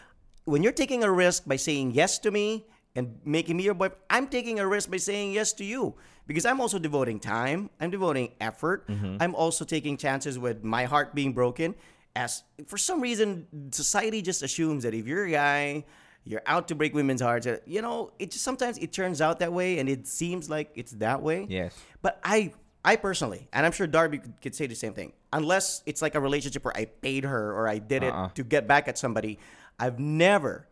[0.45, 3.89] When you're taking a risk by saying yes to me and making me your boy,
[4.09, 5.95] I'm taking a risk by saying yes to you
[6.27, 7.69] because I'm also devoting time.
[7.79, 8.89] I'm devoting effort.
[9.19, 11.75] I'm also taking chances with my heart being broken.
[12.15, 15.85] As for some reason, society just assumes that if you're a guy
[16.25, 17.47] you're out to break women's hearts.
[17.47, 20.69] Uh, You know, it just sometimes it turns out that way, and it seems like
[20.75, 21.47] it's that way.
[21.49, 21.73] Yes.
[22.01, 22.51] But I,
[22.83, 25.13] I personally, and I'm sure Darby could, could say the same thing.
[25.33, 28.29] Unless it's like a relationship where I paid her or I did it Uh-uh.
[28.35, 29.39] to get back at somebody,
[29.79, 30.67] I've never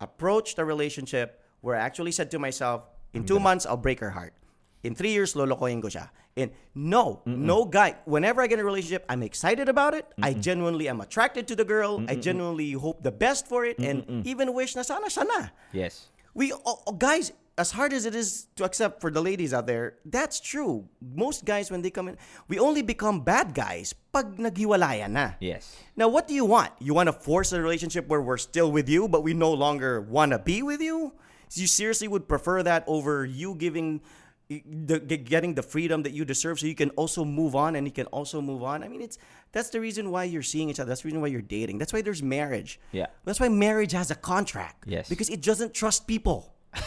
[0.00, 2.84] approached a relationship where I actually said to myself,
[3.16, 4.36] in two months I'll break her heart.
[4.84, 6.12] In three years, lolokohin ko siya.
[6.36, 7.96] And no, no guy.
[8.04, 10.04] Whenever I get in a relationship, I'm excited about it.
[10.20, 12.04] I genuinely am attracted to the girl.
[12.04, 15.56] I genuinely hope the best for it, and even wish na sana sana.
[15.72, 16.12] Yes.
[16.36, 19.64] We oh, oh, guys, as hard as it is to accept for the ladies out
[19.70, 20.84] there, that's true.
[21.00, 22.18] Most guys when they come in,
[22.50, 25.38] we only become bad guys pag naghiwalayan na.
[25.40, 25.78] Yes.
[25.96, 26.74] Now, what do you want?
[26.82, 30.02] You want to force a relationship where we're still with you, but we no longer
[30.02, 31.14] want to be with you?
[31.56, 34.00] You seriously would prefer that over you giving,
[34.48, 37.92] the, getting the freedom that you deserve, so you can also move on and you
[37.92, 38.82] can also move on.
[38.82, 39.18] I mean, it's
[39.52, 40.88] that's the reason why you're seeing each other.
[40.88, 41.78] That's the reason why you're dating.
[41.78, 42.78] That's why there's marriage.
[42.92, 43.06] Yeah.
[43.24, 44.84] That's why marriage has a contract.
[44.86, 45.08] Yes.
[45.08, 46.54] Because it doesn't trust people.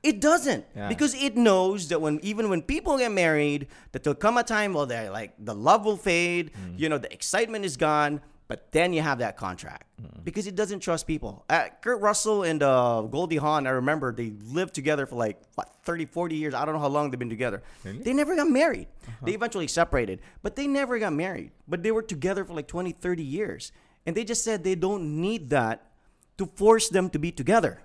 [0.00, 0.88] It doesn't Yeah.
[0.88, 4.72] because it knows that when even when people get married, that there'll come a time
[4.72, 6.78] where they're like the love will fade, Mm.
[6.78, 8.20] you know, the excitement is gone.
[8.48, 9.84] But then you have that contract
[10.24, 11.44] because it doesn't trust people.
[11.50, 15.68] Uh, Kurt Russell and uh, Goldie Hawn, I remember they lived together for like what
[15.84, 16.54] 30, 40 years.
[16.54, 17.62] I don't know how long they've been together.
[17.84, 18.88] They never got married.
[19.22, 21.50] They eventually separated, but they never got married.
[21.68, 23.70] But they were together for like 20, 30 years.
[24.06, 25.90] And they just said they don't need that
[26.38, 27.82] to force them to be together.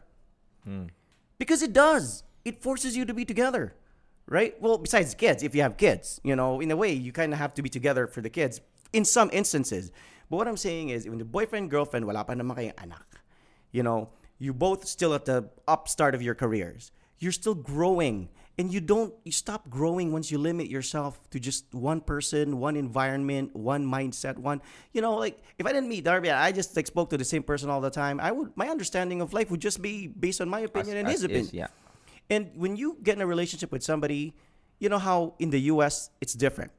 [1.39, 2.23] Because it does.
[2.45, 3.73] It forces you to be together.
[4.29, 4.55] Right?
[4.61, 7.39] Well, besides kids, if you have kids, you know, in a way, you kind of
[7.39, 8.61] have to be together for the kids
[8.93, 9.91] in some instances.
[10.29, 13.05] But what I'm saying is, when the boyfriend, girlfriend, wala pa naman kayong anak,
[13.71, 16.91] you know, you both still at the upstart of your careers.
[17.19, 18.29] You're still growing.
[18.57, 22.75] And you don't, you stop growing once you limit yourself to just one person, one
[22.75, 24.61] environment, one mindset, one,
[24.93, 27.41] you know, like if I didn't meet Darby, I just like spoke to the same
[27.41, 28.19] person all the time.
[28.19, 31.13] I would, my understanding of life would just be based on my opinion and As-
[31.13, 31.45] his as opinion.
[31.47, 31.67] is, yeah.
[32.29, 34.35] And when you get in a relationship with somebody,
[34.77, 36.71] you know how in the US it's different.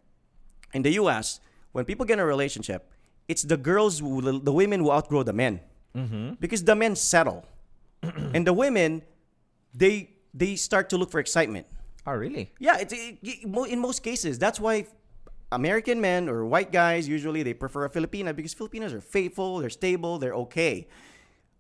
[0.74, 1.40] In the US,
[1.72, 2.86] when people get in a relationship,
[3.28, 5.60] it's the girls, who, the women who outgrow the men.
[5.96, 6.34] Mm-hmm.
[6.40, 7.46] Because the men settle.
[8.02, 9.02] and the women,
[9.74, 11.66] they they start to look for excitement.
[12.06, 12.52] Oh, really?
[12.58, 14.38] Yeah, it's it, it- in most cases.
[14.38, 14.86] That's why
[15.52, 19.70] American men or white guys usually they prefer a Filipina because Filipinos are faithful, they're
[19.70, 20.86] stable, they're okay.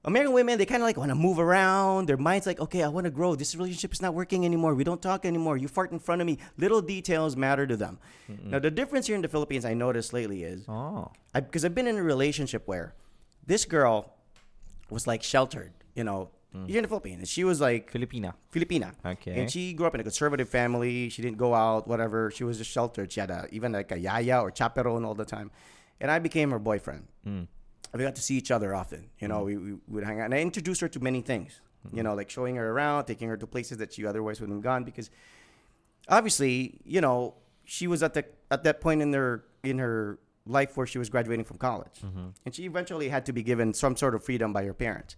[0.06, 2.08] American women, they kind of like want to move around.
[2.08, 3.34] Their mind's like, okay, I want to grow.
[3.34, 4.74] This relationship is not working anymore.
[4.74, 5.56] We don't talk anymore.
[5.56, 6.38] You fart in front of me.
[6.58, 7.98] Little details matter to them.
[8.44, 11.10] Now, the difference here in the Philippines I noticed lately is Oh.
[11.32, 12.94] because I've been in a relationship where
[13.46, 14.14] this girl
[14.90, 16.68] was like sheltered, you know, mm.
[16.68, 17.30] you're in the Philippines.
[17.30, 18.34] She was like Filipina.
[18.52, 18.92] Filipina.
[19.04, 19.40] Okay.
[19.40, 21.08] And she grew up in a conservative family.
[21.08, 22.30] She didn't go out, whatever.
[22.30, 23.10] She was just sheltered.
[23.10, 25.50] She had a, even like a yaya or chaperone all the time.
[26.00, 27.06] And I became her boyfriend.
[27.26, 27.46] Mm.
[27.94, 29.10] We got to see each other often.
[29.20, 29.64] You know, mm-hmm.
[29.66, 30.26] we, we would hang out.
[30.26, 32.04] And I introduced her to many things, you mm-hmm.
[32.04, 34.84] know, like showing her around, taking her to places that she otherwise wouldn't have gone
[34.84, 35.10] because
[36.08, 40.76] obviously, you know, she was at the at that point in her in her life
[40.76, 42.28] where she was graduating from college, mm-hmm.
[42.44, 45.16] and she eventually had to be given some sort of freedom by her parents.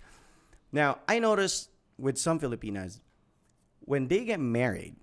[0.72, 3.00] Now, I noticed with some Filipinas,
[3.80, 4.96] when they get married,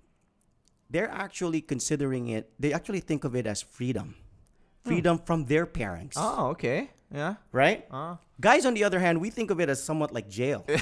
[0.88, 2.50] they're actually considering it.
[2.58, 4.16] They actually think of it as freedom,
[4.84, 4.88] hmm.
[4.88, 6.90] freedom from their parents, Oh, okay.
[7.14, 7.38] Yeah.
[7.54, 7.86] right?
[7.94, 8.18] Ah.
[8.42, 10.66] Guys, on the other hand, we think of it as somewhat like jail.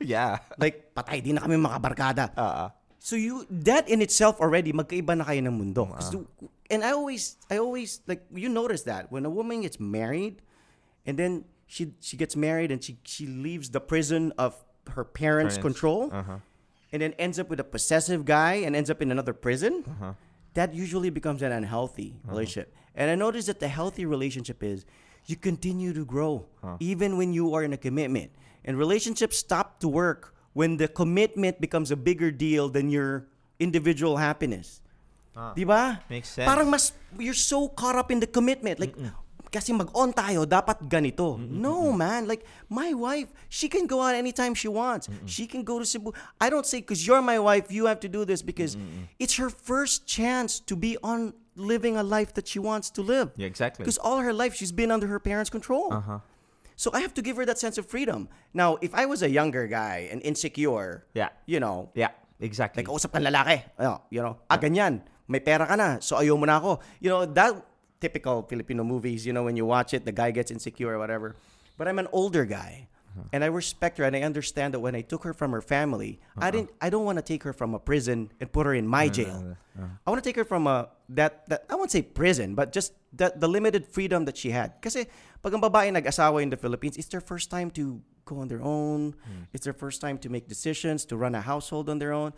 [0.00, 0.40] Yeah.
[0.56, 2.32] like patay di na kami makabarkada.
[2.34, 5.88] Uh, So you that in itself already magkaiba na kayo ng mundo.
[6.12, 6.24] the-
[6.68, 10.40] and I always I always like you notice that when a woman gets married
[11.08, 14.52] and then she she gets married and she she leaves the prison of
[14.96, 15.64] her parents' Parents.
[15.64, 16.44] control Uh-huh.
[16.92, 19.80] and then ends up with a possessive guy and ends up in another prison.
[19.84, 20.12] Uh-huh.
[20.56, 22.72] That usually becomes an unhealthy relationship.
[22.92, 24.84] And I noticed that the healthy relationship is
[25.30, 26.44] you continue to grow
[26.78, 28.30] even when you are in a commitment.
[28.64, 33.26] And relationships stop to work when the commitment becomes a bigger deal than your
[33.58, 34.82] individual happiness.
[35.54, 36.02] Di ba?
[36.10, 36.44] Makes sense.
[36.44, 38.92] Parang mas you're so caught up in the commitment like
[39.50, 41.34] kasi mag-on tayo, dapat ganito.
[41.34, 42.30] No, man.
[42.30, 45.10] Like, my wife, she can go out anytime she wants.
[45.26, 46.14] She can go to Cebu.
[46.38, 48.78] I don't say, because you're my wife, you have to do this because
[49.18, 53.30] it's her first chance to be on living a life that she wants to live.
[53.36, 53.84] Yeah, exactly.
[53.84, 55.92] Because all her life, she's been under her parents' control.
[55.92, 56.18] Uh-huh.
[56.76, 58.28] So I have to give her that sense of freedom.
[58.56, 61.28] Now, if I was a younger guy and insecure, Yeah.
[61.44, 62.16] you know, Yeah.
[62.40, 62.80] Exactly.
[62.82, 63.60] like, kausap kang lalaki.
[64.08, 65.04] You know, ah, ganyan.
[65.28, 66.80] May pera ka na, so ayaw mo na ako.
[66.98, 67.54] You know, that
[68.00, 71.36] typical Filipino movies, you know, when you watch it, the guy gets insecure or whatever.
[71.76, 72.88] But I'm an older guy.
[73.20, 73.28] Uh-huh.
[73.32, 76.20] And I respect her and I understand that when I took her from her family,
[76.36, 76.50] I uh-huh.
[76.50, 79.08] didn't I don't want to take her from a prison and put her in my
[79.08, 79.56] jail.
[80.04, 82.92] I want to take her from a that that I won't say prison, but just
[83.16, 84.80] that the limited freedom that she had.
[84.80, 85.06] Kasi
[85.40, 88.60] pag ang babae nag-asawa in the Philippines, it's their first time to go on their
[88.60, 89.16] own.
[89.24, 89.48] Hmm.
[89.52, 92.32] It's their first time to make decisions, to run a household on their own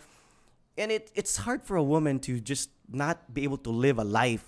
[0.77, 4.05] and it it's hard for a woman to just not be able to live a
[4.05, 4.45] life.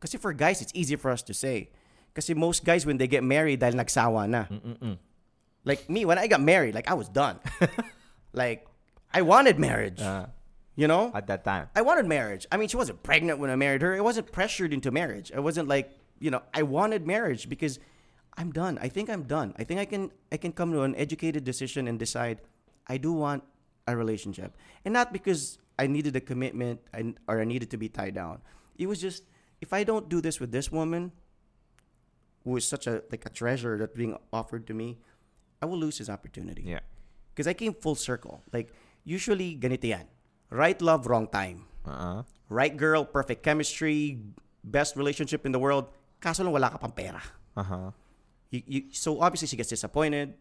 [0.00, 1.70] Kasi for guys, it's easy for us to say.
[2.14, 4.46] Kasi most guys, when they get married, dahil nagsawa na.
[5.64, 7.38] Like me, when I got married, like I was done.
[8.32, 8.66] like,
[9.12, 10.00] I wanted marriage.
[10.00, 10.26] Uh,
[10.78, 11.10] you know?
[11.12, 11.68] at that time.
[11.74, 12.46] I wanted marriage.
[12.52, 13.96] I mean, she wasn't pregnant when I married her.
[13.96, 15.32] I wasn't pressured into marriage.
[15.34, 17.80] I wasn't like, you know, I wanted marriage because
[18.36, 18.78] I'm done.
[18.80, 19.54] I think I'm done.
[19.58, 22.40] I think I can I can come to an educated decision and decide
[22.86, 23.42] I do want
[23.88, 24.56] a relationship.
[24.84, 28.40] And not because I needed a commitment and or I needed to be tied down.
[28.76, 29.24] It was just
[29.60, 31.10] if I don't do this with this woman
[32.44, 34.98] who is such a like a treasure that's being offered to me,
[35.62, 36.62] I will lose his opportunity.
[36.66, 36.80] Yeah.
[37.34, 38.42] Because I came full circle.
[38.52, 38.72] Like,
[39.04, 40.06] usually, ganito yan.
[40.50, 41.64] Right love, wrong time.
[41.86, 42.22] Uh-uh.
[42.48, 44.18] Right girl, perfect chemistry,
[44.64, 45.86] best relationship in the world.
[46.20, 47.22] Kaso lang wala ka pang pera.
[47.56, 47.90] Uh-huh.
[48.50, 50.34] You, you, so obviously, she gets disappointed.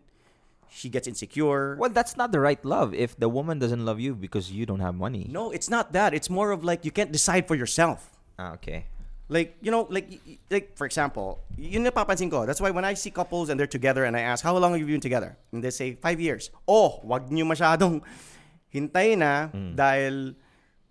[0.69, 1.77] She gets insecure.
[1.79, 4.81] Well, that's not the right love if the woman doesn't love you because you don't
[4.81, 5.27] have money.
[5.29, 6.13] No, it's not that.
[6.13, 8.11] It's more of like you can't decide for yourself.
[8.37, 8.85] Ah, okay.
[9.29, 10.07] Like, you know, like,
[10.49, 12.45] like for example, yun na papansin ko.
[12.45, 14.79] That's why when I see couples and they're together and I ask, how long have
[14.79, 15.37] you been together?
[15.51, 16.49] And they say, five years.
[16.67, 18.01] Oh, wag niyo masyadong
[18.73, 20.35] hintay na dahil,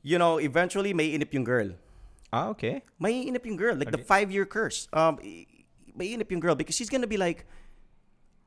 [0.02, 1.72] you know, eventually may inip yung girl.
[2.32, 2.82] Ah, okay.
[3.00, 3.74] May inip yung girl.
[3.74, 4.88] Like the five-year curse.
[4.92, 5.16] Um,
[5.96, 7.46] may inip yung girl because she's gonna be like,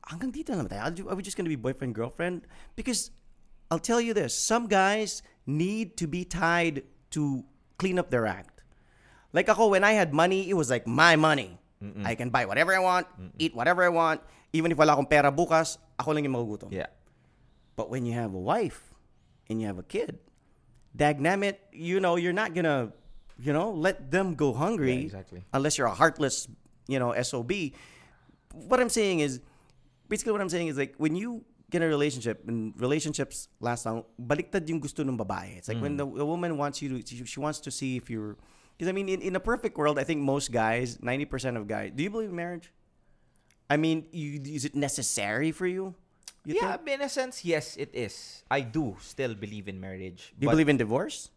[0.06, 1.10] hanggang dito na naman tayo.
[1.10, 2.46] Are we just gonna be boyfriend, girlfriend?
[2.76, 3.10] Because
[3.70, 7.44] I'll tell you this, some guys need to be tied to
[7.78, 8.59] clean up their act.
[9.32, 11.60] Like ako, when I had money, it was like my money.
[12.04, 13.06] I can buy whatever I want,
[13.38, 14.20] eat whatever I want.
[14.52, 16.68] Even if wala akong pera bukas, ako lang yung magugutom.
[16.68, 16.92] Yeah.
[17.76, 18.92] But when you have a wife
[19.48, 20.18] and you have a kid,
[20.92, 22.92] dagnamit, you know, you're not gonna,
[23.38, 25.44] you know, let them go hungry Yeah, exactly.
[25.54, 26.48] unless you're a heartless,
[26.88, 27.72] you know, SOB.
[28.52, 29.40] What I'm saying is,
[30.08, 34.04] basically what I'm saying is like when you get a relationship and relationships last long,
[34.20, 35.56] baliktad yung gusto ng babae.
[35.56, 35.98] It's like when mm.
[35.98, 38.36] the, the woman wants you to, she, she wants to see if you're,
[38.80, 41.92] because I mean, in, in a perfect world, I think most guys, 90% of guys,
[41.94, 42.72] do you believe in marriage?
[43.68, 45.92] I mean, you, is it necessary for you?
[46.46, 46.88] You yeah, think?
[46.88, 48.42] in a sense, yes, it is.
[48.50, 50.32] I do still believe in marriage.
[50.32, 51.28] Do you believe in divorce?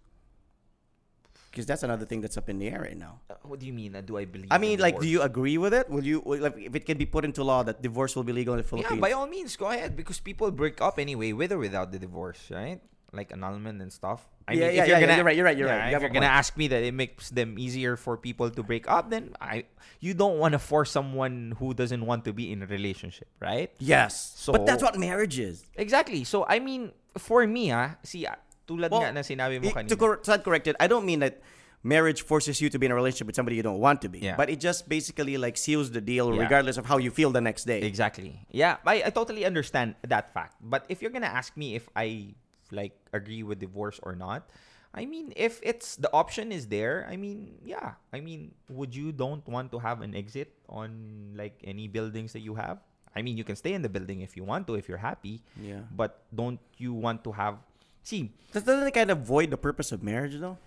[1.52, 3.20] Because that's another thing that's up in the air right now.
[3.30, 3.94] Uh, What do you mean?
[3.94, 4.48] Uh, do I believe?
[4.50, 5.90] I mean, like, do you agree with it?
[5.90, 8.54] Will you, like, if it can be put into law that divorce will be legal
[8.54, 8.96] in the Philippines?
[8.96, 12.00] Yeah, by all means, go ahead because people break up anyway, with or without the
[12.00, 12.80] divorce, right?
[13.14, 14.26] Like annulment and stuff.
[14.48, 15.78] I Yeah, mean, yeah, if yeah, you're yeah, gonna, you're right, you're right, you're yeah,
[15.78, 15.90] right.
[15.92, 18.90] You If you're gonna ask me that it makes them easier for people to break
[18.90, 19.66] up, then I,
[20.02, 23.70] you don't want to force someone who doesn't want to be in a relationship, right?
[23.78, 24.34] yes.
[24.36, 25.64] So- but that's what marriage is.
[25.78, 26.26] Exactly.
[26.26, 28.36] So I mean, for me, ah, see, ah,
[28.68, 29.90] tulad Well, nga na sinabi mo kanina.
[29.94, 31.38] to cor- to correct it, I don't mean that
[31.84, 34.20] marriage forces you to be in a relationship with somebody you don't want to be.
[34.24, 34.40] Yeah.
[34.40, 36.42] But it just basically like seals the deal Yeah.
[36.48, 37.84] regardless of how you feel the next day.
[37.84, 38.40] Exactly.
[38.52, 40.56] Yeah, I, I totally understand that fact.
[40.64, 42.40] But if you're gonna ask me if I
[42.74, 44.50] like agree with divorce or not,
[44.94, 47.94] I mean, if it's the option is there, I mean, yeah.
[48.12, 52.42] I mean, would you don't want to have an exit on like any buildings that
[52.42, 52.78] you have?
[53.16, 55.42] I mean, you can stay in the building if you want to, if you're happy.
[55.62, 55.82] Yeah.
[55.96, 57.58] But don't you want to have?
[58.04, 60.58] See, Does- Doesn't it kind of void the purpose of marriage though?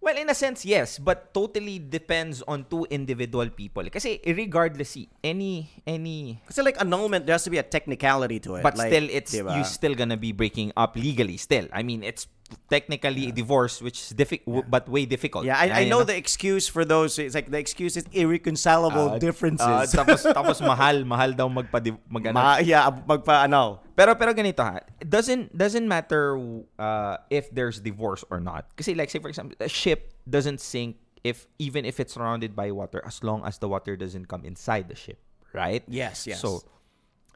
[0.00, 3.82] Well, in a sense, yes, but totally depends on two individual people.
[3.90, 8.56] Kasi regardless, see, any any Because like annulment, there has to be a technicality to
[8.56, 8.62] it.
[8.62, 9.56] but Like, still it's diba?
[9.58, 12.26] you still gonna be breaking up legally still i mean it's
[12.70, 16.66] technically divorce which is difficult but way difficult Yeah, I, I you know the excuse
[16.68, 17.18] for those.
[17.18, 19.66] It's like the excuse is irreconcilable Uh, differences.
[19.66, 22.34] uh, tapos tapos mahal mahal daw magpa mag ano.
[22.34, 23.80] Ma- yeah, magpa ano.
[23.96, 26.36] pero pero ganito ha it doesn't doesn't matter
[26.78, 30.98] uh, if there's divorce or not kasi like say for example a ship doesn't sink
[31.24, 34.86] if even if it's surrounded by water as long as the water doesn't come inside
[34.86, 35.18] the ship
[35.56, 36.38] right Yes, yes.
[36.44, 36.62] so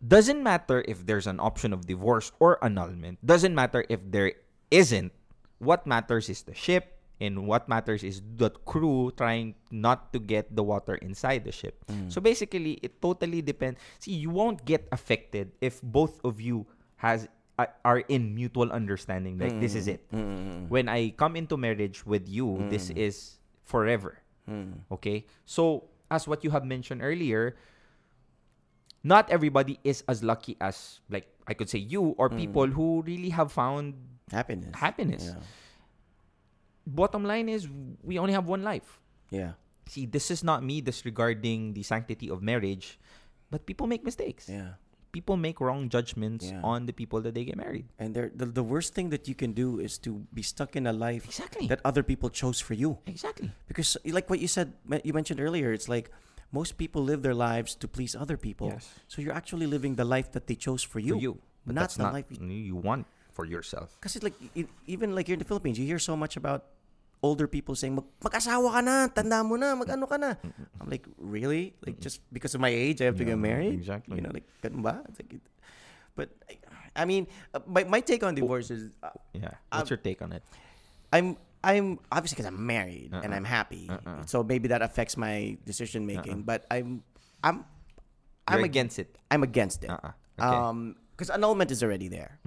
[0.00, 4.32] doesn't matter if there's an option of divorce or annulment doesn't matter if there
[4.70, 5.12] isn't.
[5.58, 10.56] What matters is the ship and what matters is the crew trying not to get
[10.56, 11.84] the water inside the ship.
[11.86, 12.10] Mm.
[12.10, 16.66] So basically it totally depends see you won't get affected if both of you
[16.96, 17.28] has
[17.84, 19.94] are in mutual understanding like this is mm.
[19.94, 20.00] it.
[20.12, 20.68] Mm.
[20.72, 24.18] When i come into marriage with you this is forever.
[24.90, 25.28] Okay?
[25.44, 27.54] So as what you have mentioned earlier
[29.04, 33.30] not everybody is as lucky as like I could say you or people who really
[33.30, 33.94] have found
[34.30, 34.74] Happiness.
[34.74, 35.24] happiness.
[35.26, 35.42] Yeah.
[36.86, 37.68] Bottom line is
[38.02, 39.00] we only have one life.
[39.30, 39.52] Yeah.
[39.86, 42.98] See, this is not me disregarding the sanctity of marriage,
[43.50, 44.48] but people make mistakes.
[44.48, 44.74] Yeah.
[45.12, 46.62] People make wrong judgments Yeah.
[46.62, 47.86] on the people that they get married.
[47.98, 50.86] And they're- the the worst thing that you can do is to be stuck in
[50.86, 51.66] a life Exactly.
[51.66, 52.98] that other people chose for you.
[53.06, 53.50] Exactly.
[53.66, 56.10] Because like what you said, you mentioned earlier, it's like
[56.54, 58.68] most people live their lives to please other people.
[58.70, 58.86] Yes.
[59.10, 61.14] So you're actually living the life that they chose for you.
[61.18, 61.34] For you.
[61.66, 62.26] But not that's the not life.
[62.30, 63.06] You, you want
[63.40, 63.96] for yourself.
[64.04, 64.36] kasi like
[64.84, 66.68] even like here in the Philippines, you hear so much about
[67.24, 70.36] older people saying, Mag- mag-asawa ka na, tanda mo na, mag-ano ka na.
[70.80, 71.72] I'm like, really?
[71.84, 73.72] Like just because of my age, I have to get married?
[73.76, 74.20] exactly.
[74.20, 75.00] You know, like, ganun ba?
[75.08, 75.48] It's like, it-
[76.16, 76.28] but
[76.96, 79.56] I mean, uh, my, my take on divorce is, uh, Yeah.
[79.72, 80.44] What's Um, your take on it?
[81.16, 83.36] I'm I'm obviously because I'm married and Uh-uh.
[83.36, 84.24] I'm happy, Uh-uh.
[84.24, 86.44] so maybe that affects my decision making.
[86.48, 87.04] But I'm
[87.44, 87.64] I'm
[88.48, 89.12] I'm ag- against it.
[89.28, 89.92] I'm against it.
[89.92, 90.12] Uh-uh.
[90.40, 90.44] Okay.
[90.56, 92.40] Um, because annulment is already there,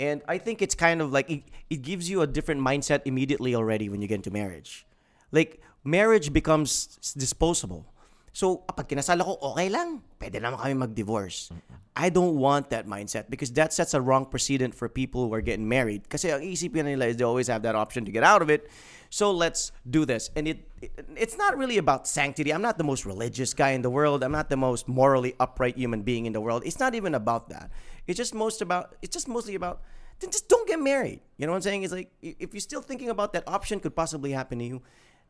[0.00, 3.54] and I think it's kind of like it, it gives you a different mindset immediately
[3.54, 4.86] already when you get into marriage.
[5.30, 7.86] Like marriage becomes disposable.
[8.32, 10.00] So, kapag kinasal ako, okay lang.
[10.16, 11.52] Pwede naman kami mag-divorce.
[11.92, 15.44] I don't want that mindset because that sets a wrong precedent for people who are
[15.44, 16.08] getting married.
[16.08, 18.72] Kasi ang isipin nila is they always have that option to get out of it.
[19.12, 20.32] So, let's do this.
[20.32, 22.48] And it, it it's not really about sanctity.
[22.48, 24.24] I'm not the most religious guy in the world.
[24.24, 26.64] I'm not the most morally upright human being in the world.
[26.64, 27.68] It's not even about that.
[28.06, 29.82] It's just most about it's just mostly about
[30.20, 31.20] then just don't get married.
[31.36, 31.82] You know what I'm saying?
[31.82, 34.82] It's like if you're still thinking about that option could possibly happen to you,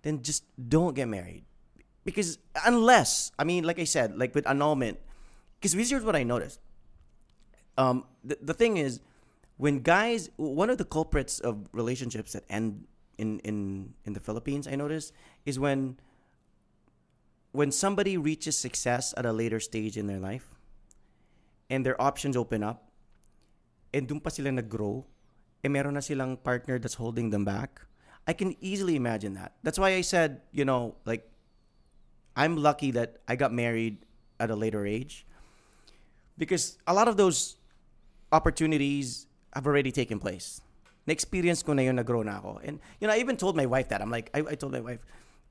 [0.03, 1.45] then just don't get married.
[2.05, 4.99] Because unless, I mean, like I said, like with annulment,
[5.61, 6.61] because here's what I noticed.
[7.79, 9.01] Um, the, the thing is,
[9.57, 12.85] when guys, one of the culprits of relationships that end
[13.19, 15.13] in, in, in the Philippines, I noticed,
[15.47, 15.99] is when
[17.53, 20.49] when somebody reaches success at a later stage in their life
[21.73, 22.93] and their options open up
[23.97, 25.09] and dun pa sila nag-grow
[25.65, 27.89] eh meron na silang partner that's holding them back
[28.29, 31.25] I can easily imagine that that's why I said you know like
[32.37, 34.05] I'm lucky that I got married
[34.37, 35.25] at a later age
[36.37, 37.57] because a lot of those
[38.29, 39.25] opportunities
[39.57, 40.61] have already taken place
[41.07, 42.61] na-experience ko na yun, nag-grow na ako.
[42.63, 44.01] And, you know, I even told my wife that.
[44.01, 45.03] I'm like, I, I told my wife,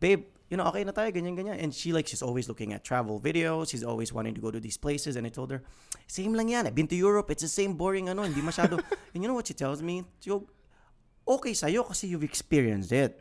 [0.01, 1.55] babe, you know, okay na tayo, ganyan, ganyan.
[1.63, 3.71] And she, like, she's always looking at travel videos.
[3.71, 5.15] She's always wanting to go to these places.
[5.15, 5.63] And I told her,
[6.07, 6.67] same lang yan.
[6.67, 7.31] I've been to Europe.
[7.31, 8.83] It's the same boring, ano, hindi masyado.
[9.15, 10.03] and you know what she tells me?
[10.19, 10.43] She go,
[11.23, 13.15] okay sa'yo kasi you've experienced it.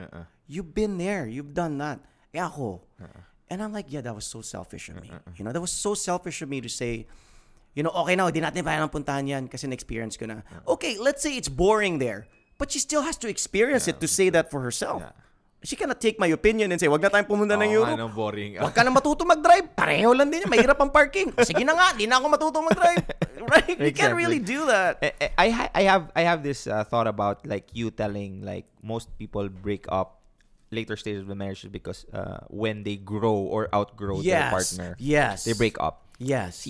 [0.49, 1.29] You've been there.
[1.31, 2.01] You've done that.
[2.35, 2.83] Eh ako.
[3.51, 5.11] And I'm like, yeah, that was so selfish of me.
[5.37, 7.07] You know, that was so selfish of me to say,
[7.75, 10.43] you know, okay na, di natin kaya ng puntahan yan kasi na-experience ko na.
[10.67, 12.27] Okay, let's say it's boring there.
[12.59, 15.03] But she still has to experience it to say that for herself.
[15.61, 17.93] She cannot take my opinion and say, wag na tayong pumunta ng Europe.
[17.93, 18.57] Ano, boring.
[18.57, 19.77] Wag ka na matuto mag-drive.
[19.77, 20.41] Pareho lang din.
[20.49, 21.37] Mahirap ang parking.
[21.37, 23.05] O, sige na nga, di na ako matuto mag-drive.
[23.41, 23.77] Right?
[23.81, 25.01] You can't really do that.
[25.37, 29.09] I, I- I, have I have this uh, thought about like you telling like most
[29.17, 30.21] people break up
[30.71, 35.45] later stages of the marriage because uh, when they grow or outgrow their partner, Yes.
[35.49, 36.05] they break up.
[36.21, 36.69] Yes.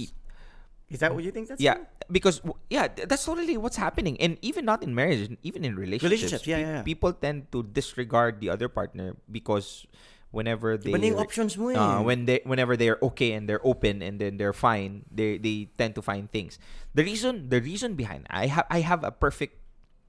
[0.91, 1.87] Is that what you think that's Yeah, true?
[2.11, 6.11] because yeah, that's totally what's happening, and even not in marriage, even in relationships.
[6.11, 6.83] Relationships, yeah, yeah, yeah.
[6.83, 9.87] People tend to disregard the other partner because
[10.35, 14.03] whenever they Iba options mo uh, when they whenever they are okay and they're open
[14.03, 16.59] and then they're fine, they they tend to find things.
[16.95, 19.59] The reason the reason behind I have I have a perfect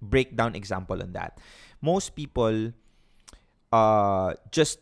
[0.01, 1.37] breakdown example on that.
[1.81, 2.73] Most people
[3.69, 4.81] uh just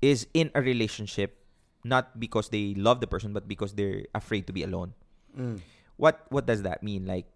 [0.00, 1.40] is in a relationship
[1.84, 4.92] not because they love the person but because they're afraid to be alone.
[5.38, 5.60] Mm.
[5.96, 7.06] What what does that mean?
[7.06, 7.26] Like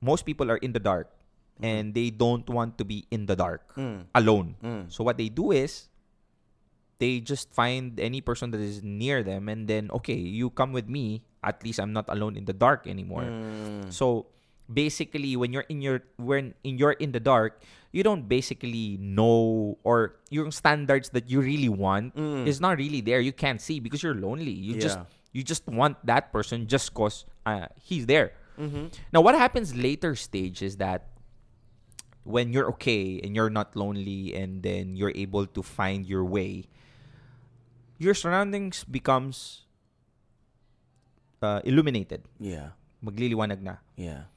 [0.00, 1.10] most people are in the dark
[1.58, 1.64] mm-hmm.
[1.64, 4.04] and they don't want to be in the dark mm.
[4.14, 4.56] alone.
[4.62, 4.92] Mm.
[4.92, 5.88] So what they do is
[6.98, 10.88] they just find any person that is near them and then okay, you come with
[10.88, 13.26] me, at least I'm not alone in the dark anymore.
[13.90, 14.26] So
[14.72, 19.78] basically when you're in your when in you're in the dark, you don't basically know
[19.84, 23.20] or your standards that you really want is not really there.
[23.20, 24.50] You can't see because you're lonely.
[24.50, 25.15] You just Yeah.
[25.36, 28.32] You just want that person just cause uh, he's there.
[29.12, 31.12] Now what happens later stage is that
[32.24, 36.64] when you're okay and you're not lonely and then you're able to find your way,
[38.00, 39.68] your surroundings becomes
[41.44, 42.24] uh, illuminated.
[42.40, 42.72] Yeah.
[43.04, 43.84] Magliliwanag na.
[43.92, 44.32] Yeah.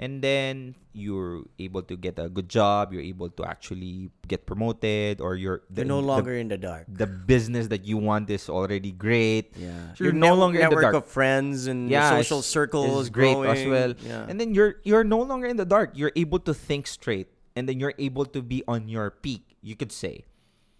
[0.00, 5.20] And then you're able to get a good job, you're able to actually get promoted
[5.20, 6.88] or you're You're no longer in the dark.
[6.88, 9.52] the, the business that you want is already great.
[9.60, 9.92] Yeah.
[10.00, 10.94] You're Your no net- longer in the network dark.
[10.96, 13.92] of friends and yeah, social circles is great as well.
[14.00, 14.24] Yeah.
[14.24, 15.92] And then you're you're no longer in the dark.
[15.92, 19.60] You're able to think straight, and then you're able to be on your peak.
[19.60, 20.24] You could say.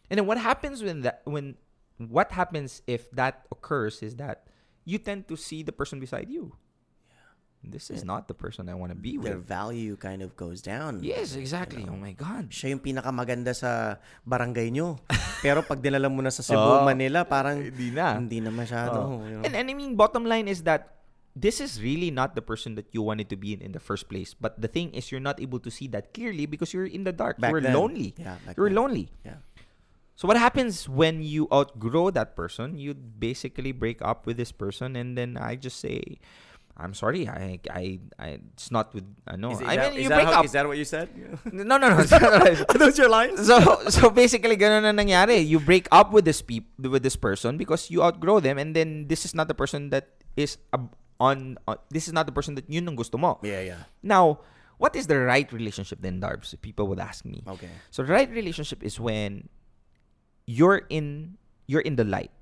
[0.08, 1.60] And then what happens when that when
[2.00, 4.48] what happens if that occurs is that
[4.88, 6.56] you tend to see the person beside you.
[7.60, 9.28] This is not the person I want to be with.
[9.28, 11.04] their value kind of goes down.
[11.04, 11.84] Yes, exactly.
[11.84, 12.48] Oh my God.
[12.48, 14.96] Siya yung pinakamaganda sa barangay nyo.
[15.44, 18.16] Pero pag dinala mo na sa Cebu, Oh, Manila, parang hindi na.
[18.16, 18.96] Hindi na masyado.
[19.04, 19.20] Oh.
[19.28, 19.44] you know.
[19.44, 21.04] And, and I mean, bottom line is that
[21.36, 24.08] this is really not the person that you wanted to be in in the first
[24.08, 24.32] place.
[24.32, 27.12] But the thing is, you're not able to see that clearly because you're in the
[27.12, 27.36] dark.
[27.38, 27.76] Back you're then.
[27.76, 28.16] lonely.
[28.16, 28.80] Yeah, you're then.
[28.80, 29.12] lonely.
[29.20, 29.44] yeah.
[30.16, 32.76] So what happens when you outgrow that person?
[32.76, 36.20] You basically break up with this person, and then I just say,
[36.80, 37.28] "I'm sorry.
[37.28, 39.04] I, I, I it's not with.
[39.28, 39.52] Uh, no.
[39.52, 40.44] Is, is I that, mean, you break how- up.
[40.48, 41.12] Is that what you said?
[41.52, 42.00] no, no, no.
[42.00, 43.36] it's not what I- Are those your lines?
[43.44, 43.60] so
[43.92, 45.44] so basically ganun na nangyari.
[45.44, 49.06] You break up with this peop- with this person because you outgrow them and then
[49.12, 52.56] this is not the person that is ab- on, on this is not the person
[52.56, 53.36] that yun ang gusto mo.
[53.44, 53.84] Yeah, yeah.
[54.00, 54.40] Now,
[54.80, 56.56] what is the right relationship then, Darbs?
[56.64, 57.44] People would ask me.
[57.44, 57.68] Okay.
[57.92, 59.52] So the right relationship is when
[60.48, 61.36] you're in
[61.68, 62.32] you're in the light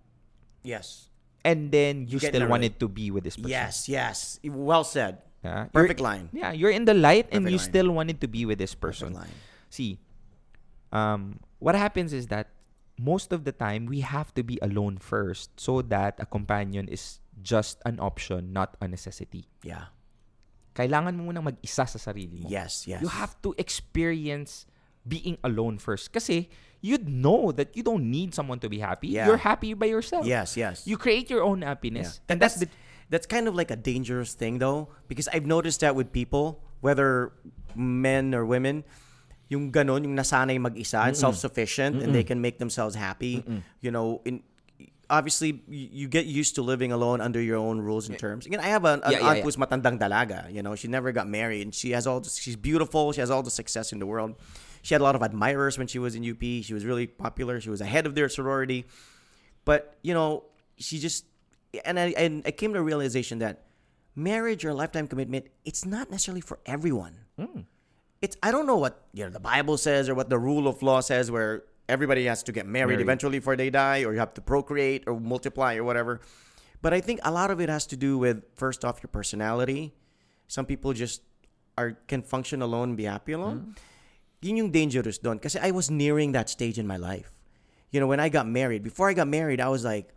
[0.63, 1.08] Yes.
[1.45, 3.51] And then you, get still wanted to be with this person.
[3.51, 4.39] Yes, yes.
[4.45, 5.23] Well said.
[5.45, 5.71] Yeah?
[5.71, 6.27] Perfect You're- line.
[6.33, 7.69] Yeah, you're in the light and you line.
[7.71, 9.15] still wanted to be with this person.
[9.15, 9.31] line.
[9.71, 9.99] See,
[10.93, 12.51] um, what happens is that
[12.99, 17.21] most of the time we have to be alone first so that a companion is
[17.43, 19.47] just an option, not a necessity.
[19.63, 19.95] Yeah.
[20.75, 22.49] Kailangan mo munang mag-isa sa sarili mo.
[22.51, 23.03] Yes, yes.
[23.03, 24.67] You have to experience
[25.09, 26.13] being alone first.
[26.13, 26.49] Kasi
[26.81, 29.09] you'd know that you don't need someone to be happy.
[29.09, 29.27] Yeah.
[29.27, 30.27] You're happy by yourself.
[30.27, 30.87] Yes, yes.
[30.87, 31.69] You create your own Yeah.
[31.75, 32.21] happiness.
[32.29, 32.69] And that's the,
[33.11, 37.33] that's kind of like a dangerous thing though, because I've noticed that with people, whether
[37.75, 38.85] men or women,
[39.49, 43.43] yung ganon, yung nasanay mag-isa and self-sufficient and they can make themselves happy.
[43.81, 44.45] You know, in
[45.11, 48.45] obviously you, get used to living alone under your own rules and terms.
[48.45, 49.45] Again, I have an, an Yeah, yeah, aunt yeah.
[49.45, 50.53] who's matandang dalaga.
[50.53, 52.23] You know, she never got married and she has all.
[52.23, 53.13] She's beautiful.
[53.13, 54.37] She has all the success in the world.
[54.83, 56.41] She had a lot of admirers when she was in UP.
[56.41, 57.61] She was really popular.
[57.61, 58.87] She was ahead of their sorority.
[59.65, 60.45] But you know,
[60.77, 61.25] she just
[61.85, 63.65] and I and I came to a realization that
[64.15, 67.19] marriage or lifetime commitment it's not necessarily for everyone.
[67.39, 67.61] Hmm.
[68.21, 70.83] It's I don't know what you know the Bible says or what the rule of
[70.83, 73.03] law says where everybody has to get married, Married.
[73.03, 76.21] eventually before they die or you have to procreate or multiply or whatever.
[76.83, 79.95] But I think a lot of it has to do with first off your personality.
[80.49, 81.23] Some people just
[81.77, 83.59] are can function alone and be happy alone.
[83.59, 83.71] Hmm.
[84.41, 85.39] Yun yung dangerous doon.
[85.39, 87.35] Kasi I was nearing that stage in my life.
[87.91, 90.13] You know, when I got married, before I got married, I was like,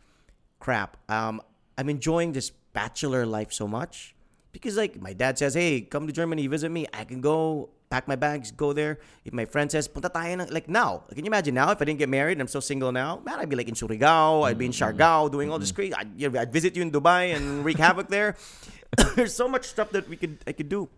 [0.59, 1.41] crap, um,
[1.77, 4.15] I'm enjoying this bachelor life so much.
[4.51, 6.85] Because like my dad says, hey, come to Germany, visit me.
[6.93, 8.99] I can go pack my bags, go there.
[9.23, 11.85] If my friend says, punta tayo ng, like now, can you imagine now if I
[11.85, 13.21] didn't get married and I'm still single now?
[13.23, 15.93] Man, I'd be like in Surigao, I'd be in Siargao doing all this crazy.
[15.93, 18.35] I'd, you know, I'd visit you in Dubai and wreak havoc there.
[19.15, 20.89] There's so much stuff that we could I could do.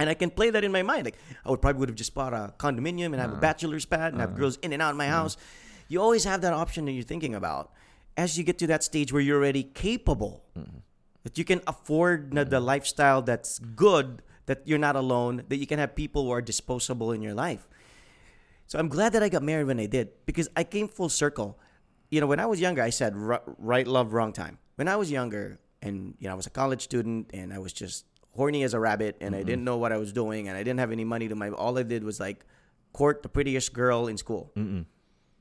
[0.00, 1.04] And I can play that in my mind.
[1.04, 3.40] Like I would probably would have just bought a condominium and have a uh-huh.
[3.40, 4.38] bachelor's pad and have uh-huh.
[4.38, 5.36] girls in and out of my house.
[5.88, 7.70] You always have that option that you're thinking about.
[8.16, 10.78] As you get to that stage where you're already capable, mm-hmm.
[11.22, 12.64] that you can afford na the mm-hmm.
[12.64, 17.12] lifestyle that's good, that you're not alone, that you can have people who are disposable
[17.12, 17.68] in your life.
[18.66, 21.58] So I'm glad that I got married when I did because I came full circle.
[22.10, 24.58] You know, when I was younger, I said right love, wrong time.
[24.76, 27.72] When I was younger, and you know, I was a college student, and I was
[27.72, 30.62] just horny as a rabbit, and I didn't know what I was doing, and I
[30.62, 31.50] didn't have any money to my.
[31.50, 32.46] All I did was like
[32.92, 34.50] court the prettiest girl in school.
[34.56, 34.84] You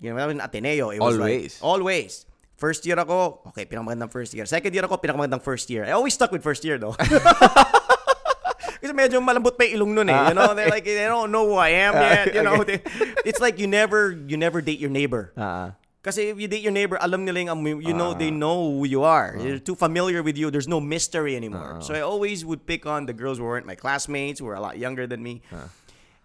[0.02, 1.60] know, I was in Ateneo, it was Always.
[1.62, 2.26] like always.
[2.56, 4.46] First year ako, okay, pinakamagandang first year.
[4.46, 5.84] Second year ako, pinakamagandang first year.
[5.84, 6.96] I always stuck with first year though.
[8.80, 10.28] Kasi medyo malambot pa ilong nun eh.
[10.32, 12.32] You know, they're like, they don't know who I am yet.
[12.32, 12.80] You know, they,
[13.28, 15.34] it's like you never, you never date your neighbor.
[15.36, 15.76] Ah.
[16.02, 18.40] Kasi if you date your neighbor, alam nila yung, amoy- you know, they ah.
[18.40, 19.36] know who you are.
[19.36, 19.44] Ah.
[19.44, 20.50] They're too familiar with you.
[20.50, 21.78] There's no mystery anymore.
[21.78, 21.84] Ah.
[21.84, 24.64] So I always would pick on the girls who weren't my classmates, who were a
[24.64, 25.44] lot younger than me.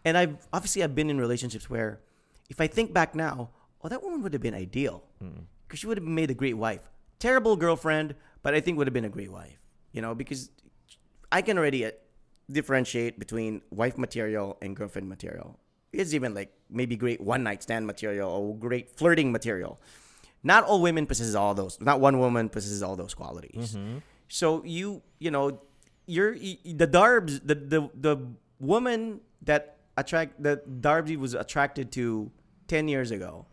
[0.04, 1.98] And I've, obviously, I've been in relationships where
[2.48, 3.50] if I think back now,
[3.82, 5.02] oh, that woman would have been ideal.
[5.66, 6.86] Because she would have made a great wife.
[7.18, 9.58] Terrible girlfriend, but I think would have been a great wife.
[9.90, 10.50] You know, because
[11.32, 11.92] I can already uh,
[12.50, 15.58] differentiate between wife material and girlfriend material.
[15.94, 19.80] It's even like maybe great one night stand material or great flirting material.
[20.42, 21.80] Not all women possesses all those.
[21.80, 23.74] Not one woman possesses all those qualities.
[23.74, 23.98] Mm-hmm.
[24.28, 25.60] So you you know
[26.06, 28.16] you're the Darbs the the the
[28.60, 32.30] woman that attract that Darby was attracted to
[32.68, 33.46] ten years ago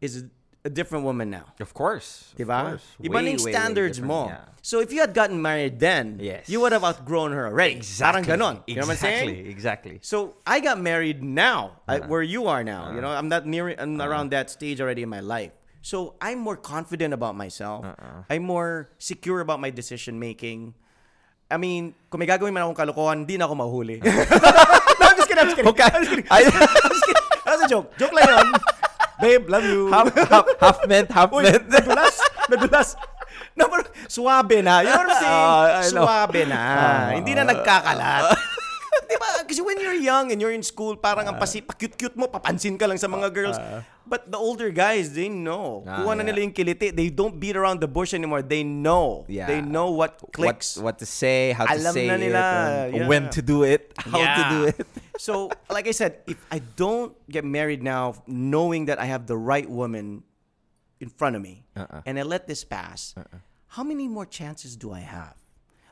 [0.00, 0.24] is
[0.64, 1.44] a different woman now.
[1.60, 2.32] Of course.
[2.32, 2.60] of Diba?
[2.80, 2.84] course.
[2.96, 4.28] Iba na Way, yung way, way standards different, mo.
[4.32, 4.48] yeah.
[4.64, 6.48] So if you had gotten married then, Yes.
[6.48, 7.84] you would have outgrown her already.
[8.00, 8.64] Parang ganon.
[8.66, 9.28] You know what I'm saying?
[9.28, 9.50] Exactly.
[9.52, 9.96] Exactly.
[10.00, 12.08] So I got married now, I- Uh-huh.
[12.08, 12.96] where you are now.
[12.96, 15.52] You know, I'm not near, I'm around that stage already in my life.
[15.84, 17.84] So I'm more confident about myself.
[17.84, 18.24] Uh-uh.
[18.32, 20.72] I'm more secure about my decision making.
[21.52, 24.00] I mean, kung may gagawin man akong kalokohan, hindi na ako mahuli.
[24.00, 25.44] no, I'm just kidding.
[25.44, 25.68] I'm just kidding.
[25.76, 25.84] Okay.
[25.92, 26.24] I'm just kidding.
[26.32, 27.22] I'm just kidding.
[27.44, 27.92] That's a joke.
[28.00, 28.48] Joke lang yun.
[29.20, 29.90] Babe, love you.
[29.94, 31.68] half, half, half meant, half Uy, meant.
[31.70, 32.18] nadulas.
[32.50, 32.88] Nadulas.
[33.54, 34.82] Pero suwabe na.
[34.82, 35.30] You know what I'm saying?
[35.46, 36.02] Ah, I know.
[36.06, 36.60] suwabe na.
[37.14, 38.34] Hindi na nagkakalat.
[39.14, 39.46] Di ba?
[39.46, 41.42] Kasi when you're young and you're in school, parang ang ah.
[41.42, 43.58] pasi, pa-cute-cute mo, papansin ka lang sa mga ah, girls.
[43.58, 43.86] Ah.
[44.02, 45.86] But the older guys, they know.
[45.86, 46.34] Ah, Kuha na yeah.
[46.34, 46.90] nila yung kiliti.
[46.90, 48.42] They don't beat around the bush anymore.
[48.42, 49.24] They know.
[49.30, 49.46] Yeah.
[49.46, 50.76] They know what clicks.
[50.76, 52.42] What, what to say, how Alam to say na nila,
[52.90, 53.08] it, yeah.
[53.08, 54.86] when to do it, how to do it.
[55.16, 59.38] so, like I said, if I don't get married now, knowing that I have the
[59.38, 60.26] right woman
[60.98, 62.02] in front of me, Uh-uh.
[62.04, 63.38] and I let this pass, uh-uh.
[63.78, 65.38] how many more chances do I have?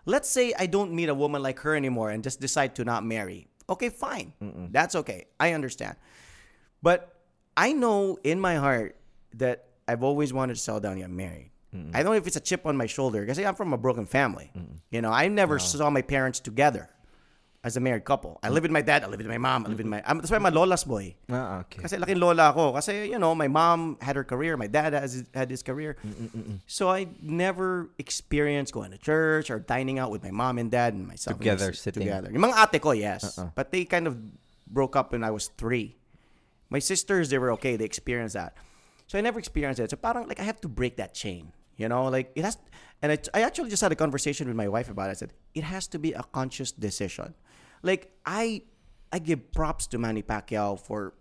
[0.04, 3.04] Let's say I don't meet a woman like her anymore and just decide to not
[3.04, 3.48] marry.
[3.68, 4.32] Okay, fine.
[4.72, 5.26] That's okay.
[5.38, 5.96] I understand.
[6.82, 7.14] But
[7.56, 8.96] I know in my heart
[9.34, 11.50] that I've always wanted to settle down and get married.
[11.94, 14.04] I don't know if it's a chip on my shoulder because I'm from a broken
[14.04, 14.50] family.
[14.90, 16.90] You know, I never saw my parents together
[17.64, 18.40] as a married couple.
[18.42, 20.02] I live with my dad, I live with my mom, I live with my.
[20.04, 21.14] I'm, that's why I'm a lola's boy.
[21.30, 21.82] Ah, okay.
[21.82, 22.72] Kasi laking lola ako.
[22.74, 25.96] Kasi, you know, my mom had her career, my dad has had his career.
[26.04, 30.32] Mm, mm, mm, so I never experienced going to church or dining out with my
[30.32, 31.38] mom and dad and myself.
[31.38, 32.02] and my Together, sitting.
[32.02, 32.30] Together.
[32.32, 33.38] Yung mga ate ko, yes.
[33.38, 33.50] Uh-uh.
[33.54, 34.18] But they kind of
[34.66, 35.94] broke up when I was three.
[36.68, 37.76] My sisters, they were okay.
[37.76, 38.56] They experienced that.
[39.06, 39.90] So I never experienced it.
[39.90, 41.52] So parang like I have to break that chain.
[41.76, 42.58] You know, like it has.
[43.02, 45.10] And I, I actually just had a conversation with my wife about it.
[45.10, 47.34] I said it has to be a conscious decision.
[47.82, 48.62] Like I,
[49.12, 51.14] I give props to Manny Pacquiao for,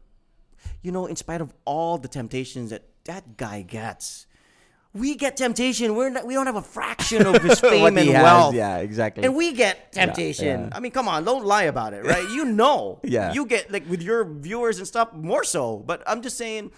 [0.82, 4.28] you know, in spite of all the temptations that that guy gets,
[4.94, 5.96] We get temptation.
[5.96, 8.54] We're not, we don't have a fraction of his fame and has, wealth.
[8.56, 9.24] yeah, exactly.
[9.24, 10.66] And we get temptation.
[10.70, 10.70] yeah.
[10.78, 12.30] I mean, come on, don't lie about it, right?
[12.30, 13.00] You know.
[13.04, 13.34] Yeah.
[13.34, 15.78] You get like with your viewers and stuff more so.
[15.78, 16.72] But I'm just saying,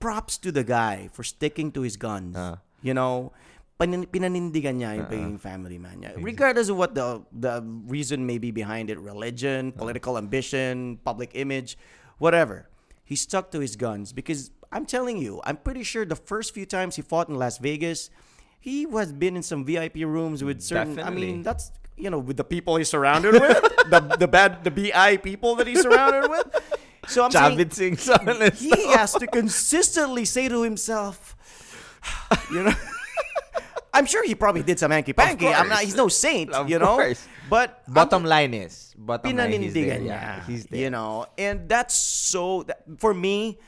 [0.00, 2.36] props to the guy for sticking to his guns.
[2.36, 2.56] Uh.
[2.82, 3.32] You know,
[3.78, 5.12] panin- pinanindigan niya yung uh-uh.
[5.12, 6.16] pagiging family man niya.
[6.16, 9.80] Regardless of what the the reason may be behind it, religion, uh-huh.
[9.84, 11.76] political ambition, public image,
[12.18, 12.68] whatever.
[13.06, 16.66] He stuck to his guns because I'm telling you, I'm pretty sure the first few
[16.66, 18.10] times he fought in Las Vegas,
[18.58, 20.96] he was been in some VIP rooms with certain.
[20.96, 21.28] Definitely.
[21.28, 24.72] I mean, that's you know with the people he's surrounded with, the the bad the
[24.74, 26.50] BI people that he's surrounded with.
[27.06, 27.94] So I'm saying Javed Singh
[28.58, 31.36] he has to consistently say to himself,
[32.50, 32.74] you know.
[33.96, 35.48] I'm sure he probably did some hanky panky.
[35.48, 35.80] I'm not.
[35.80, 36.96] He's no saint, Of you know.
[37.00, 37.24] course.
[37.48, 40.00] But I'm- Bottom line is, bottom line he's there.
[40.02, 40.80] Yeah, he's there.
[40.80, 42.62] You know, and that's so.
[42.68, 43.58] That, for me,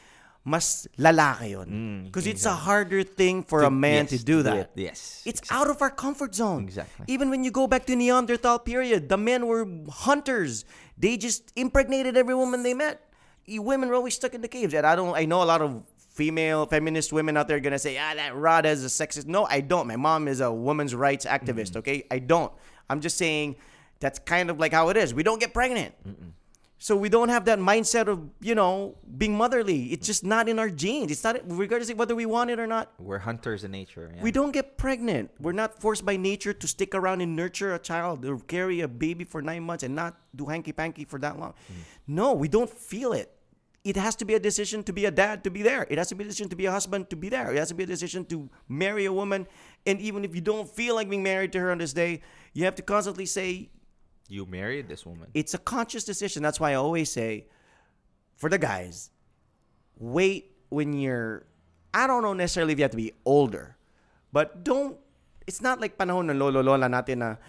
[0.44, 1.68] mas lalaki yun.
[1.68, 4.70] Mm, Because it's a harder thing for a man yes, to do that.
[4.74, 6.62] yes, It's out of our comfort zone.
[6.64, 7.04] Exactly.
[7.08, 10.64] Even when you go back to Neanderthal period, the men were hunters.
[10.98, 13.04] They just impregnated every woman they met.
[13.46, 14.74] Women were always stuck in the caves.
[14.74, 15.14] And I don't.
[15.16, 15.80] I know a lot of
[16.18, 19.26] female feminist women out there gonna say, ah, that Rod is a sexist.
[19.26, 19.86] No, I don't.
[19.86, 21.76] My mom is a women's rights activist.
[21.76, 22.52] Okay, I don't.
[22.90, 23.54] I'm just saying
[24.00, 25.14] that's kind of like how it is.
[25.14, 25.94] We don't get pregnant.
[26.80, 29.86] So we don't have that mindset of, you know, being motherly.
[29.92, 31.10] It's just not in our genes.
[31.10, 32.92] It's not regardless of whether we want it or not.
[33.00, 34.12] We're hunters in nature.
[34.14, 34.22] yeah.
[34.22, 35.30] We don't get pregnant.
[35.40, 38.86] We're not forced by nature to stick around and nurture a child or carry a
[38.86, 41.54] baby for nine months and not do hanky panky for that long.
[42.06, 43.34] No, we don't feel it.
[43.88, 45.88] It has to be a decision to be a dad to be there.
[45.88, 47.48] It has to be a decision to be a husband to be there.
[47.48, 49.48] It has to be a decision to marry a woman.
[49.88, 52.20] And even if you don't feel like being married to her on this day,
[52.52, 53.72] you have to constantly say,
[54.28, 55.32] You married this woman.
[55.32, 56.44] it's a conscious decision.
[56.44, 57.48] That's why I always say,
[58.36, 59.08] for the guys,
[59.96, 61.48] wait when you're.
[61.96, 63.80] I don't know necessarily if you have to be older,
[64.36, 65.00] but don't.
[65.48, 67.40] It's not like panahon ng lolo lola natin na,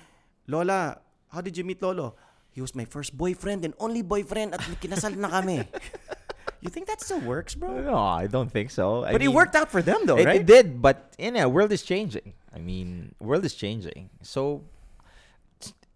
[0.47, 1.03] Lola,
[1.35, 2.15] how did you meet Lolo?
[2.55, 5.67] He was my first boyfriend and only boyfriend at kinasal na kami.
[6.61, 7.81] you think that still works, bro?
[7.81, 9.03] no, I don't think so.
[9.03, 10.41] I But it worked out for them though, it, right?
[10.41, 12.33] it did, but in a world is changing.
[12.53, 14.09] I mean, world is changing.
[14.21, 14.63] So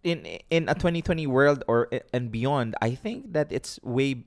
[0.03, 4.23] in in a 2020 world or and beyond, I think that it's way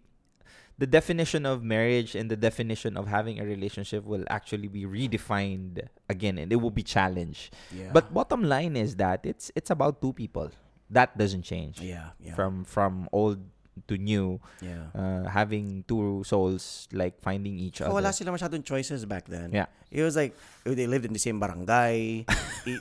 [0.79, 5.89] the definition of marriage and the definition of having a relationship will actually be redefined
[6.09, 7.55] again and it will be challenged.
[7.73, 7.91] Yeah.
[7.93, 10.51] But bottom line is that it's it's about two people.
[10.91, 11.81] That doesn't change.
[11.81, 12.35] Yeah, yeah.
[12.35, 13.41] From from old
[13.89, 14.89] to new, Yeah.
[14.97, 17.95] uh, having two souls like finding each So other.
[18.01, 19.53] wala sila masyadong choices back then.
[19.53, 19.67] Yeah.
[19.93, 20.35] It was like,
[20.67, 22.25] oh, they lived in the same barangay.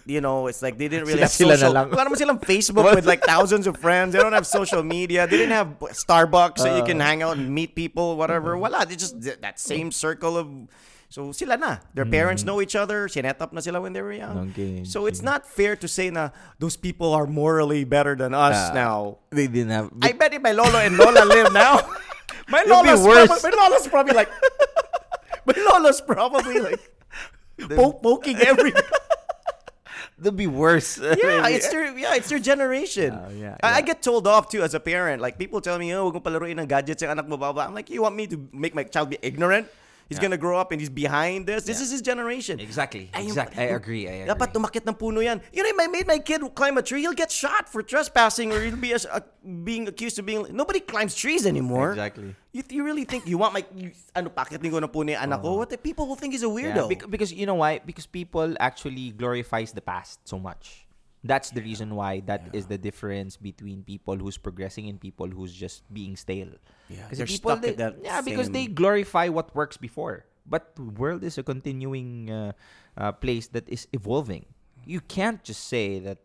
[0.10, 1.74] You know, it's like they didn't really Sila- have social...
[1.78, 4.18] Wala naman silang Facebook with like thousands of friends.
[4.18, 5.28] They don't have social media.
[5.30, 7.06] They didn't have Starbucks so you can Uh.
[7.06, 8.58] hang out and meet people, whatever.
[8.58, 8.82] Wala.
[8.90, 10.50] They just, that same circle of...
[11.10, 11.78] So sila na.
[11.94, 13.08] Their parents know each other.
[13.08, 14.52] Sinet up na sila when they were young.
[14.52, 14.84] Okay.
[14.84, 18.74] So it's not fair to say na those people are morally better than us Ah.
[18.74, 19.18] now.
[19.30, 19.90] They didn't have.
[20.02, 21.80] I bet if my lolo and lola live now,
[22.50, 23.00] my lola's.
[23.02, 24.30] Probably, my lola's probably like,
[25.46, 26.82] my lola's probably like
[27.78, 28.74] poke, poking every.
[30.18, 30.98] They'd be worse.
[30.98, 33.12] Yeah, it's their yeah, it's their generation.
[33.36, 35.22] Yeah, yeah, I, I get told off too as a parent.
[35.22, 37.52] Like people tell me, oh, palaruin ng gadgets yung anak mo, blah.
[37.52, 39.68] I'm like, you want me to make my child be ignorant?
[40.08, 41.66] He's gonna grow up and he's behind this.
[41.66, 42.60] This is his generation.
[42.60, 43.10] Exactly.
[43.14, 43.58] Exactly.
[43.58, 44.06] I agree.
[44.06, 44.30] I agree.
[44.30, 45.42] Dapat tumakit ng puno yan.
[45.50, 48.54] You know, if I made my kid climb a tree, he'll get shot for trespassing
[48.54, 50.46] or he'll be as- uh, being accused of being...
[50.54, 51.98] Nobody climbs trees anymore.
[51.98, 52.36] Exactly.
[52.54, 53.66] You, you really think you want my...
[53.74, 55.58] You, ano, pakitin ko ng puno yung anak ko?
[55.58, 56.90] What the people will think he's a Yeah, weirdo.
[56.90, 57.82] bec- because you know why?
[57.82, 60.86] Because people actually glorifies the past so much.
[61.26, 65.50] That's the reason why that is the difference between people who's progressing and people who's
[65.50, 66.54] just being stale.
[66.90, 70.26] Yeah, Kasi they're people, stuck they- at that yeah, because they glorify what works before.
[70.46, 72.52] But the world is a continuing uh,
[72.98, 74.46] uh, place that is evolving.
[74.86, 76.20] You can't just say that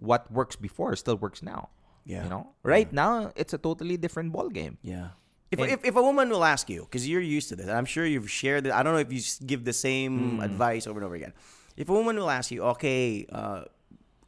[0.00, 1.68] what works before still works now.
[2.08, 2.24] Yeah.
[2.24, 4.78] You know, right now it's a totally different ball game.
[4.80, 5.12] Yeah.
[5.52, 7.76] If, And- if, if a woman will ask you, because you're used to this, and
[7.76, 11.00] I'm sure you've shared it, I don't know if you give the same advice over
[11.00, 11.32] and over again.
[11.76, 13.64] If a woman will ask you, okay, uh,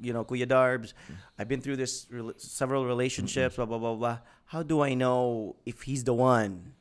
[0.00, 0.92] you know, Kuya Darbs,
[1.38, 4.18] I've been through this rel- several relationships, blah, blah, blah, blah.
[4.46, 6.74] How do I know if he's the one?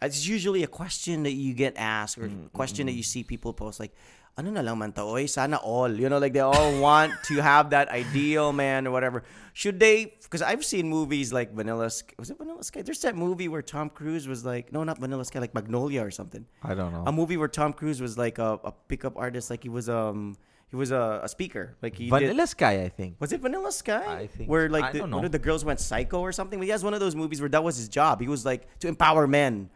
[0.00, 3.52] It's usually a question that you get asked or a question that you see people
[3.52, 3.94] post like,
[4.36, 5.92] ano na lang man to, oy, sana all.
[5.92, 9.22] You know, like they all want to have that ideal man or whatever.
[9.52, 12.14] Should they, because I've seen movies like Vanilla Sky.
[12.18, 12.82] Was it Vanilla Sky?
[12.82, 16.10] There's that movie where Tom Cruise was like, no, not Vanilla Sky, like Magnolia or
[16.10, 16.46] something.
[16.64, 17.04] I don't know.
[17.06, 20.36] A movie where Tom Cruise was like a, a pickup artist, like he was um
[20.72, 21.76] He was a, a speaker.
[21.82, 22.48] Like he Vanilla did.
[22.48, 23.16] Sky, I think.
[23.20, 24.20] Was it Vanilla Sky?
[24.22, 26.58] I think where like I the, one of the girls went psycho or something.
[26.58, 28.22] But He has one of those movies where that was his job.
[28.22, 29.68] He was like to empower men,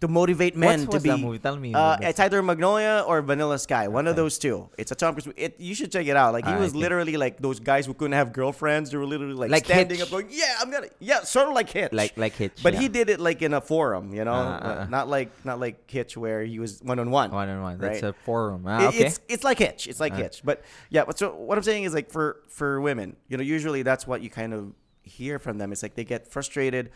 [0.00, 1.08] to motivate men What's- to be.
[1.10, 1.38] that movie?
[1.40, 3.88] Tell me Uh, it's either Magnolia or Vanilla Sky.
[3.88, 4.68] One of those two.
[4.78, 5.26] It's a Tom Cruise.
[5.36, 6.32] It, you should check it out.
[6.32, 8.92] Like he was literally like those guys who couldn't have girlfriends.
[8.92, 10.06] They were literally like, Like standing Hitch.
[10.06, 11.92] up, going, "Yeah, I'm gonna." Yeah, sort of like Hitch.
[11.92, 12.80] Like- like Hitch, But yeah.
[12.80, 14.14] he did it like in a forum.
[14.14, 14.86] You know, Ah, ah, ah.
[14.88, 17.32] not like not like Hitch where he was one on one.
[17.32, 17.78] One on one.
[17.78, 18.62] That's a forum.
[18.68, 18.98] Ah, It- okay.
[19.06, 19.88] It's it's like Hitch.
[19.88, 20.27] It's like Hitch.
[20.44, 23.82] But yeah, but so what I'm saying is like for for women, you know, usually
[23.82, 25.72] that's what you kind of hear from them.
[25.72, 26.90] It's like they get frustrated.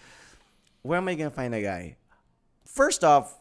[0.83, 1.97] Where am I gonna find a guy?
[2.65, 3.39] First off,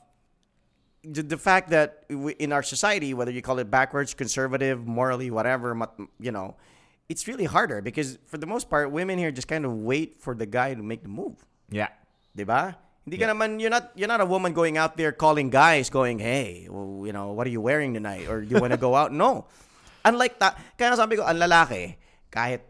[1.04, 5.32] the, the fact that we, in our society, whether you call it backwards, conservative, morally,
[5.32, 5.76] whatever,
[6.20, 6.56] you know,
[7.10, 10.36] it's really harder because for the most part, women here just kind of wait for
[10.36, 11.46] the guy to make the move.
[11.70, 11.90] yeah.
[12.38, 12.76] Diba?
[13.04, 16.20] Hindi ka naman, you're not, you're not a woman going out there calling guys going,
[16.20, 18.30] hey, well, you know, what are you wearing tonight?
[18.30, 19.12] Or do you want to go out?
[19.12, 19.48] No.
[20.04, 21.96] Unlike that, kaya nga sabi ko, ang lalaki,
[22.30, 22.62] kahit,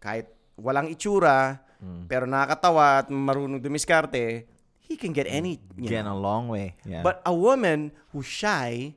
[0.00, 0.26] kahit
[0.60, 1.60] walang itsura,
[2.08, 4.44] pero nakakatawa at marunong dumiskarte,
[4.80, 6.14] he can get any, you Get know.
[6.14, 6.74] a long way.
[6.84, 7.02] Yeah.
[7.02, 8.94] But a woman who's shy,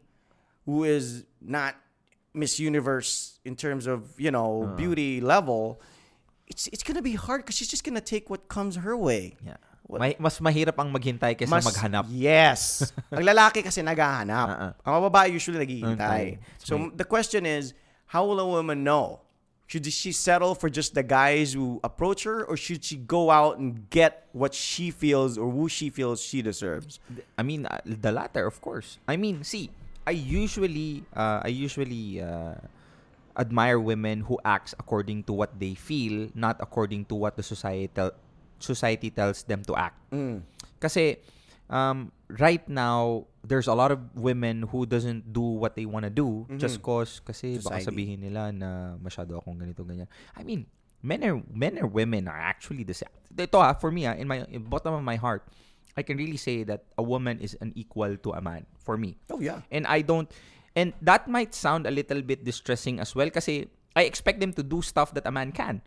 [0.66, 1.76] who is not
[2.34, 4.76] Miss Universe in terms of, you know, Uh.
[4.78, 5.82] beauty level,
[6.48, 9.38] it's it's gonna be hard because she's just gonna take what comes her way.
[9.46, 9.58] yeah.
[9.98, 12.06] May, mas mahirap ang maghintay kaysa Mas- maghanap.
[12.14, 12.94] Yes.
[13.16, 14.48] ang lalaki kasi naghahanap.
[14.54, 14.72] Uh-uh.
[14.86, 16.38] Ang babae usually naghihintay.
[16.38, 16.62] Hintay.
[16.62, 17.74] So the question is,
[18.14, 19.26] how will a woman know?
[19.70, 23.62] Should she settle for just the guys who approach her or should she go out
[23.62, 26.98] and get what she feels or who she feels she deserves?
[27.38, 28.98] I mean, uh, the latter, of course.
[29.08, 29.70] I mean, see,
[30.10, 32.58] I usually, uh, I usually uh,
[33.38, 38.10] admire women who acts according to what they feel, not according to what the societal
[38.60, 39.98] society tells them to act.
[40.12, 40.44] Mm.
[40.80, 41.20] Kasi
[41.70, 46.14] um, right now, there's a lot of women who doesn't do what they want to
[46.14, 47.88] do just cause kasi baka Society.
[47.88, 50.10] sabihin nila na masyado akong ganito ganyan.
[50.36, 50.68] I mean,
[51.02, 53.14] men or men or women are actually the same.
[53.32, 55.48] Ito ah, for me ah, in my in bottom of my heart,
[55.96, 59.16] I can really say that a woman is an equal to a man for me.
[59.32, 59.64] Oh yeah.
[59.72, 60.28] And I don't
[60.76, 64.64] and that might sound a little bit distressing as well kasi I expect them to
[64.64, 65.82] do stuff that a man can.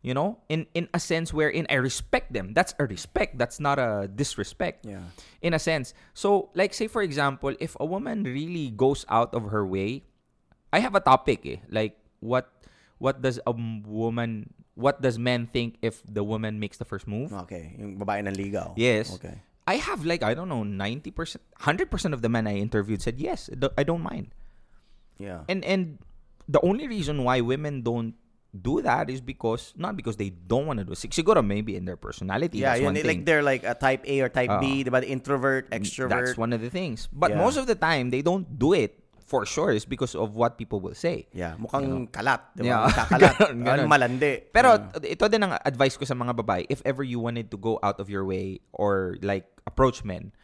[0.00, 2.56] You know, in in a sense wherein I respect them.
[2.56, 3.36] That's a respect.
[3.36, 4.88] That's not a disrespect.
[4.88, 5.04] Yeah.
[5.44, 5.92] In a sense.
[6.16, 10.08] So, like say for example, if a woman really goes out of her way,
[10.72, 11.60] I have a topic eh.
[11.68, 12.48] Like what
[12.96, 17.32] what does a woman what does men think if the woman makes the first move?
[17.44, 17.76] Okay.
[17.76, 18.72] Yung babae ng ligaw.
[18.80, 19.12] Yes.
[19.20, 19.36] Okay.
[19.68, 23.50] I have like I don't know 90%, 100% of the men I interviewed said yes,
[23.76, 24.32] I don't mind.
[25.20, 25.44] Yeah.
[25.46, 26.00] And and
[26.48, 28.16] the only reason why women don't
[28.50, 30.98] do that is because not because they don't want to do it.
[30.98, 32.58] Sig- Siguro maybe in their personality.
[32.58, 34.74] yeah, that's yun, one like they're like a type A or type B, ah.
[34.74, 34.84] Oo.
[34.90, 35.00] diba?
[35.00, 36.10] The introvert, mm, extrovert.
[36.10, 37.06] That's one of the things.
[37.12, 37.38] But Yeah.
[37.38, 40.82] most of the time they don't do it for sure is because of what people
[40.82, 41.30] will say.
[41.30, 42.66] Yeah, mukhang kalat, diba?
[42.74, 42.90] Yeah.
[42.90, 43.34] Magkakalat.
[43.54, 43.86] Ganon, Ano, ganon.
[43.86, 44.32] malandi.
[44.50, 45.14] Pero Yeah.
[45.14, 48.02] ito din ang advice ko sa mga babae, if ever you wanted to go out
[48.02, 50.34] of your way or like approach men,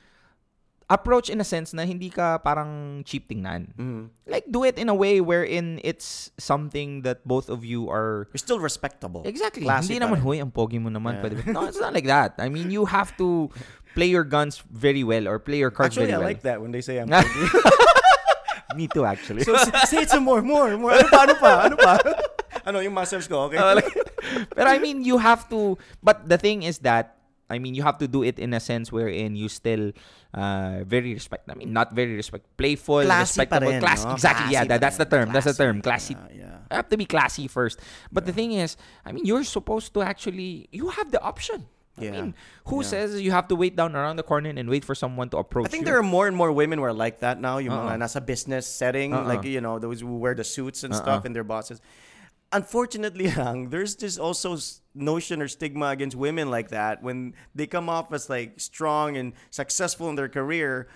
[0.86, 3.74] approach in a sense na hindi ka parang cheap tingnan.
[3.74, 4.04] Mm-hmm.
[4.30, 8.42] Like do it in a way wherein it's something that both of you are You're
[8.42, 9.22] still respectable.
[9.26, 9.66] Exactly.
[9.66, 11.18] Classy hindi naman, huy, ang pogi mo naman.
[11.18, 11.22] Yeah.
[11.22, 11.34] Pwede?
[11.50, 12.38] No, it's not like that.
[12.38, 13.50] I mean, you have to
[13.98, 16.30] play your guns very well or play your cards Actually, I very well.
[16.30, 17.10] like that when they say I'm
[18.76, 19.42] Me too, actually.
[19.42, 19.56] So
[19.88, 20.92] say it some more, more, more.
[20.92, 21.92] Ano pa, ano pa, ano pa?
[22.68, 23.56] ano yung muscles ko, okay?
[24.56, 25.78] But I mean, you have to.
[26.02, 27.15] But the thing is that
[27.48, 29.92] I mean, you have to do it in a sense wherein you still
[30.34, 31.48] uh, very respect.
[31.48, 34.04] I mean, not very respect, playful, Classy respectable, rin, classy.
[34.06, 34.12] no?
[34.14, 34.52] Exactly.
[34.52, 35.32] yeah, that, that's the term.
[35.32, 35.80] That's the term.
[35.80, 36.14] Classy.
[36.34, 36.58] Yeah, yeah.
[36.70, 37.78] I have to be classy first.
[38.10, 40.68] But the thing is, I mean, you're supposed to actually.
[40.72, 41.66] You have the option.
[41.96, 42.10] I Yeah.
[42.12, 42.34] mean,
[42.68, 42.88] who Yeah.
[42.92, 45.64] says you have to wait down around the corner and wait for someone to approach
[45.64, 45.68] you?
[45.68, 45.94] I think you?
[45.94, 47.56] there are more and more women who are like that now.
[47.56, 47.88] Yung Uh-uh.
[47.96, 49.24] mga nasa business setting, Uh-uh.
[49.24, 51.00] like, you know, those who wear the suits and Uh-uh.
[51.00, 51.80] stuff and their bosses.
[52.52, 53.32] Unfortunately,
[53.72, 54.58] there's this also
[54.96, 59.32] notion or stigma against women like that when they come off as like strong and
[59.50, 60.88] successful in their career.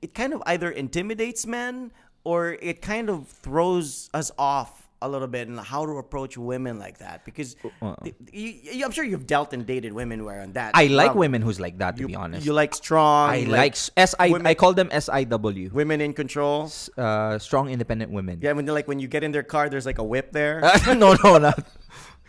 [0.00, 1.92] It kind of either intimidates men
[2.24, 6.78] or it kind of throws us off a little bit in how to approach women
[6.78, 7.94] like that because Uh-uh.
[8.32, 10.70] you, you- I'm sure you've dealt and dated women who are on that.
[10.72, 11.20] I like level.
[11.20, 11.96] women who's like that.
[11.96, 13.28] To You, be honest, you like strong.
[13.28, 14.30] I you like S I.
[14.30, 15.68] women- I call them S I W.
[15.74, 16.70] women in control.
[16.96, 18.38] Uh, strong, independent women.
[18.40, 20.62] Yeah, when they're like when you get in their car, there's like a whip there.
[20.86, 21.66] no, no, not.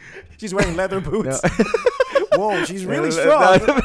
[0.37, 1.41] she's wearing leather boots.
[2.35, 3.59] Whoa, she's really strong.
[3.65, 3.79] no.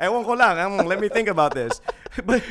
[0.00, 0.86] Ewan ko lang.
[0.86, 1.80] Let me think about this.
[2.24, 2.42] But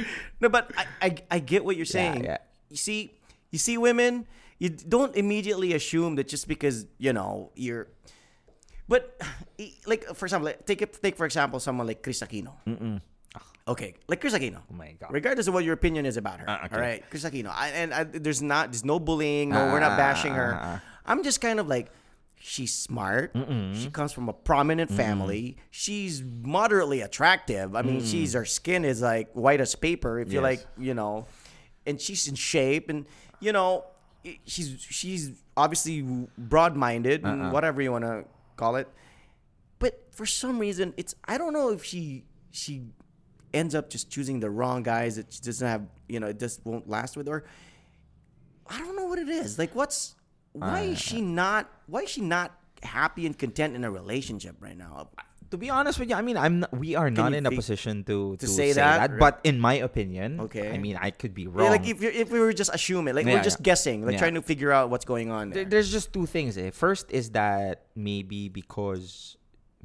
[0.41, 2.23] no, but I, I, I get what you're saying.
[2.25, 2.37] yeah.
[2.69, 3.11] You see,
[3.51, 4.27] you see women.
[4.59, 7.87] You don't immediately assume that just because you know you're.
[8.89, 9.15] But
[9.85, 12.53] like for example, like, take it, take for example someone like Kris Aquino.
[13.67, 14.63] Okay, like Kris Aquino.
[14.71, 15.11] Oh my god.
[15.11, 16.75] Regardless of what your opinion is about her, Ah, okay.
[16.75, 17.51] all right, Kris Aquino.
[17.53, 19.49] I, and I, there's not, there's no bullying.
[19.49, 20.55] No, we're Ah, not bashing her.
[20.55, 20.83] ah, ah.
[21.05, 21.91] I'm just kind of like,
[22.39, 23.35] she's smart.
[23.73, 24.95] She comes from a prominent mm.
[24.95, 25.57] family.
[25.71, 27.75] She's moderately attractive.
[27.75, 28.39] I mean, she's mm.
[28.39, 30.19] her skin is like white as paper.
[30.19, 30.43] If you Yes.
[30.43, 31.25] like, you know,
[31.85, 33.05] and she's in shape, and
[33.39, 33.85] you know,
[34.45, 37.31] she's she's obviously broad-minded, Uh-uh.
[37.31, 38.25] and whatever you want to
[38.55, 38.87] call it.
[39.79, 42.83] But for some reason, it's I don't know if she she
[43.53, 46.65] ends up just choosing the wrong guys that she doesn't have, you know, it just
[46.65, 47.45] won't last with her.
[48.67, 49.57] I don't know what it is.
[49.57, 50.15] Like, what's
[50.59, 51.69] why is she not?
[51.87, 52.51] Why is she not
[52.83, 55.09] happy and content in a relationship right now?
[55.49, 58.03] to be honest with you, I mean, I'm not, we are not in a position
[58.03, 59.11] to, to, say say, that?
[59.11, 60.75] that, But in my opinion, Okay.
[60.75, 61.71] I mean, I could be Yeah, wrong.
[61.71, 63.71] like if if we were just assuming, like Yeah, we're just yeah.
[63.71, 64.27] guessing, like Yeah.
[64.27, 65.51] trying to figure out what's going on.
[65.55, 65.79] There- There.
[65.79, 66.57] there's just two things.
[66.59, 66.71] Eh.
[66.75, 69.37] First is that maybe because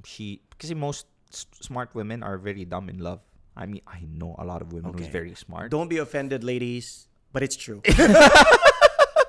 [0.02, 3.22] she, because most s- smart women are very dumb in love.
[3.54, 5.14] I mean, I know a lot of women who's Okay.
[5.14, 5.70] very smart.
[5.70, 7.82] Don't be offended, ladies, but it's true.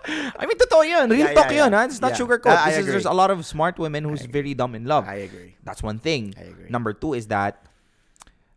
[0.40, 1.10] I mean, totoo yun.
[1.10, 1.78] Real Yeah, talk yeah, yun, yeah.
[1.80, 1.86] ha?
[1.86, 2.26] It's not Yeah.
[2.26, 2.56] sugarcoat.
[2.76, 5.08] Is, there's a lot of smart women who's very dumb in love.
[5.08, 5.56] I agree.
[5.64, 6.34] That's one thing.
[6.38, 6.68] I agree.
[6.70, 7.64] Number two is that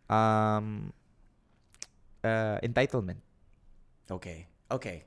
[0.09, 0.93] um,
[2.23, 3.23] uh, entitlement.
[4.11, 4.47] Okay.
[4.71, 5.03] Okay.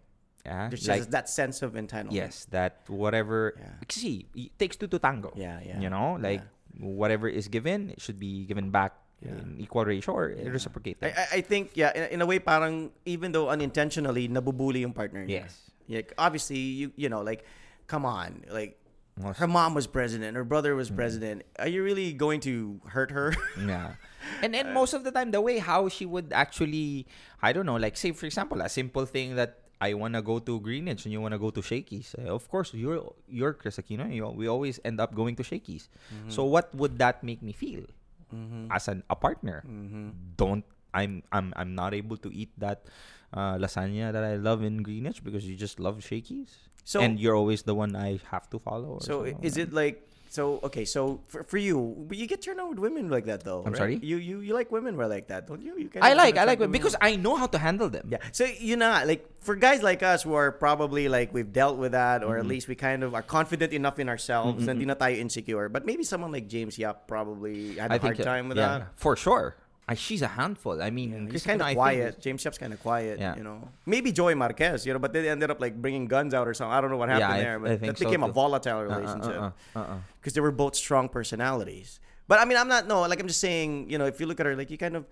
[0.47, 2.17] Yeah, There's like just that sense of entitlement.
[2.17, 3.53] yes, that whatever.
[3.61, 3.77] Yeah.
[3.93, 5.33] See, it takes two to tango.
[5.37, 6.81] Yeah, yeah, You know, like yeah.
[6.81, 10.97] whatever is given, it should be given back in equal ratio or reciprocate.
[11.05, 14.97] I, I- I think yeah in, in a way parang even though unintentionally nabubuli yung
[14.97, 15.29] partner.
[15.29, 15.70] Yes.
[15.91, 17.43] Yeah, obviously you you know like
[17.91, 18.79] come on like
[19.19, 20.79] Most- her mom was president, her brother Mm.
[20.79, 21.43] was president.
[21.59, 23.35] Are you really going to hurt her?
[23.59, 23.99] Yeah.
[24.41, 27.11] And and most of the time the way how she would actually
[27.43, 30.61] I don't know, like say for example, a simple thing that I wanna go to
[30.61, 32.15] Greenwich and you wanna go to Shakey's.
[32.15, 34.07] Uh, of course, you're you're Kris Aquino.
[34.13, 35.89] You, we always end up going to Shakey's.
[36.29, 37.89] So what would that make me feel
[38.71, 39.65] as an, a partner?
[40.37, 40.63] Don't
[40.95, 42.85] I'm I'm I'm not able to eat that
[43.33, 46.57] uh, lasagna that I love in Greenwich because you just love Shakey's.
[46.85, 48.99] So- and you're always the one I have to follow.
[48.99, 52.41] or so something is it like so okay, so for, for you, but you get
[52.41, 53.67] turned on with women like that though.
[53.67, 53.77] I'm right?
[53.77, 53.97] sorry?
[53.99, 55.75] You you you like women who are like that, don't you?
[55.77, 55.91] you.
[56.01, 58.07] I like I like women because I know how to handle them.
[58.15, 58.19] Yeah.
[58.31, 61.93] So you know, like for guys like us who are probably like we've dealt with
[61.99, 62.49] that, or at Mm-hmm.
[62.63, 65.67] least we kind of are confident enough in ourselves, and di na tayo insecure.
[65.69, 68.95] But maybe someone like James Yap probably had a hard uh, time with yeah, that.
[69.03, 69.59] for sure.
[69.91, 70.81] I, she's a handful.
[70.81, 72.21] I mean, He's kind of quiet.
[72.25, 73.19] James Yap's kind of quiet.
[73.19, 73.35] Yeah.
[73.39, 73.57] You know,
[73.95, 74.87] maybe Joey Marquez.
[74.87, 76.73] You know, but they ended up like bringing guns out or something.
[76.77, 78.41] I don't know what happened I- there, I but think that became so a too.
[78.43, 79.97] volatile Uh, uh, relationship uh, uh, uh, uh.
[80.21, 81.99] because they were both strong personalities.
[82.29, 83.91] But I mean, I'm not no like I'm just saying.
[83.91, 85.05] You know, if you look at her, like you kind of.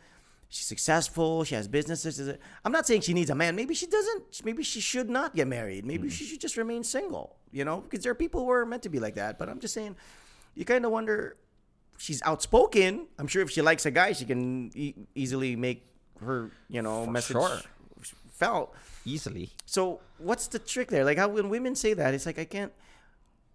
[0.51, 1.45] She's successful.
[1.45, 2.17] She has businesses.
[2.65, 3.55] I'm not saying she needs a man.
[3.55, 4.45] Maybe she doesn't.
[4.47, 5.85] Maybe she should not get married.
[5.85, 6.11] Maybe Mm.
[6.17, 7.37] she should just remain single.
[7.53, 9.39] You know, because there are people who are meant to be like that.
[9.39, 9.97] But I'm just saying,
[10.55, 11.37] you kind of wonder.
[11.99, 13.07] She's outspoken.
[13.19, 15.85] I'm sure if she likes a guy, she can e- easily make
[16.25, 17.59] her, you know, For message sure.
[18.31, 18.73] felt.
[19.05, 19.51] Easily.
[19.67, 21.05] So what's the trick there?
[21.05, 22.73] Like how when women say that, it's like I can't.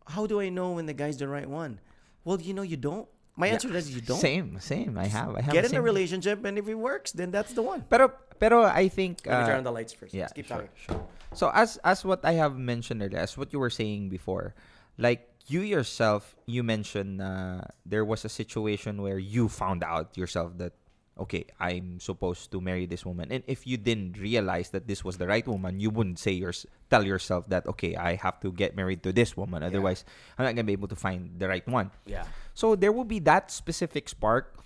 [0.05, 1.79] How do I know when the guy's the right one?
[2.25, 3.07] Well, you know, you don't.
[3.35, 4.19] My answer to that is you don't.
[4.19, 4.97] Same, same.
[4.97, 5.35] I have.
[5.35, 5.53] I have.
[5.53, 5.83] Get in a same.
[5.83, 7.81] relationship, and if it works, then that's the one.
[7.89, 9.25] Pero, pero I think.
[9.25, 10.13] Let me uh, turn on the lights first.
[10.13, 10.69] Yeah, Let's keep sure, talking.
[10.75, 11.07] sure.
[11.33, 14.53] So as as what I have mentioned earlier, as what you were saying before,
[14.97, 20.57] like you yourself, you mentioned uh, there was a situation where you found out yourself
[20.57, 20.73] that
[21.13, 25.17] okay, I'm supposed to marry this woman, and if you didn't realize that this was
[25.21, 28.75] the right woman, you wouldn't say yours tell yourself that okay, I have to get
[28.75, 30.05] married to this woman, otherwise
[30.37, 31.91] I'm not gonna be able to find the right one.
[32.05, 32.25] Yeah.
[32.55, 34.57] So there will be that specific spark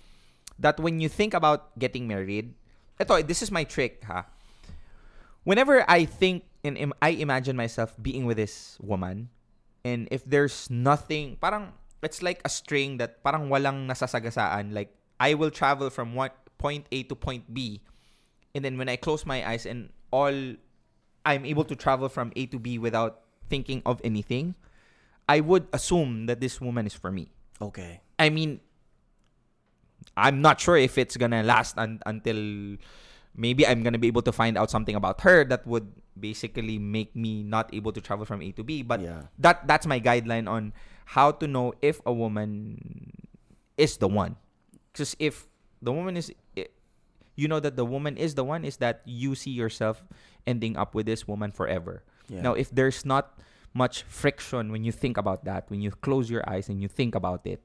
[0.58, 2.54] that when you think about getting married,
[2.98, 4.24] ito, this is my trick, ha.
[5.44, 9.28] Whenever I think and im- I imagine myself being with this woman,
[9.88, 11.72] and if there's nothing, parang
[12.04, 14.76] it's like a string that parang walang nasasagasaan.
[14.76, 17.80] Like I will travel from one point A to point B,
[18.52, 20.36] and then when I close my eyes and all
[21.24, 24.54] I'm able to travel from A to B without thinking of anything,
[25.28, 27.32] I would assume that this woman is for me.
[27.60, 28.00] Okay.
[28.18, 28.60] I mean,
[30.16, 32.76] I'm not sure if it's gonna last un- until
[33.34, 37.14] maybe I'm gonna be able to find out something about her that would basically make
[37.14, 38.82] me not able to travel from A to B.
[38.82, 39.30] But Yeah.
[39.38, 40.72] that that's my guideline on
[41.16, 42.78] how to know if a woman
[43.78, 44.36] is the one.
[44.92, 45.46] Because if
[45.80, 46.32] the woman is,
[47.38, 50.02] you know that the woman is the one, is that you see yourself
[50.46, 52.02] ending up with this woman forever.
[52.28, 52.42] Yeah.
[52.42, 53.38] Now, if there's not
[53.72, 57.14] much friction when you think about that, when you close your eyes and you think
[57.14, 57.62] about it,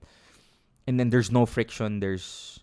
[0.86, 2.60] and then there's no friction, there's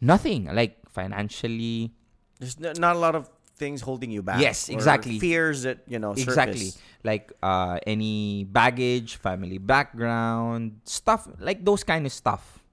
[0.00, 1.92] nothing like financially,
[2.38, 4.40] There's n- not a lot of things holding you back.
[4.40, 5.18] Yes, exactly.
[5.18, 6.12] Fears that you know.
[6.12, 6.72] exactly
[7.04, 12.64] like uh any baggage family background stuff like those kind of stuff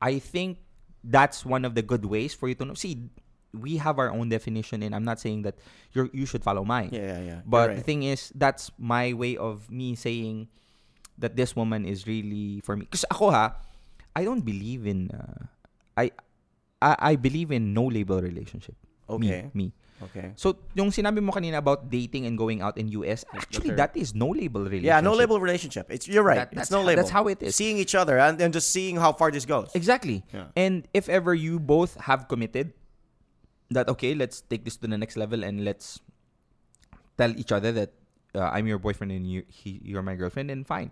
[0.00, 0.62] i think
[1.04, 2.74] that's one of the good ways for you to know.
[2.74, 3.08] See,
[3.52, 5.56] we have our own definition, and I'm not saying that
[5.92, 6.90] you you should follow mine.
[6.92, 7.40] Yeah, yeah, yeah.
[7.44, 10.48] But You're the thing is, that's my way of me saying
[11.18, 12.84] that this woman is really for me.
[12.84, 13.56] Because ako ha,
[14.14, 15.46] I don't believe in, uh,
[15.96, 16.12] I,
[16.80, 18.76] I, I believe in no label relationship.
[19.08, 19.50] Okay.
[19.52, 19.72] Me, me.
[20.02, 20.32] Okay.
[20.36, 24.14] So, yung sinabi mo kanina about dating and going out in US, actually, that is
[24.14, 24.88] no label relationship.
[24.88, 25.92] Yeah, no label relationship.
[25.92, 26.48] It's you're right.
[26.48, 26.96] That- it's that's no label.
[27.04, 27.54] that's how it is.
[27.54, 29.70] Seeing each other and then just seeing how far this goes.
[29.74, 30.24] Exactly.
[30.32, 30.48] Yeah.
[30.56, 32.72] And if ever you both have committed
[33.70, 36.00] that okay, let's take this to the next level and let's
[37.18, 37.92] tell each other that
[38.34, 40.90] uh, I'm your boyfriend and you he, you're my girlfriend, then fine.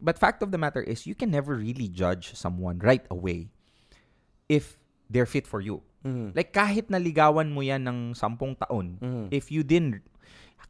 [0.00, 3.50] But fact of the matter is, you can never really judge someone right away
[4.48, 4.77] if
[5.10, 5.82] they're fit for you.
[6.04, 6.36] Mm.
[6.36, 9.26] Like kahit naligawan mo yan ng sampung taon, mm.
[9.34, 10.04] if you didn't,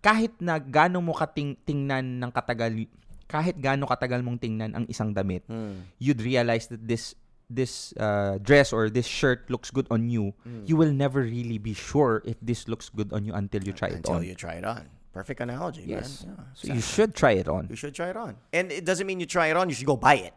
[0.01, 2.87] kahit na gaano mo kating tingnan ng katagal,
[3.29, 5.99] kahit gaano katagal mong tingnan ang isang damit, mm.
[6.01, 7.13] you'd realize that this
[7.49, 10.37] this uh, dress or this shirt looks good on you,
[10.69, 13.89] you will never really be sure if this looks good on you until you try
[13.89, 14.21] it on.
[14.21, 14.85] Until you try it on.
[15.17, 16.29] Perfect analogy, yes.
[16.29, 16.37] man.
[16.37, 17.67] Yeah, so you should try it on.
[17.73, 18.37] You should try it on.
[18.53, 20.35] And it doesn't mean you try it on, you should go buy it.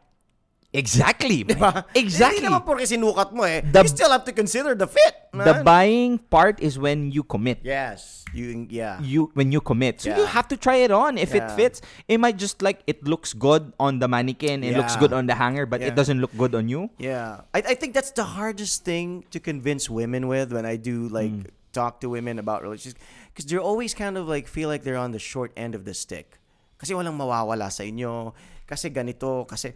[0.74, 1.44] Exactly.
[1.44, 1.56] man.
[1.60, 1.72] Diba?
[1.96, 2.40] Exactly.
[2.40, 3.60] Hindi naman porque sinukat mo eh.
[3.60, 5.44] The- you still have to consider the fit, man.
[5.44, 7.60] The buying part is when you commit.
[7.64, 8.24] Yes.
[8.32, 8.96] You yeah.
[9.04, 11.20] You when you commit, so you have to try it on.
[11.20, 14.96] If it fits, it might just like it looks good on the mannequin, it looks
[14.96, 15.92] good on the hanger, but Yeah.
[15.92, 16.88] it doesn't look good on you.
[16.96, 17.44] Yeah.
[17.52, 21.32] I, I think that's the hardest thing to convince women with when I do like
[21.36, 21.52] Hmm.
[21.76, 23.00] talk to women about relationships
[23.36, 25.92] because they're always kind of like feel like they're on the short end of the
[25.92, 26.40] stick.
[26.80, 28.32] Kasi walang mawawala sa inyo.
[28.64, 29.44] Kasi ganito.
[29.44, 29.76] Kasi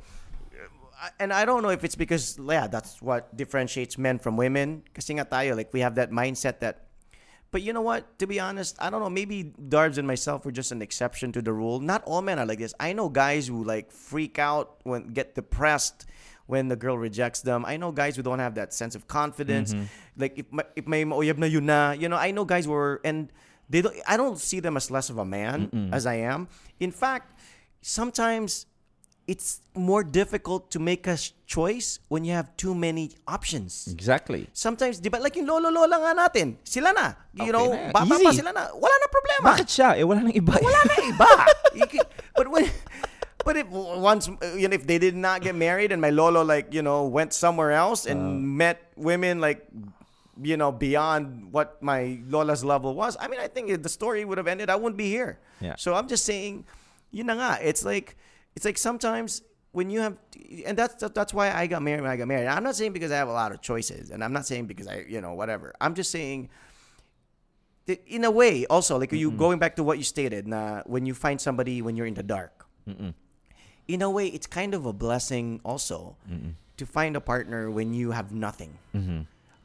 [1.20, 4.84] and I don't know if it's because yeah, that's what differentiates men from women.
[4.94, 6.86] Kasi nga tayo, like we have that mindset that
[7.56, 8.20] but you know what?
[8.20, 9.10] To be honest, I don't know.
[9.10, 11.80] Maybe Darbs and myself were just an exception to the rule.
[11.80, 12.74] Not all men are like this.
[12.82, 16.06] I know guys who like freak out when get depressed
[16.48, 17.64] when the girl rejects them.
[17.66, 19.74] I know guys who don't have that sense of confidence.
[19.74, 19.86] Mm-hmm.
[20.18, 23.00] Like if ma- if may mauyab na yun na, you know, I know guys were
[23.06, 23.32] and
[23.70, 23.96] they don't.
[24.06, 26.50] I don't see them as less of a man as I am.
[26.82, 27.40] In fact,
[27.82, 28.66] sometimes
[29.28, 31.18] it's more difficult to make a
[31.50, 34.46] choice when you have too many options Exactly.
[34.54, 37.18] sometimes, di ba, like yung lolo-lola nga natin, sila na.
[37.34, 38.70] You Okay know, na bata pa sila na.
[38.78, 39.46] Wala na problema.
[39.50, 39.90] Bakit siya?
[39.98, 40.54] Eh, wala nang iba.
[40.62, 41.30] Wala na iba.
[42.38, 42.70] But when,
[43.44, 46.44] but if once, uh, you know, if they did not get married and my lolo,
[46.44, 48.38] like, you know, went somewhere else and Uh.
[48.38, 49.66] met women, like,
[50.38, 54.22] you know, beyond what my lola's level was, I mean, I think if the story
[54.26, 54.70] would have ended.
[54.70, 55.40] I wouldn't be here.
[55.64, 55.76] Yeah.
[55.82, 56.66] So I'm just saying,
[57.10, 57.52] yun na nga.
[57.64, 58.18] It's like,
[58.56, 60.18] it's like sometimes when you have,
[60.66, 62.48] and that's that's why I got married when I got married.
[62.48, 64.88] I'm not saying because I have a lot of choices, and I'm not saying because
[64.88, 65.74] I, you know, whatever.
[65.82, 66.50] I'm just saying,
[67.86, 71.06] that in a way, also like you going back to what you stated, na when
[71.06, 72.66] you find somebody when you're in the dark.
[73.88, 76.16] In a way, it's kind of a blessing also
[76.78, 78.78] to find a partner when you have nothing.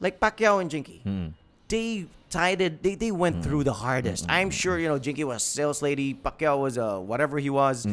[0.01, 1.33] Like Pacquiao and Jinkee
[1.71, 2.83] they tied it.
[2.83, 4.27] They, they went through the hardest.
[4.29, 6.15] I'm sure you know Jinkee was a sales lady.
[6.15, 7.87] Pacquiao was a whatever he was.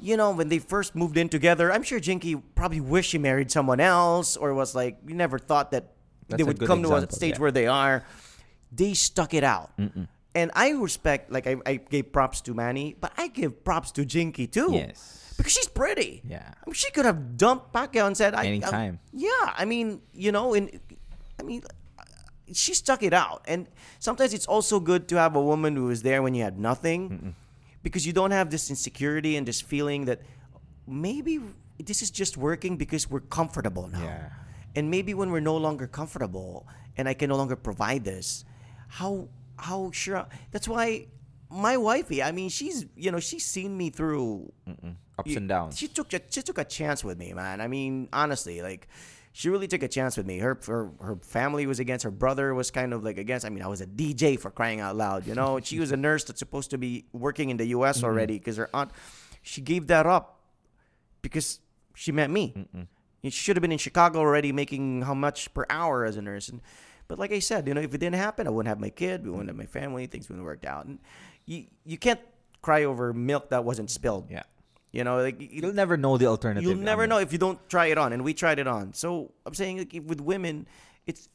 [0.00, 3.50] You know when they first moved in together, I'm sure Jinkee probably wished he married
[3.50, 5.92] someone else or was like you never thought that
[6.28, 7.40] That's they would come to a stage yeah.
[7.40, 8.04] where they are.
[8.72, 9.70] They stuck it out.
[10.34, 14.06] And I respect, like, I, I gave props to Manny, but I give props to
[14.06, 14.70] Jinkee too.
[14.72, 15.34] Yes.
[15.36, 16.22] Because she's pretty.
[16.24, 16.40] Yeah.
[16.40, 18.98] I mean, she could have dumped Pacquiao and said, I, Anytime.
[19.04, 20.80] I- yeah, I mean, you know, in
[21.38, 21.62] I mean,
[22.56, 23.44] she stuck it out.
[23.46, 23.66] And
[23.98, 27.34] sometimes it's also good to have a woman who is there when you had nothing
[27.82, 30.20] because you don't have this insecurity and this feeling that
[30.86, 31.40] maybe
[31.78, 34.02] this is just working because we're comfortable now.
[34.02, 34.28] Yeah.
[34.74, 36.66] And maybe when we're no longer comfortable
[36.96, 38.44] and I can no longer provide this,
[38.88, 41.06] how how sure that's why
[41.50, 44.52] my wifey, I mean, she's you know, she's seen me through
[45.18, 45.76] Ups you- and downs.
[45.78, 47.60] She took a, she took a chance with me, man.
[47.60, 48.88] I mean, honestly, like
[49.32, 50.38] she really took a chance with me.
[50.38, 52.04] Her her her family was against.
[52.04, 53.46] Her brother was kind of like against.
[53.46, 55.58] I mean, I was a DJ for crying out loud, you know.
[55.60, 57.98] she was a nurse that's supposed to be working in the U.S.
[57.98, 58.06] Mm-hmm.
[58.06, 58.90] already because her aunt.
[59.44, 60.38] She gave that up
[61.20, 61.58] because
[61.94, 62.54] she met me.
[63.24, 66.48] She should have been in Chicago already, making how much per hour as a nurse.
[66.48, 66.60] And
[67.08, 69.24] but like I said, you know, if it didn't happen, I wouldn't have my kid.
[69.24, 70.06] We wouldn't have my family.
[70.06, 70.86] Things wouldn't have worked out.
[70.86, 70.98] And
[71.46, 72.20] you you can't
[72.60, 74.30] cry over milk that wasn't spilled.
[74.30, 74.44] Yeah.
[74.92, 76.62] You know, like you- You'll never know the alternative.
[76.68, 78.92] You'll never know if you don't try it on, and we tried it on.
[78.92, 80.66] So I'm saying like, with women,
[81.06, 81.28] it's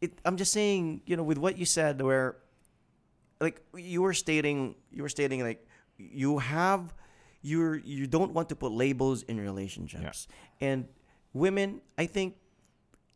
[0.00, 0.18] it.
[0.24, 2.36] I'm just saying, you know, with what you said, where
[3.40, 5.66] like you were stating, you were stating like
[5.98, 6.94] you have,
[7.42, 10.28] you're you don't want to put labels in relationships,
[10.60, 10.86] and
[11.32, 12.36] women, I think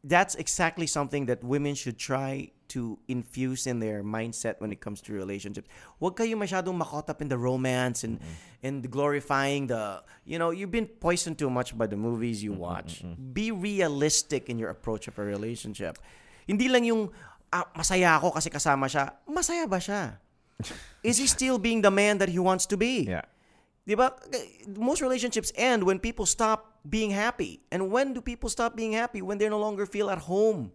[0.02, 5.00] that's exactly something that women should try to infuse in their mindset when it comes
[5.02, 5.68] to relationships.
[6.00, 8.66] Huwag kayo masyadong makaught up in the romance and mm-hmm.
[8.66, 12.66] and glorifying the you know you've been poisoned too much by the movies you mm-hmm,
[12.66, 13.02] watch.
[13.02, 13.32] Mm-hmm.
[13.32, 15.98] Be realistic in your approach of a relationship.
[16.46, 17.10] Hindi lang yung
[17.52, 19.14] ah, masaya ako kasi kasama siya.
[19.26, 20.18] Masaya ba siya?
[21.06, 23.06] Is he still being the man that he wants to be?
[23.06, 23.26] Yeah.
[23.86, 24.10] Diba?
[24.74, 27.62] Most relationships end when people stop being happy.
[27.70, 29.22] And when do people stop being happy?
[29.22, 30.74] When they no longer feel at home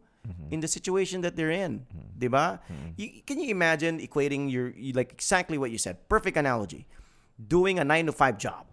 [0.51, 1.85] in the situation that they're in.
[2.19, 2.59] Diba?
[2.97, 6.07] You, can you imagine equating your, you- like exactly what you said?
[6.09, 6.85] Perfect analogy.
[7.47, 8.65] Doing a nine to five job.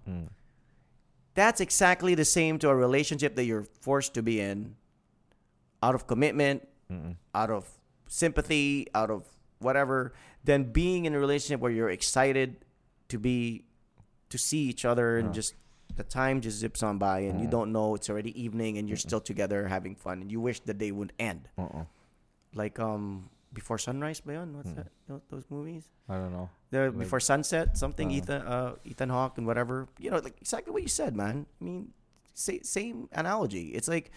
[1.34, 4.74] That's exactly the same to a relationship that you're forced to be in
[5.82, 6.66] out of commitment,
[7.34, 7.68] out of
[8.08, 9.24] sympathy, out of
[9.60, 10.12] whatever,
[10.44, 12.64] than being in a relationship where you're excited
[13.08, 13.64] to be
[14.30, 15.54] to see each other and just
[15.98, 18.96] the time just zips on by and you don't know it's already evening and you're
[19.08, 21.48] still together having fun and you wish the day would end.
[22.54, 24.56] Like um before sunrise ba yun?
[24.56, 24.88] What's that?
[25.08, 25.84] Tho- Those movies?
[26.08, 26.48] I don't know.
[26.70, 29.88] The before sunset, something Ethan uh, Ethan Hawke and whatever.
[29.98, 31.46] You know, like exactly what you said, man.
[31.60, 31.92] I mean,
[32.34, 33.68] sa- same analogy.
[33.76, 34.10] It's like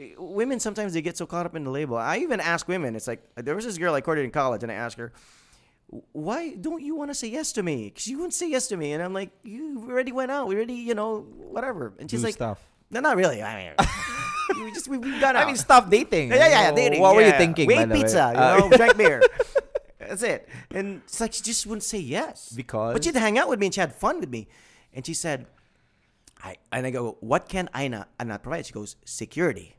[0.00, 1.96] eh, women sometimes they get so caught up in the label.
[1.96, 2.94] I even ask women.
[2.96, 5.12] It's like there was this girl I courted in college, and I asked her,
[6.12, 7.88] "Why don't you want to say yes to me?
[7.88, 10.48] Because you wouldn't say yes to me." And I'm like, "You already went out.
[10.48, 12.58] We already, you know, whatever." And she's Do like, stuff.
[12.90, 13.42] "No, not really.
[13.42, 15.44] I mean, we just we, we've gone out.
[15.44, 16.28] I mean, stop dating.
[16.30, 16.72] Yeah, yeah, yeah.
[16.72, 17.00] Dating.
[17.00, 17.68] What were you thinking?
[17.68, 17.86] the way?
[17.86, 18.32] pizza.
[18.34, 19.22] You Uh, know, drank beer.
[19.98, 20.48] That's it.
[20.70, 22.94] And it's like she just wouldn't say yes Because?
[22.94, 24.48] But she'd hang out with me and she had fun with me,
[24.94, 25.46] and she said,
[26.42, 29.74] "I." And I go, "What can I not, I not provide?" She goes, "Security."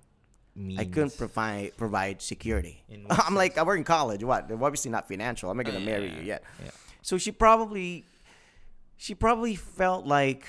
[0.77, 2.83] I couldn't provide provide security.
[3.09, 4.23] I'm like, I work in college.
[4.23, 4.51] What?
[4.51, 5.49] Obviously not financial.
[5.49, 6.43] I'm not gonna Oh, marry yeah, you yet.
[6.63, 6.71] yeah.
[7.01, 8.03] So she probably,
[8.99, 10.43] she probably felt like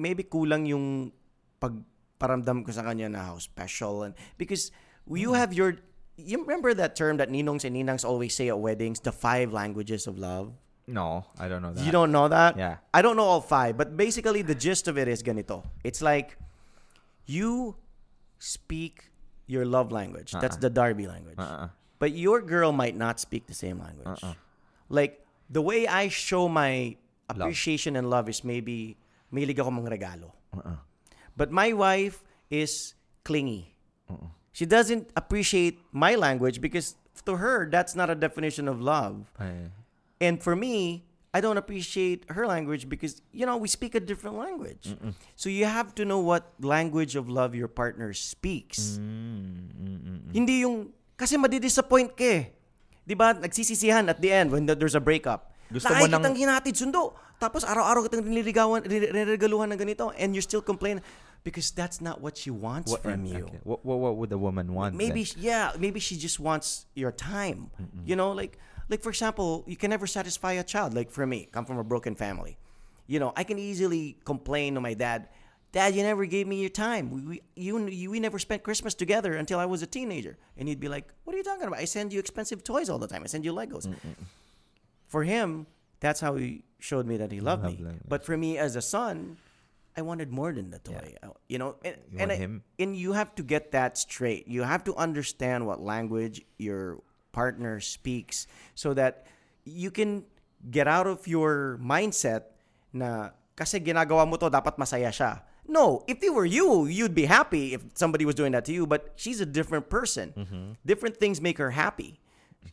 [0.00, 1.12] maybe kulang yung
[1.60, 4.72] pagparamdam ko sa kanya na how special and because
[5.04, 5.36] you Mm.
[5.36, 5.76] have your
[6.16, 10.06] you remember that term that ninongs and ninangs always say at weddings, the five languages
[10.06, 10.54] of love.
[10.86, 11.84] No, I don't know that.
[11.84, 12.56] You don't know that?
[12.56, 12.76] Yeah.
[12.92, 15.64] I don't know all five, but basically the gist of it is ganito.
[15.82, 16.38] It's like
[17.26, 17.76] you
[18.38, 19.10] speak
[19.46, 20.32] your love language.
[20.32, 20.66] That's uh-uh.
[20.66, 21.38] the Darby language.
[21.38, 21.68] Uh-uh.
[21.98, 24.20] But your girl might not speak the same language.
[24.22, 24.34] Uh-uh.
[24.88, 26.96] Like the way I show my
[27.28, 28.96] appreciation and love is maybe
[29.32, 30.32] mahilig ako mang regalo.
[30.56, 30.76] Uh-uh.
[31.36, 33.74] But my wife is clingy.
[34.52, 36.94] She doesn't appreciate my language because
[37.26, 39.32] to her that's not a definition of love.
[39.40, 39.72] Ay.
[40.20, 44.38] And for me, I don't appreciate her language because you know we speak a different
[44.38, 44.94] language.
[45.34, 49.02] So you have to know what language of love your partner speaks.
[49.02, 52.54] Mm, mm, mm, Hindi yung kasi madidisappoint ka eh.
[53.02, 53.34] 'Di ba?
[53.34, 55.50] Nagsisisihan at the end when the- there's a breakup.
[55.74, 57.18] Gusto mo Nakikitang ng- hinatid sundo.
[57.42, 61.02] Tapos araw-araw kitang nililigawan, niregaluhan ng ganito and you're still complaining
[61.42, 63.44] because that's not what she wants from eh, you.
[63.50, 63.58] Okay.
[63.66, 64.94] What, what, what would the woman want?
[64.94, 65.42] Maybe then?
[65.42, 67.74] yeah, maybe she just wants your time.
[68.06, 68.56] You know, like
[68.88, 70.94] like for example, you can never satisfy a child.
[70.94, 72.56] Like for me, come from a broken family.
[73.06, 75.28] You know, I can easily complain to my dad,
[75.72, 77.10] "Dad, you never gave me your time.
[77.10, 80.68] We, we you, you we never spent Christmas together until I was a teenager." And
[80.68, 81.78] he'd be like, "What are you talking about?
[81.78, 83.22] I send you expensive toys all the time.
[83.22, 83.86] I send you Legos."
[85.06, 85.66] For him,
[86.00, 87.76] that's how he showed me that he loved me.
[87.76, 88.02] Language.
[88.08, 89.36] But for me as a son,
[89.96, 91.14] I wanted more than the toy.
[91.22, 94.48] Uh, You know, and, You and I- and you have to get that straight.
[94.48, 96.98] You have to understand what language your
[97.34, 98.46] partner speaks
[98.78, 99.26] so that
[99.66, 100.22] you can
[100.70, 102.54] get out of your mindset
[102.94, 105.42] na kasi ginagawa mo to dapat masaya siya.
[105.66, 108.86] No, if it were you, you'd be happy if somebody was doing that to you,
[108.86, 110.76] but she's a different person.
[110.84, 112.20] Different things make her happy.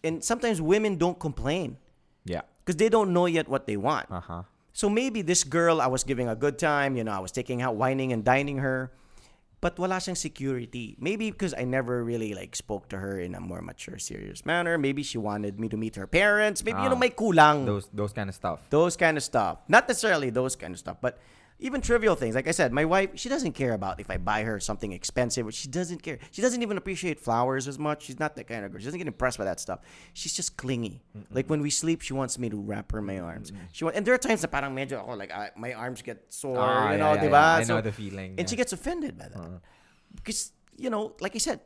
[0.03, 1.80] And sometimes women don't complain
[2.27, 2.43] Yeah.
[2.64, 4.11] because they don't know yet what they want.
[4.11, 4.43] Uh huh.
[4.75, 7.59] So maybe this girl, I was giving a good time, you know, I was taking
[7.64, 8.91] out, wining and dining her,
[9.61, 10.98] but wala siyang security.
[10.99, 14.77] Maybe because I never really like spoke to her in a more mature, serious manner.
[14.77, 16.65] Maybe she wanted me to meet her parents.
[16.65, 17.06] Maybe, you know, Ah.
[17.06, 17.65] may kulang.
[17.69, 18.65] Those those kind of stuff.
[18.73, 19.61] Those kind of stuff.
[19.69, 21.22] Not necessarily those kind of stuff, but
[21.61, 22.33] even trivial things.
[22.35, 25.45] Like I said, my wife, she doesn't care about if I buy her something expensive.
[25.53, 26.17] She doesn't care.
[26.31, 28.03] She doesn't even appreciate flowers as much.
[28.03, 28.80] She's not that kind of girl.
[28.80, 29.80] She doesn't get impressed by that stuff.
[30.14, 31.03] She's just clingy.
[31.30, 33.53] Like when we sleep, she wants me to wrap her in my arms.
[33.72, 36.25] She want, and there are times that parang medyo ako like I, my arms get
[36.33, 37.31] sore, Ah, you know, yeah, diba?
[37.31, 37.61] yeah.
[37.61, 39.61] I know the feeling, And she gets offended by that.
[40.15, 41.61] Because, you know, like I said,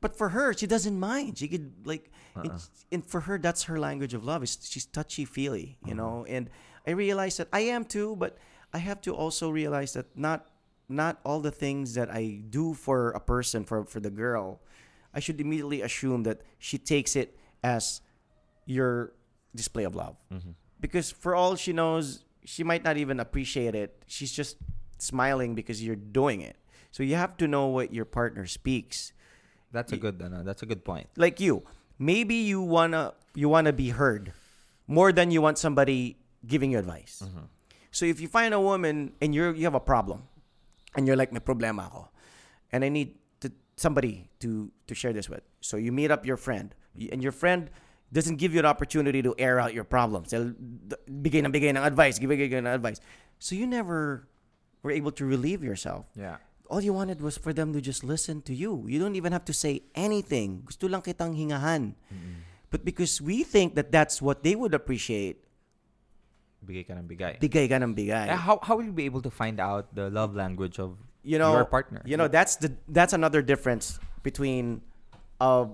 [0.00, 1.38] but for her, she doesn't mind.
[1.38, 2.52] She could like, and,
[2.92, 4.42] and for her, that's her language of love.
[4.42, 6.24] Is she's touchy feely, you know.
[6.28, 6.48] And
[6.86, 8.38] I realize that I am too, but
[8.72, 10.46] I have to also realize that not
[10.88, 14.60] not all the things that I do for a person for for the girl,
[15.14, 18.00] I should immediately assume that she takes it as
[18.66, 19.12] your
[19.54, 20.16] display of love.
[20.80, 24.02] Because for all she knows, she might not even appreciate it.
[24.06, 24.56] She's just
[24.98, 26.56] smiling because you're doing it.
[26.90, 29.12] So you have to know what your partner speaks.
[29.72, 30.20] That's a good.
[30.22, 31.06] Uh, that's a good point.
[31.16, 31.62] Like you,
[31.98, 34.32] maybe you wanna you wanna be heard
[34.86, 36.16] more than you want somebody
[36.46, 37.22] giving you advice.
[37.90, 40.22] So if you find a woman and you're you have a problem,
[40.94, 42.08] and you're like, may problema ako,
[42.72, 45.42] and I need to, somebody to to share this with.
[45.60, 47.70] So you meet up your friend, and your friend
[48.12, 50.30] doesn't give you an opportunity to air out your problems.
[50.30, 50.54] They'll
[51.06, 53.00] bigay ng bigay ng advice, give bigay ng advice.
[53.38, 54.26] So you never
[54.82, 56.06] were able to relieve yourself.
[56.18, 56.36] Yeah.
[56.70, 58.86] All you wanted was for them to just listen to you.
[58.86, 60.62] You don't even have to say anything.
[60.66, 61.94] Gusto lang kitang hingahan.
[62.70, 65.42] But because we think that that's what they would appreciate,
[66.60, 67.40] Bigay ka ng bigay.
[67.40, 68.28] bigay ka ng bigay.
[68.28, 71.38] Eh, how, how will you be able to find out the love language of you
[71.38, 72.02] know your partner?
[72.04, 74.82] You know that's the that's another difference between
[75.40, 75.68] a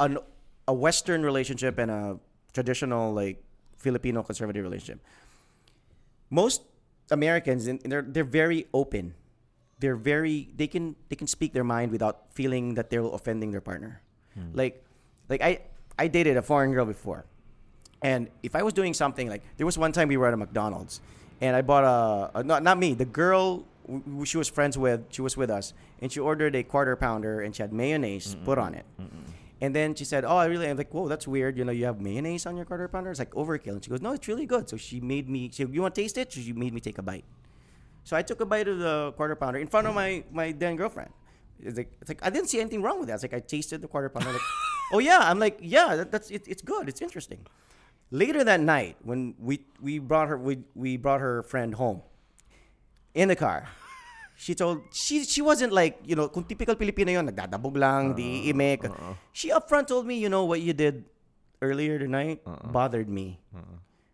[0.00, 0.18] an
[0.66, 2.18] a Western relationship and a
[2.52, 3.44] traditional like
[3.76, 5.04] Filipino conservative relationship.
[6.30, 6.62] Most
[7.10, 9.14] Americans in, they're they're very open.
[9.78, 13.60] They're very they can they can speak their mind without feeling that they're offending their
[13.60, 14.00] partner.
[14.54, 14.84] Like
[15.28, 15.60] like I
[15.98, 17.26] I dated a foreign girl before.
[18.02, 20.36] And if I was doing something like there was one time we were at a
[20.36, 21.00] McDonald's
[21.40, 25.00] and I bought a, a not not me, the girl w- she was friends with,
[25.10, 28.58] she was with us and she ordered a quarter pounder and she had mayonnaise put
[28.58, 28.84] on it.
[29.60, 31.56] And then she said, "Oh, I really." I'm like, "Whoa, that's weird.
[31.56, 33.10] You know, you have mayonnaise on your quarter pounder.
[33.12, 35.50] It's like overkill." And she goes, "No, it's really good." So she made me.
[35.52, 37.24] She, "You want to taste it?" So she made me take a bite.
[38.02, 40.74] So I took a bite of the quarter pounder in front of my my then
[40.74, 41.12] girlfriend.
[41.60, 43.14] It's like, it's like I didn't see anything wrong with that.
[43.14, 44.32] It's like I tasted the quarter pounder.
[44.32, 44.42] Like,
[44.94, 46.88] oh yeah, I'm like, yeah, that, that's it, it's good.
[46.88, 47.46] It's interesting.
[48.12, 52.04] Later that night, when we we brought her we we brought her friend home
[53.16, 53.72] in the car.
[54.36, 58.44] She told she she wasn't like you know kung typical Filipino yon nagdadabog lang di
[58.44, 58.84] uh-uh, iimik.
[58.84, 59.16] Uh-uh.
[59.32, 61.08] She upfront told me you know what you did
[61.64, 62.68] earlier tonight uh-uh.
[62.68, 63.40] bothered me.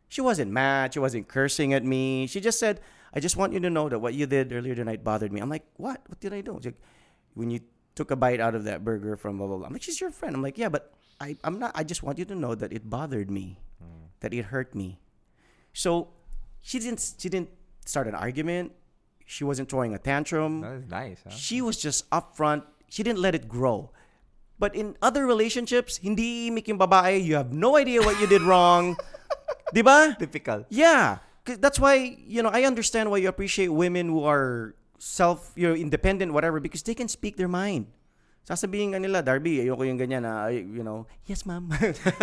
[0.09, 0.95] She wasn't mad.
[0.95, 2.31] She wasn't cursing at me.
[2.31, 2.79] She just said,
[3.13, 5.51] "I just want you to know that what you did earlier tonight bothered me." I'm
[5.51, 6.01] like, "What?
[6.07, 6.79] What did I do?" Like,
[7.35, 7.67] "When you
[7.99, 10.15] took a bite out of that burger from blah blah blah." I'm like, "She's your
[10.15, 11.75] friend." I'm like, "Yeah, but I I'm not.
[11.75, 13.61] I just want you to know that it bothered me,
[14.21, 15.01] that it hurt me."
[15.73, 16.09] So
[16.61, 17.51] she didn't she didn't
[17.85, 18.73] start an argument.
[19.25, 20.63] She wasn't throwing a tantrum.
[20.63, 21.21] That is nice.
[21.23, 21.31] Huh?
[21.31, 22.65] She was just upfront.
[22.89, 23.93] She didn't let it grow.
[24.59, 27.23] But in other relationships, hindi imik yung babae.
[27.23, 28.97] You have no idea what you did wrong.
[29.75, 30.17] Di ba?
[30.19, 30.67] Typical.
[30.69, 31.23] Yeah.
[31.45, 35.75] That's why, you know, I understand why you appreciate women who are self, you know,
[35.75, 37.87] independent, whatever, because they can speak their mind.
[38.47, 41.69] Sasabihin ka nila, Darby, ayoko yung ganyan ah, na, ay, you know, yes, ma'am.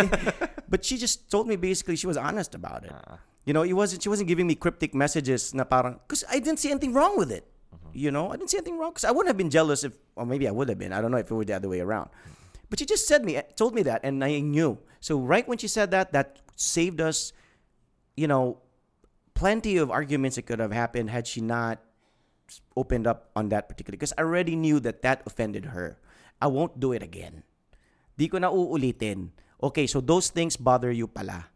[0.70, 2.90] but she just told me basically she was honest about it.
[2.90, 3.18] Ah.
[3.46, 6.58] You know, it wasn't, she wasn't giving me cryptic messages na parang, because I didn't
[6.58, 7.46] see anything wrong with it.
[7.70, 7.94] Mm-hmm.
[7.94, 8.90] You know, I didn't see anything wrong.
[8.90, 10.92] Because I wouldn't have been jealous if, or maybe I would have been.
[10.92, 12.10] I don't know if it were the other way around.
[12.10, 12.36] Mm-hmm.
[12.70, 14.78] But she just said me, told me that, and I knew.
[14.98, 17.32] So right when she said that, that saved us,
[18.16, 18.58] you know,
[19.34, 21.78] plenty of arguments that could have happened had she not
[22.76, 23.94] opened up on that particular.
[23.94, 25.98] Because I already knew that that offended her.
[26.40, 27.42] I won't do it again.
[28.16, 29.32] Di ko na uulitin.
[29.62, 31.48] Okay, so those things bother you pala.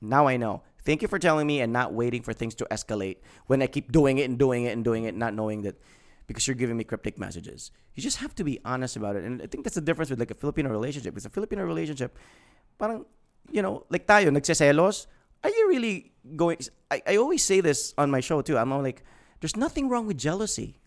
[0.00, 0.62] Now I know.
[0.84, 3.92] Thank you for telling me and not waiting for things to escalate when I keep
[3.92, 5.76] doing it and doing it and doing it, not knowing that
[6.26, 7.70] because you're giving me cryptic messages.
[7.94, 9.24] You just have to be honest about it.
[9.24, 11.12] And I think that's the difference with like a Filipino relationship.
[11.12, 12.16] Because a Filipino relationship,
[12.78, 13.04] parang,
[13.50, 15.06] you know, like tayo, nagseselos.
[15.42, 16.58] Are you really going...
[16.90, 18.56] I, I always say this on my show too.
[18.56, 19.02] I'm like,
[19.40, 20.78] there's nothing wrong with jealousy.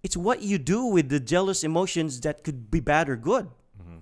[0.00, 3.52] It's what you do with the jealous emotions that could be bad or good.
[3.76, 4.00] Mm-hmm.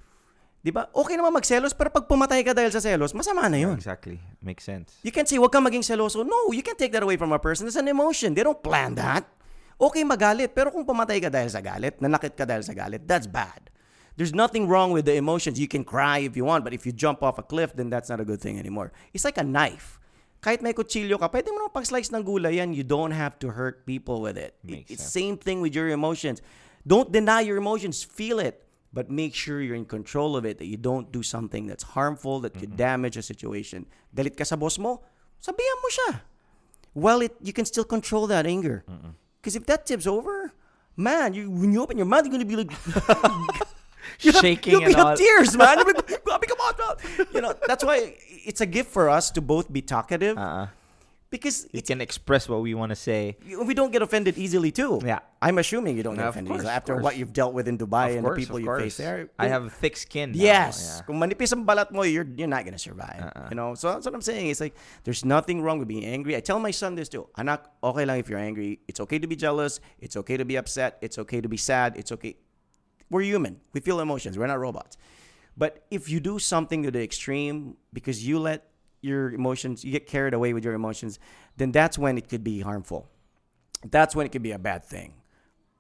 [0.62, 0.86] Di ba?
[0.94, 3.75] Okay naman magselos, pero pag pumatay ka dahil sa selos, masama na yun.
[3.75, 4.23] Exactly.
[4.39, 4.89] Makes sense.
[5.02, 6.23] You can't say, wag kang maging seloso.
[6.23, 7.67] No, you can't take that away from a person.
[7.67, 8.39] It's an emotion.
[8.39, 9.27] They don't plan that.
[9.78, 13.31] Okay magalit, pero kung pumatay ka dahil sa galit, nanakit ka dahil sa galit, that's
[13.31, 13.70] bad.
[14.18, 15.62] There's nothing wrong with the emotions.
[15.62, 18.10] You can cry if you want, but if you jump off a cliff, then that's
[18.10, 18.91] not a good thing anymore.
[19.15, 20.02] It's like a knife.
[20.39, 22.70] Kahit may kutsilyo ka, pwede mo naman pag-slice ng gulay yan.
[22.70, 24.55] You don't have to hurt people with it.
[24.62, 25.18] Makes it's sense.
[25.18, 26.39] same thing with your emotions.
[26.86, 28.07] Don't deny your emotions.
[28.07, 28.62] Feel it.
[28.94, 32.41] But make sure you're in control of it, that you don't do something that's harmful,
[32.41, 33.84] that could damage a situation.
[34.17, 35.05] Galit ka sa boss mo,
[35.44, 36.10] sabihan mo siya.
[36.97, 38.89] Well, it, you can still control that anger.
[39.42, 40.57] Because if that tips over,
[40.97, 42.73] man, you, when you open your mouth, you're going to be like...
[44.20, 45.17] you have- Shaking you'll be and have all.
[45.17, 45.78] tears, man.
[45.78, 48.15] You'll be like, "Grabe ka, man." You know, that's why
[48.45, 50.37] it's a gift for us to both be talkative.
[50.39, 50.69] Uh-uh.
[51.31, 53.37] Because We can express what we want to say.
[53.45, 54.97] we don't get offended easily, too.
[55.05, 55.19] Yeah.
[55.45, 57.05] I'm assuming you don't get offended course, easily after course.
[57.05, 58.83] what you've dealt with in Dubai of and course, the people you course.
[58.83, 59.28] face there.
[59.39, 60.33] I have a thick skin.
[60.33, 60.81] now, Yes.
[60.81, 61.05] yeah.
[61.05, 63.20] Kung manipis ang balat mo, you're you're not gonna survive.
[63.28, 63.53] Uh-uh.
[63.53, 63.77] You know.
[63.77, 64.49] So that's what I'm saying.
[64.49, 64.73] It's like
[65.05, 66.33] there's nothing wrong with being angry.
[66.35, 67.28] I tell my son this too.
[67.37, 68.81] Anak, okay lang if you're angry.
[68.89, 69.85] It's okay to be jealous.
[70.01, 70.97] It's okay to be upset.
[71.05, 72.01] It's okay to be sad.
[72.01, 72.41] It's okay.
[73.11, 73.61] We're human.
[73.73, 74.39] We feel emotions.
[74.39, 74.97] We're not robots.
[75.57, 78.70] But if you do something to the extreme because you let
[79.01, 81.19] your emotions, you get carried away with your emotions,
[81.57, 83.09] then that's when it could be harmful.
[83.85, 85.15] That's when it could be a bad thing.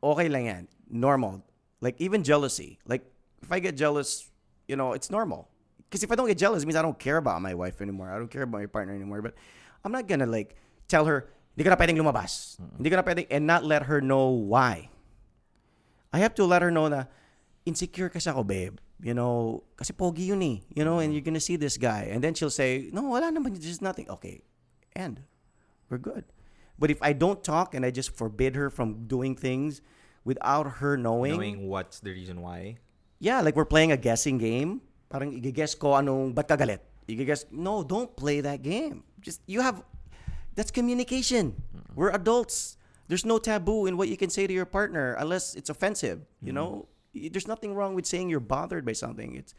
[0.02, 0.68] Okay lang yan.
[0.90, 1.44] Normal.
[1.80, 2.78] Like even jealousy.
[2.86, 3.04] Like
[3.42, 4.30] if I get jealous,
[4.66, 5.48] you know, it's normal.
[5.88, 8.10] Because if I don't get jealous, it means I don't care about my wife anymore.
[8.10, 9.22] I don't care about my partner anymore.
[9.22, 9.34] But
[9.84, 12.58] I'm not gonna like tell her, hindi ka na pwedeng lumabas.
[12.76, 14.90] Hindi ka na pwedeng, and not let her know why.
[16.12, 17.04] I have to let her know na
[17.66, 18.78] insecure kasi ako, babe.
[18.98, 20.56] You know, kasi pogi yun eh.
[20.74, 22.08] You know, and you're gonna see this guy.
[22.10, 23.54] And then she'll say, no, wala naman.
[23.54, 24.08] There's nothing.
[24.10, 24.42] Okay,
[24.96, 25.22] and
[25.90, 26.24] we're good.
[26.78, 29.82] But if I don't talk and I just forbid her from doing things
[30.24, 32.78] without her knowing, Knowing what's the reason why.
[33.18, 34.80] yeah, like we're playing a guessing game.
[35.10, 36.78] Parang i-guess ko anong ba't ka galit.
[37.10, 39.02] I-guess, no, don't play that game.
[39.20, 39.82] Just, you have,
[40.54, 41.56] that's communication.
[41.96, 42.77] We're adults.
[43.08, 46.20] There's no taboo in what you can say to your partner unless it's offensive.
[46.42, 47.28] You know, mm-hmm.
[47.32, 49.34] there's nothing wrong with saying you're bothered by something.
[49.34, 49.54] It's,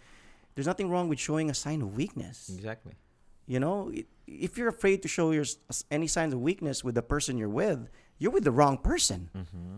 [0.55, 2.49] there's nothing wrong with showing a sign of weakness.
[2.53, 2.93] Exactly.
[3.47, 3.91] You know,
[4.27, 5.45] if you're afraid to show your
[5.89, 9.29] any signs of weakness with the person you're with, you're with the wrong person.
[9.35, 9.77] Mm-hmm.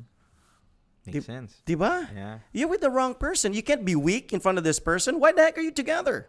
[1.05, 1.61] Makes Di- sense.
[1.65, 2.13] Diba?
[2.13, 2.39] Yeah.
[2.51, 3.53] You're with the wrong person.
[3.53, 5.19] You can't be weak in front of this person.
[5.19, 6.27] Why the heck are you together?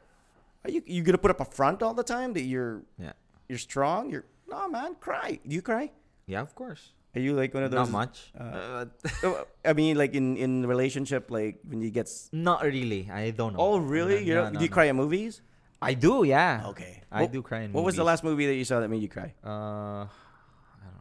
[0.65, 3.13] Are you you gonna put up a front all the time that you're Yeah.
[3.49, 4.11] you're strong?
[4.11, 5.41] You're no man, cry.
[5.47, 5.91] Do you cry?
[6.27, 6.93] Yeah, of course.
[7.15, 7.89] Are you like one of those?
[7.89, 8.33] Not much.
[8.33, 8.89] Uh,
[9.23, 12.09] Uh, I mean, like in in relationship, like when you get.
[12.09, 13.05] s- not really.
[13.13, 13.61] I don't know.
[13.61, 14.25] Oh really?
[14.25, 14.77] No, You know, no, do you no.
[14.81, 15.45] cry at movies?
[15.83, 16.25] I do.
[16.25, 16.73] Yeah.
[16.73, 17.03] Okay.
[17.13, 19.03] I What- do cry in What was the last movie that you saw that made
[19.05, 19.35] you cry?
[19.45, 20.09] Uh,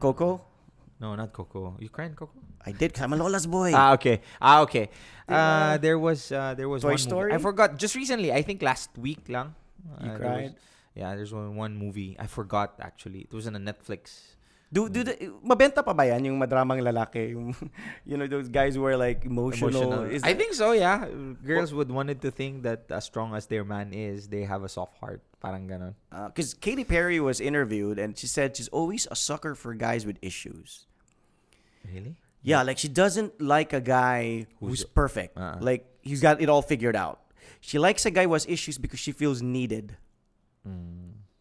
[0.04, 0.42] Coco.
[1.00, 1.78] no, not Coco.
[1.80, 2.38] You cry in Coco?
[2.66, 2.94] I did.
[2.94, 3.72] Cause I'm a Lola's boy.
[3.74, 4.22] Ah, okay.
[4.42, 4.90] Ah, okay.
[5.30, 5.34] Diba?
[5.34, 7.30] Uh, there was uh, there was Toy one movie- Story?
[7.34, 7.78] I forgot.
[7.80, 9.56] Just recently, I think last week lang.
[10.04, 10.54] You uh, there was- cried?
[10.94, 12.18] yeah, there's one, one movie.
[12.20, 13.22] I forgot actually.
[13.26, 14.36] It was on a Netflix.
[14.72, 17.52] Do do the, mabenta pa ba yan yung madramang lalaki yung
[18.08, 20.08] you know those guys who are like emotional.
[20.08, 20.72] Is I think so.
[20.72, 21.12] Yeah,
[21.44, 24.72] girls would wanted to think that as strong as their man is, they have a
[24.72, 25.20] soft heart.
[25.44, 25.98] Parang ganon.
[26.32, 30.06] because Uh, Katy Perry was interviewed and she said she's always a sucker for guys
[30.06, 30.86] with issues.
[31.84, 32.16] Really?
[32.44, 35.38] Yeah, like she doesn't like a guy who's, perfect.
[35.38, 35.58] Uh-uh.
[35.60, 37.20] Like he's got it all figured out.
[37.60, 39.98] She likes a guy who has issues because she feels needed.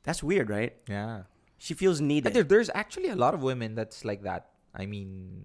[0.02, 0.75] That's weird, right?
[0.89, 1.23] Yeah.
[1.60, 2.32] She feels needed.
[2.32, 4.48] there, there's actually a lot of women that's like that.
[4.74, 5.44] I mean,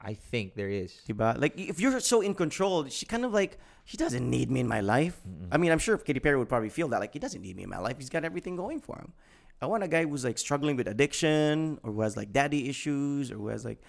[0.00, 0.98] I think there is.
[1.06, 1.38] Diba?
[1.38, 4.68] Like if you're so in control, she kind of like he doesn't need me in
[4.68, 5.20] my life.
[5.52, 7.62] I mean, I'm sure Katy Perry would probably feel that like he doesn't need me
[7.62, 7.96] in my life.
[7.98, 9.12] He's got everything going for him.
[9.60, 13.30] I want a guy who's like struggling with addiction or who has like daddy issues
[13.30, 13.82] or who has like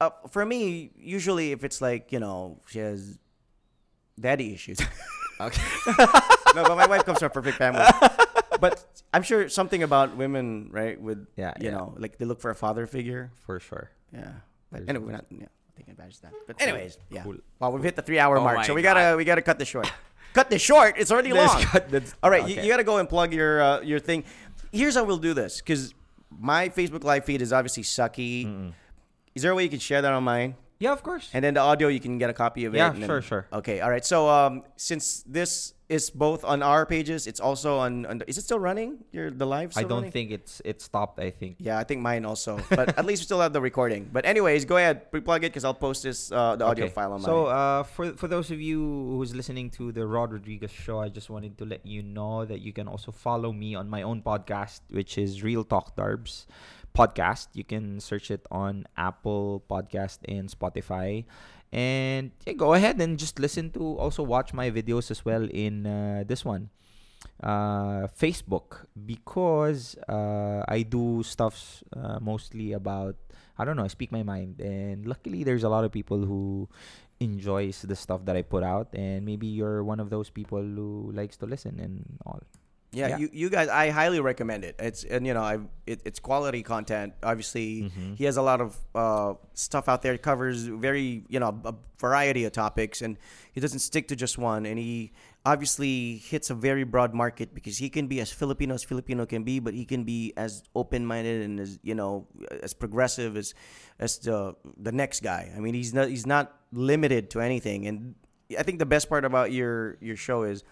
[0.00, 3.18] uh, for me, usually if it's like, you know, she has
[4.18, 4.80] daddy issues.
[5.40, 5.62] Okay.
[6.54, 7.84] no, but my wife comes from a perfect family.
[8.62, 10.98] But I'm sure something about women, right?
[11.00, 11.70] With Yeah, you yeah.
[11.72, 13.32] know, like they look for a father figure.
[13.44, 13.90] For sure.
[14.12, 14.30] Yeah.
[14.70, 16.32] But There's anyway, we're not yeah, taking advantage of that.
[16.46, 17.24] But anyways, yeah.
[17.24, 17.36] Cool.
[17.58, 19.66] Well, we've hit the three hour Oh mark, so we gotta we gotta cut this
[19.68, 19.90] short.
[20.32, 20.94] cut this short.
[20.96, 21.62] It's already Let's long.
[21.90, 22.62] cut All right, you, okay.
[22.64, 24.24] you gotta go and plug your uh, your thing.
[24.70, 25.92] Here's how we'll do this because
[26.30, 28.72] my Facebook live feed is obviously sucky.
[29.34, 30.54] Is there a way you can share that on mine?
[30.82, 31.30] Yeah, of course.
[31.32, 32.78] And then the audio, you can get a copy of it.
[32.78, 33.46] Yeah, and then- sure, sure.
[33.52, 34.04] Okay, all right.
[34.04, 38.06] So um, since this is both on our pages, it's also on.
[38.06, 39.04] on the, is it still running?
[39.12, 39.70] Your the live?
[39.78, 40.10] I don't running?
[40.10, 41.20] think it's it stopped.
[41.22, 41.62] I think.
[41.62, 42.58] Yeah, I think mine also.
[42.70, 44.10] But at least we still have the recording.
[44.10, 46.94] But anyways, go ahead, pre-plug it because I'll post this uh, the audio Okay.
[46.98, 48.82] file on my So, uh, for for those of you
[49.14, 52.58] who's listening to the Rod Rodriguez show, I just wanted to let you know that
[52.58, 56.50] you can also follow me on my own podcast, which is Real Talk Darbs
[56.94, 57.48] podcast.
[57.54, 61.24] You can search it on Apple Podcast and Spotify.
[61.72, 65.86] And yeah, go ahead and just listen to also watch my videos as well in
[65.86, 66.68] uh, this one
[67.42, 73.16] uh, Facebook because uh, I do stuff uh, mostly about
[73.58, 76.68] I don't know I speak my mind and luckily there's a lot of people who
[77.20, 81.10] enjoys the stuff that I put out and maybe you're one of those people who
[81.14, 82.42] likes to listen and all.
[82.92, 83.18] Yeah, yeah.
[83.18, 84.76] You, you guys, I highly recommend it.
[84.78, 87.14] It's and you know, I it, it's quality content.
[87.22, 88.14] Obviously, Mm-hmm.
[88.14, 90.12] he has a lot of uh, stuff out there.
[90.14, 93.16] It covers very you know a variety of topics, and
[93.52, 94.66] he doesn't stick to just one.
[94.66, 95.12] And he
[95.44, 99.42] obviously hits a very broad market because he can be as Filipino as Filipino can
[99.42, 102.26] be, but he can be as open minded and as you know
[102.62, 103.54] as progressive as
[103.98, 105.50] as the the next guy.
[105.56, 107.86] I mean, he's not he's not limited to anything.
[107.86, 108.14] And
[108.58, 110.62] I think the best part about your your show is.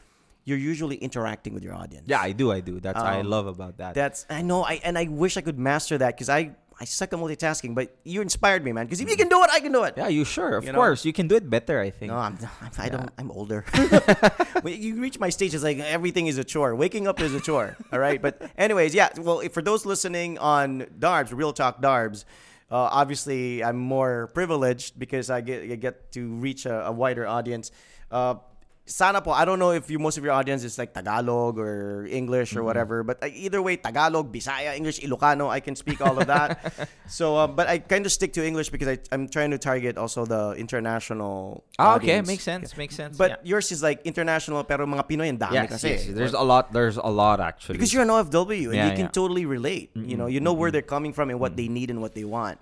[0.51, 2.07] You're usually interacting with your audience.
[2.13, 2.47] Yeah, I do.
[2.51, 2.75] I do.
[2.81, 3.95] That's what I Um, love about that.
[3.95, 6.41] That's I know I and I wish I could master that because I
[6.83, 7.73] I suck at multitasking.
[7.79, 8.87] But you inspired me, man.
[8.87, 9.95] Because if you can do it, I can do it.
[10.01, 10.53] yeah, you sure?
[10.59, 10.81] Of You know?
[10.83, 11.77] course, you can do it better.
[11.79, 12.09] I think.
[12.11, 13.11] No, I'm, I'm I don't.
[13.21, 13.61] I'm older.
[14.63, 16.75] when you reach my stage, it's like everything is a chore.
[16.75, 17.77] Waking up is a chore.
[17.93, 18.21] All right.
[18.21, 19.11] But anyways, yeah.
[19.21, 22.25] Well, for those listening on Darbs, Real Talk Darbs,
[22.71, 27.27] uh, obviously I'm more privileged because I get I get to reach a, a wider
[27.27, 27.71] audience.
[28.11, 28.35] Uh,
[28.91, 32.05] sana po, I don't know if you most of your audience is like Tagalog or
[32.11, 32.59] English Mm-hmm.
[32.59, 36.27] or whatever, but uh, either way, Tagalog, Bisaya, English, Ilocano, I can speak all of
[36.27, 36.75] that.
[37.07, 39.95] so, uh, but I kind of stick to English because I, I'm trying to target
[39.97, 41.63] also the international.
[41.79, 42.27] Ah, okay, audience.
[42.29, 42.77] makes sense.
[42.77, 43.17] Makes sense.
[43.17, 43.55] But yeah.
[43.55, 45.89] yours is like international, pero mga Pinoy ang dami yes, kasi.
[45.95, 46.73] yes, there's a lot.
[46.73, 47.79] There's a lot actually.
[47.79, 49.15] because you're an OFW and Yeah, you can yeah.
[49.15, 49.91] totally relate.
[49.95, 52.25] You know, you know where they're coming from and what they need and what they
[52.27, 52.59] want.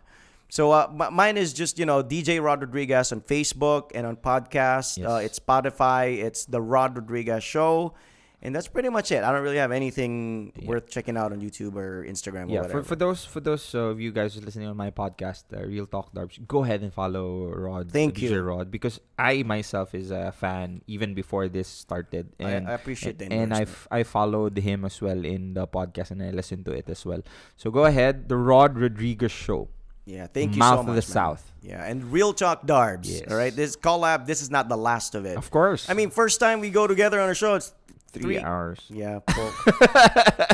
[0.49, 4.17] So uh, m- mine is just you know DJ Rod Rodriguez on Facebook and on
[4.17, 4.97] podcast.
[5.05, 6.19] Uh, it's Spotify.
[6.25, 7.93] It's the Rod Rodriguez Show,
[8.41, 9.23] and that's pretty much it.
[9.25, 12.83] I don't really have anything worth checking out on YouTube or Instagram yeah, or for,
[12.83, 16.41] for those for those of you guys listening on my podcast, uh, Real Talk Darbs,
[16.49, 17.93] go ahead and follow Rod.
[17.93, 18.41] Thank DJ you.
[18.41, 23.19] Rod, because I myself is a fan even before this started, I- and I appreciate
[23.19, 23.89] the and I endorsement.
[23.93, 27.21] I followed him as well in the podcast, and I listened to it as well.
[27.61, 29.69] So go ahead, the Rod Rodriguez Show.
[30.09, 31.05] Yeah, thank you Mouth so of much.
[31.07, 31.15] the man.
[31.27, 31.53] South.
[31.63, 33.07] Yeah, and Real Talk Darbs.
[33.11, 33.31] Yes.
[33.31, 34.25] All right, this collab.
[34.27, 35.37] This is not the last of it.
[35.37, 35.89] Of course.
[35.91, 37.75] I mean, first time we go together on a show, it's
[38.13, 38.79] three, hours.
[38.89, 39.21] Yeah.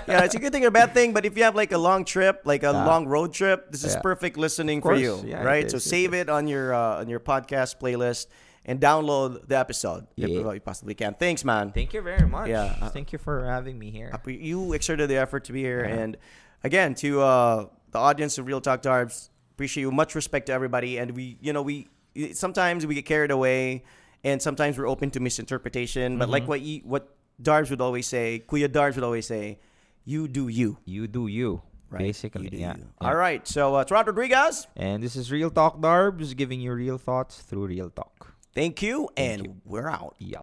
[0.07, 1.78] Yeah, it's a good thing or a bad thing, but if you have like a
[1.78, 2.84] long trip, like a Yeah.
[2.84, 4.00] long road trip, this is Yeah.
[4.02, 5.70] perfect listening for you, Yeah, right?
[5.70, 8.26] So save it on your uh, on your podcast playlist
[8.66, 11.15] and download the episode if you possibly can.
[11.15, 11.73] Thanks, man.
[11.73, 12.49] Thank you very much.
[12.49, 14.12] Yeah, uh, Thank you for having me here.
[14.26, 15.94] You exerted the effort to be here, Yeah.
[16.02, 16.16] and
[16.62, 19.91] again to uh, the audience of Real Talk Darbs, appreciate you.
[19.91, 21.89] Much respect to everybody, and we, you know, we
[22.33, 23.84] sometimes we get carried away,
[24.23, 26.18] and sometimes we're open to misinterpretation.
[26.18, 26.33] But Mm-hmm.
[26.33, 29.58] like what you, what Darbs would always say, Kuya Darbs would always say,
[30.05, 31.62] "You do you." You do you.
[31.91, 32.00] Right?
[32.10, 32.76] Basically, You do yeah.
[32.76, 32.86] you.
[33.00, 33.07] yeah.
[33.08, 33.47] All right.
[33.47, 34.66] So uh, it's Rod Rodriguez.
[34.76, 38.34] And this is Real Talk Darbs giving you real thoughts through real talk.
[38.55, 40.15] Thank you, and we're out.
[40.18, 40.41] Yeah.